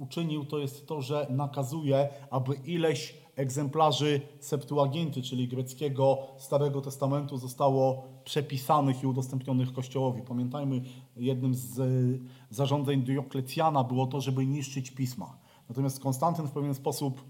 uczynił, 0.04 0.46
to 0.46 0.60
jest 0.60 0.88
to, 0.88 1.02
że 1.02 1.28
nakazuje, 1.30 2.10
aby 2.30 2.56
ileś 2.66 3.18
egzemplarzy 3.36 4.22
Septuaginty, 4.40 5.22
czyli 5.22 5.48
greckiego 5.48 6.18
Starego 6.38 6.82
Testamentu, 6.82 7.38
zostało 7.38 8.04
przepisanych 8.24 9.04
i 9.04 9.08
udostępnionych 9.08 9.74
Kościołowi. 9.74 10.22
Pamiętajmy, 10.22 10.82
jednym 11.16 11.56
z 11.56 11.80
y, 11.80 12.20
zarządzeń 12.50 13.02
Dioklecjana 13.02 13.84
było 13.84 14.08
to, 14.08 14.22
żeby 14.22 14.46
niszczyć 14.46 14.92
pisma. 14.92 15.38
Natomiast 15.70 16.00
Konstantyn 16.00 16.48
w 16.48 16.52
pewien 16.52 16.74
sposób 16.74 17.22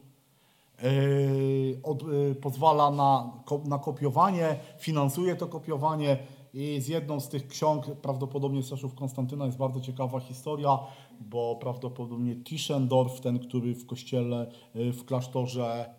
od, 1.84 2.03
pozwala 2.41 2.91
na, 2.91 3.34
na 3.66 3.80
kopiowanie, 3.80 4.56
finansuje 4.80 5.36
to 5.36 5.48
kopiowanie 5.48 6.18
i 6.53 6.82
z 6.82 6.88
jedną 6.88 7.19
z 7.19 7.30
tych 7.30 7.48
ksiąg, 7.48 7.86
prawdopodobnie 8.02 8.64
czasów 8.64 8.95
Konstantyna, 8.95 9.45
jest 9.45 9.57
bardzo 9.57 9.82
ciekawa 9.82 10.19
historia, 10.19 10.80
bo 11.19 11.56
prawdopodobnie 11.56 12.36
Tischendorf, 12.36 13.22
ten, 13.22 13.40
który 13.40 13.76
w 13.76 13.86
kościele, 13.86 14.52
yy, 14.76 14.94
w 14.94 15.06
klasztorze 15.06 15.94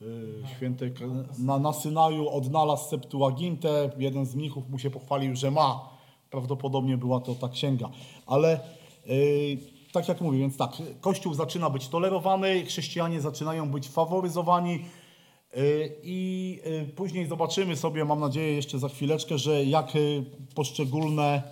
yy, 0.00 0.42
świętej 0.56 0.92
na, 1.38 1.58
na 1.58 1.72
Synaju 1.72 2.28
odnalazł 2.28 2.88
Septuagintę, 2.88 3.90
jeden 3.98 4.26
z 4.26 4.34
mnichów 4.34 4.70
mu 4.70 4.78
się 4.78 4.90
pochwalił, 4.90 5.36
że 5.36 5.50
ma. 5.50 5.96
Prawdopodobnie 6.30 6.96
była 6.96 7.20
to 7.20 7.34
ta 7.34 7.48
księga. 7.48 7.90
Ale 8.26 8.60
yy, 9.06 9.58
tak 9.92 10.08
jak 10.08 10.20
mówię, 10.20 10.38
więc 10.38 10.56
tak, 10.56 10.70
Kościół 11.00 11.34
zaczyna 11.34 11.70
być 11.70 11.88
tolerowany, 11.88 12.64
chrześcijanie 12.64 13.20
zaczynają 13.20 13.70
być 13.70 13.88
faworyzowani 13.88 14.84
i 16.02 16.58
yy, 16.64 16.86
później 16.96 17.26
zobaczymy 17.26 17.76
sobie, 17.76 18.04
mam 18.04 18.20
nadzieję 18.20 18.52
jeszcze 18.52 18.78
za 18.78 18.88
chwileczkę, 18.88 19.38
że 19.38 19.64
jak 19.64 19.94
yy, 19.94 20.24
poszczególne 20.54 21.42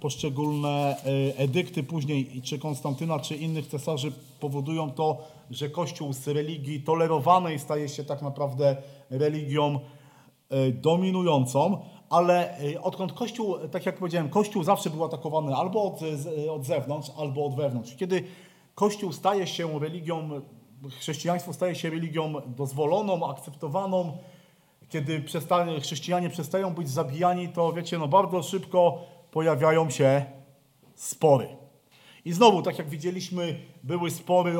poszczególne 0.00 0.96
e, 0.96 1.38
edykty 1.38 1.82
później, 1.82 2.42
czy 2.42 2.58
Konstantyna, 2.58 3.18
czy 3.18 3.36
innych 3.36 3.66
cesarzy 3.66 4.12
powodują 4.40 4.90
to, 4.90 5.18
że 5.50 5.68
Kościół 5.68 6.12
z 6.12 6.28
religii 6.28 6.82
tolerowanej 6.82 7.58
staje 7.58 7.88
się 7.88 8.04
tak 8.04 8.22
naprawdę 8.22 8.76
religią 9.10 9.80
e, 10.50 10.70
dominującą, 10.70 11.78
ale 12.10 12.58
e, 12.58 12.82
odkąd 12.82 13.12
Kościół, 13.12 13.58
tak 13.72 13.86
jak 13.86 13.98
powiedziałem, 13.98 14.28
Kościół 14.28 14.64
zawsze 14.64 14.90
był 14.90 15.04
atakowany 15.04 15.54
albo 15.54 15.82
od, 15.82 16.00
od 16.50 16.64
zewnątrz, 16.64 17.10
albo 17.18 17.46
od 17.46 17.54
wewnątrz. 17.54 17.96
Kiedy 17.96 18.24
Kościół 18.74 19.12
staje 19.12 19.46
się 19.46 19.78
religią, 19.78 20.30
chrześcijaństwo 20.88 21.52
staje 21.52 21.74
się 21.74 21.90
religią 21.90 22.34
dozwoloną, 22.46 23.30
akceptowaną, 23.30 24.18
kiedy 24.88 25.20
przestanie, 25.20 25.80
chrześcijanie 25.80 26.30
przestają 26.30 26.74
być 26.74 26.88
zabijani, 26.88 27.48
to 27.48 27.72
wiecie, 27.72 27.98
no 27.98 28.08
bardzo 28.08 28.42
szybko 28.42 28.98
pojawiają 29.30 29.90
się 29.90 30.24
spory. 30.94 31.48
I 32.24 32.32
znowu, 32.32 32.62
tak 32.62 32.78
jak 32.78 32.88
widzieliśmy, 32.88 33.60
były 33.82 34.10
spory 34.10 34.50
e, 34.50 34.54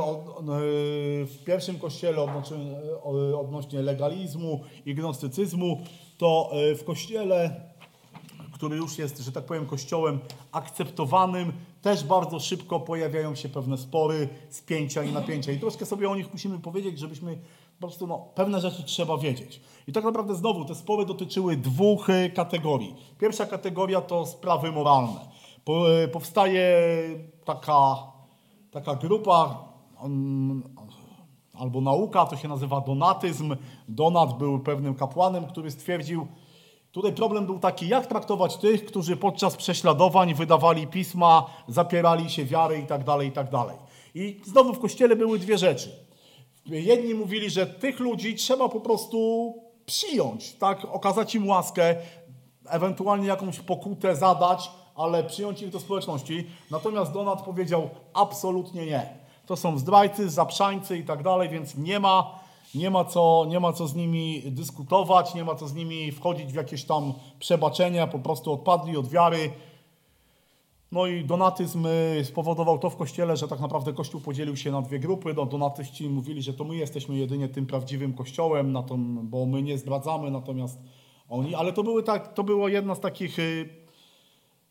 w 1.26 1.44
pierwszym 1.44 1.78
kościele 1.78 2.22
odnośnie, 2.22 2.56
odnośnie 3.38 3.82
legalizmu 3.82 4.60
i 4.86 4.94
gnostycyzmu, 4.94 5.80
to 6.18 6.50
e, 6.52 6.74
w 6.74 6.84
kościele, 6.84 7.60
który 8.52 8.76
już 8.76 8.98
jest, 8.98 9.18
że 9.18 9.32
tak 9.32 9.44
powiem, 9.44 9.66
kościołem 9.66 10.20
akceptowanym, 10.52 11.52
też 11.82 12.04
bardzo 12.04 12.40
szybko 12.40 12.80
pojawiają 12.80 13.34
się 13.34 13.48
pewne 13.48 13.78
spory, 13.78 14.28
spięcia 14.50 15.02
i 15.02 15.12
napięcia. 15.12 15.52
I 15.52 15.60
troszkę 15.60 15.86
sobie 15.86 16.10
o 16.10 16.16
nich 16.16 16.32
musimy 16.32 16.58
powiedzieć, 16.58 16.98
żebyśmy 16.98 17.38
po 17.80 17.86
prostu, 17.86 18.06
no, 18.06 18.18
pewne 18.34 18.60
rzeczy 18.60 18.82
trzeba 18.82 19.18
wiedzieć. 19.18 19.60
I 19.86 19.92
tak 19.92 20.04
naprawdę 20.04 20.34
znowu 20.34 20.64
te 20.64 20.74
spory 20.74 21.06
dotyczyły 21.06 21.56
dwóch 21.56 22.10
e, 22.10 22.30
kategorii. 22.30 22.94
Pierwsza 23.18 23.46
kategoria 23.46 24.00
to 24.00 24.26
sprawy 24.26 24.72
moralne. 24.72 25.20
E, 26.04 26.08
powstaje 26.08 26.80
taka, 27.44 27.96
taka 28.70 28.94
grupa, 28.94 29.64
albo 31.54 31.80
nauka, 31.80 32.26
to 32.26 32.36
się 32.36 32.48
nazywa 32.48 32.80
donatyzm. 32.80 33.56
Donat 33.88 34.38
był 34.38 34.58
pewnym 34.58 34.94
kapłanem, 34.94 35.46
który 35.46 35.70
stwierdził, 35.70 36.26
tutaj 36.92 37.12
problem 37.12 37.46
był 37.46 37.58
taki, 37.58 37.88
jak 37.88 38.06
traktować 38.06 38.56
tych, 38.56 38.84
którzy 38.84 39.16
podczas 39.16 39.56
prześladowań 39.56 40.34
wydawali 40.34 40.86
pisma, 40.86 41.46
zapierali 41.68 42.30
się 42.30 42.44
wiary 42.44 42.78
i 42.78 42.86
tak 42.86 43.04
dalej, 43.04 43.28
i 43.28 43.32
tak. 43.32 43.46
I 44.14 44.40
znowu 44.44 44.72
w 44.72 44.80
kościele 44.80 45.16
były 45.16 45.38
dwie 45.38 45.58
rzeczy. 45.58 45.90
Jedni 46.66 47.14
mówili, 47.14 47.50
że 47.50 47.66
tych 47.66 48.00
ludzi 48.00 48.34
trzeba 48.34 48.68
po 48.68 48.80
prostu 48.80 49.54
przyjąć, 49.86 50.52
tak, 50.52 50.84
okazać 50.84 51.34
im 51.34 51.48
łaskę, 51.48 51.96
ewentualnie 52.68 53.26
jakąś 53.26 53.60
pokutę 53.60 54.16
zadać, 54.16 54.70
ale 54.96 55.24
przyjąć 55.24 55.62
ich 55.62 55.70
do 55.70 55.80
społeczności. 55.80 56.46
Natomiast 56.70 57.12
Donat 57.12 57.42
powiedział 57.42 57.90
absolutnie 58.14 58.86
nie. 58.86 59.06
To 59.46 59.56
są 59.56 59.78
zdrajcy, 59.78 60.30
zaprzańcy 60.30 60.98
i 60.98 61.04
tak 61.04 61.22
więc 61.50 61.76
nie 61.76 62.00
ma, 62.00 62.39
nie, 62.74 62.90
ma 62.90 63.04
co, 63.04 63.46
nie 63.48 63.60
ma 63.60 63.72
co 63.72 63.86
z 63.86 63.94
nimi 63.94 64.42
dyskutować, 64.46 65.34
nie 65.34 65.44
ma 65.44 65.54
co 65.54 65.68
z 65.68 65.74
nimi 65.74 66.12
wchodzić 66.12 66.52
w 66.52 66.54
jakieś 66.54 66.84
tam 66.84 67.12
przebaczenia, 67.38 68.06
po 68.06 68.18
prostu 68.18 68.52
odpadli 68.52 68.96
od 68.96 69.08
wiary. 69.08 69.50
No 70.92 71.06
i 71.06 71.24
donatyzm 71.24 71.86
y, 71.86 72.24
spowodował 72.24 72.78
to 72.78 72.90
w 72.90 72.96
kościele, 72.96 73.36
że 73.36 73.48
tak 73.48 73.60
naprawdę 73.60 73.92
kościół 73.92 74.20
podzielił 74.20 74.56
się 74.56 74.70
na 74.70 74.82
dwie 74.82 74.98
grupy. 74.98 75.34
No, 75.34 75.46
donatyści 75.46 76.08
mówili, 76.08 76.42
że 76.42 76.54
to 76.54 76.64
my 76.64 76.76
jesteśmy 76.76 77.16
jedynie 77.16 77.48
tym 77.48 77.66
prawdziwym 77.66 78.12
kościołem, 78.12 78.76
bo 79.22 79.46
my 79.46 79.62
nie 79.62 79.78
zdradzamy, 79.78 80.30
natomiast 80.30 80.78
oni. 81.28 81.54
Ale 81.54 81.72
to, 81.72 81.82
były 81.82 82.02
tak, 82.02 82.34
to 82.34 82.44
było 82.44 82.68
jedna 82.68 82.94
z 82.94 83.00
takich, 83.00 83.38
y, 83.38 83.68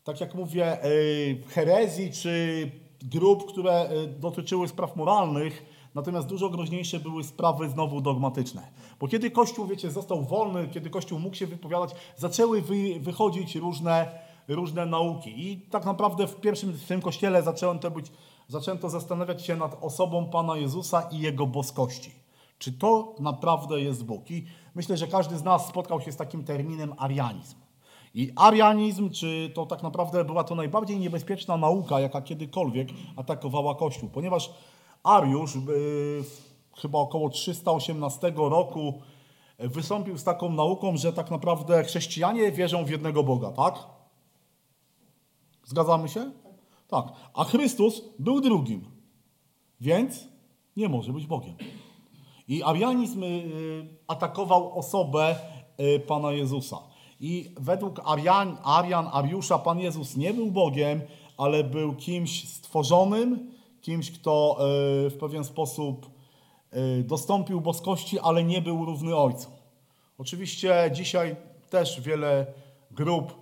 tak 0.03 0.21
jak 0.21 0.35
mówię, 0.35 0.85
y, 0.85 1.43
herezji 1.47 2.11
czy 2.11 2.71
grup, 3.03 3.45
które 3.45 3.89
dotyczyły 4.19 4.67
spraw 4.67 4.95
moralnych. 4.95 5.78
Natomiast 5.95 6.28
dużo 6.28 6.49
groźniejsze 6.49 6.99
były 6.99 7.24
sprawy 7.24 7.70
znowu 7.70 8.02
dogmatyczne. 8.02 8.68
Bo 8.99 9.07
kiedy 9.07 9.32
Kościół, 9.32 9.68
wiecie, 9.68 9.91
został 9.91 10.24
wolny, 10.24 10.68
kiedy 10.68 10.90
Kościół 10.90 11.20
mógł 11.20 11.36
się 11.36 11.48
wypowiadać, 11.48 11.91
zaczęły 12.18 12.61
wy, 12.61 12.99
wychodzić 12.99 13.56
różne, 13.56 14.20
różne 14.48 14.86
nauki. 14.86 15.48
I 15.48 15.57
tak 15.57 15.86
naprawdę 15.86 16.28
w 16.28 16.36
pierwszym 16.36 16.72
w 16.72 16.88
tym 16.88 17.02
kościele 17.02 17.44
zaczęto, 17.44 17.91
być, 17.91 18.11
zaczęto 18.48 18.90
zastanawiać 18.90 19.45
się 19.45 19.56
nad 19.56 19.78
osobą 19.84 20.26
Pana 20.26 20.57
Jezusa 20.57 21.02
i 21.11 21.20
Jego 21.20 21.48
boskości. 21.48 22.11
Czy 22.60 22.72
to 22.72 23.16
naprawdę 23.20 23.82
jest 23.82 24.06
Bóg? 24.06 24.32
I 24.32 24.45
myślę, 24.76 24.98
że 24.98 25.07
każdy 25.07 25.38
z 25.38 25.44
nas 25.44 25.68
spotkał 25.68 26.02
się 26.02 26.11
z 26.11 26.18
takim 26.18 26.44
terminem 26.44 26.94
arianizm. 26.98 27.56
I 28.16 28.32
arianizm, 28.36 29.10
czy 29.10 29.52
to 29.56 29.66
tak 29.66 29.84
naprawdę 29.84 30.26
była 30.26 30.44
to 30.44 30.56
najbardziej 30.56 30.99
niebezpieczna 30.99 31.57
nauka, 31.57 31.99
jaka 31.99 32.22
kiedykolwiek 32.22 32.90
atakowała 33.16 33.76
Kościół, 33.76 34.10
ponieważ 34.10 34.53
Ariusz 35.03 35.55
y, 35.55 35.59
chyba 36.81 36.99
około 36.99 37.30
318 37.30 38.34
roku 38.35 38.93
wystąpił 39.59 40.17
z 40.17 40.23
taką 40.23 40.51
nauką, 40.51 40.97
że 40.97 41.13
tak 41.13 41.31
naprawdę 41.31 41.84
chrześcijanie 41.84 42.51
wierzą 42.51 42.85
w 42.85 42.89
jednego 42.89 43.23
Boga, 43.23 43.51
tak? 43.51 43.80
Zgadzamy 45.65 46.09
się? 46.09 46.31
Tak. 46.88 47.05
A 47.34 47.43
Chrystus 47.43 48.01
był 48.19 48.41
drugim, 48.41 48.85
więc 49.81 50.27
nie 50.77 50.89
może 50.89 51.13
być 51.13 51.27
Bogiem. 51.27 51.55
I 52.47 52.63
arianizm 52.63 53.23
y, 53.23 53.88
atakował 54.07 54.80
osobę 54.80 55.35
y, 55.80 55.99
Pana 55.99 56.31
Jezusa. 56.31 56.77
I 57.19 57.53
według 57.59 58.01
Arian, 58.05 58.57
Arian, 58.63 59.09
Ariusza, 59.11 59.59
Pan 59.59 59.80
Jezus 59.80 60.17
nie 60.17 60.34
był 60.34 60.51
Bogiem, 60.51 61.01
ale 61.38 61.63
był 61.63 61.95
kimś 61.95 62.49
stworzonym, 62.49 63.51
kimś, 63.81 64.11
kto 64.11 64.57
y, 65.06 65.10
w 65.10 65.18
pewien 65.19 65.43
sposób 65.43 66.10
y, 66.73 67.03
dostąpił 67.03 67.61
boskości, 67.61 68.19
ale 68.19 68.43
nie 68.43 68.61
był 68.61 68.85
równy 68.85 69.15
Ojcu. 69.15 69.47
Oczywiście 70.18 70.91
dzisiaj 70.93 71.35
też 71.69 72.01
wiele 72.01 72.45
grup 72.91 73.34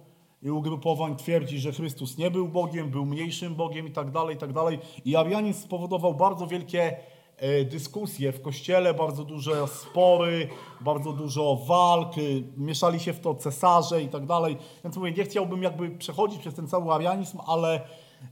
i 0.43 0.49
ugrupowań 0.49 1.15
twierdzi, 1.15 1.59
że 1.59 1.71
Chrystus 1.71 2.17
nie 2.17 2.31
był 2.31 2.47
Bogiem, 2.47 2.89
był 2.89 3.05
mniejszym 3.05 3.55
Bogiem 3.55 3.87
i 3.87 3.91
tak 3.91 4.11
dalej, 4.11 4.35
i 4.35 4.39
tak 4.39 4.53
dalej. 4.53 4.79
I 5.05 5.15
arianizm 5.15 5.61
spowodował 5.61 6.13
bardzo 6.13 6.47
wielkie 6.47 6.97
e, 7.37 7.65
dyskusje 7.65 8.31
w 8.31 8.41
kościele, 8.41 8.93
bardzo 8.93 9.23
duże 9.23 9.67
spory, 9.67 10.49
bardzo 10.81 11.13
dużo 11.13 11.55
walk, 11.55 12.13
mieszali 12.57 12.99
się 12.99 13.13
w 13.13 13.19
to 13.19 13.35
cesarze 13.35 14.01
i 14.01 14.07
tak 14.07 14.25
dalej. 14.25 14.57
Więc 14.83 14.97
mówię, 14.97 15.11
nie 15.11 15.23
chciałbym 15.23 15.63
jakby 15.63 15.89
przechodzić 15.89 16.39
przez 16.39 16.53
ten 16.53 16.67
cały 16.67 16.93
arianizm, 16.93 17.37
ale 17.47 17.81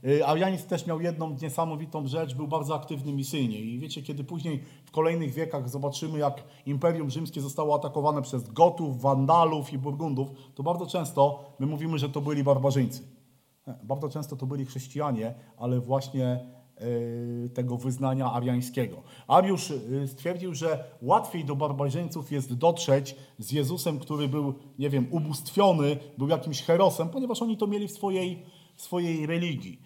y, 0.04 0.26
arianizm 0.26 0.68
też 0.68 0.86
miał 0.86 1.00
jedną 1.00 1.36
niesamowitą 1.42 2.06
rzecz, 2.06 2.34
był 2.34 2.48
bardzo 2.48 2.74
aktywny 2.74 3.12
misyjnie. 3.12 3.60
I 3.60 3.78
wiecie, 3.78 4.02
kiedy 4.02 4.24
później 4.24 4.62
w 4.84 4.90
kolejnych 4.90 5.32
wiekach 5.32 5.68
zobaczymy, 5.68 6.18
jak 6.18 6.44
Imperium 6.66 7.10
Rzymskie 7.10 7.40
zostało 7.40 7.74
atakowane 7.74 8.22
przez 8.22 8.52
Gotów, 8.52 9.00
Wandalów 9.00 9.72
i 9.72 9.78
Burgundów, 9.78 10.28
to 10.54 10.62
bardzo 10.62 10.86
często 10.86 11.44
my 11.58 11.66
mówimy, 11.66 11.98
że 11.98 12.08
to 12.08 12.20
byli 12.20 12.44
barbarzyńcy. 12.44 13.02
Nie, 13.66 13.74
Bardzo 13.82 14.08
często 14.08 14.36
to 14.36 14.46
byli 14.46 14.66
chrześcijanie, 14.66 15.34
ale 15.56 15.80
właśnie 15.80 16.40
y, 16.82 17.50
tego 17.54 17.76
wyznania 17.76 18.32
ariańskiego. 18.32 19.02
Ariusz 19.28 19.70
y, 19.70 20.08
stwierdził, 20.08 20.54
że 20.54 20.84
łatwiej 21.02 21.44
do 21.44 21.56
barbarzyńców 21.56 22.32
jest 22.32 22.54
dotrzeć 22.54 23.16
z 23.38 23.52
Jezusem, 23.52 23.98
który 23.98 24.28
był, 24.28 24.54
nie 24.78 24.90
wiem, 24.90 25.06
ubóstwiony, 25.10 25.96
był 26.18 26.28
jakimś 26.28 26.62
herosem, 26.62 27.08
ponieważ 27.08 27.42
oni 27.42 27.56
to 27.56 27.66
mieli 27.66 27.88
w 27.88 27.92
swojej, 27.92 28.42
swojej 28.76 29.26
religii. 29.26 29.78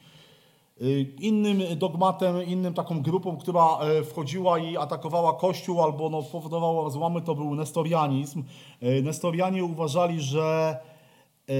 Y, 0.82 1.14
Innym 1.20 1.78
dogmatem, 1.78 2.44
innym 2.44 2.74
taką 2.74 3.02
grupą, 3.02 3.36
która 3.36 3.78
e, 3.78 4.04
wchodziła 4.04 4.58
i 4.58 4.76
atakowała 4.76 5.32
Kościół 5.32 5.82
albo 5.82 6.10
no, 6.10 6.22
powodowała 6.22 6.84
rozłamy, 6.84 7.20
to 7.20 7.34
był 7.34 7.54
nestorianizm. 7.54 8.44
E, 8.80 9.02
Nestorianie 9.02 9.64
uważali, 9.64 10.20
że 10.20 10.78
e, 11.48 11.52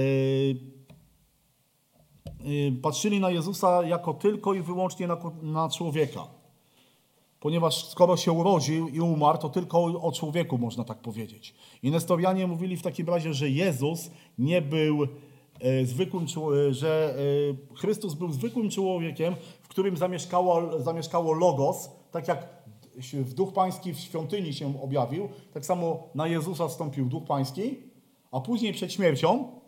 y, 2.47 2.73
patrzyli 2.83 3.21
na 3.21 3.31
Jezusa 3.31 3.83
jako 3.83 4.15
tylko 4.15 4.55
i 4.55 4.61
wyłącznie 4.61 5.07
na, 5.07 5.17
na 5.43 5.69
człowieka. 5.69 6.27
Ponieważ 7.41 7.89
skoro 7.89 8.17
się 8.17 8.33
urodził 8.33 8.89
i 8.89 9.01
umarł, 9.01 9.39
to 9.39 9.49
tylko 9.49 9.85
o, 9.85 10.13
człowieku 10.13 10.59
można 10.59 10.85
tak 10.85 10.99
powiedzieć. 10.99 11.55
I 11.83 11.91
Nestorianie 11.91 12.47
mówili 12.47 12.77
w 12.77 12.83
takim 12.83 13.09
razie, 13.09 13.35
że 13.35 13.51
Jezus 13.51 14.11
nie 14.39 14.63
był 14.63 15.07
zwykłym, 15.85 16.27
czło- 16.27 16.69
e, 16.69 16.75
że 16.75 17.15
e, 17.73 17.75
Chrystus 17.77 18.15
był 18.15 18.33
zwykłym 18.33 18.71
człowiekiem, 18.71 19.35
w 19.63 19.69
którym 19.69 19.97
zamieszkało, 19.97 20.81
zamieszkało 20.81 21.33
Logos, 21.33 21.91
tak 22.11 22.29
jak 22.29 22.49
w 23.13 23.35
Duch 23.35 23.53
Pański 23.53 23.95
w 23.95 23.99
świątyni 23.99 24.53
się 24.53 24.83
objawił, 24.83 25.29
tak 25.53 25.67
samo 25.67 26.09
na 26.15 26.27
Jezusa 26.27 26.69
wstąpił 26.69 27.07
Duch 27.07 27.25
Pański, 27.25 27.77
a 28.33 28.41
później 28.41 28.73
przed 28.73 28.93
śmiercią 28.93 29.61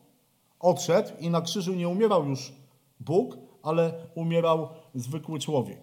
odszedł 0.61 1.11
i 1.21 1.31
na 1.31 1.41
krzyżu 1.41 1.75
nie 1.75 1.89
umierał 1.89 2.29
już 2.29 2.53
Bóg, 3.01 3.37
ale 3.63 3.93
umierał 4.15 4.69
zwykły 4.95 5.39
człowiek. 5.39 5.81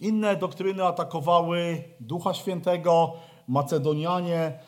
Inne 0.00 0.36
doktryny 0.36 0.84
atakowały 0.84 1.84
Ducha 2.00 2.34
Świętego, 2.34 3.12
Macedonianie, 3.48 4.58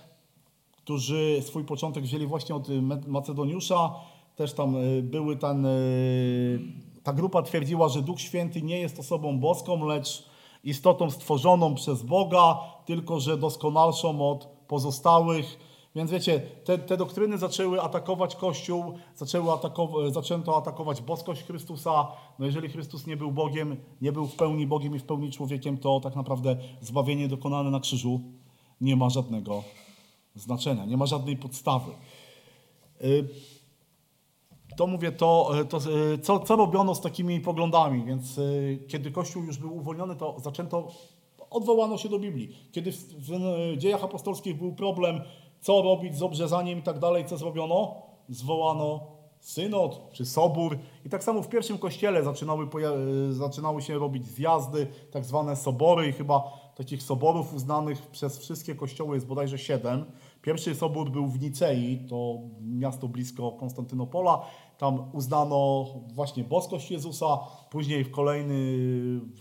którzy 0.73 1.43
swój 1.43 1.65
początek 1.65 2.05
wzięli 2.05 2.27
właśnie 2.27 2.55
od 2.55 2.69
Macedoniusza. 3.07 3.95
Też 4.37 4.53
tam 4.53 4.77
y, 4.77 5.03
były 5.03 5.37
ten, 5.37 5.67
y, 5.67 6.59
ta 7.03 7.13
grupa 7.13 7.43
twierdziła, 7.43 7.89
że 7.89 8.03
Duch 8.03 8.21
Święty 8.21 8.63
nie 8.63 8.81
jest 8.81 8.99
osobą 8.99 9.39
boską, 9.39 9.87
lecz 9.87 10.25
istotą 10.65 11.11
stworzoną 11.11 11.75
przez 11.75 12.03
Boga, 12.03 12.59
tylko 12.87 13.21
że 13.21 13.37
doskonalszą 13.37 14.31
od 14.31 14.47
pozostałych. 14.69 15.59
Więc 15.95 16.11
wiecie, 16.11 16.43
te, 16.65 16.79
te 16.79 16.97
doktryny 16.97 17.39
zaczęły 17.39 17.83
atakować 17.83 18.37
Kościół, 18.37 18.85
zaczęły 19.17 19.51
atakow- 19.51 20.13
zaczęto 20.13 20.57
atakować 20.57 21.03
boskość 21.03 21.43
Chrystusa. 21.43 22.09
No 22.39 22.47
jeżeli 22.47 22.69
Chrystus 22.69 23.07
nie 23.07 23.17
był 23.17 23.33
Bogiem, 23.33 23.77
nie 24.01 24.13
był 24.13 24.27
w 24.27 24.35
pełni 24.35 24.67
Bogiem 24.67 24.97
i 24.97 24.99
w 24.99 25.05
pełni 25.05 25.31
człowiekiem, 25.31 25.79
to 25.79 26.01
tak 26.01 26.17
naprawdę 26.17 26.57
zbawienie 26.81 27.29
dokonane 27.29 27.71
na 27.71 27.81
krzyżu 27.81 28.21
nie 28.81 28.97
ma 28.97 29.11
żadnego 29.11 29.63
znaczenia, 30.35 30.85
nie 30.85 30.97
ma 30.97 31.07
żadnej 31.07 31.37
podstawy. 31.37 31.93
Y, 33.05 33.29
To 34.77 34.87
mówię, 34.87 35.13
to, 35.13 35.51
to 35.69 35.79
y, 36.15 36.19
co, 36.19 36.41
co 36.41 36.57
robiono 36.57 36.95
z 36.95 37.01
takimi 37.01 37.41
poglądami, 37.41 38.05
więc 38.05 38.39
y, 38.39 38.85
kiedy 38.89 39.11
Kościół 39.11 39.45
już 39.45 39.59
był 39.59 39.77
uwolniony, 39.77 40.17
to 40.17 40.37
zaczęto, 40.41 40.89
odwołano 41.51 41.99
się 41.99 42.09
do 42.09 42.19
Biblii. 42.19 42.57
Kiedy 42.73 42.93
w, 42.93 42.97
w 42.97 43.77
dziejach 43.77 44.05
apostolskich 44.05 44.59
był 44.59 44.73
problem, 44.73 45.21
co 45.61 45.83
robić 45.83 46.17
z 46.17 46.23
obrzezaniem 46.23 46.79
i 46.79 46.83
tak 46.83 46.99
dalej, 46.99 47.25
co 47.25 47.37
zrobiono? 47.37 48.03
Zwołano 48.29 49.15
synod 49.45 50.11
czy 50.13 50.25
sobór 50.25 50.79
i 51.05 51.11
tak 51.11 51.25
samo 51.25 51.43
w 51.43 51.49
pierwszym 51.49 51.79
kościele 51.79 52.25
zaczynały, 52.25 52.69
zaczynały 53.31 53.83
się 53.83 53.99
robić 53.99 54.27
zjazdy, 54.27 54.87
tak 55.11 55.25
zwane 55.25 55.57
sobory 55.57 56.09
i 56.09 56.13
chyba 56.13 56.53
takich 56.77 57.03
soborów 57.03 57.55
uznanych 57.55 58.07
przez 58.07 58.39
wszystkie 58.39 58.75
kościoły 58.75 59.17
jest 59.17 59.27
bodajże 59.27 59.59
siedem. 59.59 60.05
Pierwszy 60.43 60.75
sobór 60.75 61.11
był 61.11 61.27
w 61.27 61.41
Nicei, 61.41 62.07
to 62.09 62.39
miasto 62.61 63.09
blisko 63.09 63.53
Konstantynopola. 63.53 64.47
Tam 64.79 65.11
uznano 65.13 65.87
właśnie 66.15 66.45
boskość 66.45 66.91
Jezusa, 66.91 67.39
później 67.71 68.05
w 68.05 68.11
kolejny 68.11 68.55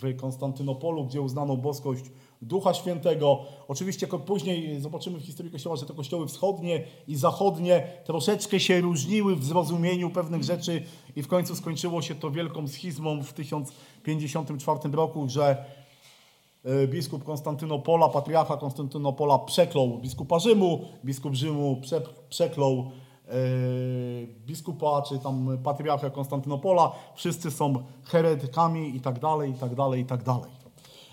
w 0.01 0.17
Konstantynopolu, 0.17 1.05
gdzie 1.05 1.21
uznano 1.21 1.57
boskość 1.57 2.03
Ducha 2.41 2.73
Świętego. 2.73 3.39
Oczywiście 3.67 4.07
później 4.07 4.81
zobaczymy 4.81 5.19
w 5.19 5.23
historii 5.23 5.51
Kościoła, 5.51 5.75
że 5.75 5.85
te 5.85 5.93
kościoły 5.93 6.27
wschodnie 6.27 6.83
i 7.07 7.15
zachodnie 7.15 7.87
troszeczkę 8.05 8.59
się 8.59 8.81
różniły 8.81 9.35
w 9.35 9.45
zrozumieniu 9.45 10.09
pewnych 10.09 10.43
rzeczy 10.43 10.83
i 11.15 11.23
w 11.23 11.27
końcu 11.27 11.55
skończyło 11.55 12.01
się 12.01 12.15
to 12.15 12.31
wielką 12.31 12.67
schizmą 12.67 13.23
w 13.23 13.33
1054 13.33 14.79
roku, 14.91 15.29
że 15.29 15.65
e, 16.65 16.87
biskup 16.87 17.23
Konstantynopola, 17.23 18.09
patriarcha 18.09 18.57
Konstantynopola 18.57 19.39
przeklął 19.39 19.97
biskupa 19.97 20.39
Rzymu, 20.39 20.85
biskup 21.05 21.33
Rzymu 21.33 21.77
prze, 21.81 22.01
przeklął 22.29 22.91
biskupa, 24.45 25.01
czy 25.01 25.19
tam 25.19 25.57
patriarcha 25.63 26.09
Konstantynopola, 26.09 26.91
wszyscy 27.15 27.51
są 27.51 27.73
heretykami 28.03 28.95
i 28.95 29.01
tak 29.01 29.19
dalej, 29.19 29.51
i 29.51 29.53
tak 29.53 29.75
dalej, 29.75 30.01
i 30.01 30.05
tak 30.05 30.23
dalej. 30.23 30.51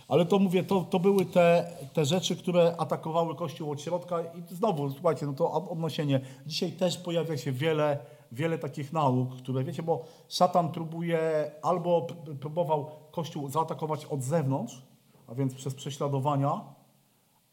Ale 0.08 0.26
to 0.26 0.38
mówię, 0.38 0.62
to, 0.62 0.80
to 0.80 0.98
były 1.00 1.26
te, 1.26 1.72
te 1.92 2.04
rzeczy, 2.04 2.36
które 2.36 2.76
atakowały 2.78 3.34
Kościół 3.34 3.70
od 3.70 3.80
środka 3.80 4.20
i 4.22 4.54
znowu, 4.54 4.90
słuchajcie, 4.90 5.26
no 5.26 5.32
to 5.32 5.52
odnosienie. 5.52 6.20
Dzisiaj 6.46 6.72
też 6.72 6.98
pojawia 6.98 7.36
się 7.36 7.52
wiele, 7.52 7.98
wiele 8.32 8.58
takich 8.58 8.92
nauk, 8.92 9.36
które, 9.36 9.64
wiecie, 9.64 9.82
bo 9.82 10.04
szatan 10.28 10.72
próbuje, 10.72 11.50
albo 11.62 12.06
próbował 12.40 12.90
Kościół 13.10 13.48
zaatakować 13.48 14.04
od 14.04 14.22
zewnątrz, 14.22 14.82
a 15.28 15.34
więc 15.34 15.54
przez 15.54 15.74
prześladowania, 15.74 16.60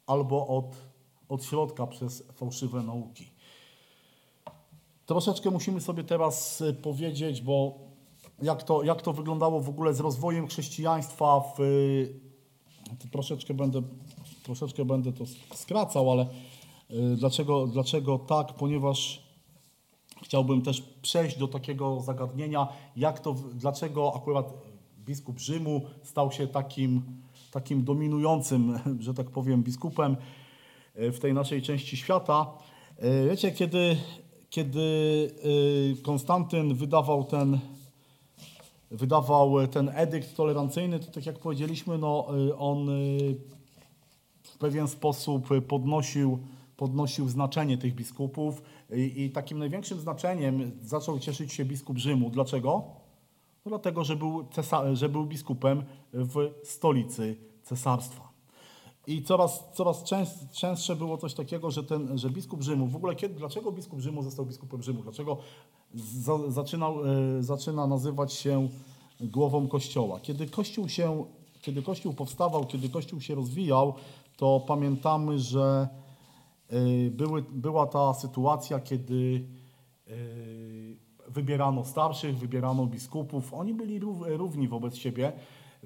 albo 0.08 0.48
od, 0.48 0.76
od 1.30 1.44
środka 1.44 1.88
przez 1.88 2.24
fałszywe 2.34 2.84
nauki. 2.84 3.37
Troszeczkę 5.08 5.52
musimy 5.52 5.82
sobie 5.82 6.04
teraz 6.04 6.62
y, 6.62 6.74
powiedzieć, 6.74 7.42
bo 7.42 7.80
jak 8.42 8.64
to, 8.64 8.84
jak 8.84 9.02
to 9.02 9.14
wyglądało 9.14 9.62
w 9.62 9.70
ogóle 9.70 9.94
z 9.94 10.00
rozwojem 10.00 10.48
chrześcijaństwa 10.48 11.40
w... 11.40 11.60
y, 11.60 12.14
Troszeczkę 13.12 13.54
będę, 13.54 13.82
troszeczkę 14.44 14.86
będę 14.86 15.14
to 15.14 15.24
skracał, 15.54 16.12
ale 16.12 16.26
y, 16.92 17.16
dlaczego, 17.16 17.68
dlaczego 17.68 18.20
tak? 18.20 18.54
Ponieważ 18.54 19.24
chciałbym 20.24 20.62
też 20.62 20.82
przejść 21.02 21.38
do 21.38 21.48
takiego 21.48 22.02
zagadnienia, 22.02 22.68
jak 22.96 23.20
to, 23.20 23.36
dlaczego 23.54 24.14
akurat 24.16 24.54
biskup 25.06 25.40
Rzymu 25.40 25.82
stał 26.04 26.32
się 26.32 26.48
takim, 26.48 27.02
takim 27.52 27.84
dominującym, 27.84 28.80
że 29.06 29.14
tak 29.14 29.30
powiem, 29.30 29.64
biskupem 29.64 30.18
w 30.96 31.20
tej 31.20 31.34
naszej 31.34 31.62
części 31.62 31.98
świata. 31.98 32.54
Wiecie, 33.30 33.52
kiedy, 33.52 33.98
kiedy 34.49 34.80
y, 35.99 36.02
Konstantyn 36.03 36.76
wydawał 36.76 37.24
ten, 37.24 37.60
wydawał 38.91 39.68
ten 39.68 39.91
edykt 39.95 40.36
tolerancyjny, 40.36 40.99
to 40.99 41.11
tak 41.11 41.26
jak 41.26 41.40
powiedzieliśmy, 41.40 41.98
no, 41.98 42.28
y, 42.48 42.57
on 42.57 42.90
y, 42.90 43.36
w 44.44 44.57
pewien 44.57 44.88
sposób 44.88 45.48
podnosił, 45.68 46.40
podnosił 46.78 47.30
znaczenie 47.30 47.78
tych 47.78 47.95
biskupów 47.95 48.61
i, 48.94 49.24
i 49.24 49.30
takim 49.30 49.60
największym 49.60 49.99
znaczeniem 49.99 50.72
zaczął 50.82 51.19
cieszyć 51.19 51.53
się 51.53 51.65
biskup 51.65 51.98
Rzymu. 51.98 52.30
Dlaczego? 52.30 52.84
Dlatego, 53.65 54.03
że 54.03 54.15
był, 54.15 54.44
cesa- 54.44 54.95
że 54.95 55.10
był 55.10 55.26
biskupem 55.26 55.84
w 56.14 56.52
stolicy 56.64 57.36
cesarstwa. 57.64 58.37
I 59.08 59.24
coraz, 59.24 59.64
coraz 59.74 60.04
częst, 60.04 60.52
częstsze 60.52 60.96
było 60.96 61.18
coś 61.18 61.34
takiego, 61.34 61.72
że, 61.72 61.84
ten, 61.84 62.18
że 62.18 62.30
biskup 62.30 62.64
Rzymu, 62.64 62.88
w 62.88 62.96
ogóle 62.96 63.16
kiedy, 63.16 63.36
dlaczego 63.36 63.72
biskup 63.72 64.00
Rzymu 64.00 64.24
został 64.24 64.46
biskupem 64.46 64.84
Rzymu? 64.84 65.04
Dlaczego 65.04 65.38
za, 65.96 66.52
zaczynał, 66.52 67.06
e, 67.06 67.44
zaczyna 67.44 67.88
nazywać 67.88 68.34
się 68.34 68.68
głową 69.22 69.68
Kościoła? 69.68 70.20
Kiedy 70.20 70.48
Kościół, 70.48 70.90
się, 70.90 71.26
kiedy 71.62 71.82
Kościół 71.82 72.14
powstawał, 72.14 72.66
kiedy 72.66 72.90
Kościół 72.90 73.22
się 73.22 73.36
rozwijał, 73.36 73.94
to 74.38 74.60
pamiętamy, 74.68 75.40
że 75.40 75.88
e, 76.70 77.10
były, 77.10 77.42
była 77.52 77.88
ta 77.88 78.14
sytuacja, 78.14 78.80
kiedy 78.80 79.48
e, 80.08 80.12
wybierano 81.28 81.86
starszych, 81.86 82.38
wybierano 82.38 82.86
biskupów. 82.86 83.54
Oni 83.54 83.74
byli 83.74 84.00
rów- 84.00 84.28
równi 84.28 84.68
wobec 84.68 84.96
siebie. 84.96 85.34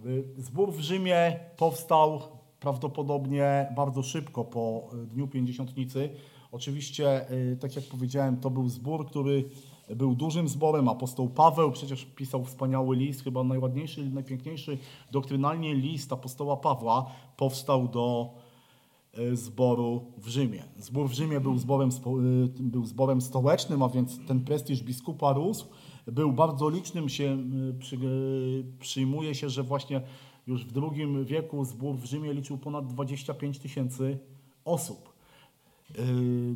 Y, 0.06 0.24
Zbór 0.38 0.74
w 0.74 0.80
Rzymie 0.80 1.40
powstał 1.58 2.22
prawdopodobnie 2.62 3.74
bardzo 3.76 4.04
szybko 4.04 4.46
po 4.46 4.90
y, 5.04 5.08
Dniu 5.08 5.28
Pięćdziesiątnicy. 5.28 6.10
Oczywiście, 6.52 7.32
y, 7.32 7.58
tak 7.58 7.76
jak 7.76 7.86
powiedziałem, 7.86 8.38
to 8.38 8.50
był 8.50 8.70
zbór, 8.70 9.06
który 9.06 9.50
był 9.96 10.16
dużym 10.16 10.48
zborem. 10.48 10.88
Apostoł 10.88 11.30
Paweł 11.30 11.72
przecież 11.72 12.06
pisał 12.06 12.46
wspaniały 12.46 12.96
list, 12.96 13.24
chyba 13.24 13.44
najładniejszy, 13.44 14.10
najpiękniejszy 14.10 14.78
doktrynalnie 15.12 15.76
list 15.76 16.14
apostoła 16.14 16.58
Pawła 16.58 17.06
powstał 17.38 17.88
do 17.88 18.34
y, 19.20 19.36
zboru 19.36 20.06
w 20.18 20.28
Rzymie. 20.28 20.64
Zbór 20.78 21.10
w 21.10 21.14
Rzymie 21.14 21.40
był 21.40 21.58
zborem, 21.58 21.90
był 22.60 22.86
zborem 22.86 23.22
stołecznym, 23.22 23.84
a 23.84 23.90
więc 23.90 24.26
ten 24.28 24.44
prestiż 24.44 24.84
biskupa 24.84 25.34
rósł. 25.34 25.66
Był 26.08 26.32
bardzo 26.32 26.70
licznym 26.70 27.10
się, 27.10 27.38
przy, 27.80 27.98
przyjmuje 28.80 29.36
się, 29.36 29.50
że 29.50 29.64
właśnie 29.64 30.02
już 30.48 30.66
w 30.66 30.78
II 30.78 31.26
wieku 31.26 31.66
zbór 31.66 31.96
w 31.96 32.06
Rzymie 32.06 32.34
liczył 32.34 32.58
ponad 32.58 32.88
25 32.88 33.60
tysięcy 33.60 34.18
osób. 34.66 35.14
Y, 36.00 36.56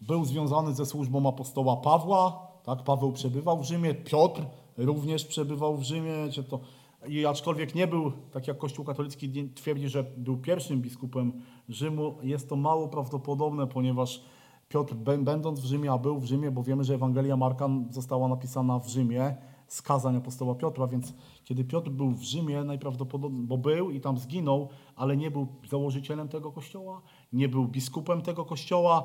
Był 0.00 0.24
związany 0.24 0.74
ze 0.74 0.86
służbą 0.86 1.28
apostoła 1.28 1.76
Pawła, 1.76 2.46
tak? 2.64 2.82
Paweł 2.84 3.12
przebywał 3.12 3.58
w 3.58 3.64
Rzymie, 3.64 3.94
Piotr 3.94 4.42
również 4.76 5.24
przebywał 5.24 5.76
w 5.76 5.82
Rzymie. 5.82 6.12
To, 6.48 6.60
I 7.08 7.26
aczkolwiek 7.26 7.74
nie 7.74 7.86
był, 7.86 8.12
tak 8.32 8.48
jak 8.48 8.58
Kościół 8.58 8.84
katolicki 8.84 9.48
twierdzi, 9.54 9.88
że 9.88 10.04
był 10.16 10.36
pierwszym 10.36 10.80
biskupem 10.82 11.32
Rzymu, 11.68 12.14
jest 12.22 12.48
to 12.48 12.56
mało 12.56 12.88
prawdopodobne, 12.88 13.66
ponieważ 13.66 14.22
Piotr, 14.68 14.94
bę- 14.94 15.24
będąc 15.24 15.60
w 15.60 15.64
Rzymie, 15.64 15.92
a 15.92 15.98
był 15.98 16.18
w 16.20 16.24
Rzymie, 16.24 16.50
bo 16.50 16.62
wiemy, 16.62 16.84
że 16.84 16.94
Ewangelia 16.94 17.36
Marka 17.36 17.68
została 17.90 18.28
napisana 18.28 18.78
w 18.78 18.88
Rzymie, 18.88 19.34
z 19.70 19.82
kazań 19.82 20.16
apostoła 20.16 20.54
Piotra, 20.54 20.86
więc 20.86 21.14
kiedy 21.44 21.64
Piotr 21.64 21.90
był 21.90 22.10
w 22.10 22.22
Rzymie, 22.22 22.64
najprawdopodobniej, 22.64 23.42
bo 23.42 23.58
był 23.58 23.90
i 23.90 24.00
tam 24.00 24.18
zginął, 24.18 24.68
ale 24.96 25.16
nie 25.16 25.30
był 25.30 25.46
założycielem 25.70 26.28
tego 26.28 26.52
kościoła, 26.52 27.02
nie 27.32 27.48
był 27.48 27.68
biskupem 27.68 28.22
tego 28.22 28.44
kościoła, 28.44 29.04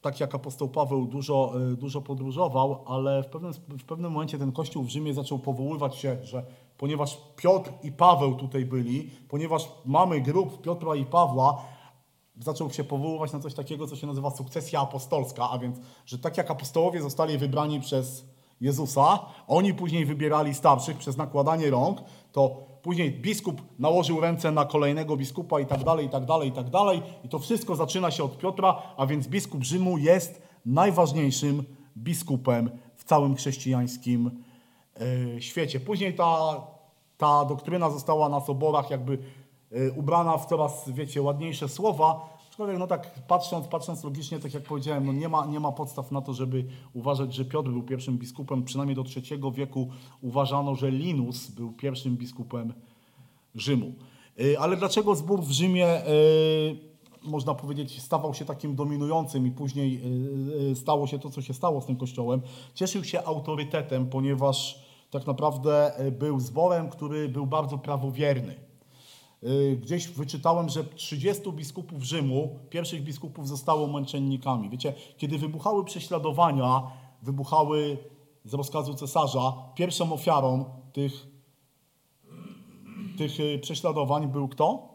tak 0.00 0.20
jak 0.20 0.34
apostoł 0.34 0.68
Paweł 0.68 1.06
dużo, 1.06 1.52
y, 1.72 1.76
dużo 1.76 2.02
podróżował, 2.02 2.84
ale 2.86 3.22
w 3.22 3.26
pewnym, 3.26 3.52
w 3.52 3.84
pewnym 3.84 4.12
momencie 4.12 4.38
ten 4.38 4.52
kościół 4.52 4.84
w 4.84 4.88
Rzymie 4.88 5.14
zaczął 5.14 5.38
powoływać 5.38 5.96
się, 5.96 6.18
że 6.22 6.46
ponieważ 6.78 7.18
Piotr 7.36 7.72
i 7.82 7.92
Paweł 7.92 8.34
tutaj 8.34 8.64
byli, 8.64 9.10
ponieważ 9.28 9.68
mamy 9.84 10.20
grup 10.20 10.60
Piotra 10.62 10.94
i 10.94 11.04
Pawła, 11.04 11.64
zaczął 12.40 12.70
się 12.70 12.84
powoływać 12.84 13.32
na 13.32 13.40
coś 13.40 13.54
takiego, 13.54 13.86
co 13.86 13.96
się 13.96 14.06
nazywa 14.06 14.30
sukcesja 14.30 14.80
apostolska, 14.80 15.50
a 15.50 15.58
więc, 15.58 15.78
że 16.06 16.18
tak 16.18 16.36
jak 16.36 16.50
apostołowie 16.50 17.02
zostali 17.02 17.38
wybrani 17.38 17.80
przez 17.80 18.33
Jezusa, 18.60 19.18
oni 19.46 19.74
później 19.74 20.06
wybierali 20.06 20.54
starszych 20.54 20.96
przez 20.96 21.16
nakładanie 21.16 21.70
rąk, 21.70 22.00
to 22.32 22.74
później 22.82 23.10
biskup 23.10 23.62
nałożył 23.78 24.20
ręce 24.20 24.50
na 24.50 24.64
kolejnego 24.64 25.16
biskupa 25.16 25.60
i 25.60 25.66
tak 25.66 25.84
dalej, 25.84 26.06
i 26.06 26.08
tak 26.08 26.24
dalej, 26.24 26.48
i 26.48 26.52
tak 26.52 26.70
dalej. 26.70 27.02
I 27.24 27.28
to 27.28 27.38
wszystko 27.38 27.76
zaczyna 27.76 28.10
się 28.10 28.24
od 28.24 28.38
Piotra, 28.38 28.82
a 28.96 29.06
więc 29.06 29.28
biskup 29.28 29.64
Rzymu 29.64 29.98
jest 29.98 30.42
najważniejszym 30.66 31.64
biskupem 31.96 32.70
w 32.96 33.04
całym 33.04 33.34
chrześcijańskim 33.34 34.30
e, 35.36 35.40
świecie. 35.40 35.80
Później 35.80 36.14
ta, 36.14 36.60
ta 37.18 37.44
doktryna 37.44 37.90
została 37.90 38.28
na 38.28 38.40
soborach 38.40 38.90
jakby 38.90 39.18
e, 39.72 39.92
ubrana 39.92 40.38
w 40.38 40.46
coraz, 40.46 40.90
wiecie, 40.90 41.22
ładniejsze 41.22 41.68
słowa, 41.68 42.33
aczkolwiek 42.54 42.78
no 42.78 42.86
tak 42.86 43.10
patrząc, 43.28 43.66
patrząc 43.66 44.04
logicznie, 44.04 44.38
tak 44.38 44.54
jak 44.54 44.62
powiedziałem, 44.62 45.06
no 45.06 45.12
nie 45.12 45.28
ma, 45.28 45.46
nie 45.46 45.60
ma 45.60 45.72
podstaw 45.72 46.12
na 46.12 46.20
to, 46.20 46.32
żeby 46.32 46.64
uważać, 46.92 47.34
że 47.34 47.44
Piotr 47.44 47.70
był 47.70 47.82
pierwszym 47.82 48.18
biskupem, 48.18 48.64
przynajmniej 48.64 48.96
do 48.96 49.04
III 49.16 49.40
wieku 49.52 49.88
uważano, 50.22 50.74
że 50.74 50.90
Linus 50.90 51.50
był 51.50 51.72
pierwszym 51.72 52.16
biskupem 52.16 52.74
Rzymu. 53.54 53.92
Y, 54.40 54.58
Ale 54.58 54.76
dlaczego 54.76 55.14
zbór 55.14 55.42
w 55.42 55.50
Rzymie, 55.50 56.06
y, 56.08 56.78
można 57.22 57.54
powiedzieć, 57.54 58.02
stawał 58.02 58.34
się 58.34 58.44
takim 58.44 58.74
dominującym 58.74 59.46
i 59.46 59.50
później 59.50 60.00
y, 60.70 60.76
stało 60.76 61.06
się 61.06 61.18
to, 61.18 61.30
co 61.30 61.42
się 61.42 61.54
stało 61.54 61.80
z 61.80 61.86
tym 61.86 61.96
kościołem? 61.96 62.42
Cieszył 62.74 63.04
się 63.04 63.24
autorytetem, 63.24 64.06
ponieważ 64.06 64.84
tak 65.10 65.26
naprawdę 65.26 65.92
był 66.18 66.40
zborem, 66.40 66.88
który 66.88 67.28
był 67.28 67.46
bardzo 67.46 67.78
prawowierny. 67.78 68.73
Y, 69.44 69.76
Gdzieś 69.76 70.08
wyczytałem, 70.08 70.68
że 70.68 70.84
30 70.84 71.52
biskupów 71.52 72.02
Rzymu, 72.02 72.58
pierwszych 72.70 73.02
biskupów 73.02 73.48
zostało 73.48 73.86
męczennikami. 73.86 74.70
Wiecie, 74.70 74.94
kiedy 75.16 75.38
wybuchały 75.38 75.84
prześladowania, 75.84 76.82
wybuchały 77.22 77.98
z 78.44 78.54
rozkazu 78.54 78.94
cesarza, 78.94 79.52
pierwszą 79.74 80.12
ofiarą 80.12 80.64
tych 80.92 81.34
tych 83.16 83.40
y, 83.40 83.58
prześladowań 83.58 84.28
był 84.28 84.48
kto? 84.48 84.88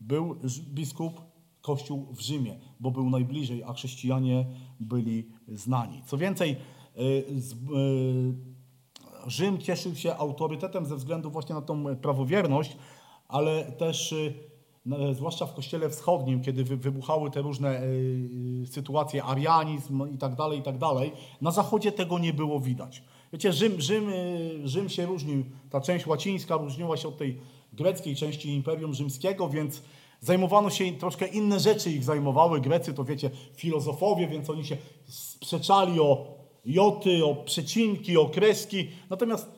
Był 0.00 0.36
biskup 0.74 1.20
Kościół 1.62 2.06
w 2.12 2.20
Rzymie, 2.20 2.58
bo 2.80 2.90
był 2.90 3.10
najbliżej, 3.10 3.62
a 3.64 3.72
chrześcijanie 3.72 4.46
byli 4.80 5.28
znani. 5.48 6.02
Co 6.06 6.18
więcej, 6.18 6.56
y, 6.98 7.24
Rzym 9.26 9.58
cieszył 9.58 9.94
się 9.94 10.16
autorytetem 10.16 10.86
ze 10.86 10.96
względu 10.96 11.30
właśnie 11.30 11.54
na 11.54 11.62
tą 11.62 11.96
prawowierność, 11.96 12.76
ale 13.28 13.64
też 13.64 14.12
y, 14.12 14.34
no, 14.86 15.14
zwłaszcza 15.14 15.46
w 15.46 15.54
Kościele 15.54 15.90
Wschodnim, 15.90 16.42
kiedy 16.42 16.64
wy- 16.64 16.76
wybuchały 16.76 17.30
te 17.30 17.42
różne 17.42 17.82
y, 17.82 18.66
sytuacje, 18.70 19.24
arianizm 19.24 20.14
i 20.14 20.18
tak 20.18 20.34
dalej, 20.34 20.58
i 20.58 20.62
tak 20.62 20.78
dalej, 20.78 21.12
na 21.40 21.50
Zachodzie 21.50 21.92
tego 21.92 22.18
nie 22.18 22.32
było 22.32 22.60
widać. 22.60 23.02
Wiecie, 23.32 23.52
Rzym, 23.52 23.80
Rzym, 23.80 24.10
Rzym 24.64 24.88
się 24.88 25.06
różnił, 25.06 25.44
ta 25.70 25.80
część 25.80 26.06
łacińska 26.06 26.56
różniła 26.56 26.96
się 26.96 27.08
od 27.08 27.18
tej 27.18 27.40
greckiej 27.72 28.16
części 28.16 28.48
Imperium 28.48 28.94
Rzymskiego, 28.94 29.48
więc 29.48 29.82
zajmowano 30.20 30.70
się 30.70 30.92
troszkę 30.92 31.26
inne 31.26 31.60
rzeczy 31.60 31.90
ich 31.92 32.04
zajmowały. 32.04 32.60
Grecy 32.60 32.94
to 32.94 33.04
wiecie, 33.04 33.30
filozofowie, 33.54 34.28
więc 34.28 34.50
oni 34.50 34.64
się 34.64 34.76
sprzeczali 35.06 36.00
o 36.00 36.26
joty, 36.64 37.24
o 37.24 37.34
przecinki, 37.34 38.16
o 38.16 38.26
kreski. 38.26 38.88
Natomiast 39.10 39.50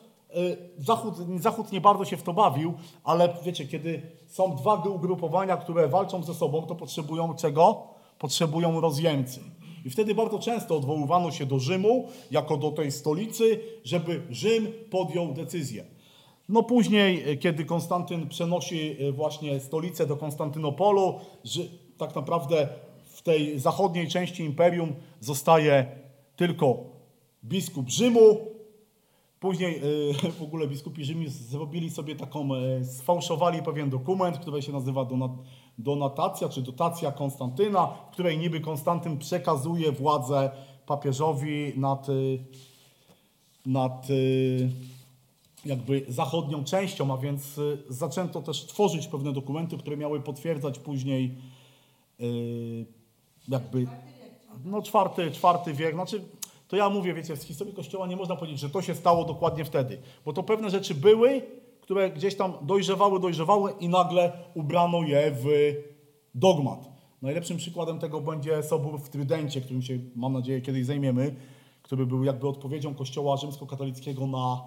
Zachód, 0.79 1.15
Zachód 1.41 1.73
nie 1.73 1.81
bardzo 1.81 2.05
się 2.05 2.17
w 2.17 2.23
to 2.23 2.33
bawił, 2.33 2.75
ale 3.05 3.37
wiecie, 3.45 3.67
kiedy 3.67 4.03
są 4.27 4.57
dwa 4.57 4.75
ugrupowania, 4.75 5.57
które 5.57 5.89
walczą 5.89 6.23
ze 6.23 6.35
sobą, 6.35 6.63
to 6.63 6.75
potrzebują 6.75 7.35
czego? 7.35 7.83
Potrzebują 8.19 8.81
rozjemcy. 8.81 9.41
I 9.85 9.91
wtedy 9.91 10.15
bardzo 10.15 10.39
często 10.39 10.77
odwoływano 10.77 11.31
się 11.31 11.47
do 11.47 11.59
Rzymu 11.59 12.09
jako 12.31 12.57
do 12.57 12.71
tej 12.71 12.93
stolicy, 12.93 13.61
żeby 13.85 14.23
Rzym 14.31 14.69
podjął 14.91 15.33
decyzję. 15.33 15.85
No 16.49 16.63
później, 16.63 17.31
y, 17.31 17.37
kiedy 17.37 17.65
Konstantyn 17.65 18.29
przenosi 18.29 18.97
y, 19.03 19.13
właśnie 19.13 19.61
stolicę 19.61 20.07
do 20.07 20.17
Konstantynopolu, 20.17 21.15
tak 21.99 22.15
naprawdę 22.15 22.69
w 23.05 23.23
tej 23.23 23.59
zachodniej 23.59 24.09
części 24.09 24.45
imperium 24.45 24.95
zostaje 25.21 25.87
tylko 26.37 26.85
biskup 27.45 27.89
Rzymu. 27.89 28.58
Później 29.41 29.81
y, 29.85 30.33
w 30.39 30.43
ogóle 30.43 30.69
biskupi 30.69 31.05
Rzymu 31.05 31.29
zrobili 31.29 31.91
sobie 31.91 32.17
taką, 32.17 32.55
y, 32.55 32.85
sfałszowali 32.85 33.63
pewien 33.63 33.91
dokument, 33.91 34.39
który 34.39 34.63
się 34.63 34.73
nazywa 34.73 35.05
donat, 35.05 35.31
donatacja 35.79 36.49
czy 36.49 36.63
dotacja 36.63 37.13
Konstantyna, 37.13 37.87
w 37.87 38.13
której 38.13 38.39
niby 38.39 38.61
Konstantyn 38.61 39.19
przekazuje 39.19 39.93
władzę 39.93 40.51
papieżowi 40.87 41.73
nad, 41.77 42.09
y, 42.09 42.39
nad 43.67 44.07
jakby 45.65 46.05
zachodnią 46.09 46.65
częścią, 46.65 47.15
a 47.15 47.17
więc 47.17 47.61
zaczęto 47.89 48.43
też 48.43 48.67
tworzyć 48.67 49.07
pewne 49.07 49.33
dokumenty, 49.33 49.79
które 49.79 49.97
miały 49.97 50.21
potwierdzać 50.21 50.79
później 50.79 51.35
jakby 53.49 53.87
no 54.65 54.83
czwarty, 54.83 55.31
czwarty 55.31 55.75
wiek, 55.75 55.95
znaczy 55.95 56.25
to 56.69 56.77
ja 56.77 56.91
mówię, 56.91 57.15
wiecie, 57.15 57.37
z 57.37 57.43
historii 57.43 57.75
Kościoła 57.75 58.07
nie 58.07 58.17
można 58.17 58.37
powiedzieć, 58.37 58.61
że 58.61 58.71
to 58.71 58.83
się 58.83 58.95
stało 58.95 59.25
dokładnie 59.25 59.65
wtedy, 59.65 59.99
bo 60.25 60.33
to 60.33 60.43
pewne 60.43 60.71
rzeczy 60.71 60.95
były, 60.95 61.43
które 61.81 62.11
gdzieś 62.11 62.35
tam 62.35 62.53
dojrzewały, 62.63 63.21
dojrzewały 63.21 63.73
i 63.81 63.89
nagle 63.89 64.33
ubrano 64.55 65.03
je 65.03 65.31
w 65.31 65.47
dogmat. 66.35 66.99
Najlepszym 67.23 67.57
przykładem 67.57 67.99
tego 67.99 68.21
będzie 68.21 68.63
Sobór 68.63 69.01
w 69.01 69.09
Trydencie, 69.09 69.61
którym 69.61 69.83
się, 69.83 69.99
mam 70.17 70.33
nadzieję, 70.33 70.61
kiedyś 70.61 70.87
zajmiemy, 70.87 71.35
który 71.83 72.07
był 72.07 72.25
jakby 72.25 72.49
odpowiedzią 72.49 72.95
Kościoła 72.95 73.37
rzymskokatolickiego 73.37 74.27
na, 74.27 74.61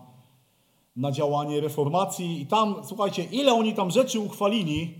na 0.95 1.11
działanie 1.11 1.61
reformacji. 1.61 2.41
I 2.41 2.45
tam, 2.45 2.76
słuchajcie, 2.84 3.23
ile 3.23 3.53
oni 3.53 3.73
tam 3.73 3.91
rzeczy 3.91 4.19
uchwalili, 4.19 4.94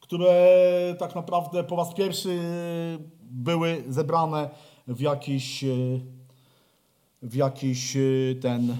które 0.00 0.96
tak 0.98 1.14
naprawdę 1.14 1.64
po 1.64 1.76
raz 1.76 1.94
pierwszy 1.94 2.38
były 3.22 3.84
zebrane 3.88 4.50
w 4.86 5.00
jakiś, 5.00 5.64
e, 5.64 5.68
w 7.24 7.34
jakiś 7.34 7.96
e, 7.96 8.00
ten, 8.40 8.76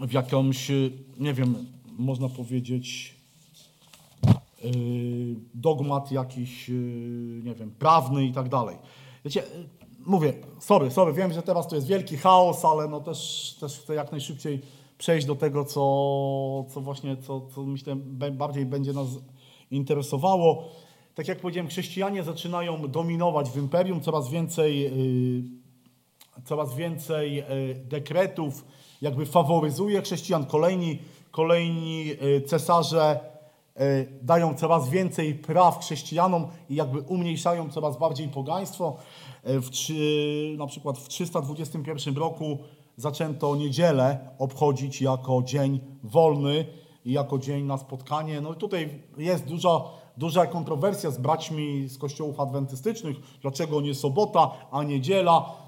w 0.00 0.12
jakąś, 0.12 0.70
e, 0.70 0.74
nie 1.18 1.34
wiem, 1.34 1.66
można 1.98 2.28
powiedzieć, 2.28 3.16
e, 4.28 4.68
dogmat 5.54 6.12
jakiś, 6.12 6.70
nie 7.44 7.54
wiem, 7.54 7.70
prawny 7.78 8.24
i 8.24 8.32
tak 8.32 8.48
dalej. 8.48 8.76
Wiecie, 9.24 9.42
mówię, 10.06 10.32
sorry, 10.60 10.90
sorry, 10.90 11.12
wiem, 11.12 11.32
że 11.32 11.42
teraz 11.42 11.68
to 11.68 11.74
jest 11.74 11.86
wielki 11.86 12.16
chaos, 12.16 12.64
ale 12.64 12.88
no 12.88 13.00
też, 13.00 13.54
też 13.60 13.78
chcę 13.80 13.94
jak 13.94 14.12
najszybciej 14.12 14.60
przejść 14.98 15.26
do 15.26 15.34
tego, 15.34 15.64
co, 15.64 15.80
co 16.74 16.80
właśnie, 16.80 17.16
co, 17.16 17.40
co 17.54 17.62
myślę 17.62 17.96
bardziej 18.32 18.66
będzie 18.66 18.92
nas 18.92 19.08
interesowało. 19.70 20.68
Tak 21.14 21.28
jak 21.28 21.40
powiedziałem, 21.40 21.68
chrześcijanie 21.68 22.22
zaczynają 22.22 22.88
dominować 22.88 23.50
w 23.50 23.56
imperium, 23.56 24.00
coraz 24.00 24.30
więcej, 24.30 24.90
coraz 26.44 26.74
więcej 26.74 27.34
yy, 27.34 27.44
dekretów 27.74 28.64
jakby 29.02 29.26
faworyzuje 29.26 30.02
chrześcijan. 30.02 30.46
Kolejni, 30.46 30.98
kolejni 31.30 32.06
yy, 32.06 32.40
cesarze 32.46 33.20
yy, 33.76 33.82
dają 34.22 34.54
coraz 34.54 34.88
więcej 34.88 35.34
praw 35.34 35.78
chrześcijanom 35.78 36.46
i 36.70 36.74
jakby 36.74 37.00
umniejszają 37.00 37.70
coraz 37.70 37.98
bardziej 37.98 38.28
pogaństwo. 38.28 38.96
W, 39.44 39.68
na 40.58 40.66
przykład 40.66 40.98
w 40.98 41.08
321 41.08 42.16
roku 42.16 42.58
zaczęto 42.96 43.56
niedzielę 43.56 44.18
obchodzić 44.38 45.02
jako 45.02 45.42
dzień 45.42 45.80
wolny 46.04 46.66
i 47.04 47.12
jako 47.12 47.38
dzień 47.38 47.64
na 47.64 47.78
spotkanie. 47.78 48.40
No 48.40 48.52
i 48.52 48.56
tutaj 48.56 49.02
jest 49.16 49.44
duża, 49.44 49.80
duża 50.16 50.46
kontrowersja 50.46 51.10
z 51.10 51.18
braćmi 51.18 51.88
z 51.88 51.98
kościołów 51.98 52.40
adwentystycznych. 52.40 53.16
Dlaczego 53.42 53.80
nie 53.80 53.94
sobota, 53.94 54.50
a 54.70 54.82
niedziela? 54.82 55.65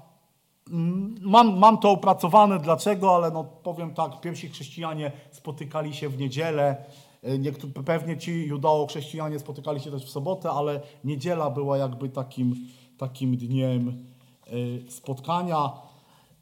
Mm, 0.69 1.15
Mam, 1.21 1.59
mam 1.59 1.77
to 1.77 1.91
opracowane, 1.91 2.59
dlaczego, 2.59 3.15
ale 3.15 3.31
no 3.31 3.43
powiem 3.43 3.93
tak, 3.93 4.21
pierwsi 4.21 4.49
chrześcijanie 4.49 5.11
spotykali 5.31 5.93
się 5.93 6.09
w 6.09 6.17
niedzielę, 6.17 6.85
Y, 7.27 7.39
niektórzy, 7.39 7.73
pewnie 7.73 8.17
ci 8.17 8.31
judeo-chrześcijanie 8.47 9.39
spotykali 9.39 9.79
się 9.79 9.91
też 9.91 10.05
w 10.05 10.09
sobotę, 10.09 10.51
ale 10.51 10.81
niedziela 11.03 11.49
była 11.49 11.77
jakby 11.77 12.09
takim, 12.09 12.55
takim 12.97 13.37
dniem 13.37 14.05
y, 14.53 14.91
spotkania. 14.91 15.71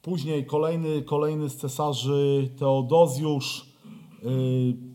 Później 0.02 0.46
kolejny, 0.46 1.02
kolejny 1.02 1.48
z 1.48 1.56
cesarzy, 1.56 2.50
Teodozjusz, 2.58 3.66
y, 4.24 4.87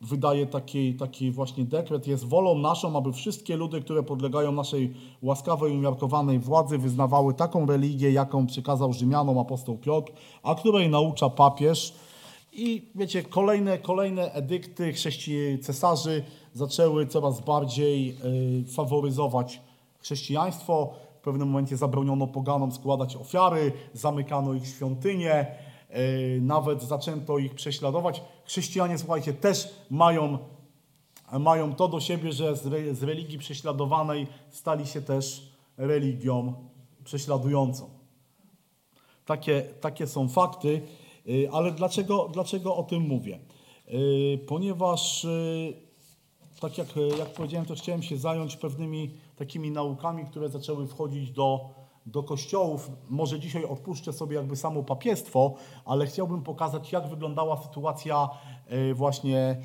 wydaje 0.00 0.46
taki, 0.46 0.94
taki 0.94 1.30
właśnie 1.30 1.64
dekret. 1.64 2.06
Jest 2.06 2.24
wolą 2.24 2.58
naszą, 2.58 2.96
aby 2.96 3.12
wszystkie 3.12 3.56
ludy, 3.56 3.80
które 3.80 4.02
podlegają 4.02 4.52
naszej 4.52 4.94
łaskawej, 5.22 5.72
umiarkowanej 5.72 6.38
władzy, 6.38 6.78
wyznawały 6.78 7.34
taką 7.34 7.66
religię, 7.66 8.10
jaką 8.10 8.46
przykazał 8.46 8.92
Rzymianom 8.92 9.38
apostoł 9.38 9.78
Piotr, 9.78 10.12
a 10.42 10.54
której 10.54 10.88
naucza 10.88 11.30
papież. 11.30 11.94
I 12.52 12.90
wiecie, 12.94 13.22
kolejne, 13.22 13.78
kolejne 13.78 14.32
edykty 14.32 14.92
chrześci 14.92 15.58
cesarzy 15.62 16.24
zaczęły 16.52 17.06
coraz 17.06 17.40
bardziej 17.40 18.16
y, 18.64 18.72
faworyzować 18.74 19.60
chrześcijaństwo. 20.00 20.92
W 21.20 21.20
pewnym 21.20 21.48
momencie 21.48 21.76
zabroniono 21.76 22.26
poganom 22.26 22.72
składać 22.72 23.16
ofiary, 23.16 23.72
zamykano 23.92 24.54
ich 24.54 24.66
świątynie, 24.66 25.46
y, 25.90 26.40
nawet 26.42 26.82
zaczęto 26.82 27.38
ich 27.38 27.54
prześladować. 27.54 28.22
Chrześcijanie, 28.48 28.98
słuchajcie, 28.98 29.32
też 29.32 29.68
mają, 29.90 30.38
mają 31.40 31.74
to 31.74 31.88
do 31.88 32.00
siebie, 32.00 32.32
że 32.32 32.56
z, 32.56 32.66
re, 32.66 32.94
z 32.94 33.02
religii 33.02 33.38
prześladowanej 33.38 34.26
stali 34.50 34.86
się 34.86 35.02
też 35.02 35.52
religią 35.76 36.54
prześladującą. 37.04 37.90
takie, 39.24 39.62
takie 39.80 40.06
są 40.06 40.28
fakty. 40.28 40.82
Y, 41.28 41.48
Ale 41.52 41.72
dlaczego, 41.72 42.28
dlaczego 42.32 42.76
o 42.76 42.82
tym 42.82 43.02
mówię? 43.02 43.38
Y, 43.88 44.38
Ponieważ, 44.46 45.24
y, 45.24 45.74
tak 46.60 46.78
jak, 46.78 46.88
jak 47.18 47.32
powiedziałem, 47.32 47.66
też 47.66 47.80
chciałem 47.80 48.02
się 48.02 48.16
zająć 48.16 48.56
pewnymi 48.56 49.10
takimi 49.36 49.70
naukami, 49.70 50.24
które 50.24 50.48
zaczęły 50.48 50.86
wchodzić 50.86 51.30
do, 51.30 51.70
do 52.08 52.22
kościołów. 52.22 52.90
Może 53.08 53.40
dzisiaj 53.40 53.64
odpuszczę 53.64 54.12
sobie 54.12 54.36
jakby 54.36 54.56
samo 54.56 54.82
papiestwo, 54.82 55.54
ale 55.84 56.06
chciałbym 56.06 56.42
pokazać, 56.42 56.92
jak 56.92 57.08
wyglądała 57.08 57.56
sytuacja 57.56 58.28
y, 58.90 58.94
właśnie 58.94 59.56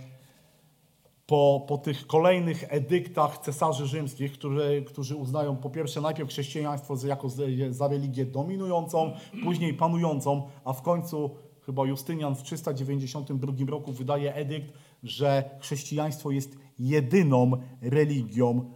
po, 1.26 1.66
po 1.68 1.78
tych 1.78 2.08
kolejnych 2.08 2.66
edyktach 2.70 3.38
cesarzy 3.38 3.88
rzymskich, 3.88 4.34
które, 4.34 4.82
którzy 4.82 5.16
uznają 5.16 5.56
po 5.56 5.70
pierwsze 5.70 6.02
najpierw 6.02 6.30
chrześcijaństwo 6.30 6.96
jako 7.08 7.30
za- 7.70 7.88
religię 7.88 8.26
dominującą, 8.26 9.12
później 9.44 9.74
panującą, 9.74 10.50
a 10.66 10.74
w 10.74 10.82
końcu 10.82 11.36
chyba 11.66 11.86
Justynian 11.86 12.36
w 12.36 12.44
392 12.44 13.54
roku 13.68 13.92
wydaje 13.92 14.34
edykt, 14.36 14.74
że 15.04 15.50
chrześcijaństwo 15.60 16.32
jest 16.32 16.58
jedyną 16.80 17.52
religią, 17.82 18.72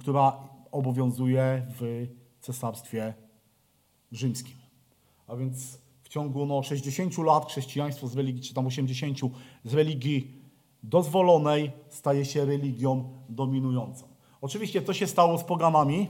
która 0.00 0.48
obowiązuje 0.72 1.66
w 1.80 2.06
cesarstwie 2.42 3.14
rzymskim. 4.12 4.56
A 5.26 5.36
więc 5.36 5.78
w 6.02 6.08
ciągu 6.08 6.46
no, 6.46 6.62
60 6.62 7.18
lat 7.18 7.46
chrześcijaństwo 7.46 8.08
z 8.08 8.16
religii, 8.16 8.42
czy 8.42 8.54
tam 8.54 8.66
80, 8.66 9.18
z 9.64 9.74
religii 9.74 10.42
dozwolonej 10.82 11.72
staje 11.88 12.24
się 12.24 12.44
religią 12.44 13.18
dominującą. 13.28 14.06
Oczywiście 14.40 14.82
to 14.82 14.92
się 14.92 15.06
stało 15.06 15.38
z 15.38 15.44
poganami. 15.44 16.08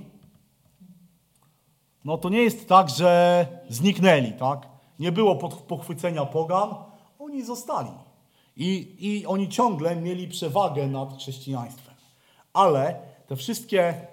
No 2.05 2.19
to 2.19 2.29
nie 2.29 2.43
jest 2.43 2.69
tak, 2.69 2.91
że 2.91 3.47
zniknęli, 3.69 4.33
tak? 4.33 4.69
Nie 4.99 5.13
było 5.13 5.37
pochwycenia 5.49 6.27
pogan, 6.27 6.75
oni 7.19 7.45
zostali. 7.45 7.91
I, 8.57 8.97
I 8.99 9.27
oni 9.27 9.49
ciągle 9.49 9.97
mieli 9.97 10.29
przewagę 10.29 10.87
nad 10.87 11.19
chrześcijaństwem. 11.19 11.95
Ale 12.53 13.01
te 13.27 13.37
wszystkie 13.37 14.07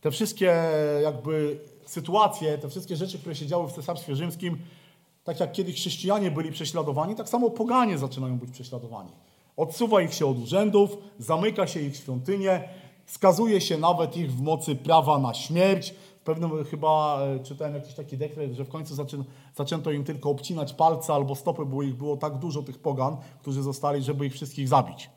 te 0.00 0.10
wszystkie 0.10 0.56
jakby 1.02 1.60
sytuacje, 1.86 2.58
te 2.58 2.68
wszystkie 2.68 2.96
rzeczy, 2.96 3.18
które 3.18 3.34
się 3.34 3.46
działy 3.46 3.68
w 3.68 3.72
Cesarstwie 3.72 4.16
Rzymskim, 4.16 4.58
tak 5.24 5.40
jak 5.40 5.52
kiedyś 5.52 5.74
chrześcijanie 5.74 6.30
byli 6.30 6.52
prześladowani, 6.52 7.14
tak 7.14 7.28
samo 7.28 7.50
poganie 7.50 7.98
zaczynają 7.98 8.38
być 8.38 8.50
prześladowani. 8.50 9.10
Odsuwa 9.56 10.02
ich 10.02 10.14
się 10.14 10.26
od 10.26 10.38
urzędów, 10.38 10.96
zamyka 11.18 11.66
się 11.66 11.80
ich 11.80 11.96
świątynię, 11.96 12.68
skazuje 13.06 13.60
się 13.60 13.78
nawet 13.78 14.16
ich 14.16 14.32
w 14.32 14.42
mocy 14.42 14.76
prawa 14.76 15.18
na 15.18 15.34
śmierć. 15.34 15.94
W 16.20 16.22
pewnym 16.22 16.64
chyba 16.64 17.20
e, 17.20 17.40
czytałem 17.40 17.74
jakiś 17.74 17.94
taki 17.94 18.16
dekret, 18.16 18.52
że 18.52 18.64
w 18.64 18.68
końcu 18.68 18.94
zaczę, 18.94 19.24
zaczęto 19.54 19.92
im 19.92 20.04
tylko 20.04 20.30
obcinać 20.30 20.72
palce 20.72 21.14
albo 21.14 21.34
stopy, 21.34 21.66
bo 21.66 21.82
ich 21.82 21.94
było 21.94 22.16
tak 22.16 22.38
dużo 22.38 22.62
tych 22.62 22.78
pogan, 22.78 23.16
którzy 23.40 23.62
zostali, 23.62 24.02
żeby 24.02 24.26
ich 24.26 24.32
wszystkich 24.32 24.68
zabić. 24.68 25.10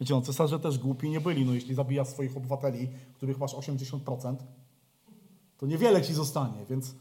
Wiecie, 0.00 0.14
no 0.14 0.20
cesarze 0.20 0.60
też 0.60 0.78
głupi 0.78 1.10
nie 1.10 1.20
byli. 1.20 1.44
No 1.44 1.54
jeśli 1.54 1.74
zabijasz 1.74 2.08
swoich 2.08 2.36
obywateli, 2.36 2.88
których 3.14 3.38
masz 3.38 3.54
80%, 3.54 4.36
to 5.58 5.66
niewiele 5.66 6.02
ci 6.02 6.14
zostanie, 6.14 6.64
więc 6.70 6.94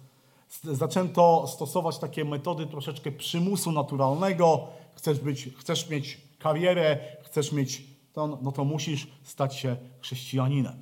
zaczęto 0.63 1.47
stosować 1.47 1.97
takie 1.97 2.25
metody 2.25 2.65
troszeczkę 2.65 3.11
przymusu 3.11 3.71
naturalnego. 3.71 4.67
Chcesz, 4.95 5.19
być, 5.19 5.49
chcesz 5.57 5.89
mieć 5.89 6.21
karierę, 6.39 6.99
chcesz 7.23 7.51
mieć 7.51 7.83
to, 8.13 8.39
no 8.41 8.51
to 8.51 8.65
musisz 8.65 9.07
stać 9.23 9.55
się 9.55 9.77
chrześcijaninem. 10.01 10.79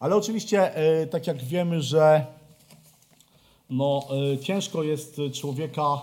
Ale 0.00 0.16
oczywiście, 0.16 0.74
e, 0.76 1.06
tak 1.06 1.26
jak 1.26 1.44
wiemy, 1.44 1.82
że 1.82 2.26
no, 3.70 4.08
e, 4.32 4.38
ciężko 4.38 4.82
jest 4.82 5.20
człowieka, 5.34 6.00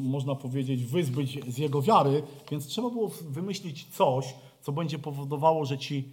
można 0.00 0.34
powiedzieć, 0.34 0.84
wyzbyć 0.84 1.38
z 1.48 1.58
jego 1.58 1.82
wiary, 1.82 2.22
więc 2.50 2.66
trzeba 2.66 2.90
było 2.90 3.08
wymyślić 3.08 3.86
coś, 3.96 4.34
co 4.60 4.72
będzie 4.72 4.98
powodowało, 4.98 5.64
że 5.64 5.78
ci 5.78 6.12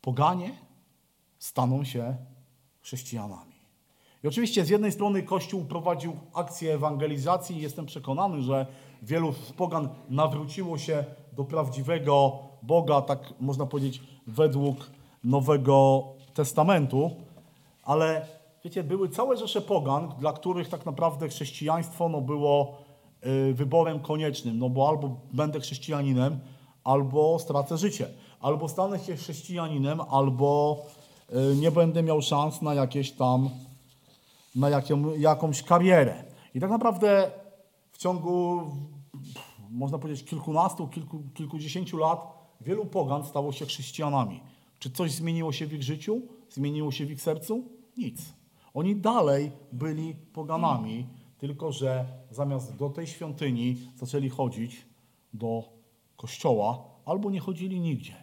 poganie 0.00 0.50
staną 1.38 1.84
się 1.84 2.16
chrześcijanami. 2.80 3.52
I 4.24 4.28
oczywiście 4.28 4.64
z 4.64 4.68
jednej 4.68 4.92
strony 4.92 5.22
Kościół 5.22 5.64
prowadził 5.64 6.16
akcję 6.34 6.74
ewangelizacji 6.74 7.56
i 7.56 7.62
jestem 7.62 7.86
przekonany, 7.86 8.42
że 8.42 8.66
wielu 9.02 9.32
z 9.32 9.52
pogan 9.52 9.88
nawróciło 10.08 10.78
się 10.78 11.04
do 11.32 11.44
prawdziwego 11.44 12.38
Boga, 12.62 13.00
tak 13.00 13.34
można 13.40 13.66
powiedzieć, 13.66 14.02
według 14.26 14.90
Nowego 15.24 16.04
Testamentu, 16.34 17.10
ale 17.82 18.26
wiecie, 18.64 18.84
były 18.84 19.08
całe 19.08 19.36
rzesze 19.36 19.60
pogan, 19.60 20.12
dla 20.18 20.32
których 20.32 20.68
tak 20.68 20.86
naprawdę 20.86 21.28
chrześcijaństwo 21.28 22.08
no, 22.08 22.20
było 22.20 22.78
y, 23.26 23.54
wyborem 23.54 24.00
koniecznym, 24.00 24.58
no 24.58 24.70
bo 24.70 24.88
albo 24.88 25.16
będę 25.32 25.60
chrześcijaninem, 25.60 26.40
albo 26.84 27.38
stracę 27.38 27.78
życie, 27.78 28.08
albo 28.40 28.68
stanę 28.68 28.98
się 28.98 29.16
chrześcijaninem, 29.16 30.00
albo 30.00 30.78
y, 31.52 31.56
nie 31.56 31.70
będę 31.70 32.02
miał 32.02 32.22
szans 32.22 32.62
na 32.62 32.74
jakieś 32.74 33.12
tam, 33.12 33.50
na 34.54 34.70
jaką, 34.70 35.14
jakąś 35.14 35.62
karierę. 35.62 36.24
I 36.54 36.60
tak 36.60 36.70
naprawdę 36.70 37.30
w 37.92 37.98
ciągu, 37.98 38.62
można 39.70 39.98
powiedzieć, 39.98 40.24
kilkunastu, 40.24 40.88
kilku, 40.88 41.22
kilkudziesięciu 41.34 41.96
lat 41.96 42.42
wielu 42.60 42.86
pogan 42.86 43.24
stało 43.24 43.52
się 43.52 43.66
chrześcijanami. 43.66 44.40
Czy 44.78 44.90
coś 44.90 45.12
zmieniło 45.12 45.52
się 45.52 45.66
w 45.66 45.72
ich 45.72 45.82
życiu? 45.82 46.22
Zmieniło 46.50 46.92
się 46.92 47.06
w 47.06 47.10
ich 47.10 47.22
sercu? 47.22 47.64
Nic. 47.96 48.41
Oni 48.74 48.96
dalej 48.96 49.50
byli 49.72 50.14
poganami, 50.14 51.06
tylko 51.38 51.72
że 51.72 52.04
zamiast 52.30 52.76
do 52.76 52.90
tej 52.90 53.06
świątyni 53.06 53.76
zaczęli 53.96 54.28
chodzić 54.28 54.86
do 55.34 55.64
kościoła 56.16 56.84
albo 57.04 57.30
nie 57.30 57.40
chodzili 57.40 57.80
nigdzie. 57.80 58.14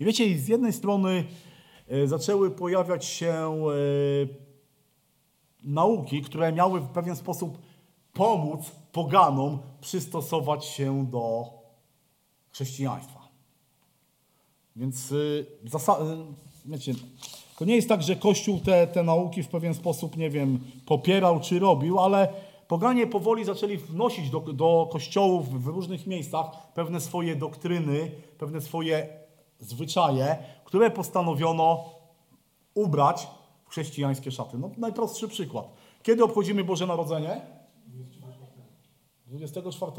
I 0.00 0.04
wiecie, 0.04 0.38
z 0.38 0.48
jednej 0.48 0.72
strony 0.72 1.24
e, 1.88 2.06
zaczęły 2.06 2.50
pojawiać 2.50 3.04
się 3.04 3.32
e, 3.32 3.54
nauki, 5.62 6.22
które 6.22 6.52
miały 6.52 6.80
w 6.80 6.88
pewien 6.88 7.16
sposób 7.16 7.58
pomóc 8.12 8.72
poganom 8.92 9.58
przystosować 9.80 10.64
się 10.64 11.06
do 11.06 11.44
chrześcijaństwa. 12.50 13.28
Więc 14.76 15.12
y, 15.12 15.46
wiecie, 16.64 16.94
to 17.58 17.64
nie 17.64 17.76
jest 17.76 17.88
tak, 17.88 18.02
że 18.02 18.16
Kościół 18.16 18.60
te, 18.60 18.86
te 18.86 19.02
nauki 19.02 19.42
w 19.42 19.48
pewien 19.48 19.74
sposób, 19.74 20.16
nie 20.16 20.30
wiem, 20.30 20.60
popierał 20.86 21.40
czy 21.40 21.58
robił, 21.58 22.00
ale 22.00 22.28
poganie 22.68 23.06
powoli 23.06 23.44
zaczęli 23.44 23.76
wnosić 23.76 24.30
do, 24.30 24.40
do 24.40 24.88
kościołów 24.92 25.62
w 25.62 25.66
różnych 25.66 26.06
miejscach 26.06 26.72
pewne 26.74 27.00
swoje 27.00 27.36
doktryny, 27.36 28.10
pewne 28.38 28.60
swoje 28.60 29.08
zwyczaje, 29.58 30.36
które 30.64 30.90
postanowiono 30.90 31.84
ubrać 32.74 33.28
w 33.64 33.70
chrześcijańskie 33.70 34.30
szaty. 34.30 34.58
No, 34.58 34.70
najprostszy 34.76 35.28
przykład. 35.28 35.68
Kiedy 36.02 36.24
obchodzimy 36.24 36.64
Boże 36.64 36.86
Narodzenie? 36.86 37.40
24 39.26 39.92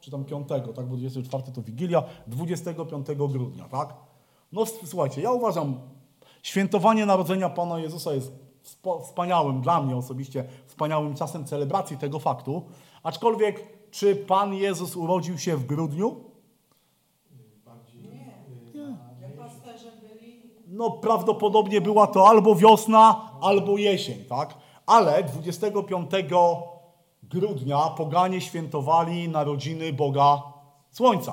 czy 0.00 0.10
tam 0.10 0.24
5, 0.24 0.48
tak, 0.48 0.88
bo 0.88 0.96
24 0.96 1.42
to 1.54 1.62
Wigilia, 1.62 2.02
25 2.26 3.06
grudnia, 3.06 3.68
tak? 3.68 3.94
No 4.52 4.66
słuchajcie, 4.66 5.20
ja 5.20 5.32
uważam, 5.32 5.80
świętowanie 6.46 7.06
narodzenia 7.06 7.48
Pana 7.48 7.78
Jezusa 7.78 8.14
jest 8.14 8.32
wspaniałym, 9.02 9.60
dla 9.60 9.82
mnie 9.82 9.96
osobiście, 9.96 10.44
wspaniałym 10.66 11.14
czasem 11.14 11.44
celebracji 11.44 11.98
tego 11.98 12.18
faktu, 12.18 12.62
aczkolwiek 13.02 13.62
czy 13.90 14.16
Pan 14.16 14.54
Jezus 14.54 14.96
urodził 14.96 15.38
się 15.38 15.56
w 15.56 15.66
grudniu? 15.66 16.24
Bardziej. 17.64 18.02
Nie. 18.74 18.96
Jak 19.20 19.36
pasterze 19.38 19.92
byli, 20.00 20.40
No 20.66 20.90
prawdopodobnie 20.90 21.80
była 21.80 22.06
to 22.06 22.28
albo 22.28 22.54
wiosna, 22.54 23.30
albo 23.40 23.78
jesień, 23.78 24.24
tak? 24.24 24.54
Ale 24.86 25.22
25 25.22 26.10
grudnia 27.22 27.78
poganie 27.78 28.40
świętowali 28.40 29.28
narodziny 29.28 29.92
Boga 29.92 30.42
Słońca, 30.90 31.32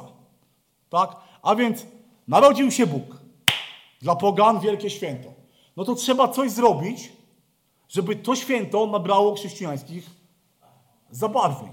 tak? 0.89 1.15
A 1.41 1.55
więc 1.55 1.85
narodził 2.27 2.71
się 2.71 2.87
Bóg. 2.87 3.22
Dla 4.03 4.15
pogan 4.15 4.59
wielkie 4.59 4.89
święto. 4.89 5.29
No 5.77 5.83
to 5.85 5.95
trzeba 5.95 6.27
coś 6.27 6.51
zrobić, 6.51 7.11
żeby 7.89 8.15
to 8.15 8.35
święto 8.35 8.87
nabrało 8.87 9.35
chrześcijańskich 9.35 10.09
zabarwień. 11.11 11.69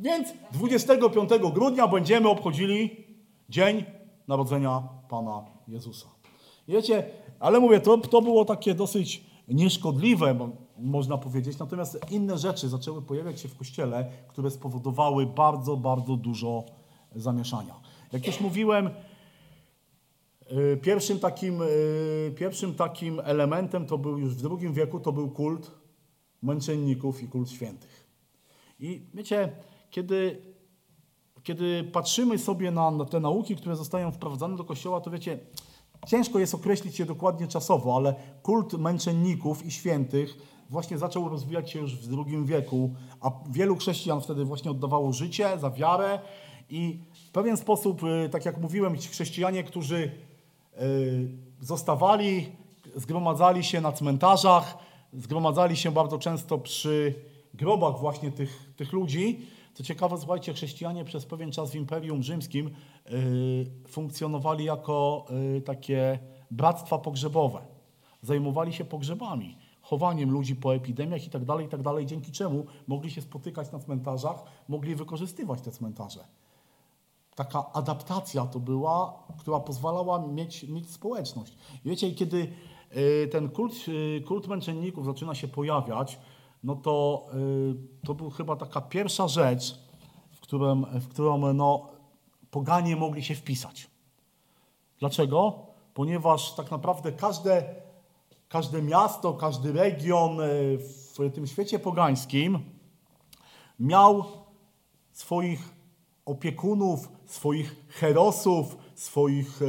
Więc 0.00 0.28
25 0.52 1.30
grudnia 1.54 1.88
będziemy 1.88 2.28
obchodzili 2.28 3.04
Dzień 3.48 3.84
Narodzenia 4.28 4.82
Pana 5.08 5.44
Jezusa. 5.68 6.06
Wiecie, 6.68 7.04
ale 7.40 7.60
mówię, 7.60 7.80
to, 7.80 7.98
to 7.98 8.22
było 8.22 8.44
takie 8.44 8.74
dosyć 8.74 9.24
nieszkodliwe, 9.48 10.34
mo- 10.34 10.48
można 10.78 11.18
powiedzieć, 11.18 11.58
natomiast 11.58 11.98
inne 12.10 12.38
rzeczy 12.38 12.68
zaczęły 12.68 13.02
pojawiać 13.02 13.40
się 13.40 13.48
w 13.48 13.56
Kościele, 13.58 14.06
które 14.28 14.50
spowodowały 14.50 15.26
bardzo, 15.26 15.76
bardzo 15.76 16.16
dużo 16.16 16.64
zamieszania. 17.16 17.74
Jak 18.12 18.26
już 18.26 18.40
mówiłem, 18.40 18.90
Pierwszym 20.82 21.18
takim, 21.18 21.62
y, 21.62 22.32
pierwszym 22.36 22.74
takim 22.74 23.20
elementem 23.24 23.86
to 23.86 23.98
był 23.98 24.18
już 24.18 24.34
w 24.34 24.46
II 24.46 24.72
wieku, 24.72 25.00
to 25.00 25.12
był 25.12 25.30
kult 25.30 25.70
męczenników 26.42 27.22
i 27.22 27.28
kult 27.28 27.50
świętych. 27.50 28.06
I 28.80 29.06
wiecie, 29.14 29.52
kiedy, 29.90 30.42
kiedy 31.42 31.84
patrzymy 31.84 32.38
sobie 32.38 32.70
na, 32.70 32.90
na 32.90 33.04
te 33.04 33.20
nauki, 33.20 33.56
które 33.56 33.76
zostają 33.76 34.12
wprowadzane 34.12 34.56
do 34.56 34.64
Kościoła, 34.64 35.00
to 35.00 35.10
wiecie, 35.10 35.38
ciężko 36.06 36.38
jest 36.38 36.54
określić 36.54 36.98
je 36.98 37.06
dokładnie 37.06 37.48
czasowo, 37.48 37.96
ale 37.96 38.14
kult 38.42 38.72
męczenników 38.72 39.66
i 39.66 39.70
świętych 39.70 40.36
właśnie 40.70 40.98
zaczął 40.98 41.28
rozwijać 41.28 41.70
się 41.70 41.78
już 41.78 41.96
w 41.96 42.14
II 42.26 42.44
wieku, 42.44 42.94
a 43.20 43.30
wielu 43.50 43.76
chrześcijan 43.76 44.20
wtedy 44.20 44.44
właśnie 44.44 44.70
oddawało 44.70 45.12
życie 45.12 45.58
za 45.60 45.70
wiarę 45.70 46.18
i 46.68 46.98
w 47.28 47.30
pewien 47.30 47.56
sposób, 47.56 48.02
y, 48.02 48.28
tak 48.28 48.44
jak 48.44 48.60
mówiłem, 48.60 48.98
ci 48.98 49.08
chrześcijanie, 49.08 49.64
którzy 49.64 49.96
y, 49.96 50.31
zostawali, 51.60 52.52
zgromadzali 52.94 53.64
się 53.64 53.80
na 53.80 53.92
cmentarzach, 53.92 54.78
zgromadzali 55.12 55.76
się 55.76 55.90
bardzo 55.90 56.18
często 56.18 56.58
przy 56.58 57.14
grobach 57.54 57.98
właśnie 57.98 58.32
tych, 58.32 58.72
tych 58.76 58.92
ludzi. 58.92 59.46
Co 59.74 59.82
ciekawe, 59.82 60.18
słuchajcie, 60.18 60.52
chrześcijanie 60.52 61.04
przez 61.04 61.26
pewien 61.26 61.52
czas 61.52 61.70
w 61.70 61.74
Imperium 61.74 62.22
Rzymskim 62.22 62.70
y, 63.10 63.66
funkcjonowali 63.88 64.64
jako 64.64 65.26
y, 65.56 65.60
takie 65.60 66.18
bractwa 66.50 66.98
pogrzebowe. 66.98 67.62
Zajmowali 68.22 68.72
się 68.72 68.84
pogrzebami, 68.84 69.56
chowaniem 69.80 70.30
ludzi 70.30 70.56
po 70.56 70.74
epidemiach 70.74 71.26
i 71.26 71.30
tak 71.30 71.44
dalej, 71.44 71.66
i 71.66 71.68
tak 71.68 72.04
dzięki 72.04 72.32
czemu 72.32 72.66
mogli 72.86 73.10
się 73.10 73.22
spotykać 73.22 73.72
na 73.72 73.78
cmentarzach, 73.78 74.44
mogli 74.68 74.94
wykorzystywać 74.94 75.60
te 75.60 75.70
cmentarze 75.70 76.24
taka 77.34 77.72
adaptacja 77.72 78.46
to 78.46 78.60
była, 78.60 79.24
która 79.38 79.60
pozwalała 79.60 80.26
mieć, 80.26 80.62
mieć 80.62 80.90
społeczność. 80.90 81.52
I 81.84 81.88
wiecie, 81.88 82.12
kiedy 82.12 82.52
y, 82.96 83.28
ten 83.32 83.48
kult, 83.48 83.74
y, 83.88 84.22
kult 84.26 84.48
męczenników 84.48 85.04
zaczyna 85.06 85.34
się 85.34 85.48
pojawiać, 85.48 86.18
no 86.64 86.76
to 86.76 87.26
y, 87.34 88.06
to 88.06 88.14
był 88.14 88.30
chyba 88.30 88.56
taka 88.56 88.80
pierwsza 88.80 89.28
rzecz, 89.28 89.78
w, 90.30 90.40
którym, 90.40 90.86
w 91.00 91.08
którą 91.08 91.52
no, 91.52 91.88
poganie 92.50 92.96
mogli 92.96 93.24
się 93.24 93.34
wpisać. 93.34 93.90
Dlaczego? 94.98 95.66
Ponieważ 95.94 96.54
tak 96.54 96.70
naprawdę 96.70 97.12
każde, 97.12 97.74
każde 98.48 98.82
miasto, 98.82 99.34
każdy 99.34 99.72
region 99.72 100.38
w 100.78 101.30
tym 101.34 101.46
świecie 101.46 101.78
pogańskim 101.78 102.58
miał 103.78 104.24
swoich 105.12 105.74
opiekunów, 106.24 107.08
swoich 107.32 107.86
herosów, 107.88 108.76
swoich, 108.94 109.62
e, 109.62 109.66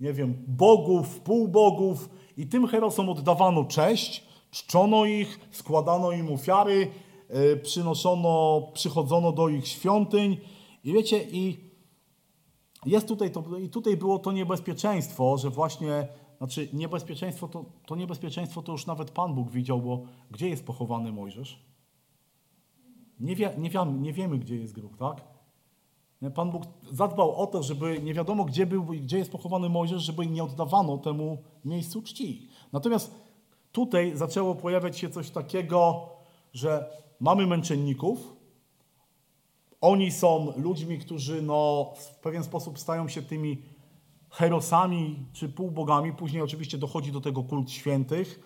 nie 0.00 0.12
wiem, 0.12 0.44
bogów, 0.46 1.20
półbogów 1.20 2.10
i 2.36 2.46
tym 2.46 2.66
herosom 2.66 3.08
oddawano 3.08 3.64
cześć, 3.64 4.24
czczono 4.50 5.04
ich, 5.04 5.48
składano 5.50 6.12
im 6.12 6.32
ofiary, 6.32 6.90
e, 7.28 7.56
przynoszono, 7.56 8.62
przychodzono 8.72 9.32
do 9.32 9.48
ich 9.48 9.68
świątyń 9.68 10.36
i 10.84 10.92
wiecie, 10.92 11.24
i 11.30 11.56
jest 12.86 13.08
tutaj 13.08 13.30
to, 13.30 13.58
i 13.58 13.68
tutaj 13.68 13.96
było 13.96 14.18
to 14.18 14.32
niebezpieczeństwo, 14.32 15.38
że 15.38 15.50
właśnie, 15.50 16.08
znaczy 16.38 16.68
niebezpieczeństwo 16.72 17.48
to, 17.48 17.64
to 17.86 17.96
niebezpieczeństwo 17.96 18.62
to 18.62 18.72
już 18.72 18.86
nawet 18.86 19.10
Pan 19.10 19.34
Bóg 19.34 19.50
widział, 19.50 19.80
bo 19.80 20.02
gdzie 20.30 20.48
jest 20.48 20.66
pochowany 20.66 21.12
Mojżesz? 21.12 21.64
Nie, 23.20 23.36
wie, 23.36 23.54
nie, 23.58 23.70
wiemy, 23.70 23.98
nie 23.98 24.12
wiemy, 24.12 24.38
gdzie 24.38 24.56
jest 24.56 24.74
grób, 24.74 24.96
tak? 24.96 25.33
Pan 26.30 26.50
Bóg 26.50 26.62
zadbał 26.92 27.36
o 27.36 27.46
to, 27.46 27.62
żeby 27.62 28.00
nie 28.02 28.14
wiadomo, 28.14 28.44
gdzie 28.44 28.66
był 28.66 28.84
gdzie 28.84 29.18
jest 29.18 29.32
pochowany 29.32 29.68
Mojżesz, 29.68 30.02
żeby 30.02 30.26
nie 30.26 30.44
oddawano 30.44 30.98
temu 30.98 31.38
miejscu 31.64 32.02
czci. 32.02 32.48
Natomiast 32.72 33.14
tutaj 33.72 34.16
zaczęło 34.16 34.54
pojawiać 34.54 34.98
się 34.98 35.10
coś 35.10 35.30
takiego, 35.30 36.08
że 36.52 36.90
mamy 37.20 37.46
męczenników, 37.46 38.36
oni 39.80 40.10
są 40.10 40.52
ludźmi, 40.56 40.98
którzy 40.98 41.42
no, 41.42 41.92
w 41.96 42.14
pewien 42.14 42.44
sposób 42.44 42.78
stają 42.78 43.08
się 43.08 43.22
tymi 43.22 43.62
herosami 44.30 45.26
czy 45.32 45.48
półbogami. 45.48 46.12
Później 46.12 46.42
oczywiście 46.42 46.78
dochodzi 46.78 47.12
do 47.12 47.20
tego 47.20 47.42
kult 47.42 47.70
świętych. 47.70 48.40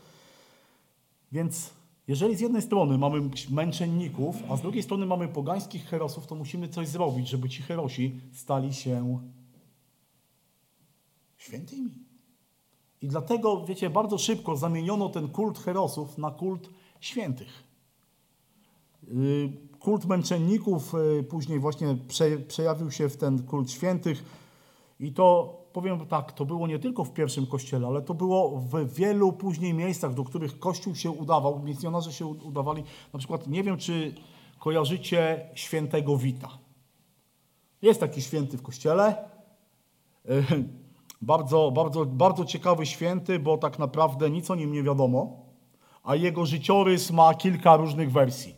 Więc 1.33 1.71
jeżeli 2.09 2.37
z 2.37 2.41
jednej 2.41 2.63
strony 2.63 2.99
mamy 2.99 3.31
męczenników, 3.51 4.37
a 4.51 4.57
z 4.57 4.63
drugiej 4.63 4.83
strony 4.83 5.07
mamy 5.07 5.29
pogańskich 5.29 5.85
herosów, 5.85 6.27
to 6.27 6.35
musimy 6.35 6.69
coś 6.69 6.89
zrobić, 6.89 7.29
żeby 7.29 7.49
ci 7.49 7.63
herosi 7.63 8.21
stali 8.33 8.75
się 8.75 9.19
świętymi. 11.37 11.91
I 13.03 13.09
dlatego, 13.09 13.65
wiecie, 13.65 13.91
bardzo 13.91 14.19
szybko 14.19 14.57
zamieniono 14.57 15.09
ten 15.09 15.29
kult 15.29 15.59
herosów 15.59 16.19
na 16.19 16.31
kult 16.31 16.71
świętych. 17.01 17.65
Y, 19.09 19.53
kult 19.79 20.07
męczenników 20.07 20.95
y, 20.95 21.23
później 21.23 21.59
właśnie 21.59 21.97
przejawił 22.49 22.91
się 22.91 23.09
w 23.09 23.17
ten 23.17 23.43
kult 23.43 23.71
świętych 23.71 24.25
i 25.01 25.13
to 25.13 25.58
powiem 25.73 26.07
tak, 26.07 26.33
to 26.33 26.45
było 26.45 26.67
nie 26.67 26.79
tylko 26.79 27.05
w 27.05 27.13
pierwszym 27.13 27.47
kościele, 27.47 27.87
ale 27.87 28.03
to 28.03 28.15
było 28.15 28.59
w 28.59 28.95
wielu 28.95 29.33
później 29.33 29.75
miejscach, 29.75 30.15
do 30.15 30.25
których 30.25 30.59
kościół 30.59 30.95
się 30.95 31.11
udawał, 31.11 31.59
misjonarze 31.59 32.13
się 32.13 32.27
udawali. 32.27 32.85
Na 33.13 33.19
przykład, 33.19 33.47
nie 33.47 33.63
wiem, 33.63 33.77
czy 33.77 34.15
kojarzycie 34.59 35.51
świętego 35.55 36.17
Wita. 36.17 36.49
Jest 37.83 38.01
taki 38.01 38.23
święty 38.23 38.59
w 38.59 38.63
kościele. 38.63 39.29
Bardzo, 41.23 41.71
bardzo, 41.71 42.07
bardzo 42.07 42.45
ciekawy 42.45 42.87
święty, 42.87 43.39
bo 43.39 43.59
tak 43.59 43.79
naprawdę 43.79 44.31
nic 44.31 44.51
o 44.51 44.55
nim 44.55 44.73
nie 44.73 44.83
wiadomo, 44.83 45.37
a 46.05 46.15
jego 46.15 46.47
życiorys 46.47 47.11
ma 47.11 47.35
kilka 47.35 47.77
różnych 47.77 48.13
wersji. 48.13 48.55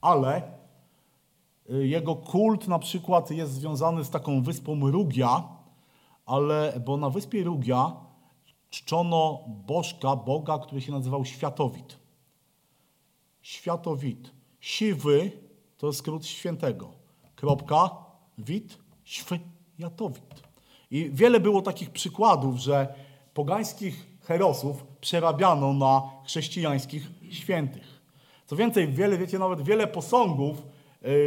Ale 0.00 0.42
y, 1.70 1.86
jego 1.86 2.16
kult 2.16 2.68
na 2.68 2.78
przykład 2.78 3.30
jest 3.30 3.52
związany 3.52 4.04
z 4.04 4.10
taką 4.10 4.42
wyspą 4.42 4.90
Rugia, 4.90 5.44
ale 6.26 6.80
bo 6.86 6.96
na 6.96 7.10
wyspie 7.10 7.44
Rugia 7.44 7.96
czczono 8.70 9.44
bożka, 9.48 10.16
Boga, 10.16 10.58
który 10.58 10.80
się 10.80 10.92
nazywał 10.92 11.24
Światowit. 11.24 11.98
Światowit. 13.42 14.30
Siwy 14.60 15.30
to 15.78 15.86
jest 15.86 15.98
skrót 15.98 16.26
świętego. 16.26 16.90
Kropka, 17.36 17.90
wit, 18.38 18.78
światowit. 19.04 20.42
I 20.90 21.10
wiele 21.12 21.40
było 21.40 21.62
takich 21.62 21.90
przykładów, 21.90 22.56
że 22.56 22.94
pogańskich 23.34 24.06
herosów 24.20 24.84
przerabiano 25.00 25.72
na 25.72 26.02
chrześcijańskich 26.24 27.10
świętych. 27.30 28.02
Co 28.46 28.56
więcej, 28.56 28.88
wiele, 28.88 29.18
wiecie, 29.18 29.38
nawet 29.38 29.62
wiele 29.62 29.86
posągów, 29.86 30.62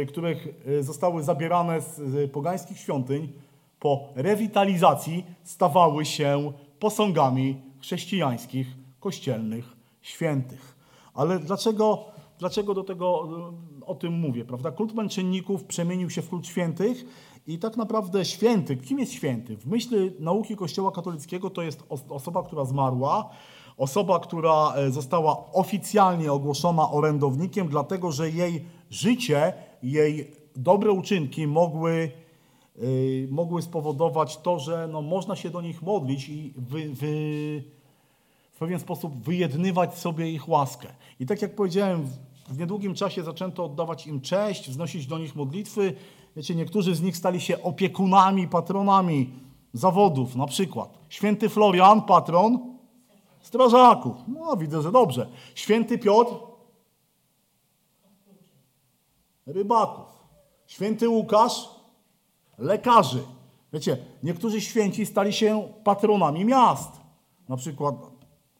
y, 0.02 0.06
których 0.06 0.46
y, 0.68 0.82
zostały 0.82 1.22
zabierane 1.22 1.80
z 1.80 2.32
pogańskich 2.32 2.78
świątyń, 2.78 3.32
po 3.80 4.08
rewitalizacji 4.14 5.24
stawały 5.44 6.04
się 6.04 6.52
posągami 6.78 7.60
chrześcijańskich, 7.80 8.66
kościelnych 9.00 9.76
świętych. 10.02 10.76
Ale 11.14 11.38
dlaczego, 11.38 12.04
dlaczego 12.38 12.74
do 12.74 12.84
tego 12.84 13.28
o 13.86 13.94
tym 13.94 14.12
mówię? 14.12 14.44
Prawda? 14.44 14.70
Kult 14.70 14.94
męczenników 14.94 15.64
przemienił 15.64 16.10
się 16.10 16.22
w 16.22 16.28
kult 16.28 16.46
świętych 16.46 17.04
i 17.46 17.58
tak 17.58 17.76
naprawdę 17.76 18.24
święty, 18.24 18.76
kim 18.76 18.98
jest 18.98 19.12
święty? 19.12 19.56
W 19.56 19.66
myśli 19.66 20.12
nauki 20.18 20.56
Kościoła 20.56 20.92
katolickiego 20.92 21.50
to 21.50 21.62
jest 21.62 21.82
osoba, 22.08 22.42
która 22.42 22.64
zmarła, 22.64 23.30
osoba, 23.76 24.20
która 24.20 24.72
e, 24.74 24.90
została 24.90 25.52
oficjalnie 25.52 26.32
ogłoszona 26.32 26.90
orędownikiem, 26.90 27.68
dlatego 27.68 28.12
że 28.12 28.30
jej 28.30 28.64
życie, 28.90 29.52
jej 29.82 30.32
dobre 30.56 30.90
uczynki 30.90 31.46
mogły 31.46 32.12
Y, 32.20 32.25
mogły 33.30 33.62
spowodować 33.62 34.36
to, 34.36 34.58
że 34.58 34.88
no, 34.92 35.02
można 35.02 35.36
się 35.36 35.50
do 35.50 35.60
nich 35.60 35.82
modlić 35.82 36.28
i 36.28 36.52
wy, 36.56 36.88
wy, 36.88 37.62
w 38.52 38.58
pewien 38.58 38.80
sposób 38.80 39.22
wyjednywać 39.22 39.98
sobie 39.98 40.30
ich 40.30 40.48
łaskę. 40.48 40.88
I 41.20 41.26
tak 41.26 41.42
jak 41.42 41.54
powiedziałem, 41.54 42.08
w 42.48 42.58
niedługim 42.58 42.94
czasie 42.94 43.22
zaczęto 43.22 43.64
oddawać 43.64 44.06
im 44.06 44.20
cześć, 44.20 44.70
wznosić 44.70 45.06
do 45.06 45.18
nich 45.18 45.36
modlitwy. 45.36 45.94
Wiecie, 46.36 46.54
niektórzy 46.54 46.94
z 46.94 47.02
nich 47.02 47.16
stali 47.16 47.40
się 47.40 47.62
opiekunami, 47.62 48.48
patronami 48.48 49.30
zawodów, 49.72 50.36
na 50.36 50.46
przykład 50.46 50.98
święty 51.08 51.48
Florian, 51.48 52.02
patron 52.02 52.76
strażaków. 53.42 54.16
No, 54.28 54.56
widzę, 54.56 54.82
że 54.82 54.92
dobrze. 54.92 55.28
Święty 55.54 55.98
Piotr, 55.98 56.34
rybaków. 59.46 60.06
Święty 60.66 61.08
Łukasz, 61.08 61.68
lekarzy. 62.58 63.22
Wiecie, 63.72 63.96
niektórzy 64.22 64.60
święci 64.60 65.06
stali 65.06 65.32
się 65.32 65.68
patronami 65.84 66.44
miast. 66.44 66.90
Na 67.48 67.56
przykład 67.56 67.94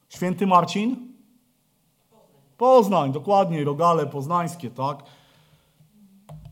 święty 0.09 0.47
Marcin? 0.47 1.13
Poznań, 2.57 3.11
dokładnie, 3.11 3.63
rogale 3.63 4.05
poznańskie, 4.05 4.69
tak? 4.69 5.03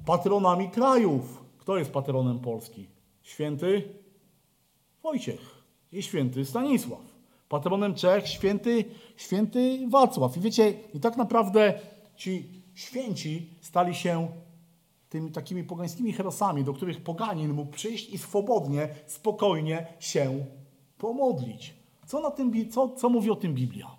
Patronami 0.06 0.70
krajów. 0.70 1.44
Kto 1.58 1.78
jest 1.78 1.92
patronem 1.92 2.40
Polski? 2.40 2.88
Święty 3.24 3.90
Wojciech. 5.04 5.56
i 5.92 6.04
święty 6.04 6.46
Stanisław. 6.46 7.02
Patronem 7.50 7.96
Czech 7.96 8.28
święty, 8.28 8.86
święty 9.18 9.88
Wacław. 9.90 10.38
I 10.38 10.40
wiecie, 10.40 10.74
i 10.94 11.00
tak 11.00 11.18
naprawdę 11.18 11.80
ci 12.16 12.50
święci 12.74 13.50
stali 13.62 13.96
się 13.96 14.28
tymi 15.16 15.32
takimi 15.32 15.64
pogańskimi 15.64 16.14
herosami, 16.14 16.64
do 16.64 16.74
których 16.74 17.04
poganin 17.04 17.54
mógł 17.54 17.72
przyjść 17.72 18.10
i 18.10 18.18
swobodnie, 18.18 18.90
spokojnie 19.08 19.88
się 20.00 20.46
pomodlić. 20.98 21.74
Co, 22.06 22.20
na 22.20 22.32
tym, 22.32 22.72
co, 22.72 22.90
co 22.90 23.10
mówi 23.10 23.32
o 23.32 23.36
tym 23.36 23.54
Biblia? 23.54 23.92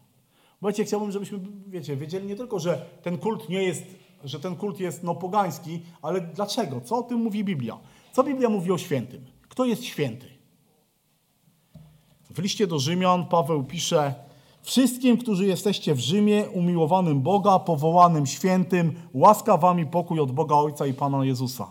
Wiecie, 0.63 0.85
chciałbym, 0.85 1.13
żebyśmy 1.13 1.41
wiecie, 1.67 1.97
wiedzieli 1.97 2.27
nie 2.27 2.37
tylko, 2.37 2.61
że 2.61 2.87
ten 3.03 3.19
kult 3.19 3.49
nie 3.49 3.63
jest, 3.63 3.83
że 4.25 4.41
ten 4.41 4.57
kult 4.57 4.81
jest 4.81 5.03
no, 5.03 5.15
pogański, 5.15 5.83
ale 6.03 6.21
dlaczego? 6.21 6.81
Co 6.81 6.99
o 6.99 7.03
tym 7.03 7.19
mówi 7.19 7.45
Biblia? 7.45 7.79
Co 8.13 8.25
Biblia 8.25 8.49
mówi 8.49 8.73
o 8.73 8.79
świętym? 8.79 9.25
Kto 9.49 9.65
jest 9.65 9.85
święty? 9.85 10.27
W 12.31 12.39
liście 12.39 12.67
do 12.67 12.79
Rzymian 12.79 13.27
Paweł 13.27 13.65
pisze: 13.65 14.15
Wszystkim, 14.67 15.17
którzy 15.17 15.47
jesteście 15.47 15.95
w 15.95 16.01
Rzymie, 16.01 16.45
umiłowanym 16.53 17.21
Boga, 17.21 17.59
powołanym 17.59 18.27
świętym, 18.27 18.93
łaska 19.15 19.57
wam 19.57 19.81
i 19.81 19.87
pokój 19.87 20.21
od 20.21 20.33
Boga 20.33 20.55
Ojca 20.55 20.87
i 20.87 20.95
Pana 20.95 21.25
Jezusa. 21.25 21.71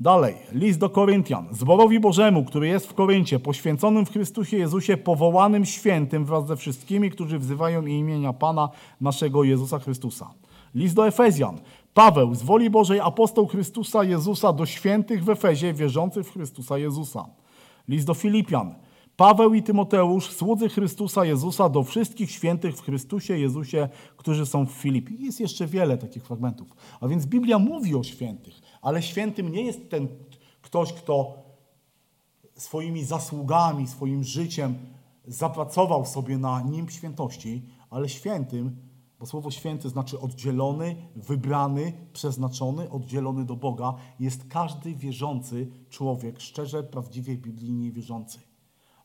Dalej, 0.00 0.34
list 0.52 0.78
do 0.78 0.90
Koryntian. 0.90 1.48
Zborowi 1.50 2.00
Bożemu, 2.00 2.44
który 2.44 2.68
jest 2.68 2.86
w 2.86 2.94
Koryncie, 2.94 3.38
poświęconym 3.38 4.06
w 4.06 4.12
Chrystusie 4.12 4.56
Jezusie, 4.56 4.96
powołanym 4.96 5.64
świętym 5.66 6.24
wraz 6.24 6.46
ze 6.46 6.56
wszystkimi, 6.56 7.10
którzy 7.10 7.38
wzywają 7.38 7.86
imienia 7.86 8.32
Pana 8.32 8.68
naszego 9.00 9.44
Jezusa 9.44 9.78
Chrystusa. 9.78 10.30
List 10.74 10.94
do 10.94 11.06
Efezjan. 11.06 11.58
Paweł, 11.94 12.34
z 12.34 12.42
woli 12.42 12.70
Bożej 12.70 13.00
apostoł 13.00 13.46
Chrystusa 13.46 14.04
Jezusa 14.04 14.52
do 14.52 14.66
świętych 14.66 15.24
w 15.24 15.30
Efezie, 15.30 15.72
wierzących 15.72 16.26
w 16.26 16.32
Chrystusa 16.32 16.78
Jezusa. 16.78 17.26
List 17.88 18.06
do 18.06 18.14
Filipian. 18.14 18.74
Paweł 19.18 19.54
i 19.54 19.62
Tymoteusz, 19.62 20.30
słudzy 20.30 20.68
Chrystusa 20.68 21.24
Jezusa, 21.24 21.68
do 21.68 21.82
wszystkich 21.82 22.30
świętych 22.30 22.76
w 22.76 22.82
Chrystusie 22.82 23.38
Jezusie, 23.38 23.88
którzy 24.16 24.46
są 24.46 24.66
w 24.66 24.70
Filipii. 24.70 25.24
Jest 25.24 25.40
jeszcze 25.40 25.66
wiele 25.66 25.98
takich 25.98 26.22
fragmentów. 26.24 26.68
A 27.00 27.08
więc 27.08 27.26
Biblia 27.26 27.58
mówi 27.58 27.94
o 27.94 28.02
świętych, 28.02 28.60
ale 28.82 29.02
świętym 29.02 29.52
nie 29.52 29.62
jest 29.62 29.90
ten 29.90 30.08
ktoś, 30.62 30.92
kto 30.92 31.34
swoimi 32.56 33.04
zasługami, 33.04 33.86
swoim 33.86 34.24
życiem 34.24 34.74
zapracował 35.26 36.06
sobie 36.06 36.38
na 36.38 36.62
nim 36.62 36.88
świętości, 36.88 37.62
ale 37.90 38.08
świętym, 38.08 38.76
bo 39.18 39.26
słowo 39.26 39.50
święty 39.50 39.88
znaczy 39.88 40.20
oddzielony, 40.20 40.96
wybrany, 41.16 41.92
przeznaczony, 42.12 42.90
oddzielony 42.90 43.44
do 43.44 43.56
Boga, 43.56 43.94
jest 44.20 44.48
każdy 44.48 44.94
wierzący 44.94 45.68
człowiek, 45.90 46.40
szczerze, 46.40 46.82
prawdziwie, 46.82 47.36
biblijnie 47.36 47.92
wierzący. 47.92 48.47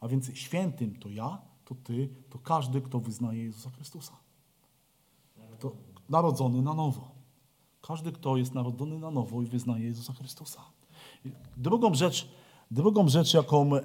A 0.04 0.08
więc 0.08 0.38
świętym 0.38 0.96
to 1.00 1.10
ja, 1.10 1.42
to 1.66 1.76
ty, 1.76 2.10
to 2.30 2.40
każdy, 2.40 2.82
kto 2.82 3.00
wyznaje 3.00 3.44
Jezusa 3.44 3.70
Chrystusa. 3.70 4.14
To 5.60 5.72
narodzony 6.10 6.62
na 6.62 6.74
nowo. 6.74 7.12
Każdy, 7.82 8.12
kto 8.12 8.38
jest 8.38 8.54
narodzony 8.54 9.00
na 9.00 9.12
nowo 9.12 9.42
i 9.42 9.46
wyznaje 9.46 9.86
Jezusa 9.86 10.14
Chrystusa. 10.14 10.62
Drugą 11.58 11.94
rzecz, 11.94 12.30
drugą 12.72 13.08
rzecz 13.08 13.34
jaką 13.34 13.76
e, 13.76 13.82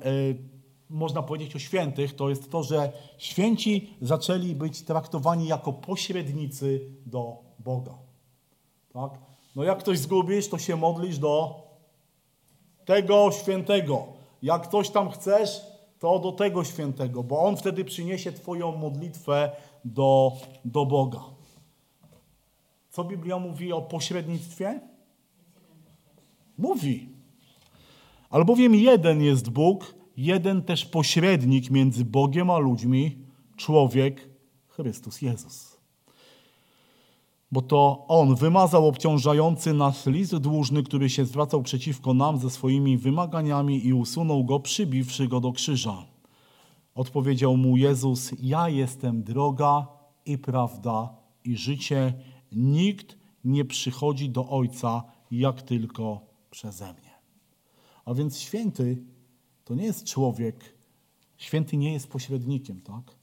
można 0.90 1.22
powiedzieć 1.22 1.56
o 1.56 1.58
świętych, 1.58 2.16
to 2.16 2.28
jest 2.28 2.50
to, 2.50 2.62
że 2.62 2.92
święci 3.18 3.94
zaczęli 4.00 4.54
być 4.54 4.82
traktowani 4.82 5.46
jako 5.46 5.72
pośrednicy 5.72 6.90
do 7.06 7.36
Boga. 7.58 7.94
Tak? 8.92 9.12
No 9.56 9.64
jak 9.64 9.78
ktoś 9.78 9.98
zgubisz, 9.98 10.48
to 10.48 10.58
się 10.58 10.76
modlisz 10.76 11.18
do 11.18 11.62
tego 12.84 13.30
świętego. 13.32 14.06
Jak 14.42 14.66
coś 14.66 14.90
tam 14.90 15.10
chcesz, 15.10 15.77
to 15.98 16.18
do 16.18 16.32
tego 16.32 16.64
świętego, 16.64 17.22
bo 17.22 17.40
on 17.40 17.56
wtedy 17.56 17.84
przyniesie 17.84 18.32
Twoją 18.32 18.76
modlitwę 18.76 19.50
do, 19.84 20.32
do 20.64 20.86
Boga. 20.86 21.20
Co 22.90 23.04
Biblia 23.04 23.38
mówi 23.38 23.72
o 23.72 23.82
pośrednictwie? 23.82 24.80
Mówi. 26.58 27.08
Albowiem 28.30 28.74
jeden 28.74 29.22
jest 29.22 29.50
Bóg, 29.50 29.94
jeden 30.16 30.62
też 30.62 30.84
pośrednik 30.84 31.70
między 31.70 32.04
Bogiem 32.04 32.50
a 32.50 32.58
ludźmi, 32.58 33.18
człowiek 33.56 34.28
Chrystus 34.68 35.22
Jezus. 35.22 35.77
Bo 37.52 37.62
to 37.62 38.04
On 38.08 38.34
wymazał 38.34 38.88
obciążający 38.88 39.72
nas 39.72 40.06
list 40.06 40.36
dłużny, 40.36 40.82
który 40.82 41.10
się 41.10 41.24
zwracał 41.24 41.62
przeciwko 41.62 42.14
nam 42.14 42.38
ze 42.38 42.50
swoimi 42.50 42.98
wymaganiami 42.98 43.86
i 43.86 43.92
usunął 43.92 44.44
go, 44.44 44.60
przybiwszy 44.60 45.28
go 45.28 45.40
do 45.40 45.52
krzyża. 45.52 46.06
Odpowiedział 46.94 47.56
mu 47.56 47.76
Jezus: 47.76 48.32
Ja 48.42 48.68
jestem 48.68 49.22
droga 49.22 49.86
i 50.26 50.38
prawda 50.38 51.16
i 51.44 51.56
życie. 51.56 52.14
Nikt 52.52 53.18
nie 53.44 53.64
przychodzi 53.64 54.30
do 54.30 54.48
Ojca 54.48 55.02
jak 55.30 55.62
tylko 55.62 56.20
przeze 56.50 56.92
mnie. 56.92 57.14
A 58.04 58.14
więc 58.14 58.38
święty 58.38 59.02
to 59.64 59.74
nie 59.74 59.84
jest 59.84 60.04
człowiek, 60.04 60.74
święty 61.36 61.76
nie 61.76 61.92
jest 61.92 62.08
pośrednikiem, 62.08 62.80
tak? 62.80 63.16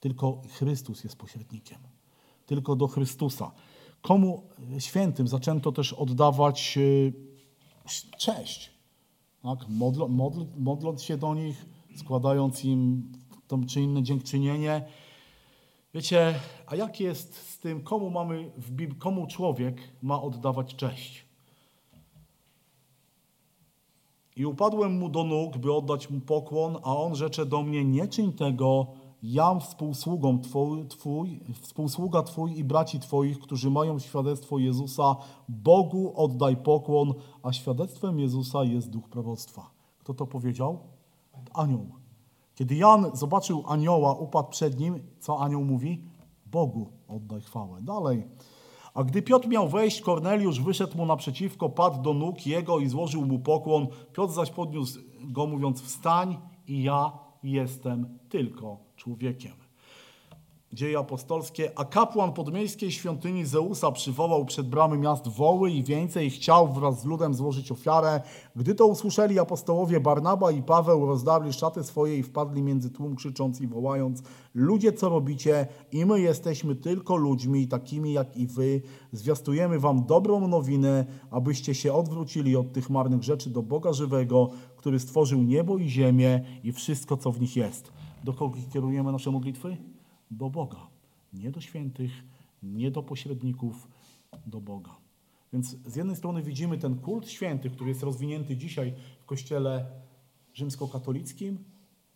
Tylko 0.00 0.42
Chrystus 0.48 1.04
jest 1.04 1.16
pośrednikiem. 1.16 1.78
Tylko 2.46 2.76
do 2.76 2.88
Chrystusa. 2.88 3.50
Komu 4.02 4.42
świętym 4.78 5.28
zaczęto 5.28 5.72
też 5.72 5.92
oddawać 5.92 6.78
e, 6.78 8.18
cześć? 8.18 8.70
Tak? 9.42 9.58
Modl, 9.68 10.06
modl, 10.08 10.44
modląc 10.58 11.02
się 11.02 11.16
do 11.16 11.34
nich, 11.34 11.66
składając 11.96 12.64
im 12.64 13.12
to 13.48 13.58
czy 13.68 13.80
inne 13.80 14.02
dziękczynienie. 14.02 14.84
Wiecie, 15.94 16.34
a 16.66 16.76
jak 16.76 17.00
jest 17.00 17.50
z 17.50 17.58
tym, 17.58 17.82
komu 17.82 18.10
mamy 18.10 18.50
w 18.56 18.70
Biblii, 18.70 18.98
komu 18.98 19.26
człowiek 19.26 19.76
ma 20.02 20.22
oddawać 20.22 20.74
cześć? 20.74 21.24
I 24.36 24.46
upadłem 24.46 24.98
mu 24.98 25.08
do 25.08 25.24
nóg, 25.24 25.58
by 25.58 25.72
oddać 25.72 26.10
mu 26.10 26.20
pokłon, 26.20 26.76
a 26.82 26.96
on 26.96 27.14
rzecze 27.14 27.46
do 27.46 27.62
mnie, 27.62 27.84
nie 27.84 28.08
czyń 28.08 28.32
tego, 28.32 28.86
jam 29.22 29.60
współsługą 29.60 30.40
twój, 30.40 30.86
twój, 30.86 31.40
współsługa 31.60 32.22
Twój 32.22 32.58
i 32.58 32.64
braci 32.64 33.00
Twoich, 33.00 33.38
którzy 33.38 33.70
mają 33.70 33.98
świadectwo 33.98 34.58
Jezusa, 34.58 35.16
Bogu 35.48 36.12
oddaj 36.16 36.56
pokłon, 36.56 37.14
a 37.42 37.52
świadectwem 37.52 38.20
Jezusa 38.20 38.64
jest 38.64 38.90
duch 38.90 39.08
proroctwa. 39.08 39.70
Kto 39.98 40.14
to 40.14 40.26
powiedział? 40.26 40.78
Anioł. 41.54 41.86
Kiedy 42.54 42.74
Jan 42.74 43.10
zobaczył 43.14 43.64
anioła, 43.66 44.14
upadł 44.14 44.48
przed 44.48 44.80
nim, 44.80 45.00
co 45.20 45.40
anioł 45.40 45.64
mówi? 45.64 46.04
Bogu 46.46 46.88
oddaj 47.08 47.40
chwałę. 47.40 47.82
Dalej. 47.82 48.26
A 48.94 49.04
gdy 49.04 49.22
Piotr 49.22 49.48
miał 49.48 49.68
wejść, 49.68 50.00
Korneliusz 50.00 50.60
wyszedł 50.60 50.96
mu 50.96 51.06
naprzeciwko, 51.06 51.68
padł 51.68 52.02
do 52.02 52.14
nóg 52.14 52.46
jego 52.46 52.78
i 52.78 52.88
złożył 52.88 53.26
mu 53.26 53.38
pokłon. 53.38 53.86
Piotr 54.12 54.34
zaś 54.34 54.50
podniósł 54.50 55.00
go, 55.20 55.46
mówiąc: 55.46 55.82
Wstań 55.82 56.36
i 56.66 56.82
ja 56.82 57.12
jestem 57.42 58.18
tylko 58.28 58.91
człowiekiem. 59.02 59.52
Dzieje 60.72 60.98
apostolskie. 60.98 61.78
A 61.78 61.84
kapłan 61.84 62.32
podmiejskiej 62.32 62.90
świątyni 62.90 63.44
Zeusa 63.44 63.92
przywołał 63.92 64.44
przed 64.44 64.68
bramy 64.68 64.98
miast 64.98 65.28
woły 65.28 65.70
i 65.70 65.82
wieńce 65.82 66.24
i 66.24 66.30
chciał 66.30 66.72
wraz 66.72 67.00
z 67.00 67.04
ludem 67.04 67.34
złożyć 67.34 67.72
ofiarę. 67.72 68.20
Gdy 68.56 68.74
to 68.74 68.86
usłyszeli 68.86 69.38
apostołowie 69.38 70.00
Barnaba 70.00 70.50
i 70.50 70.62
Paweł, 70.62 71.06
rozdarli 71.06 71.52
szaty 71.52 71.84
swoje 71.84 72.16
i 72.16 72.22
wpadli 72.22 72.62
między 72.62 72.90
tłum, 72.90 73.16
krzycząc 73.16 73.60
i 73.60 73.66
wołając: 73.66 74.22
Ludzie, 74.54 74.92
co 74.92 75.08
robicie? 75.08 75.66
I 75.92 76.06
my 76.06 76.20
jesteśmy 76.20 76.76
tylko 76.76 77.16
ludźmi, 77.16 77.68
takimi 77.68 78.12
jak 78.12 78.36
i 78.36 78.46
wy. 78.46 78.82
Zwiastujemy 79.12 79.78
wam 79.78 80.06
dobrą 80.06 80.48
nowinę, 80.48 81.04
abyście 81.30 81.74
się 81.74 81.92
odwrócili 81.92 82.56
od 82.56 82.72
tych 82.72 82.90
marnych 82.90 83.22
rzeczy 83.22 83.50
do 83.50 83.62
Boga 83.62 83.92
żywego, 83.92 84.50
który 84.76 85.00
stworzył 85.00 85.42
niebo 85.42 85.78
i 85.78 85.88
ziemię 85.88 86.44
i 86.64 86.72
wszystko, 86.72 87.16
co 87.16 87.32
w 87.32 87.40
nich 87.40 87.56
jest. 87.56 88.01
Do 88.24 88.32
kogo 88.32 88.58
kierujemy 88.72 89.12
nasze 89.12 89.30
modlitwy? 89.30 89.76
do 90.32 90.50
Boga. 90.50 90.86
Nie 91.32 91.50
do 91.50 91.60
świętych, 91.60 92.12
nie 92.62 92.90
do 92.90 93.02
pośredników, 93.02 93.88
do 94.46 94.60
Boga. 94.60 94.96
Więc 95.52 95.76
z 95.86 95.96
jednej 95.96 96.16
strony 96.16 96.42
widzimy 96.42 96.78
ten 96.78 96.98
kult 96.98 97.28
świętych, 97.28 97.72
który 97.72 97.88
jest 97.88 98.02
rozwinięty 98.02 98.56
dzisiaj 98.56 98.94
w 99.20 99.24
kościele 99.24 99.86
rzymskokatolickim, 100.54 101.64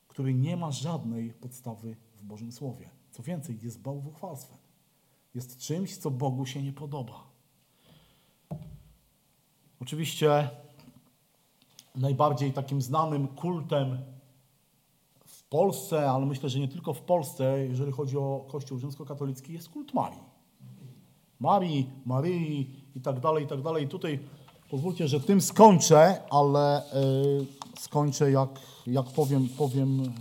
który 0.08 0.34
nie 0.34 0.56
ma 0.56 0.70
żadnej 0.72 1.32
podstawy 1.32 1.96
w 2.16 2.22
Bożym 2.24 2.52
Słowie. 2.52 2.90
Co 3.10 3.22
więcej, 3.22 3.58
jest 3.62 3.82
bałwochwalstwem. 3.82 4.58
Jest 5.34 5.58
czymś, 5.58 5.96
co 5.96 6.10
Bogu 6.10 6.46
się 6.46 6.62
nie 6.62 6.72
podoba. 6.72 7.24
Oczywiście 9.80 10.50
najbardziej 11.94 12.52
takim 12.52 12.82
znanym 12.82 13.28
kultem 13.28 13.98
Polsce, 15.56 16.10
ale 16.10 16.26
myślę, 16.26 16.48
że 16.48 16.58
nie 16.58 16.68
tylko 16.68 16.92
w 16.92 17.00
Polsce, 17.00 17.66
jeżeli 17.68 17.92
chodzi 17.92 18.16
o 18.18 18.44
Kościół 18.48 18.78
rzymskokatolicki, 18.78 19.52
jest 19.52 19.68
kult 19.68 19.94
Marii. 19.94 20.20
Marii, 21.40 21.90
Maryi 22.06 22.70
i 22.94 23.00
tak 23.00 23.20
dalej, 23.20 23.44
i 23.44 23.46
tak 23.46 23.62
dalej. 23.62 23.84
I 23.84 23.88
tutaj 23.88 24.18
pozwólcie, 24.70 25.08
że 25.08 25.20
tym 25.20 25.40
skończę, 25.40 26.22
ale 26.30 26.82
y, 26.82 27.80
skończę 27.80 28.30
jak, 28.30 28.50
jak 28.86 29.06
powiem, 29.06 29.48
powiem 29.58 30.12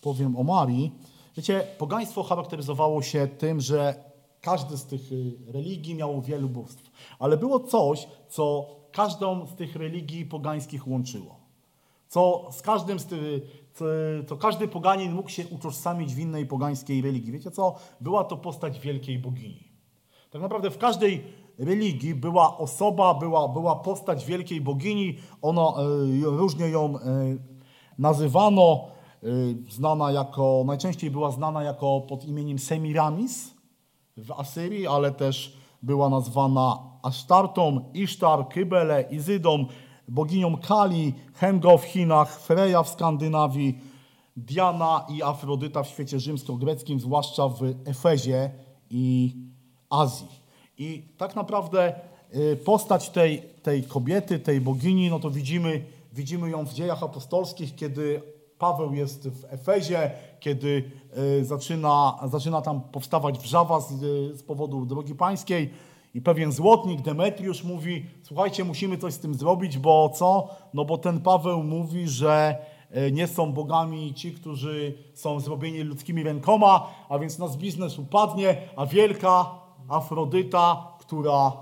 powiem 0.00 0.36
o 0.36 0.42
Marii. 0.42 0.92
Wiecie, 1.36 1.66
pogaństwo 1.78 2.22
charakteryzowało 2.22 3.02
się 3.02 3.28
tym, 3.38 3.60
że 3.60 3.94
każdy 4.40 4.76
z 4.76 4.84
tych 4.86 5.12
y, 5.12 5.32
religii 5.52 5.94
miało 5.94 6.22
wielu 6.22 6.48
bóstw, 6.48 6.90
ale 7.18 7.36
było 7.36 7.60
coś, 7.60 8.08
co 8.28 8.66
każdą 8.92 9.46
z 9.46 9.54
tych 9.54 9.76
religii 9.76 10.26
pogańskich 10.26 10.88
łączyło. 10.88 11.40
Co 12.08 12.48
z 12.52 12.62
każdym 12.62 13.00
z 13.00 13.06
tych, 13.06 13.59
co 14.28 14.36
każdy 14.36 14.68
poganin 14.68 15.12
mógł 15.12 15.28
się 15.28 15.46
utożsamić 15.46 16.14
w 16.14 16.18
innej 16.18 16.46
pogańskiej 16.46 17.02
religii. 17.02 17.32
Wiecie 17.32 17.50
co? 17.50 17.74
Była 18.00 18.24
to 18.24 18.36
postać 18.36 18.80
wielkiej 18.80 19.18
bogini. 19.18 19.70
Tak 20.30 20.42
naprawdę 20.42 20.70
w 20.70 20.78
każdej 20.78 21.24
religii 21.58 22.14
była 22.14 22.58
osoba, 22.58 23.14
była, 23.14 23.48
była 23.48 23.76
postać 23.76 24.26
wielkiej 24.26 24.60
bogini. 24.60 25.16
Ono, 25.42 25.76
e, 25.82 25.86
różnie 26.24 26.68
ją 26.68 26.98
e, 26.98 27.00
nazywano. 27.98 28.88
E, 29.22 29.26
znana 29.70 30.12
jako, 30.12 30.62
najczęściej 30.66 31.10
była 31.10 31.30
znana 31.30 31.62
jako 31.62 32.00
pod 32.00 32.24
imieniem 32.24 32.58
Semiramis 32.58 33.54
w 34.16 34.32
Asyrii, 34.32 34.86
ale 34.86 35.12
też 35.12 35.56
była 35.82 36.08
nazwana 36.08 36.78
Asztartą, 37.02 37.90
Isztar, 37.94 38.48
Kybele, 38.48 39.02
Izydą, 39.02 39.66
boginią 40.08 40.56
Kali, 40.56 41.14
Hengo 41.34 41.78
w 41.78 41.84
Chinach, 41.84 42.40
Freja 42.40 42.82
w 42.82 42.88
Skandynawii, 42.88 43.78
Diana 44.36 45.06
i 45.08 45.22
Afrodyta 45.22 45.82
w 45.82 45.88
świecie 45.88 46.20
rzymsko-greckim, 46.20 47.00
zwłaszcza 47.00 47.48
w 47.48 47.74
Efezie 47.84 48.50
i 48.90 49.36
Azji. 49.90 50.40
I 50.78 51.02
tak 51.16 51.36
naprawdę 51.36 51.94
y, 52.34 52.56
postać 52.56 53.10
tej, 53.10 53.42
tej 53.62 53.82
kobiety, 53.82 54.38
tej 54.38 54.60
bogini, 54.60 55.10
no 55.10 55.20
to 55.20 55.30
widzimy, 55.30 55.84
widzimy 56.12 56.50
ją 56.50 56.66
w 56.66 56.72
dziejach 56.72 57.02
apostolskich, 57.02 57.74
kiedy 57.74 58.22
Paweł 58.58 58.94
jest 58.94 59.28
w 59.28 59.44
Efezie, 59.52 60.10
kiedy 60.40 60.90
y, 61.40 61.44
zaczyna, 61.44 62.18
zaczyna 62.30 62.62
tam 62.62 62.80
powstawać 62.80 63.38
wrzawa 63.38 63.80
z, 63.80 64.02
y, 64.02 64.36
z 64.36 64.42
powodu 64.42 64.86
drogi 64.86 65.14
pańskiej 65.14 65.70
i 66.14 66.20
pewien 66.20 66.52
złotnik 66.52 67.00
Demetriusz 67.00 67.64
mówi, 67.64 68.06
słuchajcie, 68.22 68.64
musimy 68.64 68.98
coś 68.98 69.14
z 69.14 69.18
tym 69.18 69.34
zrobić, 69.34 69.78
bo 69.78 70.08
co? 70.08 70.48
No 70.74 70.84
bo 70.84 70.98
ten 70.98 71.20
Paweł 71.20 71.62
mówi, 71.62 72.08
że 72.08 72.56
y, 72.96 73.12
nie 73.12 73.26
są 73.26 73.52
bogami 73.52 74.14
ci, 74.14 74.32
którzy 74.32 74.94
są 75.14 75.40
zrobieni 75.40 75.82
ludzkimi 75.82 76.22
rękoma, 76.22 76.90
a 77.08 77.18
więc 77.18 77.38
nasz 77.38 77.56
biznes 77.56 77.98
upadnie, 77.98 78.56
a 78.76 78.86
wielka 78.86 79.50
Afrodyta, 79.88 80.88
która 80.98 81.52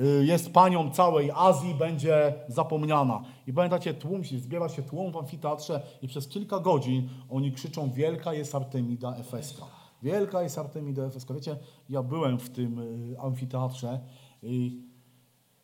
y, 0.00 0.24
jest 0.26 0.52
panią 0.52 0.90
całej 0.90 1.30
Azji, 1.34 1.74
będzie 1.74 2.34
zapomniana. 2.48 3.22
I 3.46 3.52
pamiętacie, 3.52 3.94
tłum 3.94 4.22
zbiera 4.24 4.68
się 4.68 4.82
tłum 4.82 5.12
w 5.12 5.16
amfiteatrze 5.16 5.82
i 6.02 6.08
przez 6.08 6.28
kilka 6.28 6.58
godzin 6.58 7.08
oni 7.30 7.52
krzyczą, 7.52 7.90
wielka 7.90 8.34
jest 8.34 8.54
Artemida 8.54 9.16
Efeska. 9.16 9.77
Wielka 10.02 10.42
jest 10.42 10.58
Artemida 10.58 11.02
Efeska. 11.02 11.34
Wiecie, 11.34 11.56
ja 11.88 12.02
byłem 12.02 12.38
w 12.38 12.50
tym 12.50 12.78
y, 12.78 13.20
amfiteatrze 13.20 14.00
i 14.42 14.82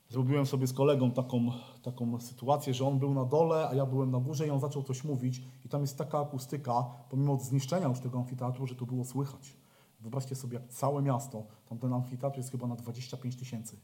zrobiłem 0.09 0.47
sobie 0.47 0.66
z 0.66 0.73
kolegą 0.73 1.11
taką, 1.11 1.51
taką 1.82 2.20
sytuację, 2.20 2.74
że 2.74 2.86
on 2.86 2.98
był 2.98 3.15
na 3.15 3.24
dole, 3.24 3.69
a 3.69 3.74
ja 3.74 3.86
byłem 3.86 4.11
na 4.11 4.20
górze 4.20 4.47
i 4.47 4.51
on 4.51 4.61
zaczął 4.61 4.82
coś 4.82 5.05
mówić 5.05 5.43
i 5.65 5.69
tam 5.69 5.81
jest 5.81 5.98
taka 5.98 6.19
akustyka, 6.19 6.85
pomimo 7.11 7.39
zniszczenia 7.39 7.89
już 7.89 8.01
tego 8.01 8.19
amfiteatru, 8.19 8.66
że 8.66 8.74
to 8.74 8.86
było 8.86 9.05
słychać. 9.05 9.56
Wyobraźcie 10.01 10.35
sobie, 10.35 10.55
jak 10.55 10.69
całe 10.69 11.02
miasto, 11.02 11.43
tam 11.69 11.78
ten 11.78 11.93
amfiteatr 11.93 12.36
jest 12.36 12.51
chyba 12.51 12.66
na 12.66 12.77
25 12.77 13.36
tysięcy, 13.36 13.77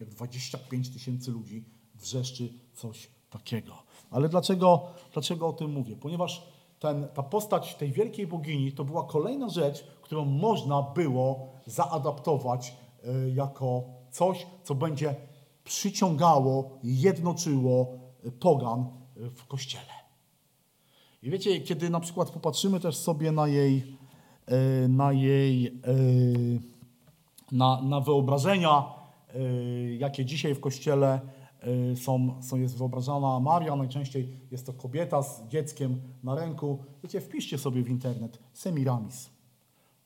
jak 0.00 0.08
25 0.08 0.90
tysięcy 0.90 1.30
ludzi 1.30 1.64
wrzeszczy 1.94 2.52
coś 2.74 3.10
takiego. 3.30 3.72
Ale 4.10 4.28
dlaczego, 4.28 4.86
dlaczego 5.12 5.48
o 5.48 5.52
tym 5.52 5.72
mówię? 5.72 5.96
Ponieważ 5.96 6.48
ten, 6.78 7.08
ta 7.14 7.22
postać 7.22 7.74
tej 7.74 7.92
wielkiej 7.92 8.26
bogini 8.26 8.72
to 8.72 8.84
była 8.84 9.04
kolejna 9.04 9.48
rzecz, 9.48 9.86
którą 10.08 10.24
można 10.24 10.82
było 10.82 11.48
zaadaptować 11.66 12.76
y, 13.04 13.30
jako 13.30 13.84
coś, 14.10 14.46
co 14.62 14.74
będzie 14.74 15.14
przyciągało, 15.64 16.70
jednoczyło 16.82 17.98
y, 18.26 18.32
pogan 18.32 18.86
y, 19.16 19.30
w 19.30 19.46
kościele. 19.46 19.92
I 21.22 21.30
wiecie, 21.30 21.60
kiedy 21.60 21.90
na 21.90 22.00
przykład 22.00 22.30
popatrzymy 22.30 22.80
też 22.80 22.96
sobie 22.96 23.32
na 23.32 23.48
jej, 23.48 23.96
e, 24.46 24.88
na 24.88 25.12
jej, 25.12 25.66
e, 25.66 25.72
na, 27.52 27.82
na 27.82 28.00
wyobrażenia, 28.00 28.84
e, 29.34 29.40
jakie 29.94 30.24
dzisiaj 30.24 30.54
w 30.54 30.60
kościele 30.60 31.20
e, 31.92 31.96
są, 31.96 32.42
są, 32.42 32.56
jest 32.56 32.78
wyobrażana 32.78 33.40
Maria, 33.40 33.76
najczęściej 33.76 34.40
jest 34.50 34.66
to 34.66 34.72
kobieta 34.72 35.22
z 35.22 35.48
dzieckiem 35.48 36.00
na 36.22 36.34
ręku. 36.34 36.84
Wiecie, 37.02 37.20
wpiszcie 37.20 37.58
sobie 37.58 37.82
w 37.82 37.88
internet 37.88 38.38
Semiramis. 38.52 39.37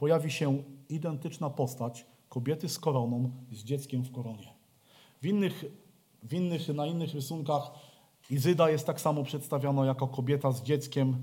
Pojawi 0.02 0.30
się 0.30 0.62
identyczna 0.88 1.50
postać 1.50 2.06
kobiety 2.28 2.68
z 2.68 2.78
koroną, 2.78 3.30
z 3.52 3.64
dzieckiem 3.64 4.02
w 4.02 4.12
koronie. 4.12 4.54
W 5.20 5.26
innych, 5.26 5.64
w 6.22 6.34
innych, 6.34 6.68
na 6.68 6.86
innych 6.86 7.14
rysunkach 7.14 7.62
Izyda 8.30 8.70
jest 8.70 8.86
tak 8.86 9.00
samo 9.00 9.24
przedstawiona 9.24 9.86
jako 9.86 10.08
kobieta 10.08 10.52
z 10.52 10.62
dzieckiem 10.62 11.16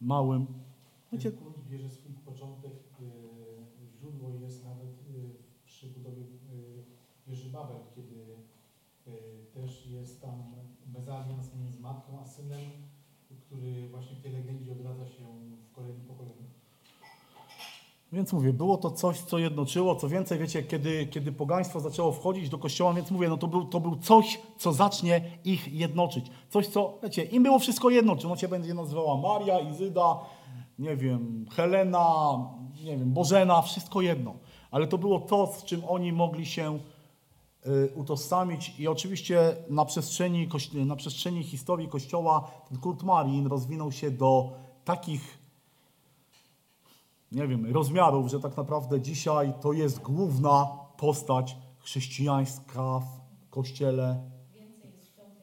małym. 0.00 0.46
Wiecie, 1.12 1.32
kult 1.32 1.58
bierze 1.70 1.90
swój 1.90 2.12
początek, 2.12 2.72
e, 2.72 3.04
źródło 3.98 4.30
jest 4.42 4.64
nawet 4.64 4.82
e, 4.82 5.12
przy 5.66 5.86
budowie 5.86 6.22
e, 6.22 7.30
wieży 7.30 7.50
Babel, 7.50 7.76
kiedy 7.94 8.24
też 9.54 9.86
jest 9.86 10.22
tam 10.22 10.42
mezalians 10.94 11.54
między 11.54 11.80
matką 11.80 12.20
a 12.20 12.26
synem, 12.26 12.70
który 13.40 13.88
właśnie 13.88 14.16
w 14.16 14.22
tej 14.22 14.32
legendzie 14.32 14.72
odradza 14.72 15.06
się. 15.06 15.23
Więc 18.14 18.32
mówię, 18.32 18.52
było 18.52 18.76
to 18.76 18.90
coś, 18.90 19.20
co 19.20 19.38
jednoczyło. 19.38 19.96
Co 19.96 20.08
więcej, 20.08 20.38
wiecie, 20.38 20.62
kiedy, 20.62 21.06
kiedy 21.06 21.32
pogaństwo 21.32 21.80
zaczęło 21.80 22.12
wchodzić 22.12 22.48
do 22.48 22.58
kościoła, 22.58 22.92
więc 22.94 23.10
mówię, 23.10 23.28
no 23.28 23.36
to 23.36 23.46
był, 23.46 23.64
to 23.64 23.80
był 23.80 23.96
coś, 23.96 24.40
co 24.58 24.72
zacznie 24.72 25.38
ich 25.44 25.72
jednoczyć. 25.72 26.26
Coś, 26.48 26.66
co, 26.66 26.98
wiecie, 27.02 27.24
im 27.24 27.42
było 27.42 27.58
wszystko 27.58 27.90
jedno. 27.90 28.16
Czy 28.16 28.26
ono 28.26 28.36
się 28.36 28.48
będzie 28.48 28.74
nazywała 28.74 29.16
Maria, 29.16 29.60
Izyda, 29.60 30.18
nie 30.78 30.96
wiem, 30.96 31.46
Helena, 31.56 32.36
nie 32.84 32.96
wiem, 32.96 33.12
Bożena, 33.12 33.62
wszystko 33.62 34.00
jedno. 34.00 34.34
Ale 34.70 34.86
to 34.86 34.98
było 34.98 35.20
to, 35.20 35.46
z 35.46 35.64
czym 35.64 35.82
oni 35.88 36.12
mogli 36.12 36.46
się 36.46 36.78
y, 37.66 37.92
utożsamić 37.94 38.80
i 38.80 38.88
oczywiście 38.88 39.56
na 39.70 39.84
przestrzeni, 39.84 40.48
na 40.74 40.96
przestrzeni 40.96 41.42
historii 41.42 41.88
Kościoła 41.88 42.50
ten 42.68 42.78
kult 42.78 43.02
Marii 43.02 43.48
rozwinął 43.48 43.92
się 43.92 44.10
do 44.10 44.50
takich 44.84 45.43
nie 47.34 47.48
wiem, 47.48 47.72
rozmiarów, 47.72 48.30
że 48.30 48.40
tak 48.40 48.56
naprawdę 48.56 49.00
dzisiaj 49.00 49.52
to 49.60 49.72
jest 49.72 50.00
główna 50.00 50.68
postać 50.96 51.56
chrześcijańska 51.78 53.00
w 53.00 53.50
Kościele. 53.50 54.30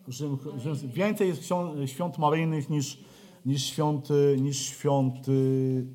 Rzym, 0.07 0.37
Rzym, 0.57 0.89
więcej 0.89 1.27
jest 1.27 1.43
świąt, 1.85 2.17
maryjnych 2.17 2.69
niż, 2.69 3.03
niż 3.45 3.65
świąt, 3.65 4.09
niż 4.39 4.57
świąt 4.57 5.27
y, 5.27 5.85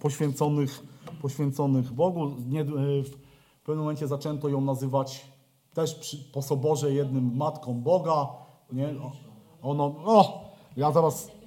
poświęconych, 0.00 0.82
poświęconych 1.22 1.92
Bogu. 1.92 2.30
Nie, 2.46 2.60
y, 2.60 2.64
w 3.04 3.62
pewnym 3.64 3.78
momencie 3.78 4.08
zaczęto 4.08 4.48
ją 4.48 4.60
nazywać 4.60 5.26
też 5.74 5.94
przy, 5.94 6.16
po 6.32 6.42
soborze 6.42 6.92
jednym 6.92 7.36
matką 7.36 7.74
Boga. 7.74 8.28
Nie? 8.72 8.94
Ono, 9.62 9.84
o, 9.84 10.44
ja 10.76 10.92
zaraz 10.92 11.39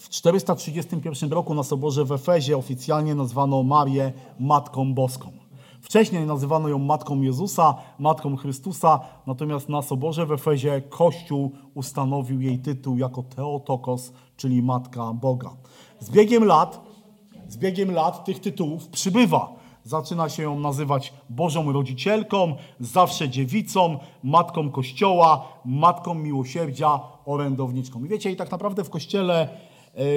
w 0.00 0.08
431 0.08 1.32
roku 1.32 1.54
na 1.54 1.62
soborze 1.62 2.04
w 2.04 2.12
Efezie 2.12 2.56
oficjalnie 2.56 3.14
nazwano 3.14 3.62
Marię 3.62 4.12
Matką 4.38 4.94
Boską. 4.94 5.32
Wcześniej 5.80 6.26
nazywano 6.26 6.68
ją 6.68 6.78
Matką 6.78 7.20
Jezusa, 7.20 7.74
Matką 7.98 8.36
Chrystusa, 8.36 9.00
natomiast 9.26 9.68
na 9.68 9.82
soborze 9.82 10.26
w 10.26 10.32
Efezie 10.32 10.82
Kościół 10.88 11.52
ustanowił 11.74 12.40
jej 12.40 12.58
tytuł 12.58 12.98
jako 12.98 13.22
Teotokos, 13.22 14.12
czyli 14.36 14.62
Matka 14.62 15.12
Boga. 15.12 15.50
Z 15.98 16.10
biegiem 16.10 16.44
lat, 16.44 16.80
z 17.48 17.56
biegiem 17.56 17.90
lat 17.90 18.24
tych 18.24 18.40
tytułów 18.40 18.88
przybywa. 18.88 19.52
Zaczyna 19.84 20.28
się 20.28 20.42
ją 20.42 20.60
nazywać 20.60 21.12
Bożą 21.30 21.72
Rodzicielką, 21.72 22.56
zawsze 22.80 23.28
dziewicą, 23.28 23.98
Matką 24.22 24.70
Kościoła, 24.70 25.48
Matką 25.64 26.14
Miłosierdzia, 26.14 27.00
orędowniczką. 27.26 28.04
I 28.04 28.08
wiecie, 28.08 28.30
i 28.30 28.36
tak 28.36 28.50
naprawdę 28.50 28.84
w 28.84 28.90
Kościele 28.90 29.48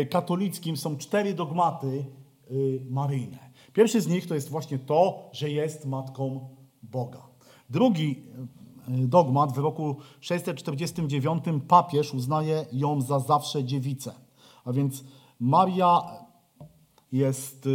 katolickim 0.10 0.78
są 0.78 0.98
cztery 0.98 1.34
dogmaty 1.34 2.06
e, 2.48 2.54
maryjne. 2.90 3.40
Pierwszy 3.74 4.02
z 4.02 4.08
nich 4.08 4.28
to 4.28 4.36
jest 4.36 4.50
właśnie 4.50 4.80
to, 4.80 5.30
że 5.32 5.50
jest 5.50 5.86
Matką 5.86 6.50
Boga. 6.84 7.22
Drugi 7.70 8.24
e, 8.88 9.08
dogmat 9.08 9.54
w 9.54 9.58
roku 9.58 9.96
649 10.20 11.44
papież 11.68 12.14
uznaje 12.14 12.66
ją 12.72 13.02
za 13.02 13.20
zawsze 13.20 13.64
dziewicę. 13.64 14.14
A 14.66 14.74
więc 14.74 15.04
Maria 15.40 16.02
jest 17.12 17.70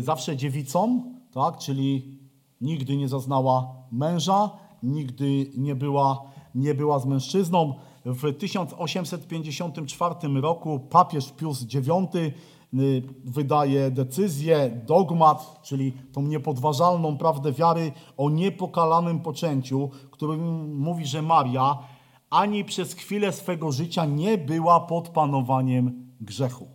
zawsze 0.00 0.36
dziewicą, 0.36 1.02
tak? 1.32 1.58
czyli 1.58 2.18
nigdy 2.60 2.96
nie 2.96 3.08
zaznała 3.08 3.74
męża, 3.92 4.50
nigdy 4.82 5.50
nie 5.56 5.74
była, 5.74 6.22
nie 6.54 6.74
była 6.74 6.98
z 6.98 7.06
mężczyzną. 7.06 7.74
W 8.04 8.32
1854 8.38 10.14
roku 10.40 10.80
papież 10.80 11.32
Pius 11.32 11.62
IX 11.62 12.14
y, 12.14 12.32
wydaje 13.24 13.90
decyzję, 13.90 14.82
dogmat, 14.86 15.60
czyli 15.62 15.92
tą 16.12 16.22
niepodważalną 16.22 17.18
prawdę 17.18 17.52
wiary 17.52 17.92
o 18.16 18.30
niepokalanym 18.30 19.20
poczęciu, 19.20 19.90
który 20.10 20.36
mówi, 20.66 21.06
że 21.06 21.22
Maria 21.22 21.78
ani 22.30 22.64
przez 22.64 22.94
chwilę 22.94 23.32
swego 23.32 23.72
życia 23.72 24.04
nie 24.04 24.38
była 24.38 24.80
pod 24.80 25.08
panowaniem 25.08 26.12
grzechu. 26.20 26.68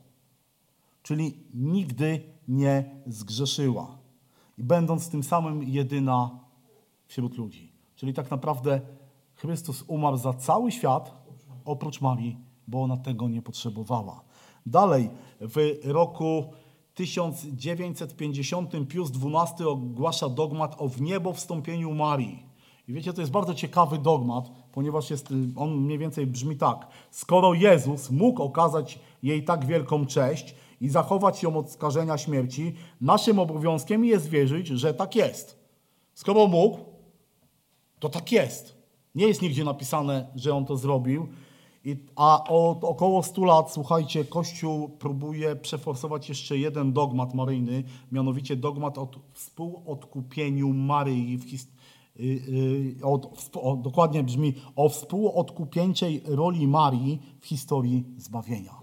Czyli 1.04 1.38
nigdy 1.54 2.24
nie 2.48 3.02
zgrzeszyła. 3.08 3.98
I 4.58 4.64
będąc 4.64 5.10
tym 5.10 5.24
samym 5.24 5.64
jedyna 5.64 6.40
wśród 7.08 7.38
ludzi. 7.38 7.72
Czyli 7.96 8.14
tak 8.14 8.32
naprawdę 8.32 8.82
Chrystus 9.36 9.84
umarł 9.88 10.18
za 10.18 10.34
cały 10.34 10.72
świat, 10.72 11.19
oprócz 11.70 12.02
Marii, 12.02 12.38
bo 12.68 12.84
ona 12.84 12.98
tego 12.98 13.30
nie 13.30 13.42
potrzebowała. 13.42 14.22
Dalej, 14.66 15.10
w 15.42 15.80
roku 15.84 16.44
1950 16.94 18.72
Pius 18.88 19.12
XII 19.12 19.66
ogłasza 19.66 20.30
dogmat 20.30 20.76
o 20.78 20.88
wniebowstąpieniu 20.88 21.94
Marii. 21.94 22.44
I 22.88 22.94
wiecie, 22.94 23.14
to 23.14 23.22
jest 23.22 23.32
bardzo 23.32 23.54
ciekawy 23.54 23.98
dogmat, 23.98 24.52
ponieważ 24.72 25.10
jest, 25.10 25.30
on 25.56 25.76
mniej 25.76 25.98
więcej 25.98 26.28
brzmi 26.28 26.58
tak. 26.58 26.88
Skoro 27.12 27.54
Jezus 27.54 28.12
mógł 28.12 28.44
okazać 28.44 29.00
jej 29.24 29.44
tak 29.44 29.66
wielką 29.66 30.06
cześć 30.06 30.56
i 30.82 30.90
zachować 30.90 31.44
ją 31.44 31.58
od 31.58 31.72
skażenia 31.72 32.18
śmierci, 32.18 32.76
naszym 33.02 33.40
obowiązkiem 33.40 34.06
jest 34.06 34.30
wierzyć, 34.30 34.68
że 34.68 34.94
tak 34.94 35.16
jest. 35.16 35.60
Skoro 36.14 36.48
mógł, 36.48 36.80
to 38.00 38.10
tak 38.10 38.32
jest. 38.32 38.78
Nie 39.16 39.28
jest 39.28 39.42
nigdzie 39.42 39.64
napisane, 39.64 40.28
że 40.36 40.54
on 40.54 40.66
to 40.66 40.78
zrobił. 40.78 41.28
I, 41.86 41.96
a 42.16 42.44
od 42.44 42.84
około 42.84 43.24
100 43.24 43.46
lat, 43.46 43.72
słuchajcie, 43.72 44.26
Kościół 44.26 44.90
próbuje 44.90 45.56
przeforsować 45.56 46.30
jeszcze 46.30 46.58
jeden 46.58 46.94
dogmat 46.94 47.34
maryjny, 47.34 47.84
mianowicie 48.12 48.56
dogmat 48.56 48.98
o 48.98 49.08
współodkupieniu 49.34 50.74
Maryi 50.74 51.38
w 51.38 51.44
his, 51.50 51.68
y, 52.20 52.24
y, 52.24 53.06
od, 53.06 53.50
o, 53.56 53.76
dokładnie 53.76 54.24
brzmi 54.24 54.54
o 54.76 54.90
współodkupieńczej 54.90 56.22
roli 56.26 56.68
Marii 56.68 57.22
w 57.40 57.46
historii 57.46 58.06
zbawienia. 58.18 58.74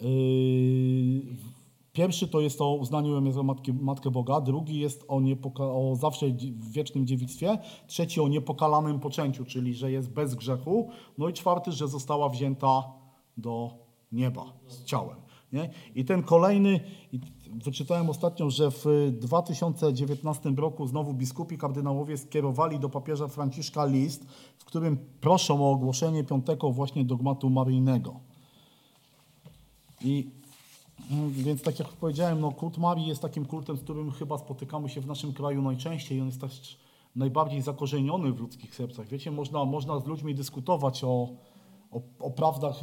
Yy, 0.00 1.49
Pierwszy 1.92 2.28
to 2.28 2.40
jest 2.40 2.60
o 2.60 2.74
uznaniu 2.74 3.14
ją 3.14 3.32
za 3.32 3.42
matkę, 3.42 3.72
matkę 3.72 4.10
Boga, 4.10 4.40
drugi 4.40 4.80
jest 4.80 5.04
o, 5.08 5.20
o 5.58 5.96
zawsze 5.96 6.26
w 6.56 6.72
wiecznym 6.72 7.06
dziewictwie, 7.06 7.58
trzeci 7.86 8.20
o 8.20 8.28
niepokalanym 8.28 9.00
poczęciu, 9.00 9.44
czyli 9.44 9.74
że 9.74 9.92
jest 9.92 10.10
bez 10.10 10.34
grzechu, 10.34 10.88
no 11.18 11.28
i 11.28 11.32
czwarty, 11.32 11.72
że 11.72 11.88
została 11.88 12.28
wzięta 12.28 12.84
do 13.36 13.70
nieba 14.12 14.52
z 14.66 14.84
ciałem. 14.84 15.16
Nie? 15.52 15.70
I 15.94 16.04
ten 16.04 16.22
kolejny, 16.22 16.80
wyczytałem 17.52 18.10
ostatnio, 18.10 18.50
że 18.50 18.70
w 18.70 18.84
2019 19.12 20.50
roku 20.50 20.86
znowu 20.86 21.14
biskupi 21.14 21.58
kardynałowie 21.58 22.18
skierowali 22.18 22.78
do 22.78 22.88
papieża 22.88 23.28
Franciszka 23.28 23.86
list, 23.86 24.24
w 24.58 24.64
którym 24.64 24.98
proszą 25.20 25.64
o 25.64 25.70
ogłoszenie 25.70 26.24
piątego 26.24 26.70
właśnie 26.70 27.04
dogmatu 27.04 27.50
maryjnego. 27.50 28.20
I 30.04 30.39
więc 31.30 31.62
tak 31.62 31.78
jak 31.78 31.88
powiedziałem, 31.88 32.40
no, 32.40 32.52
kult 32.52 32.78
Marii 32.78 33.06
jest 33.06 33.22
takim 33.22 33.46
kultem, 33.46 33.76
z 33.76 33.80
którym 33.80 34.10
chyba 34.10 34.38
spotykamy 34.38 34.88
się 34.88 35.00
w 35.00 35.06
naszym 35.06 35.32
kraju 35.32 35.62
najczęściej. 35.62 36.20
On 36.20 36.26
jest 36.26 36.40
też 36.40 36.78
najbardziej 37.16 37.62
zakorzeniony 37.62 38.32
w 38.32 38.40
ludzkich 38.40 38.74
sercach. 38.74 39.08
Wiecie, 39.08 39.30
można, 39.30 39.64
można 39.64 40.00
z 40.00 40.06
ludźmi 40.06 40.34
dyskutować 40.34 41.04
o, 41.04 41.28
o, 41.90 42.02
o 42.18 42.30
prawdach 42.30 42.80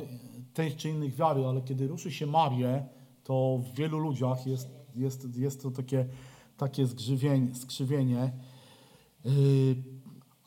tej 0.53 0.75
czy 0.75 0.89
innych 0.89 1.15
wiary, 1.15 1.45
ale 1.45 1.61
kiedy 1.61 1.87
ruszy 1.87 2.11
się 2.11 2.25
Marię, 2.25 2.85
to 3.23 3.59
w 3.63 3.75
wielu 3.75 3.99
ludziach 3.99 4.47
jest, 4.47 4.69
jest, 4.95 5.37
jest 5.37 5.63
to 5.63 5.71
takie, 5.71 6.05
takie 6.57 6.85
zgrzywienie. 6.85 7.55
skrzywienie. 7.55 8.33
Yy, 9.25 9.31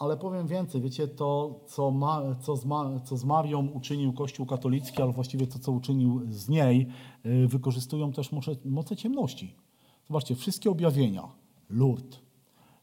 ale 0.00 0.16
powiem 0.16 0.46
więcej, 0.46 0.80
wiecie, 0.80 1.08
to 1.08 1.60
co, 1.66 1.90
ma, 1.90 2.22
co, 2.40 2.56
z 2.56 2.64
ma, 2.64 3.00
co 3.04 3.16
z 3.16 3.24
Marią 3.24 3.66
uczynił 3.66 4.12
Kościół 4.12 4.46
katolicki, 4.46 5.02
ale 5.02 5.12
właściwie 5.12 5.46
to, 5.46 5.58
co 5.58 5.72
uczynił 5.72 6.20
z 6.30 6.48
niej, 6.48 6.86
yy, 7.24 7.48
wykorzystują 7.48 8.12
też 8.12 8.32
moce, 8.32 8.52
moce 8.64 8.96
ciemności. 8.96 9.54
Zobaczcie, 10.08 10.34
wszystkie 10.34 10.70
objawienia, 10.70 11.28
Lourdes, 11.70 12.20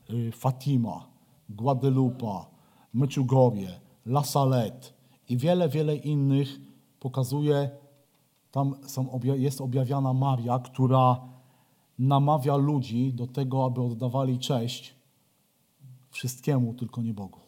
yy, 0.09 0.31
Fatima, 0.31 1.07
Guadalupe, 1.49 2.45
Meczugorje, 2.93 3.79
La 4.05 4.23
Salette 4.23 4.87
i 5.29 5.37
wiele, 5.37 5.69
wiele 5.69 5.95
innych 5.95 6.59
pokazuje, 6.99 7.69
tam 8.51 8.75
są, 8.87 9.19
jest 9.23 9.61
objawiana 9.61 10.13
Maria, 10.13 10.59
która 10.59 11.21
namawia 11.99 12.55
ludzi 12.55 13.13
do 13.13 13.27
tego, 13.27 13.65
aby 13.65 13.81
oddawali 13.81 14.39
cześć 14.39 14.96
wszystkiemu, 16.17 16.73
tylko 16.73 17.01
nie 17.01 17.13
Bogu, 17.13 17.39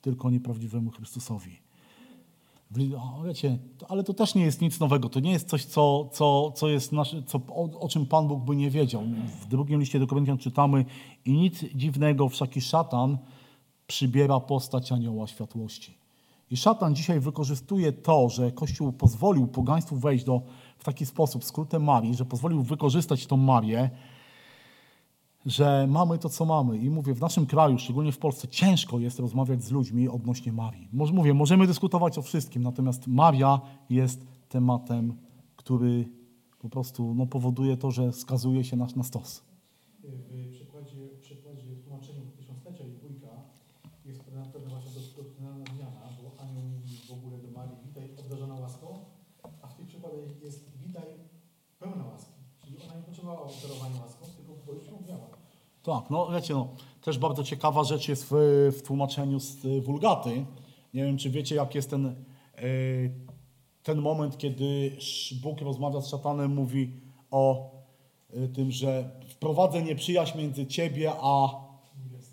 tylko 0.00 0.30
nieprawdziwemu 0.30 0.90
Chrystusowi. 0.90 1.58
O, 2.98 3.22
Wiecie, 3.22 3.58
to, 3.78 3.90
ale 3.90 4.04
to 4.04 4.14
też 4.14 4.34
nie 4.34 4.42
jest 4.42 4.60
nic 4.60 4.80
nowego. 4.80 5.08
To 5.08 5.20
nie 5.20 5.32
jest 5.32 5.48
coś, 5.48 5.64
co, 5.64 6.08
co, 6.12 6.52
co 6.52 6.68
jest 6.68 6.92
nasze, 6.92 7.22
co, 7.22 7.40
o, 7.48 7.80
o 7.80 7.88
czym 7.88 8.06
Pan 8.06 8.28
Bóg 8.28 8.44
by 8.44 8.56
nie 8.56 8.70
wiedział. 8.70 9.02
W 9.40 9.46
drugim 9.46 9.80
liście 9.80 9.98
do 9.98 10.06
Koryntian 10.06 10.38
czytamy 10.38 10.84
i 11.24 11.32
nic 11.32 11.64
dziwnego, 11.74 12.28
wszaki 12.28 12.60
szatan 12.60 13.18
przybiera 13.86 14.40
postać 14.40 14.92
anioła 14.92 15.26
światłości. 15.26 15.98
I 16.50 16.56
szatan 16.56 16.94
dzisiaj 16.94 17.20
wykorzystuje 17.20 17.92
to, 17.92 18.28
że 18.28 18.52
Kościół 18.52 18.92
pozwolił 18.92 19.46
pogaństwu 19.46 19.96
wejść 19.96 20.24
do, 20.24 20.42
w 20.78 20.84
taki 20.84 21.06
sposób, 21.06 21.44
skrótem 21.44 21.84
Marii, 21.84 22.14
że 22.14 22.24
pozwolił 22.24 22.62
wykorzystać 22.62 23.26
tą 23.26 23.36
Marię, 23.36 23.90
że 25.46 25.86
mamy 25.86 26.18
to, 26.18 26.28
co 26.28 26.44
mamy. 26.44 26.78
I 26.78 26.90
mówię, 26.90 27.14
w 27.14 27.20
naszym 27.20 27.46
kraju, 27.46 27.78
szczególnie 27.78 28.12
w 28.12 28.18
Polsce, 28.18 28.48
ciężko 28.48 28.98
jest 28.98 29.18
rozmawiać 29.18 29.64
z 29.64 29.70
ludźmi 29.70 30.08
odnośnie 30.08 30.52
Marii. 30.52 30.88
Mówię, 30.92 31.34
możemy 31.34 31.66
dyskutować 31.66 32.18
o 32.18 32.22
wszystkim, 32.22 32.62
natomiast 32.62 33.06
Maria 33.06 33.60
jest 33.90 34.26
tematem, 34.48 35.16
który 35.56 36.08
po 36.58 36.68
prostu 36.68 37.14
no, 37.14 37.26
powoduje 37.26 37.76
to, 37.76 37.90
że 37.90 38.12
skazuje 38.12 38.64
się 38.64 38.76
nas 38.76 38.96
na 38.96 39.02
stos. 39.02 39.42
W 40.02 40.50
przykładzie, 40.50 41.08
w 41.16 41.20
przykładzie 41.20 41.62
w 41.62 41.84
tłumaczeniu 41.84 42.20
tysiąclecia 42.36 42.84
i 42.84 42.92
dwójka 42.92 43.28
jest 44.04 44.20
pewna, 44.24 44.42
pewna 44.44 44.70
właśnie 44.70 44.90
doktrynalna 45.16 45.64
zmiana, 45.74 46.00
bo 46.22 46.42
anioł 46.42 46.62
mówi 46.62 46.96
w 47.08 47.12
ogóle 47.12 47.38
do 47.38 47.50
Marii, 47.50 47.76
witaj 47.86 48.10
obdarzona 48.20 48.54
łaską, 48.54 48.86
a 49.62 49.66
w 49.68 49.74
tych 49.74 49.86
przypadkach 49.86 50.42
jest 50.42 50.70
witaj 50.86 51.08
pełna 51.78 52.04
łaski. 52.12 52.32
Czyli 52.64 52.76
ona 52.84 52.96
nie 52.96 53.02
potrzebowała 53.02 53.42
obdarowania 53.42 54.00
łaską, 54.02 54.26
tylko 54.36 54.52
bo 54.66 54.72
już 54.72 54.86
ją 54.86 54.92
miała. 55.08 55.28
Tak, 55.82 56.10
no 56.10 56.28
wiecie, 56.32 56.54
no, 56.54 56.68
też 57.00 57.18
bardzo 57.18 57.44
ciekawa 57.44 57.84
rzecz 57.84 58.08
jest 58.08 58.26
w, 58.30 58.34
w 58.78 58.82
tłumaczeniu 58.82 59.40
z 59.40 59.64
y, 59.64 59.80
Wulgaty. 59.80 60.44
Nie 60.94 61.04
wiem, 61.04 61.18
czy 61.18 61.30
wiecie, 61.30 61.54
jak 61.54 61.74
jest 61.74 61.90
ten, 61.90 62.06
y, 62.06 63.12
ten 63.82 64.00
moment, 64.00 64.38
kiedy 64.38 64.96
Bóg 65.42 65.60
rozmawia 65.60 66.00
z 66.00 66.08
szatanem, 66.08 66.54
mówi 66.54 66.92
o 67.30 67.70
y, 68.36 68.48
tym, 68.48 68.70
że 68.70 69.10
wprowadzę 69.28 69.82
nieprzyjaźń 69.82 70.38
między 70.38 70.66
ciebie 70.66 71.12
a, 71.20 71.48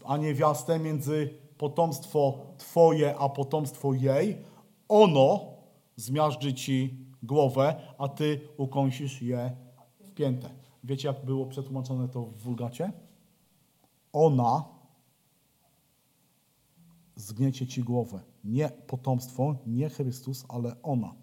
a 0.05 0.17
niewiastę, 0.17 0.79
między 0.79 1.33
potomstwo 1.57 2.37
twoje 2.57 3.17
a 3.17 3.29
potomstwo 3.29 3.93
jej. 3.93 4.37
Ono 4.89 5.45
zmiażdży 5.95 6.53
ci 6.53 6.97
głowę, 7.23 7.75
a 7.97 8.07
ty 8.07 8.41
ukąsisz 8.57 9.21
je 9.21 9.55
w 9.99 10.11
piętę. 10.11 10.49
Wiecie, 10.83 11.07
jak 11.07 11.25
było 11.25 11.45
przetłumaczone 11.45 12.07
to 12.07 12.21
w 12.21 12.37
Wulgacie? 12.37 12.91
Ona 14.13 14.65
zgniecie 17.15 17.67
ci 17.67 17.83
głowę. 17.83 18.19
Nie 18.43 18.69
potomstwo, 18.69 19.55
nie 19.65 19.89
Chrystus, 19.89 20.45
ale 20.49 20.75
ona. 20.83 21.15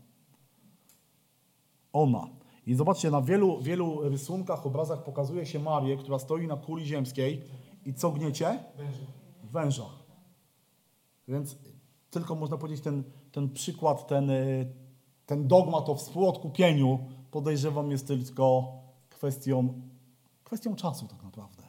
Ona. 1.92 2.26
I 2.66 2.74
zobaczcie, 2.74 3.10
na 3.10 3.22
wielu, 3.22 3.60
wielu 3.60 4.08
rysunkach, 4.08 4.66
obrazach 4.66 5.04
pokazuje 5.04 5.46
się 5.46 5.58
Marię, 5.58 5.96
która 5.96 6.18
stoi 6.18 6.46
na 6.46 6.56
kuli 6.56 6.86
ziemskiej 6.86 7.42
i 7.84 7.94
co 7.94 8.10
gniecie? 8.10 8.64
Węże. 8.76 9.06
Węża. 9.52 9.86
Więc 11.28 11.56
tylko 12.10 12.34
można 12.34 12.56
powiedzieć, 12.56 12.84
ten, 12.84 13.04
ten 13.32 13.50
przykład, 13.50 14.06
ten, 14.06 14.30
y, 14.30 14.72
ten 15.26 15.48
dogmat 15.48 15.88
o 15.88 15.94
współodkupieniu 15.94 16.98
podejrzewam 17.30 17.90
jest 17.90 18.06
tylko 18.06 18.72
kwestią, 19.08 19.80
kwestią 20.44 20.74
czasu 20.74 21.06
tak 21.08 21.22
naprawdę. 21.22 21.65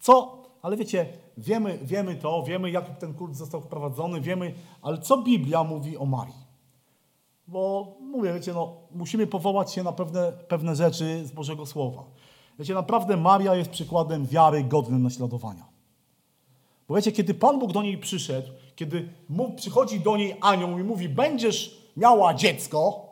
Co, 0.00 0.42
ale 0.62 0.76
wiecie, 0.76 1.06
wiemy, 1.36 1.78
wiemy 1.82 2.16
to, 2.16 2.42
wiemy 2.42 2.70
jak 2.70 2.98
ten 2.98 3.14
kult 3.14 3.36
został 3.36 3.60
wprowadzony, 3.60 4.20
wiemy, 4.20 4.54
ale 4.82 4.98
co 4.98 5.22
Biblia 5.22 5.64
mówi 5.64 5.96
o 5.96 6.06
Marii? 6.06 6.48
Bo 7.48 7.94
mówię, 8.00 8.34
wiecie, 8.34 8.52
no, 8.52 8.76
musimy 8.90 9.26
powołać 9.26 9.72
się 9.72 9.82
na 9.82 9.92
pewne, 9.92 10.32
pewne 10.32 10.76
rzeczy 10.76 11.26
z 11.26 11.32
Bożego 11.32 11.66
Słowa. 11.66 12.04
Wiecie, 12.58 12.74
naprawdę 12.74 13.16
Maria 13.16 13.54
jest 13.54 13.70
przykładem 13.70 14.26
wiary 14.26 14.64
godnym 14.64 15.02
naśladowania. 15.02 15.64
Bo 16.88 16.94
wiecie, 16.94 17.12
kiedy 17.12 17.34
Pan 17.34 17.58
Bóg 17.58 17.72
do 17.72 17.82
niej 17.82 17.98
przyszedł, 17.98 18.48
kiedy 18.76 19.12
mu, 19.28 19.52
przychodzi 19.52 20.00
do 20.00 20.16
niej 20.16 20.36
anioł 20.40 20.78
i 20.78 20.82
mówi, 20.82 21.08
będziesz 21.08 21.90
miała 21.96 22.34
dziecko, 22.34 23.08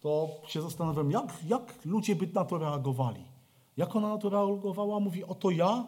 to 0.00 0.28
się 0.46 0.62
zastanawiam, 0.62 1.10
jak, 1.10 1.34
jak 1.48 1.84
ludzie 1.84 2.16
by 2.16 2.28
na 2.34 2.44
to 2.44 2.58
reagowali. 2.58 3.24
Jak 3.76 3.96
ona 3.96 4.08
na 4.08 4.18
to 4.18 4.28
reagowała? 4.28 5.00
Mówi, 5.00 5.24
oto 5.24 5.50
ja, 5.50 5.86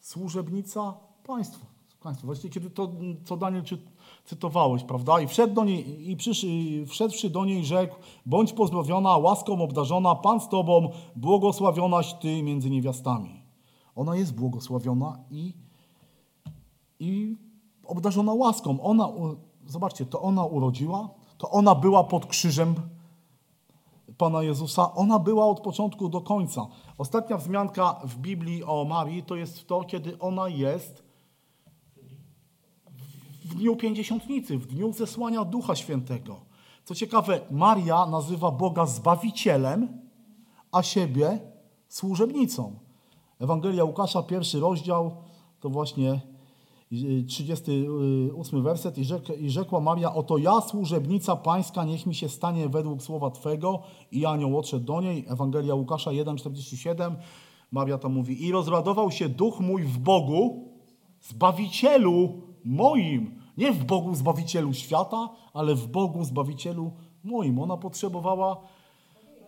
służebnica 0.00 0.94
państwa. 1.26 1.66
państwa. 2.02 2.26
Właściwie 2.26 2.54
kiedy 2.54 2.70
to, 2.70 2.88
co 3.24 3.36
Daniel 3.36 3.62
czy, 3.62 3.78
cytowałeś, 4.24 4.82
prawda? 4.82 5.20
I 5.20 5.26
wszedł 5.26 5.54
do 5.54 5.64
niej, 5.64 6.10
i 6.10 6.86
wszedłszy 6.86 7.30
do 7.30 7.44
niej 7.44 7.64
rzekł, 7.64 7.96
bądź 8.26 8.52
pozbawiona, 8.52 9.16
łaską 9.16 9.62
obdarzona, 9.62 10.14
Pan 10.14 10.40
z 10.40 10.48
Tobą, 10.48 10.90
błogosławionaś 11.16 12.14
Ty 12.14 12.42
między 12.42 12.70
niewiastami. 12.70 13.42
Ona 13.96 14.16
jest 14.16 14.34
błogosławiona 14.34 15.18
i, 15.30 15.52
i 17.00 17.36
obdarzona 17.86 18.34
łaską. 18.34 18.80
Ona, 18.80 19.08
zobaczcie, 19.66 20.06
to 20.06 20.22
ona 20.22 20.44
urodziła, 20.44 21.08
to 21.38 21.50
ona 21.50 21.74
była 21.74 22.04
pod 22.04 22.26
krzyżem 22.26 22.74
Pana 24.18 24.42
Jezusa, 24.42 24.94
ona 24.94 25.18
była 25.18 25.46
od 25.46 25.60
początku 25.60 26.08
do 26.08 26.20
końca. 26.20 26.66
Ostatnia 26.98 27.36
wzmianka 27.36 28.00
w 28.04 28.16
Biblii 28.16 28.64
o 28.64 28.84
Marii 28.84 29.22
to 29.22 29.36
jest 29.36 29.66
to, 29.66 29.84
kiedy 29.84 30.18
ona 30.18 30.48
jest 30.48 31.02
w 33.44 33.54
dniu 33.54 33.76
pięćdziesiątnicy, 33.76 34.58
w 34.58 34.66
dniu 34.66 34.92
zesłania 34.92 35.44
Ducha 35.44 35.76
Świętego. 35.76 36.40
Co 36.84 36.94
ciekawe, 36.94 37.40
Maria 37.50 38.06
nazywa 38.06 38.50
Boga 38.50 38.86
Zbawicielem, 38.86 40.00
a 40.72 40.82
siebie 40.82 41.40
służebnicą. 41.88 42.78
Ewangelia 43.38 43.84
Łukasza, 43.84 44.22
pierwszy 44.22 44.60
rozdział, 44.60 45.16
to 45.60 45.70
właśnie 45.70 46.20
38 46.90 48.62
werset. 48.62 48.98
I, 48.98 49.04
rzek, 49.04 49.40
I 49.40 49.50
rzekła 49.50 49.80
Maria, 49.80 50.14
oto 50.14 50.38
ja, 50.38 50.60
służebnica 50.60 51.36
pańska, 51.36 51.84
niech 51.84 52.06
mi 52.06 52.14
się 52.14 52.28
stanie 52.28 52.68
według 52.68 53.02
słowa 53.02 53.30
Twego. 53.30 53.82
I 54.12 54.26
anioł 54.26 54.58
odszedł 54.58 54.84
do 54.84 55.00
niej. 55.00 55.24
Ewangelia 55.28 55.74
Łukasza 55.74 56.10
1,47. 56.10 57.14
Maria 57.72 57.98
tam 57.98 58.12
mówi, 58.12 58.46
i 58.46 58.52
rozradował 58.52 59.10
się 59.10 59.28
duch 59.28 59.60
mój 59.60 59.82
w 59.82 59.98
Bogu, 59.98 60.68
Zbawicielu 61.20 62.42
moim. 62.64 63.42
Nie 63.56 63.72
w 63.72 63.84
Bogu 63.84 64.14
Zbawicielu 64.14 64.74
świata, 64.74 65.28
ale 65.52 65.74
w 65.74 65.86
Bogu 65.86 66.24
Zbawicielu 66.24 66.92
moim. 67.24 67.58
Ona 67.58 67.76
potrzebowała, 67.76 68.60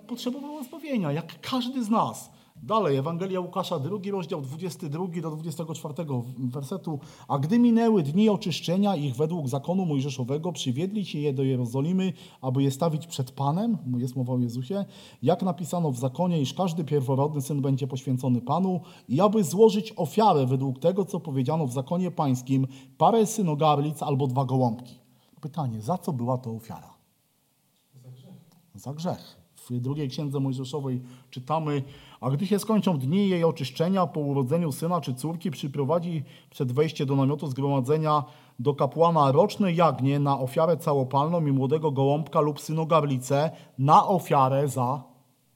potrzebowała 0.06 0.62
zbawienia, 0.62 1.12
jak 1.12 1.40
każdy 1.40 1.84
z 1.84 1.90
nas. 1.90 2.37
Dalej, 2.62 2.96
Ewangelia 2.96 3.40
Łukasza, 3.40 3.78
drugi 3.78 4.10
rozdział, 4.10 4.40
22 4.40 5.06
do 5.22 5.30
24 5.30 5.94
wersetu. 6.38 7.00
A 7.28 7.38
gdy 7.38 7.58
minęły 7.58 8.02
dni 8.02 8.28
oczyszczenia 8.28 8.96
ich 8.96 9.16
według 9.16 9.48
zakonu 9.48 9.86
mojżeszowego, 9.86 10.52
przywiedli 10.52 11.04
się 11.04 11.18
je 11.18 11.32
do 11.32 11.42
Jerozolimy, 11.42 12.12
aby 12.40 12.62
je 12.62 12.70
stawić 12.70 13.06
przed 13.06 13.30
Panem, 13.30 13.78
jest 13.98 14.16
mowa 14.16 14.32
o 14.32 14.38
Jezusie, 14.38 14.84
jak 15.22 15.42
napisano 15.42 15.90
w 15.90 15.98
zakonie, 15.98 16.40
iż 16.40 16.54
każdy 16.54 16.84
pierworodny 16.84 17.42
syn 17.42 17.62
będzie 17.62 17.86
poświęcony 17.86 18.40
Panu 18.40 18.80
i 19.08 19.20
aby 19.20 19.44
złożyć 19.44 19.92
ofiarę 19.96 20.46
według 20.46 20.78
tego, 20.78 21.04
co 21.04 21.20
powiedziano 21.20 21.66
w 21.66 21.72
zakonie 21.72 22.10
pańskim, 22.10 22.66
parę 22.98 23.26
synogarlic 23.26 24.02
albo 24.02 24.26
dwa 24.26 24.44
gołąbki. 24.44 24.98
Pytanie, 25.40 25.80
za 25.80 25.98
co 25.98 26.12
była 26.12 26.38
to 26.38 26.50
ofiara? 26.50 26.94
Za 27.94 28.10
grzech. 28.10 28.34
za 28.74 28.94
grzech. 28.94 29.38
W 29.70 29.80
drugiej 29.80 30.08
księdze 30.08 30.40
Mojżeszowej 30.40 31.00
czytamy, 31.30 31.82
a 32.20 32.30
gdy 32.30 32.46
się 32.46 32.58
skończą 32.58 32.98
dni 32.98 33.28
jej 33.28 33.44
oczyszczenia 33.44 34.06
po 34.06 34.20
urodzeniu 34.20 34.72
syna 34.72 35.00
czy 35.00 35.14
córki, 35.14 35.50
przyprowadzi 35.50 36.24
przed 36.50 36.72
wejście 36.72 37.06
do 37.06 37.16
namiotu 37.16 37.46
zgromadzenia 37.46 38.24
do 38.58 38.74
kapłana 38.74 39.32
roczne 39.32 39.72
jagnię 39.72 40.18
na 40.18 40.38
ofiarę 40.38 40.76
całopalną 40.76 41.46
i 41.46 41.52
młodego 41.52 41.90
gołąbka 41.90 42.40
lub 42.40 42.60
synogarlicę 42.60 43.50
na 43.78 44.06
ofiarę 44.06 44.68
za 44.68 45.02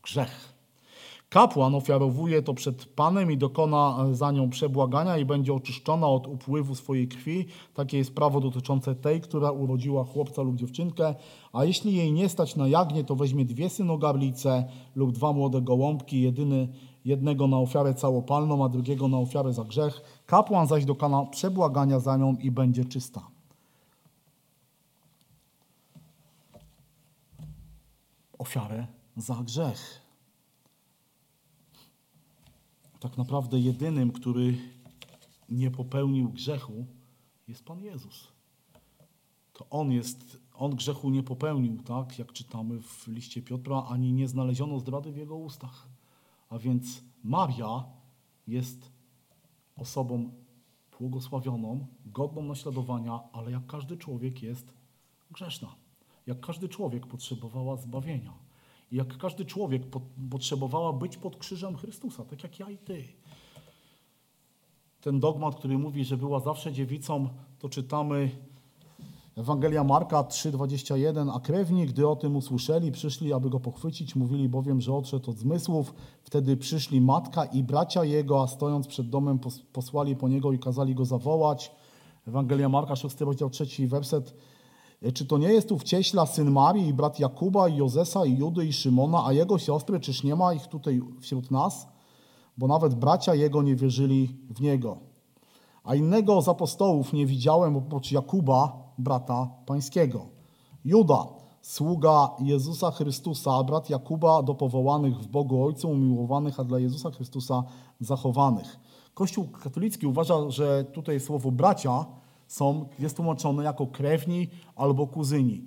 grzech. 0.02 0.51
Kapłan 1.32 1.74
ofiarowuje 1.74 2.42
to 2.42 2.54
przed 2.54 2.84
Panem 2.84 3.32
i 3.32 3.36
dokona 3.36 4.06
za 4.12 4.32
nią 4.32 4.50
przebłagania 4.50 5.18
i 5.18 5.24
będzie 5.24 5.54
oczyszczona 5.54 6.08
od 6.08 6.26
upływu 6.26 6.74
swojej 6.74 7.08
krwi. 7.08 7.46
Takie 7.74 7.98
jest 7.98 8.14
prawo 8.14 8.40
dotyczące 8.40 8.94
tej, 8.94 9.20
która 9.20 9.50
urodziła 9.50 10.04
chłopca 10.04 10.42
lub 10.42 10.56
dziewczynkę. 10.56 11.14
A 11.52 11.64
jeśli 11.64 11.94
jej 11.96 12.12
nie 12.12 12.28
stać 12.28 12.56
na 12.56 12.68
jagnię, 12.68 13.04
to 13.04 13.16
weźmie 13.16 13.44
dwie 13.44 13.70
synogarlice 13.70 14.64
lub 14.94 15.12
dwa 15.12 15.32
młode 15.32 15.62
gołąbki, 15.62 16.22
jedyny, 16.22 16.68
jednego 17.04 17.46
na 17.46 17.58
ofiarę 17.58 17.94
całopalną, 17.94 18.64
a 18.64 18.68
drugiego 18.68 19.08
na 19.08 19.18
ofiarę 19.18 19.52
za 19.52 19.64
grzech. 19.64 20.22
Kapłan 20.26 20.66
zaś 20.66 20.84
dokona 20.84 21.24
przebłagania 21.24 22.00
za 22.00 22.16
nią 22.16 22.36
i 22.36 22.50
będzie 22.50 22.84
czysta. 22.84 23.20
Ofiarę 28.38 28.86
za 29.16 29.34
grzech 29.34 30.01
tak 33.02 33.18
naprawdę 33.18 33.60
jedynym, 33.60 34.12
który 34.12 34.58
nie 35.48 35.70
popełnił 35.70 36.28
grzechu, 36.28 36.86
jest 37.48 37.64
Pan 37.64 37.80
Jezus. 37.80 38.28
To 39.52 39.66
On 39.70 39.92
jest, 39.92 40.40
On 40.54 40.76
grzechu 40.76 41.10
nie 41.10 41.22
popełnił, 41.22 41.82
tak, 41.82 42.18
jak 42.18 42.32
czytamy 42.32 42.82
w 42.82 43.06
liście 43.08 43.42
Piotra, 43.42 43.84
ani 43.88 44.12
nie 44.12 44.28
znaleziono 44.28 44.78
zdrady 44.78 45.12
w 45.12 45.16
Jego 45.16 45.36
ustach. 45.36 45.88
A 46.48 46.58
więc 46.58 47.02
Maria 47.24 47.84
jest 48.46 48.92
osobą 49.76 50.30
błogosławioną, 50.98 51.86
godną 52.06 52.42
naśladowania, 52.42 53.20
ale 53.32 53.50
jak 53.50 53.66
każdy 53.66 53.96
człowiek 53.96 54.42
jest 54.42 54.74
grzeszna. 55.30 55.74
Jak 56.26 56.40
każdy 56.40 56.68
człowiek 56.68 57.06
potrzebowała 57.06 57.76
zbawienia. 57.76 58.41
Jak 58.92 59.18
każdy 59.18 59.44
człowiek 59.44 59.86
po, 59.86 60.00
potrzebowała 60.30 60.92
być 60.92 61.16
pod 61.16 61.36
krzyżem 61.36 61.76
Chrystusa, 61.76 62.24
tak 62.24 62.42
jak 62.42 62.58
ja 62.58 62.70
i 62.70 62.78
ty. 62.78 63.04
Ten 65.00 65.20
dogmat, 65.20 65.54
który 65.54 65.78
mówi, 65.78 66.04
że 66.04 66.16
była 66.16 66.40
zawsze 66.40 66.72
dziewicą, 66.72 67.28
to 67.58 67.68
czytamy 67.68 68.30
Ewangelia 69.36 69.84
Marka 69.84 70.22
3,21. 70.22 71.30
A 71.34 71.40
krewni, 71.40 71.86
gdy 71.86 72.08
o 72.08 72.16
tym 72.16 72.36
usłyszeli, 72.36 72.92
przyszli, 72.92 73.32
aby 73.32 73.50
go 73.50 73.60
pochwycić. 73.60 74.16
Mówili 74.16 74.48
bowiem, 74.48 74.80
że 74.80 74.94
odszedł 74.94 75.30
od 75.30 75.38
zmysłów. 75.38 75.94
Wtedy 76.22 76.56
przyszli 76.56 77.00
matka 77.00 77.44
i 77.44 77.62
bracia 77.62 78.04
jego, 78.04 78.42
a 78.42 78.46
stojąc 78.46 78.86
przed 78.86 79.10
domem 79.10 79.38
pos- 79.38 79.62
posłali 79.72 80.16
po 80.16 80.28
niego 80.28 80.52
i 80.52 80.58
kazali 80.58 80.94
go 80.94 81.04
zawołać. 81.04 81.72
Ewangelia 82.28 82.68
Marka 82.68 82.96
6, 82.96 83.20
rozdział 83.20 83.50
3, 83.50 83.88
werset. 83.88 84.34
Czy 85.14 85.26
to 85.26 85.38
nie 85.38 85.52
jest 85.52 85.68
tu 85.68 85.78
wcieśla 85.78 86.26
syn 86.26 86.50
Marii 86.50 86.88
i 86.88 86.94
brat 86.94 87.20
Jakuba 87.20 87.68
i 87.68 87.76
Jozesa 87.76 88.26
i 88.26 88.38
Judy 88.38 88.66
i 88.66 88.72
Szymona, 88.72 89.26
a 89.26 89.32
jego 89.32 89.58
siostry, 89.58 90.00
czyż 90.00 90.22
nie 90.22 90.36
ma 90.36 90.54
ich 90.54 90.66
tutaj 90.66 91.00
wśród 91.20 91.50
nas? 91.50 91.88
Bo 92.58 92.66
nawet 92.66 92.94
bracia 92.94 93.34
jego 93.34 93.62
nie 93.62 93.76
wierzyli 93.76 94.36
w 94.50 94.60
niego. 94.60 94.98
A 95.84 95.94
innego 95.94 96.42
z 96.42 96.48
apostołów 96.48 97.12
nie 97.12 97.26
widziałem 97.26 97.76
oprócz 97.76 98.12
Jakuba, 98.12 98.72
brata 98.98 99.50
pańskiego. 99.66 100.26
Juda, 100.84 101.26
sługa 101.62 102.30
Jezusa 102.40 102.90
Chrystusa, 102.90 103.64
brat 103.64 103.90
Jakuba 103.90 104.42
do 104.42 104.54
powołanych 104.54 105.18
w 105.18 105.26
Bogu 105.26 105.64
Ojcu, 105.64 105.90
umiłowanych, 105.90 106.60
a 106.60 106.64
dla 106.64 106.78
Jezusa 106.78 107.10
Chrystusa 107.10 107.62
zachowanych. 108.00 108.80
Kościół 109.14 109.48
katolicki 109.62 110.06
uważa, 110.06 110.50
że 110.50 110.84
tutaj 110.84 111.20
słowo 111.20 111.50
bracia 111.50 112.06
są, 112.52 112.88
jest 112.98 113.16
tłumaczone 113.16 113.64
jako 113.64 113.86
krewni 113.86 114.48
albo 114.76 115.06
kuzyni. 115.06 115.64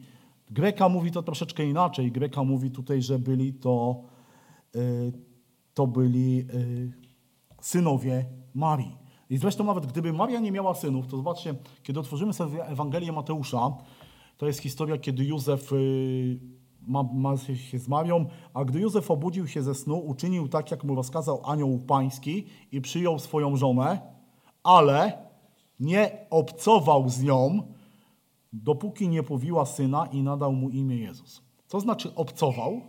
Greka 0.49 0.89
mówi 0.89 1.11
to 1.11 1.23
troszeczkę 1.23 1.65
inaczej. 1.65 2.11
Greka 2.11 2.43
mówi 2.43 2.71
tutaj, 2.71 3.01
że 3.01 3.19
byli 3.19 3.53
to, 3.53 4.01
y, 4.75 5.13
to 5.73 5.87
byli 5.87 6.39
y, 6.39 6.93
synowie 7.61 8.25
Marii. 8.53 8.97
I 9.29 9.37
zresztą 9.37 9.63
nawet 9.63 9.85
gdyby 9.85 10.13
Maria 10.13 10.39
nie 10.39 10.51
miała 10.51 10.75
synów, 10.75 11.07
to 11.07 11.17
zobaczcie, 11.17 11.55
kiedy 11.83 11.99
otworzymy 11.99 12.33
sobie 12.33 12.65
Ewangelię 12.65 13.11
Mateusza, 13.11 13.77
to 14.37 14.47
jest 14.47 14.59
historia, 14.59 14.97
kiedy 14.97 15.25
Józef 15.25 15.73
y, 15.73 16.39
ma, 16.87 17.03
ma 17.03 17.37
się 17.37 17.79
z 17.79 17.87
Marią, 17.87 18.25
a 18.53 18.65
gdy 18.65 18.79
Józef 18.79 19.11
obudził 19.11 19.47
się 19.47 19.61
ze 19.61 19.75
snu, 19.75 19.97
uczynił 19.97 20.47
tak, 20.47 20.71
jak 20.71 20.83
mu 20.83 20.95
rozkazał 20.95 21.41
anioł 21.43 21.79
pański 21.79 22.45
i 22.71 22.81
przyjął 22.81 23.19
swoją 23.19 23.55
żonę, 23.55 23.99
ale 24.63 25.24
nie 25.79 26.27
obcował 26.29 27.09
z 27.09 27.21
nią, 27.21 27.63
dopóki 28.53 29.09
nie 29.09 29.23
powiła 29.23 29.65
syna 29.65 30.07
i 30.11 30.23
nadał 30.23 30.53
mu 30.53 30.69
imię 30.69 30.97
Jezus. 30.97 31.41
Co 31.67 31.79
znaczy 31.79 32.15
obcował? 32.15 32.81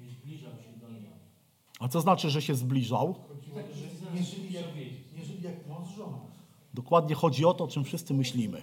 Nie 0.00 0.10
zbliżał 0.10 0.52
się 0.52 0.80
do 0.80 0.88
niej. 0.88 1.02
A 1.80 1.88
co 1.88 2.00
znaczy, 2.00 2.30
że 2.30 2.42
się 2.42 2.54
zbliżał? 2.54 3.14
Nie 4.14 4.22
żyli 4.22 4.52
jak, 4.52 4.64
nie 5.18 5.24
żyli 5.24 5.42
jak 5.42 5.68
mąż 5.68 5.88
z 5.88 5.96
żoną. 5.96 6.18
Dokładnie 6.74 7.14
chodzi 7.14 7.44
o 7.44 7.54
to, 7.54 7.64
o 7.64 7.68
czym 7.68 7.84
wszyscy 7.84 8.14
myślimy. 8.14 8.62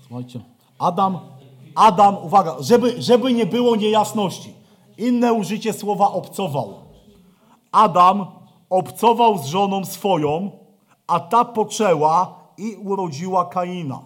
Słuchajcie, 0.00 0.40
Adam, 0.78 1.18
Adam, 1.74 2.16
uwaga, 2.24 2.56
żeby, 2.60 3.02
żeby 3.02 3.32
nie 3.32 3.46
było 3.46 3.76
niejasności. 3.76 4.54
Inne 4.98 5.32
użycie 5.32 5.72
słowa 5.72 6.12
obcował. 6.12 6.74
Adam 7.72 8.26
obcował 8.70 9.38
z 9.38 9.46
żoną 9.46 9.84
swoją, 9.84 10.50
a 11.06 11.20
ta 11.20 11.44
poczęła 11.44 12.44
i 12.58 12.76
urodziła 12.76 13.44
Kaina. 13.44 14.02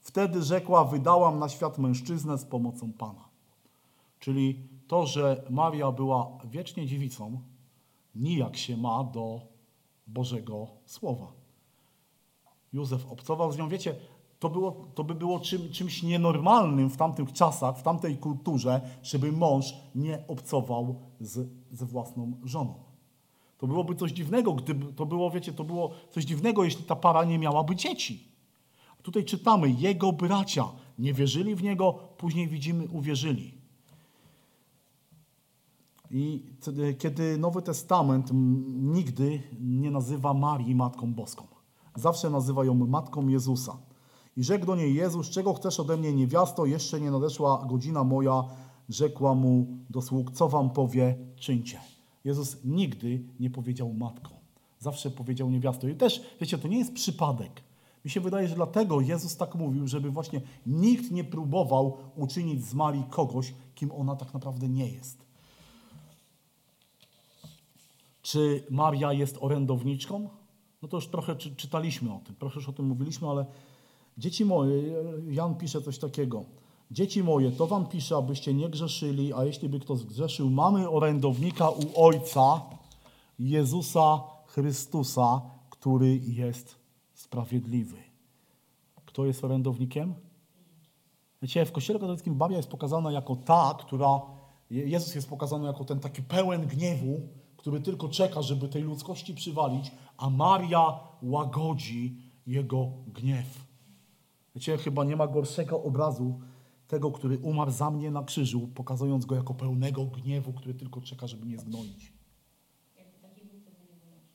Wtedy 0.00 0.42
rzekła, 0.42 0.84
wydałam 0.84 1.38
na 1.38 1.48
świat 1.48 1.78
mężczyznę 1.78 2.38
z 2.38 2.44
pomocą 2.44 2.92
Pana. 2.92 3.28
Czyli 4.20 4.68
to, 4.88 5.06
że 5.06 5.42
Maria 5.50 5.92
była 5.92 6.30
wiecznie 6.44 6.86
dziewicą, 6.86 7.40
nijak 8.14 8.56
się 8.56 8.76
ma 8.76 9.04
do 9.04 9.40
Bożego 10.06 10.66
Słowa. 10.86 11.32
Józef 12.72 13.12
obcował 13.12 13.52
z 13.52 13.58
nią. 13.58 13.68
Wiecie, 13.68 13.96
to, 14.38 14.50
było, 14.50 14.86
to 14.94 15.04
by 15.04 15.14
było 15.14 15.40
czym, 15.40 15.70
czymś 15.72 16.02
nienormalnym 16.02 16.90
w 16.90 16.96
tamtych 16.96 17.32
czasach, 17.32 17.78
w 17.78 17.82
tamtej 17.82 18.16
kulturze, 18.16 18.80
żeby 19.02 19.32
mąż 19.32 19.74
nie 19.94 20.24
obcował 20.28 20.94
z, 21.20 21.48
ze 21.72 21.86
własną 21.86 22.32
żoną. 22.44 22.85
To 23.58 23.66
byłoby 23.66 23.94
coś 23.94 24.12
dziwnego, 24.12 24.52
gdyby 24.54 24.92
to 24.92 25.06
było, 25.06 25.30
wiecie, 25.30 25.52
to 25.52 25.64
było 25.64 25.90
coś 26.10 26.24
dziwnego, 26.24 26.64
jeśli 26.64 26.84
ta 26.84 26.96
para 26.96 27.24
nie 27.24 27.38
miałaby 27.38 27.76
dzieci. 27.76 28.28
Tutaj 29.02 29.24
czytamy, 29.24 29.70
jego 29.70 30.12
bracia 30.12 30.64
nie 30.98 31.12
wierzyli 31.14 31.54
w 31.54 31.62
niego, 31.62 31.92
później 31.92 32.48
widzimy, 32.48 32.88
uwierzyli. 32.92 33.54
I 36.10 36.42
c- 36.60 36.94
kiedy 36.98 37.38
Nowy 37.38 37.62
Testament 37.62 38.30
nigdy 38.82 39.42
nie 39.60 39.90
nazywa 39.90 40.34
Marii 40.34 40.74
Matką 40.74 41.14
Boską. 41.14 41.46
Zawsze 41.94 42.30
nazywa 42.30 42.64
ją 42.64 42.74
Matką 42.74 43.28
Jezusa. 43.28 43.76
I 44.36 44.44
rzekł 44.44 44.66
do 44.66 44.76
niej 44.76 44.94
Jezus, 44.94 45.30
czego 45.30 45.54
chcesz 45.54 45.80
ode 45.80 45.96
mnie, 45.96 46.12
niewiasto? 46.12 46.66
Jeszcze 46.66 47.00
nie 47.00 47.10
nadeszła 47.10 47.66
godzina 47.68 48.04
moja. 48.04 48.44
Rzekła 48.88 49.34
mu 49.34 49.66
do 49.90 50.02
sług, 50.02 50.30
co 50.30 50.48
wam 50.48 50.70
powie, 50.70 51.16
czyńcie. 51.36 51.80
Jezus 52.26 52.56
nigdy 52.64 53.22
nie 53.40 53.50
powiedział 53.50 53.92
matką. 53.92 54.30
Zawsze 54.78 55.10
powiedział 55.10 55.50
niewiasto. 55.50 55.88
I 55.88 55.94
też, 55.94 56.22
wiecie, 56.40 56.58
to 56.58 56.68
nie 56.68 56.78
jest 56.78 56.94
przypadek. 56.94 57.62
Mi 58.04 58.10
się 58.10 58.20
wydaje, 58.20 58.48
że 58.48 58.54
dlatego 58.54 59.00
Jezus 59.00 59.36
tak 59.36 59.54
mówił, 59.54 59.88
żeby 59.88 60.10
właśnie 60.10 60.40
nikt 60.66 61.10
nie 61.10 61.24
próbował 61.24 61.96
uczynić 62.16 62.64
z 62.64 62.74
Marii 62.74 63.04
kogoś, 63.10 63.54
kim 63.74 63.92
ona 63.92 64.16
tak 64.16 64.34
naprawdę 64.34 64.68
nie 64.68 64.88
jest. 64.88 65.18
Czy 68.22 68.64
Maria 68.70 69.12
jest 69.12 69.38
orędowniczką? 69.40 70.28
No 70.82 70.88
to 70.88 70.96
już 70.96 71.06
trochę 71.06 71.36
czy, 71.36 71.56
czytaliśmy 71.56 72.14
o 72.14 72.18
tym, 72.18 72.34
trochę 72.36 72.54
już 72.54 72.68
o 72.68 72.72
tym 72.72 72.86
mówiliśmy, 72.86 73.28
ale 73.28 73.46
dzieci 74.18 74.44
moje, 74.44 74.82
Jan 75.28 75.54
pisze 75.54 75.82
coś 75.82 75.98
takiego. 75.98 76.44
Dzieci 76.90 77.22
moje, 77.22 77.50
to 77.52 77.66
wam 77.66 77.86
piszę, 77.86 78.16
abyście 78.16 78.54
nie 78.54 78.68
grzeszyli, 78.68 79.32
a 79.32 79.44
jeśli 79.44 79.68
by 79.68 79.80
kto 79.80 79.96
zgrzeszył, 79.96 80.50
mamy 80.50 80.90
orędownika 80.90 81.70
u 81.70 81.82
Ojca, 82.04 82.60
Jezusa 83.38 84.20
Chrystusa, 84.46 85.40
który 85.70 86.16
jest 86.16 86.76
sprawiedliwy. 87.14 87.96
Kto 89.06 89.26
jest 89.26 89.44
orędownikiem? 89.44 90.14
Wiecie, 91.42 91.64
w 91.66 91.72
Kościele 91.72 91.98
katolickim 91.98 92.34
Babia 92.34 92.56
jest 92.56 92.68
pokazana 92.68 93.12
jako 93.12 93.36
ta, 93.36 93.74
która, 93.80 94.20
Je- 94.70 94.88
Jezus 94.88 95.14
jest 95.14 95.28
pokazany 95.28 95.66
jako 95.66 95.84
ten 95.84 96.00
taki 96.00 96.22
pełen 96.22 96.66
gniewu, 96.66 97.20
który 97.56 97.80
tylko 97.80 98.08
czeka, 98.08 98.42
żeby 98.42 98.68
tej 98.68 98.82
ludzkości 98.82 99.34
przywalić, 99.34 99.90
a 100.16 100.30
Maria 100.30 101.00
łagodzi 101.22 102.16
jego 102.46 102.88
gniew. 103.06 103.64
Wiecie, 104.54 104.78
chyba 104.78 105.04
nie 105.04 105.16
ma 105.16 105.26
gorszego 105.26 105.82
obrazu 105.82 106.40
tego, 106.88 107.10
który 107.10 107.38
umarł 107.38 107.70
za 107.70 107.90
mnie 107.90 108.10
na 108.10 108.24
krzyżu, 108.24 108.68
pokazując 108.74 109.26
go 109.26 109.34
jako 109.34 109.54
pełnego 109.54 110.04
gniewu, 110.04 110.52
który 110.52 110.74
tylko 110.74 111.00
czeka, 111.00 111.26
żeby 111.26 111.46
mnie 111.46 111.58
zgnoić. 111.58 112.12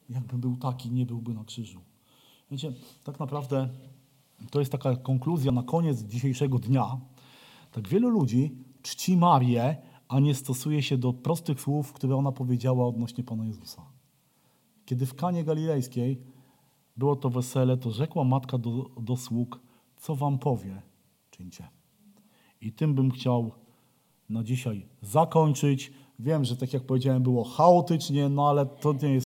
Jakby 0.10 0.38
był 0.38 0.57
taki, 0.57 0.91
nie 0.91 1.06
byłby 1.06 1.34
na 1.34 1.44
krzyżu. 1.44 1.82
Wiecie, 2.52 2.73
tak 3.03 3.19
naprawdę 3.19 3.69
to 4.52 4.60
jest 4.60 4.72
taka 4.72 4.95
konkluzja 4.95 5.52
na 5.52 5.64
koniec 5.64 6.02
dzisiejszego 6.02 6.60
dnia. 6.60 6.98
Tak 7.72 7.88
wielu 7.88 8.10
ludzi 8.10 8.56
czci 8.82 9.18
Marię, 9.18 9.78
a 10.07 10.19
nie 10.19 10.36
stosuje 10.36 10.84
się 10.84 10.98
do 10.98 11.14
prostych 11.14 11.61
słów, 11.61 11.94
które 11.94 12.15
ona 12.15 12.32
powiedziała 12.32 12.88
odnośnie 12.88 13.23
Pana 13.23 13.45
Jezusa. 13.45 13.86
Kiedy 14.86 15.06
w 15.06 15.15
Kanie 15.15 15.44
Galilejskiej 15.44 16.22
było 16.98 17.15
to 17.15 17.30
wesele, 17.30 17.78
to 17.78 17.91
rzekła 17.91 18.23
matka 18.23 18.57
do, 18.57 18.90
do 19.02 19.18
sług, 19.18 19.60
co 19.98 20.15
wam 20.15 20.40
powie, 20.40 20.82
czyńcie. 21.32 21.68
I 22.61 22.73
tym 22.73 22.95
bym 22.95 23.11
chciał 23.11 23.51
na 24.29 24.43
dzisiaj 24.43 24.85
zakończyć. 25.01 25.93
Wiem, 26.19 26.45
że 26.45 26.57
tak 26.57 26.73
jak 26.73 26.83
powiedziałem, 26.83 27.23
było 27.23 27.43
chaotycznie, 27.43 28.29
no 28.29 28.49
ale 28.49 28.65
to 28.65 28.93
nie 28.93 29.13
jest 29.13 29.30